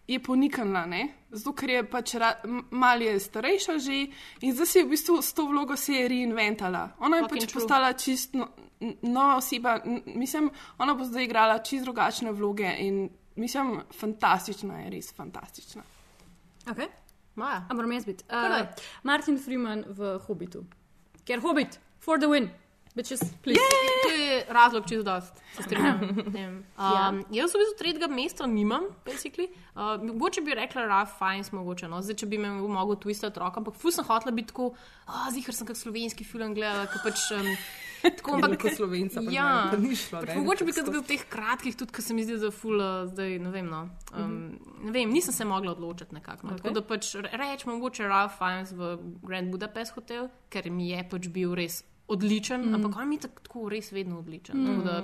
je 0.08 0.18
poniknila, 0.22 0.86
ne? 0.86 1.08
zato 1.32 1.54
ker 1.56 1.70
je 1.70 1.82
pač 1.88 2.14
malo 2.70 3.02
je 3.02 3.20
starejša 3.20 3.78
že 3.78 3.98
in 4.40 4.52
zdaj 4.52 4.66
si 4.66 4.78
je 4.78 4.84
v 4.84 4.90
bistvu 4.92 5.22
s 5.22 5.32
to 5.32 5.46
vlogo 5.48 5.76
se 5.76 5.92
je 5.92 6.08
reinventala. 6.08 6.90
Ona 7.00 7.16
je 7.16 7.22
Fucking 7.22 7.40
pač 7.40 7.48
true. 7.48 7.60
postala 7.60 7.92
čist 7.92 8.34
no, 8.34 8.48
nova 9.02 9.36
oseba, 9.36 9.80
mislim, 10.06 10.50
ona 10.78 10.94
bo 10.94 11.04
zdaj 11.04 11.24
igrala 11.24 11.58
čist 11.58 11.84
drugačne 11.84 12.32
vloge 12.32 12.74
in 12.78 13.08
mislim, 13.36 13.80
fantastična 13.96 14.80
je, 14.84 14.90
res 14.90 15.12
fantastična. 15.16 15.82
Okay. 16.66 16.88
Maja. 17.34 17.66
A 17.68 17.74
moram 17.74 17.92
jaz 17.92 18.04
biti. 18.04 18.24
Uh. 18.30 18.66
Martin 19.02 19.38
Freeman 19.38 19.84
v 19.88 20.18
Hobbitu. 20.26 20.64
Ker 21.24 21.40
Hobbit, 21.40 21.78
for 21.98 22.18
the 22.18 22.26
win. 22.28 22.50
Bitches, 22.94 23.22
please. 23.42 23.60
To 24.04 24.10
je 24.12 24.44
razlog, 24.52 24.84
če 24.88 24.98
dost. 25.02 25.38
Se 25.56 25.62
strinjam. 25.64 26.00
Ne 26.34 26.42
vem. 26.44 26.56
um, 26.76 27.20
jaz 27.32 27.54
v 27.54 27.62
bistvu 27.62 27.76
tretjega 27.78 28.08
mesta 28.12 28.46
nimam, 28.46 28.84
basically. 29.06 29.46
Uh, 29.72 29.94
mogoče 30.04 30.42
bi 30.44 30.52
rekla 30.58 30.84
Ralph 30.90 31.14
Fiennes, 31.16 31.52
mogoče. 31.56 31.88
No. 31.88 32.02
Zdaj, 32.04 32.18
če 32.20 32.28
bi 32.28 32.40
me 32.42 32.50
mogel 32.60 32.98
twistati 33.00 33.40
roko, 33.40 33.62
ampak 33.62 33.78
ful 33.80 33.94
sem 33.94 34.04
hotela 34.04 34.34
biti 34.36 34.52
tako, 34.52 34.74
ah, 35.06 35.30
zihar 35.32 35.56
sem 35.56 35.68
kak 35.68 35.78
slovenski 35.80 36.26
film 36.28 36.52
gledala, 36.58 36.84
ki 36.92 37.00
pač. 37.06 37.24
Um, 37.38 37.48
Tako, 38.02 38.32
ampak 38.34 38.56
Kot 38.64 38.72
slovenca, 38.74 39.20
pa 39.22 39.30
ja, 39.30 39.42
ne, 39.46 39.66
pa 39.70 39.76
ni 39.78 39.94
šlo, 39.94 40.24
pač 40.24 40.32
mogoče 40.34 40.64
bi 40.66 40.72
kot 40.74 40.88
v 40.90 41.02
teh 41.06 41.20
kratkih, 41.30 41.76
tudi, 41.78 41.94
ker 41.94 42.02
se 42.02 42.16
mi 42.18 42.24
zdi, 42.26 42.34
da 42.42 42.48
ful, 42.50 42.80
uh, 42.82 43.04
zdaj 43.06 43.36
ne 43.38 43.52
vem. 43.54 43.68
No, 43.70 43.84
um, 44.18 44.32
ne 44.82 44.90
vem 44.90 45.12
nisem 45.14 45.30
se 45.30 45.46
mogla 45.46 45.70
odločiti 45.76 46.10
nekako. 46.18 46.48
No. 46.48 46.56
Ok. 46.56 46.64
Tako 46.64 46.72
da 46.80 46.82
pač 46.82 47.12
re- 47.22 47.30
rečemo 47.38 47.76
mogoče 47.76 48.08
Ralph 48.10 48.34
Fiennes 48.40 48.74
v 48.74 48.96
Grand 49.22 49.54
Budapest 49.54 49.94
Hotel, 49.94 50.26
ker 50.50 50.66
mi 50.74 50.90
je 50.90 51.04
pač 51.14 51.30
bil 51.30 51.54
res 51.54 51.84
odličen, 52.12 52.60
Mhm. 52.60 52.68
mm. 52.68 52.74
ampak 52.76 52.96
on 52.96 53.08
mi 53.08 53.14
je 53.14 53.20
tak- 53.20 53.42
tako 53.42 53.68
res 53.68 53.90
vedno 53.90 54.18
odličen. 54.18 54.56
Mm. 54.56 54.66
Tako 54.66 54.82
da, 54.84 54.96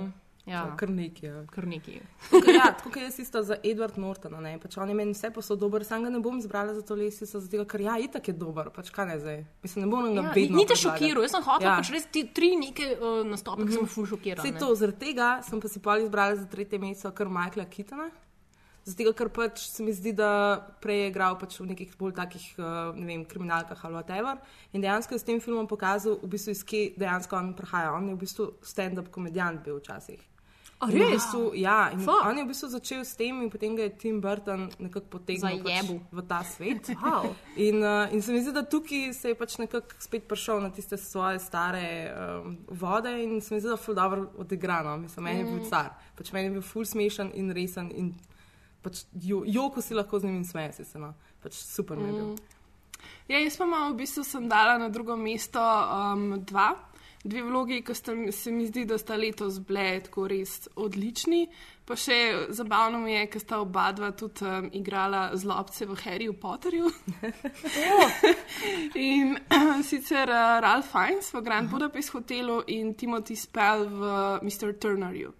ja, 0.45 0.61
Kar 0.75 0.89
nekaj. 0.89 1.29
Ja. 1.29 1.45
kar. 1.45 1.65
Tako 1.65 2.41
kot- 2.41 2.55
ja, 2.55 2.73
tako 2.73 2.89
kot 2.89 3.01
jaz 3.01 3.19
isto 3.19 3.43
za 3.43 3.55
Edward 3.63 3.97
Nortona. 3.97 4.39
Ne? 4.39 4.57
Pač 4.57 4.77
on 4.77 4.89
je 4.89 4.95
meni 4.95 5.13
vse 5.13 5.29
posod 5.31 5.59
dober, 5.59 5.83
sam 5.83 6.03
ga 6.03 6.09
ne 6.09 6.19
bom 6.19 6.41
zbrala 6.41 6.73
za 6.73 6.81
to 6.81 6.95
lestvico, 6.95 7.39
zato 7.39 7.65
ker 7.65 7.81
ja, 7.81 7.97
itak 7.99 8.27
je 8.27 8.33
dober. 8.35 8.69
Pač 8.71 8.89
kaj 8.89 9.05
ne 9.05 9.19
zdaj? 9.19 9.45
Mislim, 9.61 9.85
ne 9.85 9.91
bom 9.91 10.03
ga 10.05 10.21
Ja, 10.21 10.31
vedno. 10.31 10.57
ni 10.57 10.65
te 10.65 10.73
šokiral, 10.75 11.21
jaz 11.21 11.31
sem 11.31 11.43
hotel 11.43 11.61
Ja. 11.61 11.71
ja. 11.71 11.77
pač 11.77 11.91
res 11.91 12.05
ti 12.07 12.23
tri 12.25 12.55
neke 12.57 12.95
uh, 12.95 13.21
nastope, 13.23 13.61
ki 13.61 13.73
so 13.73 13.81
me 13.81 13.87
ful 13.87 14.05
šokirali. 14.07 14.41
Vse 14.43 14.57
to, 14.57 14.73
zaradi 14.75 14.99
tega 14.99 15.41
sem 15.43 15.59
pa 15.59 15.67
si 15.67 15.79
pol 15.79 15.97
izbrala 15.99 16.35
za 16.35 16.45
tretje 16.45 16.79
mesto 16.79 17.11
kar 17.11 17.29
Michaela 17.29 17.65
Kitona. 17.67 18.09
Zato, 18.85 19.13
ker 19.13 19.29
pač 19.29 19.65
se 19.69 19.83
mi 19.83 19.93
zdi, 19.93 20.13
da 20.17 20.59
prej 20.81 21.03
je 21.03 21.09
igral 21.11 21.37
pač 21.39 21.59
v 21.59 21.69
nekih 21.73 21.93
bolj 21.99 22.15
takih, 22.17 22.45
uh, 22.57 22.95
ne 22.95 23.05
vem, 23.05 23.25
kriminalkah 23.25 23.85
ali 23.85 23.99
whatever. 23.99 24.39
In 24.73 24.81
dejansko 24.81 25.13
je 25.13 25.19
s 25.19 25.27
tem 25.27 25.41
filmom 25.43 25.67
pokazal, 25.67 26.17
v 26.23 26.31
bistvu, 26.31 26.55
iz 26.55 26.63
kje 26.63 26.95
dejansko 26.97 27.37
on 27.37 27.53
prihaja. 27.53 27.93
On 27.93 28.07
je 28.09 28.15
v 28.15 28.23
bistvu 28.23 28.51
stand-up 28.65 29.11
komedijant 29.13 29.61
bil 29.65 29.77
včasih. 29.81 30.29
A 30.79 30.87
In 30.87 30.95
v 30.95 31.11
bistvu, 31.11 31.51
ja, 31.59 31.91
in 31.91 31.99
Fuck. 31.99 32.23
on 32.23 32.37
je 32.37 32.43
v 32.43 32.47
bistvu 32.47 32.67
začel 32.71 33.03
s 33.03 33.11
tem, 33.19 33.35
in 33.43 33.49
potem 33.51 33.75
ga 33.75 33.83
je 33.83 33.99
Tim 33.99 34.21
Burton 34.23 34.69
nekako 34.79 35.19
potegnil 35.19 35.59
pač 35.59 35.91
v 35.91 36.19
ta 36.23 36.39
svet. 36.47 36.87
Wow. 36.99 37.35
In, 37.59 37.83
uh, 37.83 38.07
in 38.15 38.23
se 38.23 38.31
mi 38.31 38.39
zdi, 38.39 38.55
da 38.55 38.63
tukaj 38.63 39.11
se 39.11 39.33
je 39.33 39.35
pač 39.35 39.57
nekako 39.59 39.99
spet 39.99 40.23
prišel 40.23 40.63
na 40.63 40.71
tiste 40.71 40.95
svoje 40.95 41.39
stare 41.43 42.15
um, 42.15 42.55
vode 42.71 43.11
in 43.11 43.41
se 43.41 43.55
mi 43.55 43.59
zdi, 43.59 43.67
da 43.67 43.75
je 43.75 43.83
ful 43.83 43.95
dobro 43.95 44.31
odigrano. 44.39 44.95
Mislim, 45.03 45.27
meni 45.27 45.43
je 45.43 45.51
bil 45.51 45.67
car. 45.67 45.99
Pač 46.15 46.31
meni 46.31 46.47
je 46.47 46.55
bil 46.55 46.63
ful 46.63 46.87
smešen 46.87 47.35
in 47.35 47.51
resen 47.51 47.91
in 47.91 48.15
pač 48.81 49.03
jo, 49.13 49.43
joko 49.45 49.81
si 49.81 49.97
lahko 49.97 50.19
z 50.19 50.29
njim 50.29 50.41
in 50.41 50.45
smeje 50.45 50.83
se. 50.83 50.99
No. 50.99 51.13
Pač 51.43 51.59
super 51.59 51.97
mi 51.97 52.07
je 52.09 52.13
bil. 52.13 52.25
Mm. 52.33 52.59
Ja, 53.29 53.39
jaz 53.39 53.57
pa 53.57 53.65
imam 53.67 53.93
v 53.93 54.01
bistvu 54.01 54.23
sem 54.25 54.49
dala 54.49 54.77
na 54.81 54.89
drugo 54.89 55.15
mesto 55.15 55.61
um, 55.61 56.31
dva. 56.43 56.71
Dve 57.19 57.41
vlogi, 57.43 57.81
ki 57.83 57.93
sta, 57.93 58.13
se 58.31 58.51
mi 58.51 58.63
zdi, 58.69 58.85
da 58.87 58.95
sta 58.97 59.17
letos 59.19 59.57
bile 59.67 59.99
tako 60.05 60.23
res 60.31 60.69
odlični. 60.79 61.41
Pa 61.83 61.97
še 61.99 62.15
zabavno 62.55 63.01
mi 63.03 63.11
je, 63.11 63.25
ker 63.33 63.43
sta 63.43 63.59
oba 63.59 63.89
dva 63.91 64.13
tudi 64.15 64.47
um, 64.47 64.69
igrala 64.79 65.25
zlobce 65.35 65.85
v 65.89 65.97
Harryju 65.99 66.37
Potterju. 66.39 66.87
in 69.09 69.35
sicer 69.89 70.31
uh, 70.31 70.57
Ralph 70.63 70.87
Fiennes 70.93 71.33
v 71.35 71.43
Grand 71.43 71.69
Budapest 71.69 72.15
hotelu 72.15 72.61
in 72.71 72.95
Timothy 72.95 73.35
Spell 73.35 73.85
v 73.91 74.13
Mr. 74.39 74.73
Turnerju. 74.79 75.35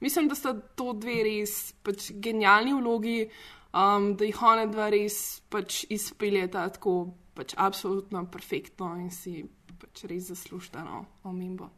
Mislim, 0.00 0.28
da 0.28 0.34
sta 0.34 0.54
to 0.76 0.92
dve 0.92 1.22
res 1.24 1.72
pač, 1.82 2.10
genialni 2.12 2.74
vlogi, 2.74 3.28
um, 3.72 4.16
da 4.16 4.24
jih 4.24 4.42
ona 4.42 4.66
dva 4.66 4.90
res 4.92 5.40
pač, 5.50 5.84
izpeljeta 5.90 6.66
tako 6.74 7.14
pač, 7.34 7.54
absolutno 7.56 8.26
perfektno 8.30 8.94
in 9.00 9.10
si 9.10 9.44
pač, 9.80 10.04
res 10.10 10.28
zaslužita 10.32 10.84
no, 10.84 11.04
omembo. 11.24 11.70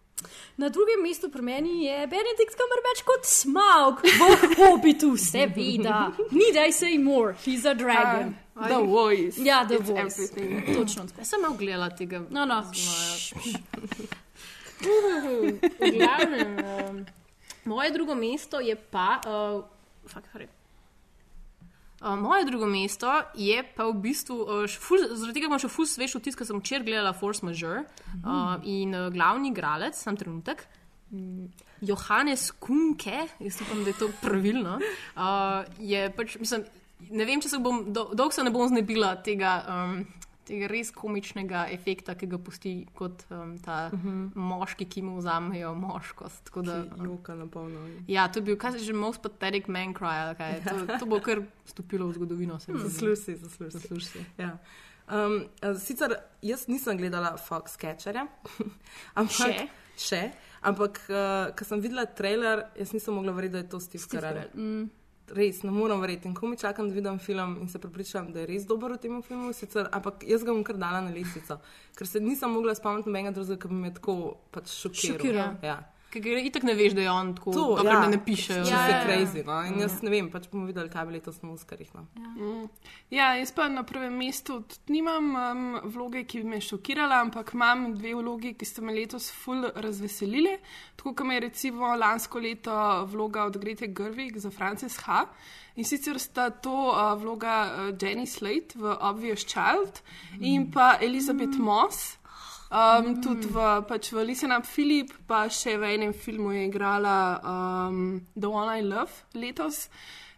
Na 0.57 0.71
drugem 0.73 1.03
mestu 1.05 1.29
pri 1.29 1.43
meni 1.45 1.85
je 1.85 2.07
Benedikt 2.09 2.57
Cumberbatch 2.57 3.05
kot 3.05 3.27
Smaug 3.29 4.01
v 4.01 4.55
Hobbitu, 4.57 5.13
seveda. 5.21 6.09
Need 6.33 6.57
I 6.57 6.73
say 6.73 6.97
more, 6.99 7.37
he's 7.45 7.67
a 7.67 7.75
dragon. 7.75 8.35
Ah, 8.57 8.69
the 8.69 8.81
voice. 8.81 9.39
Ja, 9.39 9.65
the 9.65 9.75
It's 9.75 9.91
voice. 9.91 10.01
everything. 10.01 10.75
Točno 10.77 11.05
tako. 11.05 11.21
Jaz 11.21 11.29
sem 11.29 11.41
malo 11.41 11.55
gledala 11.57 11.91
tega. 11.91 12.23
No, 12.31 12.45
no. 12.45 12.63
V 15.81 15.91
glavnem, 15.93 16.57
um, 16.65 17.07
moje 17.67 17.91
drugo 17.95 18.15
mesto 18.15 18.61
je 18.61 18.77
pa. 18.77 19.21
Uh, 19.27 19.65
fuck, 20.07 20.27
sorry. 20.33 20.49
Uh, 22.01 22.15
moje 22.21 22.45
drugo 22.45 22.67
mesto 22.67 23.09
je 23.35 23.63
pa 23.77 23.87
v 23.89 23.95
bistvu, 24.05 24.37
uh, 24.45 24.69
ful, 24.69 25.01
zaradi 25.17 25.41
tega 25.41 25.49
imam 25.49 25.61
še 25.63 25.71
ful 25.73 25.89
svež 25.89 26.19
vtis, 26.19 26.37
ker 26.37 26.45
sem 26.49 26.59
včeraj 26.61 26.85
gledala 26.85 27.15
Force 27.17 27.41
Majeure 27.47 27.87
uh, 28.21 28.59
in 28.69 28.93
uh, 28.93 29.09
glavni 29.15 29.49
igralec, 29.49 29.97
sam 29.97 30.19
trenutek, 30.21 30.67
mm, 31.09 31.47
Johannes 31.89 32.51
Kunke, 32.61 33.25
jaz 33.41 33.63
upam, 33.65 33.81
da 33.81 33.95
je 33.95 34.01
to 34.03 34.11
pravilno, 34.21 34.77
uh, 35.17 35.65
je 35.81 36.05
pač, 36.13 36.37
mislim, 36.43 36.69
ne 37.17 37.29
vem, 37.29 37.41
če 37.41 37.57
se 37.57 37.63
bom, 37.65 37.87
do, 37.89 38.11
dolgo 38.13 38.37
se 38.37 38.45
ne 38.45 38.53
bom 38.53 38.69
znebila 38.69 39.17
tega. 39.25 39.57
Um, 39.65 39.99
Tega 40.47 40.69
res 40.71 40.93
komičnega 40.95 41.67
efekta, 41.75 42.15
ki 42.15 42.29
ga 42.31 42.39
pusti 42.39 42.73
kot 42.95 43.25
um, 43.31 43.57
ta 43.59 43.91
uh 43.93 43.99
-huh. 43.99 44.31
moški, 44.35 44.87
ki 44.87 45.03
mu 45.03 45.17
vzamejo 45.19 45.75
moškost. 45.75 46.45
tako 46.45 46.63
Da, 46.63 46.83
Ki 46.83 47.05
joka 47.05 47.35
na 47.35 47.47
polno. 47.47 47.87
Ja, 48.07 48.29
to 48.29 48.39
je 48.39 48.43
bil, 48.43 48.57
kaj 48.57 48.73
se 48.73 48.79
že 48.79 48.93
most 48.93 49.23
pathetic 49.23 49.67
man 49.69 49.95
cry, 49.95 50.37
kaj. 50.37 50.63
To, 50.65 50.99
to 50.99 51.07
bo 51.07 51.21
kar 51.21 51.43
stopilo 51.65 52.09
v 52.09 52.13
zgodovino. 52.13 52.61
se 52.61 52.73
mi 52.73 52.79
zdi. 52.79 52.89
Zasluž 52.89 53.19
si, 53.19 53.37
zasluž 53.37 53.73
si. 53.73 53.79
Zasluž 53.79 54.05
si. 54.05 54.27
Ja. 54.39 54.59
Um, 55.07 55.47
sicer 55.79 56.17
jaz 56.43 56.67
nisem 56.67 56.99
gledala 56.99 57.37
Fox 57.37 57.77
Catcherja, 57.77 58.27
ampak, 59.15 59.53
Še? 59.55 59.69
še, 59.97 60.23
ampak 60.67 60.99
uh, 61.07 61.55
ko 61.55 61.65
sem 61.65 61.81
videla 61.81 62.07
trailer, 62.11 62.65
jaz 62.75 62.91
nisem 62.93 63.15
mogla 63.15 63.35
verjeti, 63.37 63.53
da 63.53 63.59
je 63.63 63.69
to 63.71 63.81
Steve 63.81 64.03
Steve. 64.03 64.21
Carell, 64.21 64.51
mm. 64.55 64.91
Res, 65.35 65.63
ne 65.67 65.73
morem 65.75 65.99
verjeti. 66.01 66.29
In 66.29 66.35
ko 66.35 66.47
mi 66.47 66.57
čakam, 66.57 66.89
da 66.89 66.95
vidim 66.95 67.19
film 67.19 67.57
in 67.61 67.69
se 67.69 67.81
prepričam, 67.83 68.31
da 68.33 68.45
je 68.45 68.47
res 68.47 68.67
dober 68.67 68.93
v 68.95 69.01
tem 69.03 69.23
filmu, 69.23 69.53
sicer, 69.53 69.89
ampak 69.93 70.23
jaz 70.23 70.45
ga 70.47 70.55
bom 70.55 70.63
kar 70.65 70.79
dala 70.79 71.01
na 71.03 71.11
lestvico, 71.11 71.59
ker 71.99 72.07
se 72.07 72.23
nisem 72.23 72.53
mogla 72.55 72.75
spomniti 72.79 73.11
nobenega 73.11 73.35
drugega, 73.35 73.59
ki 73.63 73.69
bi 73.73 73.81
me 73.81 73.91
tako 73.95 74.17
pač 74.55 74.71
šokiral. 74.71 75.17
Šokiral. 75.17 75.57
Ja. 75.67 75.81
Ker 76.11 76.23
ga 76.23 76.39
itak 76.39 76.63
ne 76.63 76.73
veš, 76.79 76.95
da 76.95 77.03
je 77.03 77.11
on 77.11 77.33
tako, 77.35 77.53
To, 77.53 77.63
dokler 77.77 77.93
ja, 77.93 78.01
ne 78.07 78.17
napišejo. 78.17 78.65
Če 78.65 78.71
Ja, 78.71 78.83
se 78.87 78.93
ja, 78.93 78.99
ja. 78.99 79.05
crazy, 79.05 79.43
no. 79.47 79.57
In 79.67 79.81
jaz 79.83 79.97
ne 80.07 80.11
vem, 80.13 80.29
pač 80.31 80.47
bomo 80.53 80.69
videli, 80.69 80.89
kaj 80.93 81.05
bo 81.09 81.15
letos 81.17 81.41
na 81.43 81.51
Oscarjih. 81.53 81.91
No. 81.95 82.05
Mm. 82.37 82.69
Ja, 83.13 83.33
jaz 83.37 83.51
pa 83.53 83.67
na 83.69 83.83
prvem 83.87 84.15
mestu 84.17 84.61
tudi 84.71 84.95
nimam 84.97 85.33
um, 85.35 85.65
vloge, 85.93 86.23
ki 86.25 86.41
bi 86.45 86.53
me 86.55 86.61
šokirala, 86.63 87.19
ampak 87.27 87.51
imam 87.59 87.89
dve 87.99 88.15
vlogi, 88.21 88.55
ki 88.55 88.69
ste 88.71 88.85
me 88.87 88.95
letos 88.95 89.29
ful 89.35 89.67
razveselili. 89.75 90.57
Tako 90.97 91.13
kot 91.19 91.27
me 91.27 91.41
je 91.41 91.45
recimo 91.49 91.91
lansko 91.99 92.39
leto 92.41 92.77
vloga 93.11 93.45
od 93.51 93.59
Grete 93.59 93.91
Gerwig 93.91 94.39
za 94.39 94.51
Frances 94.51 94.97
H. 95.05 95.25
In 95.77 95.85
sicer 95.85 96.17
sta 96.23 96.49
to 96.51 96.73
uh, 96.93 97.13
vloga 97.21 97.57
uh, 97.67 97.91
Jenny 97.99 98.27
Slate 98.27 98.79
v 98.79 98.95
Obvious 99.01 99.45
Child 99.45 100.01
in 100.41 100.71
pa 100.71 100.95
Elizabeth 101.03 101.59
Moss. 101.59 102.15
Um, 102.67 103.23
tudi 103.23 103.47
v, 103.47 103.65
pač 103.87 104.11
v 104.11 104.25
Listen 104.27 104.51
Up 104.51 104.67
Philip, 104.67 105.13
pa 105.27 105.45
še 105.47 105.77
v 105.79 105.95
enem 105.95 106.13
filmu 106.13 106.51
je 106.51 106.65
igrala 106.67 107.39
um, 107.39 108.21
The 108.35 108.51
One 108.51 108.81
I 108.81 108.83
Love 108.83 109.39
letos. 109.39 109.87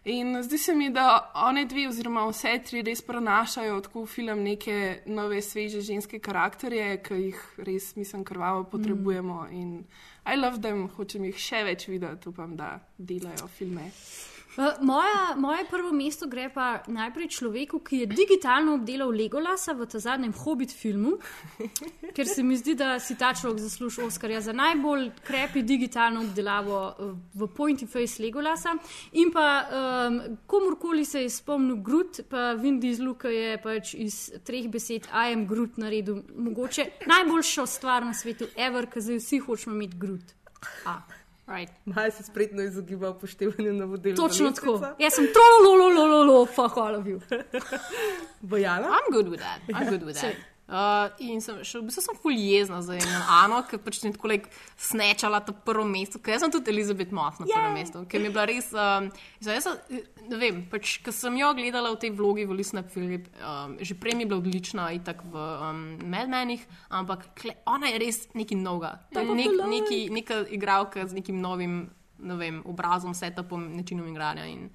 In 0.05 0.37
zdi 0.43 0.57
se 0.57 0.75
mi, 0.77 0.89
da 0.93 1.31
one 1.35 1.65
dve, 1.65 1.87
oziroma 1.89 2.23
vse 2.29 2.53
tri, 2.65 2.83
res 2.85 3.01
prenašajo 3.03 3.81
tako 3.89 4.05
v 4.05 4.11
film 4.13 4.43
neke 4.45 4.77
nove, 5.11 5.41
sveže 5.41 5.81
ženske 5.85 6.21
karakterje, 6.23 7.01
ki 7.03 7.17
jih 7.19 7.41
res, 7.67 7.91
mislim, 7.97 8.23
krvavo 8.23 8.63
potrebujemo. 8.71 9.47
In 9.51 9.83
I 10.25 10.37
love 10.37 10.61
them, 10.61 10.87
hočem 10.95 11.25
jih 11.27 11.37
še 11.37 11.65
več 11.65 11.89
videti, 11.89 12.29
upam, 12.29 12.55
da 12.55 12.77
delajo 12.97 13.49
filme. 13.57 13.89
Moja, 14.57 15.35
moje 15.37 15.65
prvo 15.69 15.91
mesto 15.93 16.27
gre 16.27 16.49
pa 16.49 16.81
najprej 16.87 17.27
človeku, 17.37 17.79
ki 17.85 17.97
je 18.01 18.05
digitalno 18.09 18.73
obdelal 18.79 19.13
Legolasa 19.13 19.75
v 19.77 19.85
tem 19.85 20.01
zadnjem 20.01 20.33
Hobbit 20.33 20.73
filmu, 20.73 21.19
ker 22.15 22.27
se 22.27 22.43
mi 22.43 22.57
zdi, 22.57 22.73
da 22.75 22.97
si 22.99 23.15
ta 23.15 23.29
človek 23.37 23.61
zasluži 23.61 24.01
Oscarja 24.07 24.41
za 24.41 24.53
najbolj 24.53 25.11
krepi 25.23 25.61
digitalno 25.63 26.25
obdelavo 26.25 26.79
uh, 26.89 27.13
v 27.33 27.47
Point 27.55 27.85
in 27.85 27.87
Face 27.87 28.17
Legolasa. 28.23 28.73
In 29.21 29.31
pa 29.31 29.45
um, 29.61 30.19
komorkoli 30.49 31.05
se 31.05 31.21
je 31.23 31.29
spomnil 31.29 31.77
Grut, 31.85 32.23
pa 32.29 32.53
Vin 32.57 32.81
Diesel, 32.81 33.13
ki 33.21 33.35
je 33.35 33.55
pač 33.61 33.93
iz 33.93 34.17
treh 34.43 34.67
besed 34.67 35.07
I 35.13 35.37
am 35.37 35.45
Grut 35.47 35.77
naredil 35.77 36.23
mogoče 36.35 36.89
najboljšo 37.05 37.65
stvar 37.69 38.05
na 38.05 38.17
svetu, 38.17 38.49
ever, 38.57 38.89
ker 38.89 39.05
zdaj 39.05 39.21
vsi 39.21 39.43
hočemo 39.45 39.77
imeti 39.77 40.01
Grut. 40.01 40.35
A. 40.89 40.99
Right. 41.49 41.71
Maj 41.85 42.11
se 42.11 42.23
spretno 42.23 42.63
izogiba 42.63 43.09
upoštevanju 43.09 43.73
navodil. 43.73 44.15
Točno 44.15 44.51
tako. 44.51 44.81
Jaz 44.99 45.13
sem 45.13 45.27
trolololololo, 45.33 46.45
fuck 46.45 46.77
all 46.77 46.95
of 46.95 47.05
you. 47.05 47.19
Bojana? 48.41 48.87
I'm 48.87 49.11
good 49.11 49.27
with 49.27 49.41
that. 49.41 49.59
I'm 49.67 49.89
good 49.89 50.03
with 50.03 50.21
that. 50.21 50.35
Uh, 50.69 51.09
in 51.25 51.39
sem, 51.41 51.63
še, 51.65 51.79
v 51.81 51.87
bistvu 51.87 52.01
sem 52.05 52.17
ful 52.21 52.35
jezna 52.37 52.83
za 52.85 52.93
eno 52.93 53.19
Ano, 53.33 53.63
ker 53.65 53.79
pač 53.81 54.03
ni 54.03 54.11
tako 54.13 54.29
like, 54.29 54.51
snečala 54.77 55.39
to 55.41 55.49
prvo 55.65 55.81
mesto, 55.81 56.21
ker 56.21 56.37
sem 56.37 56.51
tudi 56.53 56.69
Elizabeth 56.69 57.09
Moss 57.09 57.41
na 57.41 57.47
prvem 57.49 57.73
mestu, 57.73 58.03
ker 58.05 58.21
mi 58.21 58.29
je 58.29 58.33
bila 58.35 58.43
res, 58.45 58.67
um, 58.77 59.07
jaz 59.41 59.65
sem, 59.65 60.03
ne 60.29 60.37
vem, 60.37 60.59
pač, 60.69 60.99
ker 61.01 61.15
sem 61.15 61.39
jo 61.41 61.49
gledala 61.57 61.89
v 61.95 61.97
tej 62.03 62.11
vlogi 62.13 62.45
v 62.45 62.59
Listen 62.59 62.83
Up 62.83 62.91
Philip, 62.93 63.25
um, 63.41 63.73
že 63.81 63.97
prej 63.97 64.13
mi 64.13 64.27
je 64.27 64.29
bila 64.29 64.43
odlična, 64.43 64.85
itak 64.93 65.25
v 65.25 65.41
um, 65.41 65.81
Mad 66.05 66.29
Menih, 66.29 66.61
ampak 66.93 67.25
kle, 67.33 67.57
ona 67.65 67.89
je 67.89 68.03
res 68.05 68.21
je 68.29 68.45
Tako 69.17 69.33
nek, 69.41 69.57
neki, 69.73 69.99
neka 70.13 70.45
igralka 70.53 71.09
z 71.09 71.17
nekim 71.17 71.41
novim, 71.41 71.89
ne 72.21 72.37
vem, 72.37 72.61
obrazom, 72.69 73.17
setupom, 73.17 73.73
načinom 73.73 74.05
igranja 74.13 74.45
in, 74.45 74.69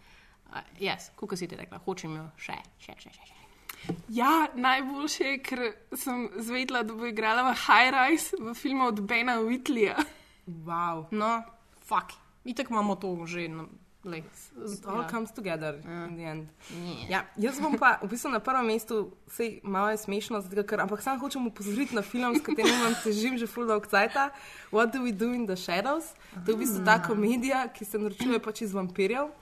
uh, 0.51 0.59
yes, 0.82 1.14
kot 1.14 1.38
si 1.38 1.47
ti 1.47 1.55
rekla, 1.55 1.78
hočem 1.86 2.18
jo 2.18 2.26
še, 2.34 2.59
še, 2.82 2.99
še, 2.99 3.14
še. 3.14 3.22
še. 3.30 3.43
Ja, 4.09 4.49
najboljše 4.55 5.25
je, 5.25 5.39
ker 5.45 5.61
sem 5.93 6.29
zvedela, 6.41 6.83
da 6.83 6.95
bo 6.95 7.07
igrala 7.07 7.45
v 7.51 7.57
High 7.67 7.93
Rise 7.93 8.37
v 8.41 8.55
filmu 8.57 8.89
od 8.89 9.01
Bena 9.01 9.37
Whitleya. 9.43 9.97
Wow. 10.47 11.07
No, 11.11 11.43
fuck. 11.85 12.17
Itak 12.45 12.71
imamo 12.71 12.97
to 12.97 13.27
že. 13.27 13.49
No, 13.49 13.69
like, 14.05 14.29
It 14.57 14.87
all 14.87 15.05
comes 15.11 15.33
together 15.33 15.81
in 15.85 16.17
the 16.17 16.25
end. 16.25 16.49
Yeah. 16.71 17.11
Ja, 17.11 17.21
jaz 17.37 17.61
bom 17.61 17.77
pa 17.79 17.99
v 18.03 18.09
bistvu 18.09 18.33
na 18.33 18.41
prvem 18.41 18.67
mestu, 18.67 19.17
sej 19.29 19.61
malo 19.65 19.91
je 19.93 19.99
smešno, 20.01 20.41
zato, 20.41 20.65
ker, 20.65 20.81
ampak 20.81 21.01
sam 21.03 21.21
hočem 21.21 21.47
upozoriti 21.47 21.97
na 21.97 22.03
film, 22.03 22.37
s 22.37 22.45
katerim 22.45 22.77
vam 22.85 22.97
težim 23.05 23.39
že 23.41 23.49
full 23.49 23.67
dog 23.67 23.89
cajta, 23.89 24.31
What 24.73 24.93
do 24.93 25.05
we 25.05 25.12
do 25.12 25.33
in 25.33 25.47
the 25.47 25.57
shadows? 25.57 26.12
To 26.45 26.53
je 26.53 26.57
v 26.57 26.61
bistvu 26.65 26.85
ta 26.85 27.01
komedija, 27.01 27.69
ki 27.73 27.85
se 27.85 27.99
naročuje 27.99 28.41
pač 28.41 28.65
iz 28.69 28.73
vampirjev. 28.73 29.33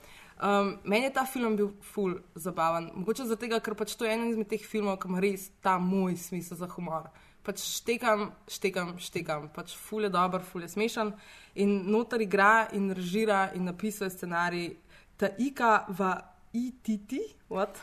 Um, 0.43 0.79
meni 0.85 1.05
je 1.05 1.13
ta 1.13 1.23
film 1.25 1.55
bil 1.57 1.69
full 1.81 2.17
zabaven. 2.35 2.91
Mogoče 2.95 3.25
zato, 3.25 3.47
ker 3.61 3.75
pač 3.79 3.95
to 3.95 4.05
je 4.05 4.11
eden 4.11 4.31
izmed 4.33 4.49
teh 4.51 4.59
filmov, 4.61 4.97
ki 4.99 5.07
ima 5.07 5.21
res 5.21 5.51
ta 5.63 5.77
moj 5.79 6.17
smisel 6.19 6.59
za 6.59 6.67
humor. 6.67 7.07
Pač 7.43 7.63
štekam, 7.63 8.33
štekam, 8.51 8.99
štekam. 8.99 9.47
Pač 9.55 9.77
ful 9.79 10.03
je 10.03 10.11
dober, 10.11 10.43
ful 10.43 10.63
je 10.63 10.69
smešen. 10.69 11.13
In 11.55 11.87
notar 11.87 12.21
igra 12.21 12.67
in 12.73 12.91
režira 12.91 13.53
in 13.55 13.65
napisuje 13.65 14.11
scenarij 14.11 14.75
ta 15.17 15.31
Ika 15.39 15.87
v 15.89 16.11
ITT. 16.53 17.13
What? 17.49 17.79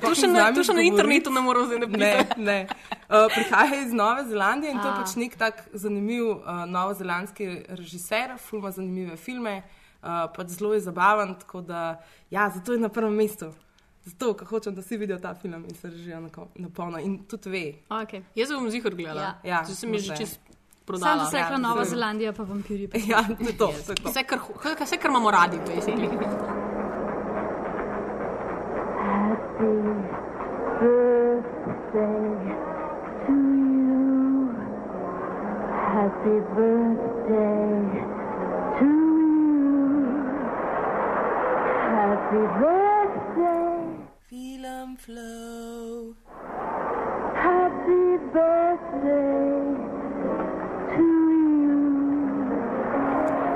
To 0.00 0.14
še 0.14 0.26
na- 0.30 0.52
to 0.52 0.62
še 0.62 0.72
na 0.72 0.82
internetu 0.82 1.30
ne 1.34 1.40
morem 1.40 1.66
zdaj 1.66 1.78
Ne, 1.78 1.86
napisati. 1.86 2.40
ne. 2.40 2.58
Uh, 3.10 3.26
prihaja 3.28 3.82
iz 3.82 3.92
Nove 3.92 4.24
Zelandije 4.24 4.70
in 4.70 4.78
to 4.78 4.86
je 4.86 4.94
A. 4.94 5.02
pač 5.02 5.16
nek 5.16 5.36
tak 5.36 5.68
zanimiv 5.74 6.24
uh, 6.30 6.64
novozelandski 6.66 7.66
režiser, 7.68 8.38
fulma 8.38 8.70
zanimive 8.70 9.16
filme, 9.16 9.62
uh, 9.66 9.81
pač 10.02 10.48
zelo 10.48 10.74
je 10.74 10.80
zabaven, 10.80 11.34
tako 11.34 11.60
da 11.60 12.00
ja, 12.30 12.50
zato 12.54 12.72
je 12.72 12.78
na 12.78 12.88
prvem 12.88 13.14
mestu. 13.14 13.52
Zato, 14.04 14.34
ker 14.34 14.46
hočem, 14.48 14.74
da 14.74 14.82
vsi 14.82 14.96
vidijo 14.98 15.18
ta 15.18 15.34
film 15.34 15.64
in 15.64 15.74
se 15.74 15.90
režijo 15.90 16.20
na, 16.20 16.28
na 16.54 16.68
polno. 16.68 16.98
In 16.98 17.20
tudi 17.24 17.50
ve. 17.50 17.64
Okay. 17.88 18.22
Jaz 18.34 18.50
bom 18.50 18.70
zihar 18.70 18.94
gledala. 18.94 19.34
Ja. 19.44 19.62
Zdaj 19.64 19.76
se 19.76 19.86
mi 19.86 19.98
že 19.98 20.12
vse. 20.12 20.16
čist 20.16 20.40
Sam 20.42 20.86
prodala. 20.86 21.24
sem 21.30 21.38
rekla 21.38 21.54
Ja, 21.54 21.58
Nova. 21.58 21.84
Zelandija, 21.84 22.32
pa 22.32 22.42
vampirji. 22.42 22.88
Pa 22.88 22.98
Ja, 22.98 23.22
to 23.22 23.44
je 23.46 23.56
to. 23.58 23.66
to 23.86 23.92
je 23.92 24.02
to. 24.02 24.08
Vse, 24.10 24.24
kar, 24.24 24.38
vse, 24.82 24.96
kar 24.98 25.10
imamo 25.10 25.30
radi, 25.30 25.58
basically. 25.58 26.08
Happy 35.94 36.36
birthday 36.54 37.72
to 37.92 38.01
Happy 42.32 42.48
birthday. 42.64 44.08
Film 44.30 44.96
flow. 44.96 46.14
Happy 47.34 48.16
birthday 48.32 49.76
to 50.96 51.02
you. 51.60 51.76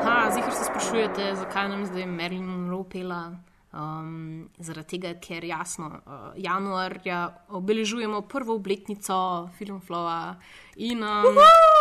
Ha, 0.04 0.30
zihar 0.30 0.52
se 0.52 0.64
sprašujete, 0.64 1.34
zakaj 1.34 1.68
nam 1.68 1.86
zdaj 1.86 2.06
Marilyn 2.06 2.44
Monroe 2.44 2.84
pela. 2.84 3.32
Um, 3.72 4.50
zaradi 4.58 4.88
tega, 4.88 5.14
ker 5.20 5.44
jasno, 5.44 5.86
uh, 6.04 6.36
januarja 6.36 7.30
obeležujemo 7.48 8.20
prvo 8.28 8.54
obletnico 8.60 9.48
Filmflowa 9.56 10.36
in. 10.76 11.00
Um, 11.02 11.32
Zdaj, 11.32 11.75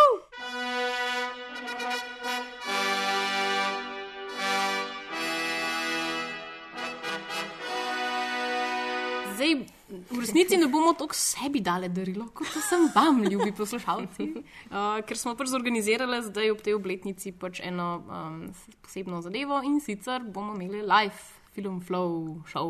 v 9.88 10.18
resnici 10.20 10.56
ne 10.58 10.66
bomo 10.66 10.92
tako 10.98 11.14
sebi 11.14 11.60
dali 11.60 11.88
darilo, 11.88 12.26
kot 12.34 12.48
sem 12.68 12.88
vam, 12.94 13.22
ljubi 13.22 13.52
poslušalci. 13.52 14.26
Uh, 14.66 14.98
ker 15.06 15.14
smo 15.18 15.36
pač 15.38 15.48
zorganizirali 15.52 16.18
zdaj 16.26 16.50
ob 16.50 16.58
tej 16.60 16.74
obletnici 16.74 17.30
pač 17.32 17.60
eno 17.62 18.02
um, 18.10 18.40
posebno 18.82 19.20
zadevo 19.22 19.60
in 19.62 19.78
sicer 19.80 20.24
bomo 20.26 20.56
imeli 20.58 20.82
live 20.82 21.14
film 21.54 21.78
flow 21.80 22.42
show. 22.50 22.68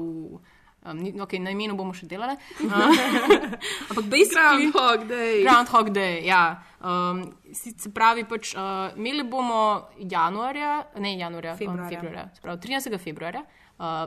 Um, 0.84 1.00
ni- 1.00 1.16
okay, 1.18 1.40
na 1.42 1.50
imenu 1.50 1.74
bomo 1.74 1.96
še 1.96 2.06
delali. 2.06 2.36
Uh, 2.62 2.92
ampak 3.90 4.06
basically. 4.12 4.68
Groundhog 4.70 5.08
Day. 5.08 5.42
Groundhog 5.42 5.90
Day, 5.90 6.20
ja. 6.28 6.60
Um, 6.84 7.24
se 7.50 7.90
pravi, 7.90 8.22
pač, 8.28 8.52
uh, 8.54 8.92
imeli 8.94 9.24
bomo 9.24 9.88
januarja, 9.98 10.84
ne 11.00 11.16
januarja, 11.16 11.56
um, 11.56 11.58
Februarja. 11.64 11.88
februarja, 11.96 12.28
se 12.36 12.44
pravi 12.44 12.60
13. 12.68 12.98
februarja. 13.02 13.40
Uh, 13.42 13.65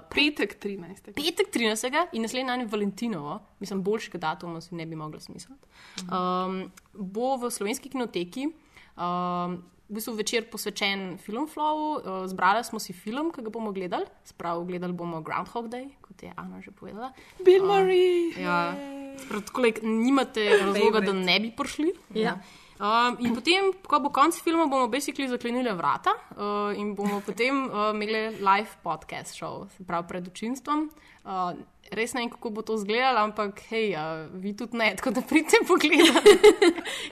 Petek 0.10 0.56
13. 0.60 1.14
Petek 1.14 1.52
13. 1.54 2.08
in 2.14 2.22
naslednji 2.22 2.48
dan 2.48 2.64
je 2.64 2.68
Valentinovo, 2.68 3.40
mislim, 3.60 3.84
boljšega 3.84 4.18
datuma 4.18 4.62
si 4.62 4.76
ne 4.76 4.86
bi 4.86 4.96
mogla 4.96 5.20
smisliti. 5.20 5.68
Um, 6.10 6.72
bo 6.94 7.36
v 7.38 7.52
slovenski 7.52 7.90
kinoteki. 7.90 8.50
Um, 8.98 9.62
v 9.90 9.98
bistvu 9.98 10.14
večer 10.14 10.46
posvečen 10.50 11.18
Filmflowu, 11.18 11.86
uh, 11.98 12.26
zbrali 12.30 12.64
smo 12.64 12.80
si 12.80 12.94
film, 12.94 13.32
ki 13.34 13.42
ga 13.42 13.50
bomo 13.50 13.72
gledali, 13.74 14.06
spravo 14.26 14.66
gledali 14.66 14.94
bomo 14.94 15.22
Groundhog 15.22 15.70
Day, 15.70 15.90
kot 16.02 16.22
je 16.24 16.34
Ana 16.38 16.62
že 16.62 16.72
povedala. 16.72 17.14
Bill 17.46 17.66
Uh, 17.66 17.70
Murray. 17.70 18.38
Ja, 18.38 18.74
Sprav, 19.20 19.42
tako, 19.42 19.62
like, 19.62 19.82
nimate 19.84 20.46
razloga, 20.62 21.02
da 21.02 21.14
ne 21.14 21.40
bi 21.40 21.50
prišli. 21.52 21.94
Ja. 22.16 22.38
Um, 22.80 23.18
in 23.20 23.36
potem, 23.36 23.74
ko 23.84 24.00
bo 24.00 24.08
konc 24.10 24.38
filma, 24.40 24.64
bomo 24.66 24.88
basically 24.88 25.28
zaklenili 25.28 25.68
vrata 25.76 26.14
uh, 26.32 26.72
in 26.72 26.94
bomo 26.96 27.20
potem 27.20 27.66
uh, 27.66 27.90
imeli 27.92 28.38
live 28.40 28.72
podcast 28.84 29.36
show, 29.36 29.68
se 29.68 29.84
pravi 29.84 30.08
pred 30.08 30.28
občinstvom. 30.28 30.86
Uh, 31.26 31.52
res 31.92 32.14
ne 32.14 32.22
vem, 32.22 32.30
kako 32.30 32.50
bo 32.50 32.62
to 32.62 32.76
izgledalo, 32.76 33.20
ampak 33.20 33.60
hej, 33.70 33.92
uh, 33.94 34.02
vi 34.34 34.54
tudi 34.54 34.78
ne, 34.78 34.94
tako 34.96 35.12
da 35.12 35.22
pridite 35.22 35.60
pogledati. 35.68 36.38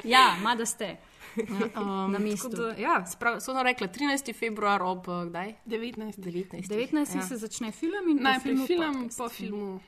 ja, 0.05 0.35
mada 0.41 0.65
ste. 0.65 0.95
Um, 1.75 2.11
Na 2.11 2.19
mestu. 2.19 2.49
Da, 2.49 2.71
ja, 2.73 3.05
sprav, 3.05 3.39
so 3.39 3.53
nam 3.53 3.61
rekli 3.61 3.87
13. 3.89 4.31
februar 4.33 4.81
ob 4.81 5.07
uh, 5.07 5.25
kdaj? 5.25 5.53
19. 5.65 6.15
19. 6.17 6.63
19. 6.63 7.15
Ja. 7.15 7.21
se 7.21 7.37
začne 7.37 7.71
film 7.71 8.07
in 8.07 8.23
Najprej 8.23 8.55
film, 8.65 8.93
podcast. 8.93 9.17
po 9.17 9.29
filmu. 9.29 9.79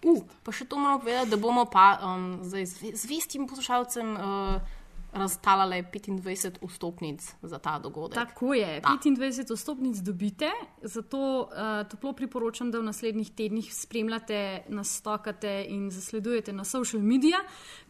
Uh, 0.00 0.22
pa 0.42 0.52
še 0.52 0.64
to 0.64 0.78
moramo 0.78 1.02
povedati, 1.02 1.28
da 1.28 1.36
bomo 1.36 1.66
pa 1.66 1.98
um, 1.98 2.38
zdaj 2.40 2.64
zve- 2.66 2.94
zvestim 2.96 3.44
poslušalcem 3.44 4.14
uh, 4.14 4.80
raztalali 5.14 5.84
25 5.92 6.66
vstopnic 6.68 7.34
za 7.42 7.58
ta 7.58 7.78
dogodek. 7.78 8.14
Tako 8.14 8.54
je, 8.54 8.80
Da. 8.80 8.88
25 8.88 9.54
vstopnic 9.56 9.96
dobite, 9.98 10.50
zato 10.82 11.40
uh, 11.40 11.88
toplo 11.90 12.12
priporočam, 12.12 12.70
da 12.70 12.78
v 12.78 12.82
naslednjih 12.82 13.30
tednih 13.30 13.74
spremljate, 13.74 14.62
nas 14.68 14.96
stokate 14.96 15.64
in 15.68 15.90
zasledujete 15.90 16.52
na 16.52 16.64
social 16.64 17.02
medijih, 17.02 17.40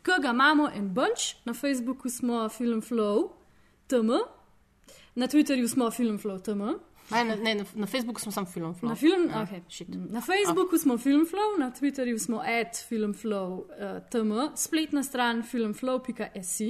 ki 0.02 0.20
ga 0.22 0.30
imamo 0.30 0.68
en 0.74 0.94
bunch, 0.94 1.34
na 1.44 1.54
Facebooku 1.54 2.08
smo 2.08 2.48
Filmflow, 2.48 3.28
TM, 3.86 4.10
na 5.14 5.26
Twitterju 5.26 5.68
smo 5.68 5.90
Filmflow, 5.90 6.40
TM. 6.42 6.93
Ne, 7.10 7.24
ne, 7.24 7.36
ne, 7.36 7.54
na- 7.54 7.64
na 7.74 7.86
Facebooku 7.86 8.20
smo 8.20 8.32
sam 8.32 8.46
film. 8.46 8.74
Na, 8.82 8.94
film, 8.94 9.28
ja, 9.28 9.42
okay. 9.42 9.60
shit. 9.68 9.88
na 9.90 10.20
Facebooku 10.20 10.78
smo 10.78 10.94
Filmflow, 10.94 11.58
na 11.58 11.70
Twitterju 11.70 12.18
smo 12.18 12.38
at 12.38 12.76
Filmflow 12.88 13.50
uh, 13.52 13.64
TM, 14.10 14.32
spletna 14.56 15.02
stran 15.02 15.42
filmflow.se. 15.42 16.68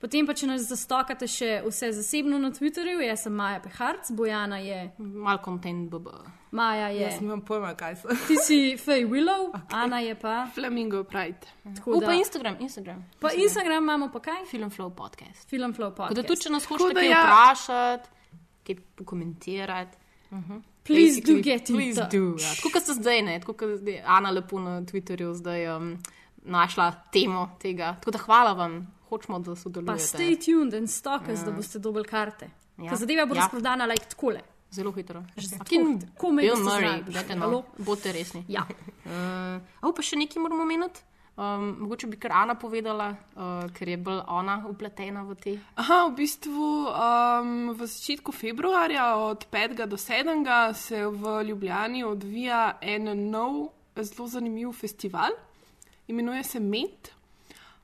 Potem 0.00 0.26
pa, 0.26 0.34
če 0.34 0.46
nas 0.46 0.62
zastokate 0.62 1.26
še 1.26 1.62
vse 1.64 1.92
zasebno 1.92 2.38
na 2.38 2.50
Twitterju, 2.50 3.00
jaz 3.00 3.22
sem 3.22 3.32
Maja 3.32 3.60
Peharc, 3.60 4.10
Bojana 4.10 4.58
je. 4.58 4.90
Malcolm 4.98 5.60
Ten 5.60 5.88
BB. 5.88 6.08
Maja 6.50 6.88
je. 6.88 7.00
Jaz 7.02 7.20
nimam 7.20 7.40
pojma, 7.40 7.74
kaj 7.74 7.96
so. 7.96 8.08
Ti 8.26 8.36
si 8.38 8.58
Fay 8.76 9.04
Willow, 9.04 9.50
okay. 9.54 9.70
Ana 9.76 10.00
je 10.00 10.14
pa. 10.14 10.46
Flamingo 10.54 11.04
Pride. 11.04 11.46
Tako 11.76 11.90
U, 11.90 12.00
da- 12.00 12.06
pa 12.06 12.12
Instagram, 12.14 12.56
Instagram. 12.60 13.04
Pa 13.20 13.30
Instagram 13.32 13.82
imamo 13.84 14.10
pa 14.12 14.20
kaj? 14.20 14.44
Filmflow 14.50 14.90
podcast. 14.90 15.46
Filmflow 15.50 15.90
Tako 15.90 15.96
podcast. 15.96 16.16
da 16.16 16.22
tudi, 16.24 16.40
če 16.40 16.50
nas 16.50 16.62
Tako 16.62 16.78
hočete 16.78 17.06
ja. 17.06 17.22
vprašati, 17.22 18.08
kaj 18.66 18.76
pokomentirati. 18.96 19.96
Uh 20.30 20.38
-huh. 20.38 20.62
Please 20.82 21.20
do 21.20 21.42
get 21.42 21.70
in 21.70 21.76
please 21.76 22.00
touch. 22.00 22.12
do. 22.12 22.36
Ja. 22.38 22.54
Tako 22.54 22.68
kot 22.70 22.82
ste 22.82 22.94
zdaj, 22.94 23.22
ne? 23.22 23.40
tako 23.40 23.52
kot 23.52 23.86
je 23.86 24.02
Ana 24.06 24.30
lepo 24.30 24.60
na 24.60 24.82
Twitterju 24.82 25.34
zdaj 25.34 25.76
um, 25.76 25.98
našla 26.38 26.92
temo 27.12 27.50
tega. 27.58 27.94
Tako 27.94 28.10
da 28.10 28.18
hvala 28.18 28.52
vam, 28.52 28.76
hočemo, 29.08 29.38
da 29.38 29.50
Pa 29.50 29.56
sodelujete. 29.56 30.02
stay 30.08 30.44
tuned 30.44 30.74
in 30.74 30.88
stalkers, 30.88 31.40
Ja. 31.40 31.44
ja. 31.44 31.50
da 31.50 31.52
boste 31.52 31.78
dobili 31.78 32.04
karte. 32.04 32.50
Ja. 32.78 32.84
Ja. 32.84 32.96
Zadeva 32.96 33.26
bo 33.26 33.34
Ja. 33.34 33.38
ja. 33.38 33.42
razprodana 33.42 33.86
like 33.86 34.04
takole. 34.04 34.40
Zelo 34.70 34.92
hitro. 34.92 35.24
Komaj 36.16 36.42
Bill 36.44 36.56
Murray, 36.56 37.02
dajte 37.04 37.34
no, 37.36 37.46
Alo? 37.46 37.62
bodite 37.78 38.12
resni. 38.12 38.44
Ja. 38.48 38.66
Uh, 39.82 39.92
pa 39.94 40.02
še 40.02 40.16
nekaj 40.16 40.42
moramo 40.42 40.62
omeniti. 40.62 41.00
Um, 41.36 41.76
mogoče 41.78 42.06
bi 42.06 42.16
kar 42.16 42.32
Ana 42.32 42.54
povedala, 42.54 43.10
uh, 43.10 43.66
ker 43.76 43.88
je 43.88 43.96
bolj 44.00 44.22
ona 44.32 44.54
upletena 44.70 45.20
v 45.22 45.34
te. 45.36 45.52
Aha, 45.76 46.06
v 46.08 46.14
bistvu 46.16 46.68
um, 46.88 47.50
v 47.76 47.88
začetku 47.92 48.32
februarja, 48.32 49.10
od 49.20 49.44
5. 49.52 49.84
do 49.84 49.96
7. 50.00 50.40
se 50.72 51.02
v 51.06 51.42
Ljubljani 51.44 52.04
odvija 52.04 52.78
en 52.80 53.12
nov, 53.30 53.68
zelo 54.00 54.28
zanimiv 54.28 54.72
festival, 54.72 55.36
imenuje 56.08 56.44
se 56.44 56.60
Met. 56.60 57.12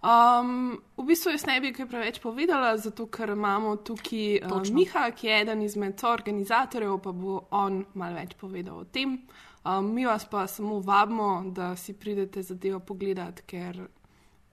Um, 0.00 0.80
v 0.96 1.04
bistvu 1.12 1.36
jaz 1.36 1.44
ne 1.46 1.60
bi 1.60 1.74
kaj 1.76 1.86
preveč 1.92 2.22
povedala, 2.24 2.72
zato 2.80 3.04
ker 3.06 3.36
imamo 3.36 3.76
tukaj 3.84 4.40
uh. 4.48 4.64
Miha, 4.72 5.10
ki 5.12 5.28
je 5.28 5.40
eden 5.44 5.62
izmed 5.62 6.00
organizatorjev, 6.00 6.96
pa 7.04 7.12
bo 7.12 7.42
on 7.50 7.84
malo 7.94 8.16
več 8.16 8.32
povedal 8.40 8.80
o 8.80 8.88
tem. 8.88 9.20
Um, 9.64 9.94
mi 9.94 10.06
vas 10.06 10.24
pa 10.24 10.46
samo 10.46 10.80
vabimo, 10.80 11.44
da 11.46 11.76
si 11.76 11.92
pridete 11.92 12.42
zadevo 12.42 12.80
pogledati, 12.80 13.42
ker 13.46 13.78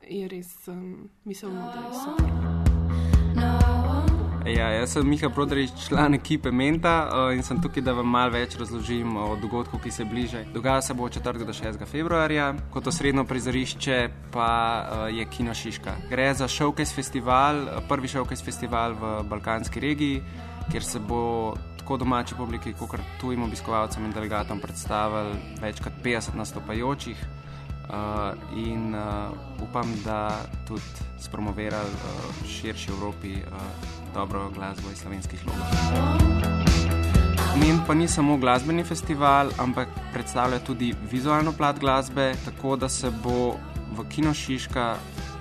je 0.10 0.28
res 0.28 0.68
um, 0.68 1.10
miselno, 1.26 1.62
da 1.74 1.88
je 1.88 1.94
super. 2.04 2.30
Ja, 4.50 4.70
jaz 4.70 4.94
sem 4.94 5.10
Miha 5.10 5.30
Prodrič, 5.30 5.72
član 5.88 6.14
ekipe 6.14 6.52
Menta 6.52 6.94
uh, 7.06 7.34
in 7.36 7.44
sem 7.44 7.58
tukaj, 7.62 7.84
da 7.86 7.94
vam 7.98 8.08
malo 8.10 8.32
več 8.34 8.56
razložim 8.58 9.18
o 9.18 9.34
dogodku, 9.42 9.80
ki 9.82 9.92
se 9.92 10.06
bliža. 10.06 10.44
Dogaja 10.54 10.82
se 10.82 10.94
bo 10.94 11.06
od 11.10 11.18
4. 11.18 11.46
do 11.46 11.54
6. 11.54 11.86
februarja, 11.90 12.54
kot 12.74 12.88
osrednjo 12.88 13.26
prizorišče 13.30 13.98
pa 14.32 14.52
uh, 14.82 15.04
je 15.14 15.26
Kino 15.26 15.54
Šiška. 15.54 15.96
Gre 16.10 16.30
za 16.34 16.48
showcase 16.48 16.96
festival, 16.96 17.66
prvi 17.90 18.08
showcase 18.08 18.46
festival 18.46 18.94
v 18.94 19.18
balkanski 19.30 19.80
regiji, 19.80 20.22
kjer 20.72 20.86
se 20.86 21.00
bo 21.02 21.54
tako 21.90 21.98
domači 21.98 22.36
publiki, 22.38 22.74
kot 22.78 23.02
tujim 23.18 23.44
obiskovalcem 23.44 24.04
in 24.06 24.12
delegatom 24.14 24.60
predstavili 24.62 25.40
več 25.58 25.80
kot 25.82 25.96
50 26.06 26.36
nastopajočih. 26.38 27.24
Uh, 27.90 28.38
in 28.54 28.94
uh, 28.94 29.34
upam, 29.66 29.90
da 30.06 30.46
tudi 30.68 30.86
spromovirali 31.18 31.90
uh, 31.90 32.44
širši 32.46 32.92
Evropi 32.94 33.32
uh, 33.42 33.64
dobro 34.14 34.44
glasbo 34.54 34.92
iz 34.94 35.02
slovenskih 35.02 35.42
logov. 35.50 35.66
Men 37.58 37.82
pa 37.88 37.98
ni 37.98 38.06
samo 38.08 38.38
glasbeni 38.38 38.86
festival, 38.86 39.50
ampak 39.58 39.90
predstavlja 40.14 40.60
tudi 40.62 40.94
vizualno 41.10 41.58
plat 41.58 41.80
glasbe, 41.82 42.36
tako 42.46 42.76
da 42.78 42.90
se 42.90 43.10
bo 43.24 43.56
v 43.98 44.06
Kino 44.14 44.34
Šiška 44.34 44.92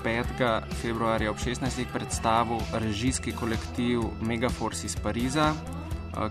5. 0.04 0.62
februarja 0.80 1.30
ob 1.30 1.36
16. 1.36 1.84
predstavil 1.92 2.64
režijski 2.72 3.36
kolektiv 3.36 4.00
Megaforce 4.24 4.86
iz 4.86 4.96
Pariza, 4.96 5.52
eh, 5.52 5.77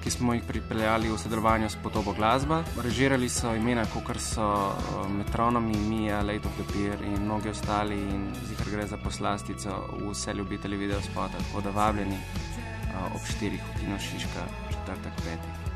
ki 0.03 0.11
smo 0.11 0.33
jih 0.33 0.43
pripeljali 0.47 1.09
v 1.09 1.17
sodelovanju 1.17 1.69
s 1.69 1.77
Podobo 1.83 2.13
glasba. 2.13 2.63
Režirali 2.83 3.29
so 3.29 3.55
imena, 3.55 3.85
kot 3.93 4.19
so 4.19 4.43
eh, 4.43 5.09
Metronomi, 5.09 5.77
Mija, 5.77 6.21
Late 6.21 6.47
of 6.47 6.55
the 6.57 6.65
Pier 6.73 7.01
in 7.03 7.23
mnogi 7.23 7.49
ostali, 7.49 7.95
in 7.95 8.33
zihar 8.47 8.69
gre 8.71 8.87
za 8.87 8.97
poslastico 8.97 9.69
vse 10.09 10.33
ljubitelji 10.33 10.77
video 10.77 11.01
spota, 11.01 11.37
tako 11.37 11.61
da 11.61 11.69
vabljeni 11.69 12.15
eh, 12.15 13.15
ob 13.15 13.21
4. 13.41 13.51
v 13.51 13.79
Kino 13.79 13.99
Šiška, 13.99 14.47
četrtek 14.69 15.13
5. 15.13 15.67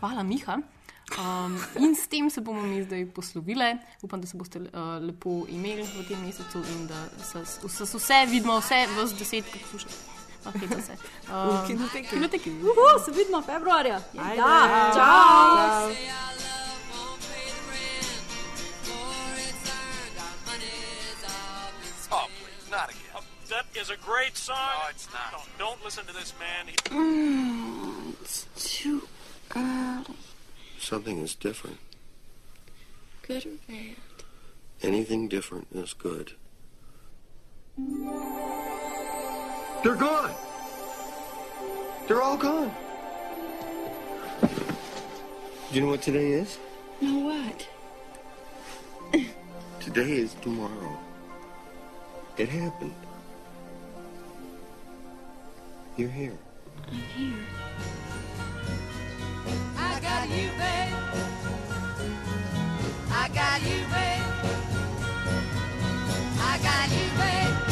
Hvala, 0.00 0.22
Miha. 0.22 0.58
Um, 1.18 1.56
in 1.80 1.96
s 1.96 2.08
tem 2.08 2.30
se 2.30 2.40
bomo 2.40 2.62
mi 2.62 2.82
zdaj 2.84 3.06
poslovili. 3.06 3.78
Upam, 4.02 4.20
da 4.20 4.26
se 4.26 4.36
boste 4.36 4.60
uh, 4.60 4.68
lepo 5.00 5.46
imeli 5.48 5.82
v 5.82 6.04
tem 6.08 6.20
mesecu 6.26 6.58
in 6.58 6.86
da 6.86 7.08
se, 7.24 7.44
se, 7.68 7.86
se 7.86 7.98
vse 7.98 8.26
vidimo, 8.30 8.60
vse 8.60 8.86
v 8.86 9.08
deset, 9.18 9.44
ki 9.52 9.58
poslušate. 9.58 10.17
Okay, 10.48 10.68
to 10.68 10.82
se. 10.82 10.96
V 11.26 11.32
Um, 11.32 11.66
kinoteki. 11.66 12.08
kinoteki. 12.08 12.50
Uhu, 12.50 13.04
se 13.04 13.10
vidimo 13.12 13.42
februarja. 13.42 14.00
Ajde. 14.18 14.36
Ja, 14.36 14.90
Čau. 14.94 15.92
čau. 15.94 15.94
Oh, 22.10 22.26
please, 22.40 22.70
not 22.70 22.88
again. 22.90 23.22
that 23.50 23.66
is 23.80 23.90
a 23.90 23.96
great 23.96 24.36
song. 24.36 24.56
No, 24.56 24.88
it's 24.90 25.08
not. 25.12 25.30
Don't, 25.32 25.58
don't 25.58 25.84
listen 25.84 26.04
to 26.06 26.12
this 26.12 26.32
man. 26.38 26.66
He- 26.66 26.74
Mm, 26.90 28.14
it's 28.22 28.46
too 28.56 29.08
early. 29.54 30.16
Something 30.78 31.18
is 31.18 31.34
different. 31.34 31.78
Good 33.22 33.46
or 33.46 33.50
bad? 33.68 33.96
Anything 34.82 35.28
different 35.28 35.68
is 35.72 35.92
good. 35.92 36.32
They're 39.84 39.94
gone. 39.94 40.34
They're 42.08 42.20
all 42.20 42.36
gone. 42.36 42.74
Do 44.40 44.48
you 45.70 45.82
know 45.82 45.88
what 45.88 46.02
today 46.02 46.32
is? 46.32 46.58
No, 47.00 47.18
what? 47.20 47.68
today 49.80 50.12
is 50.12 50.34
tomorrow. 50.34 50.98
It 52.38 52.48
happened. 52.48 52.94
You're 55.96 56.08
here. 56.10 56.38
I'm 56.88 56.94
here. 56.94 57.34
I 59.76 60.00
got 60.00 60.28
you, 60.28 60.48
babe. 60.58 60.94
I 63.12 63.28
got 63.32 63.62
you, 63.62 63.84
babe. 63.94 64.22
I 66.40 66.58
got 66.62 66.90
you, 66.90 67.10
babe. 67.18 67.67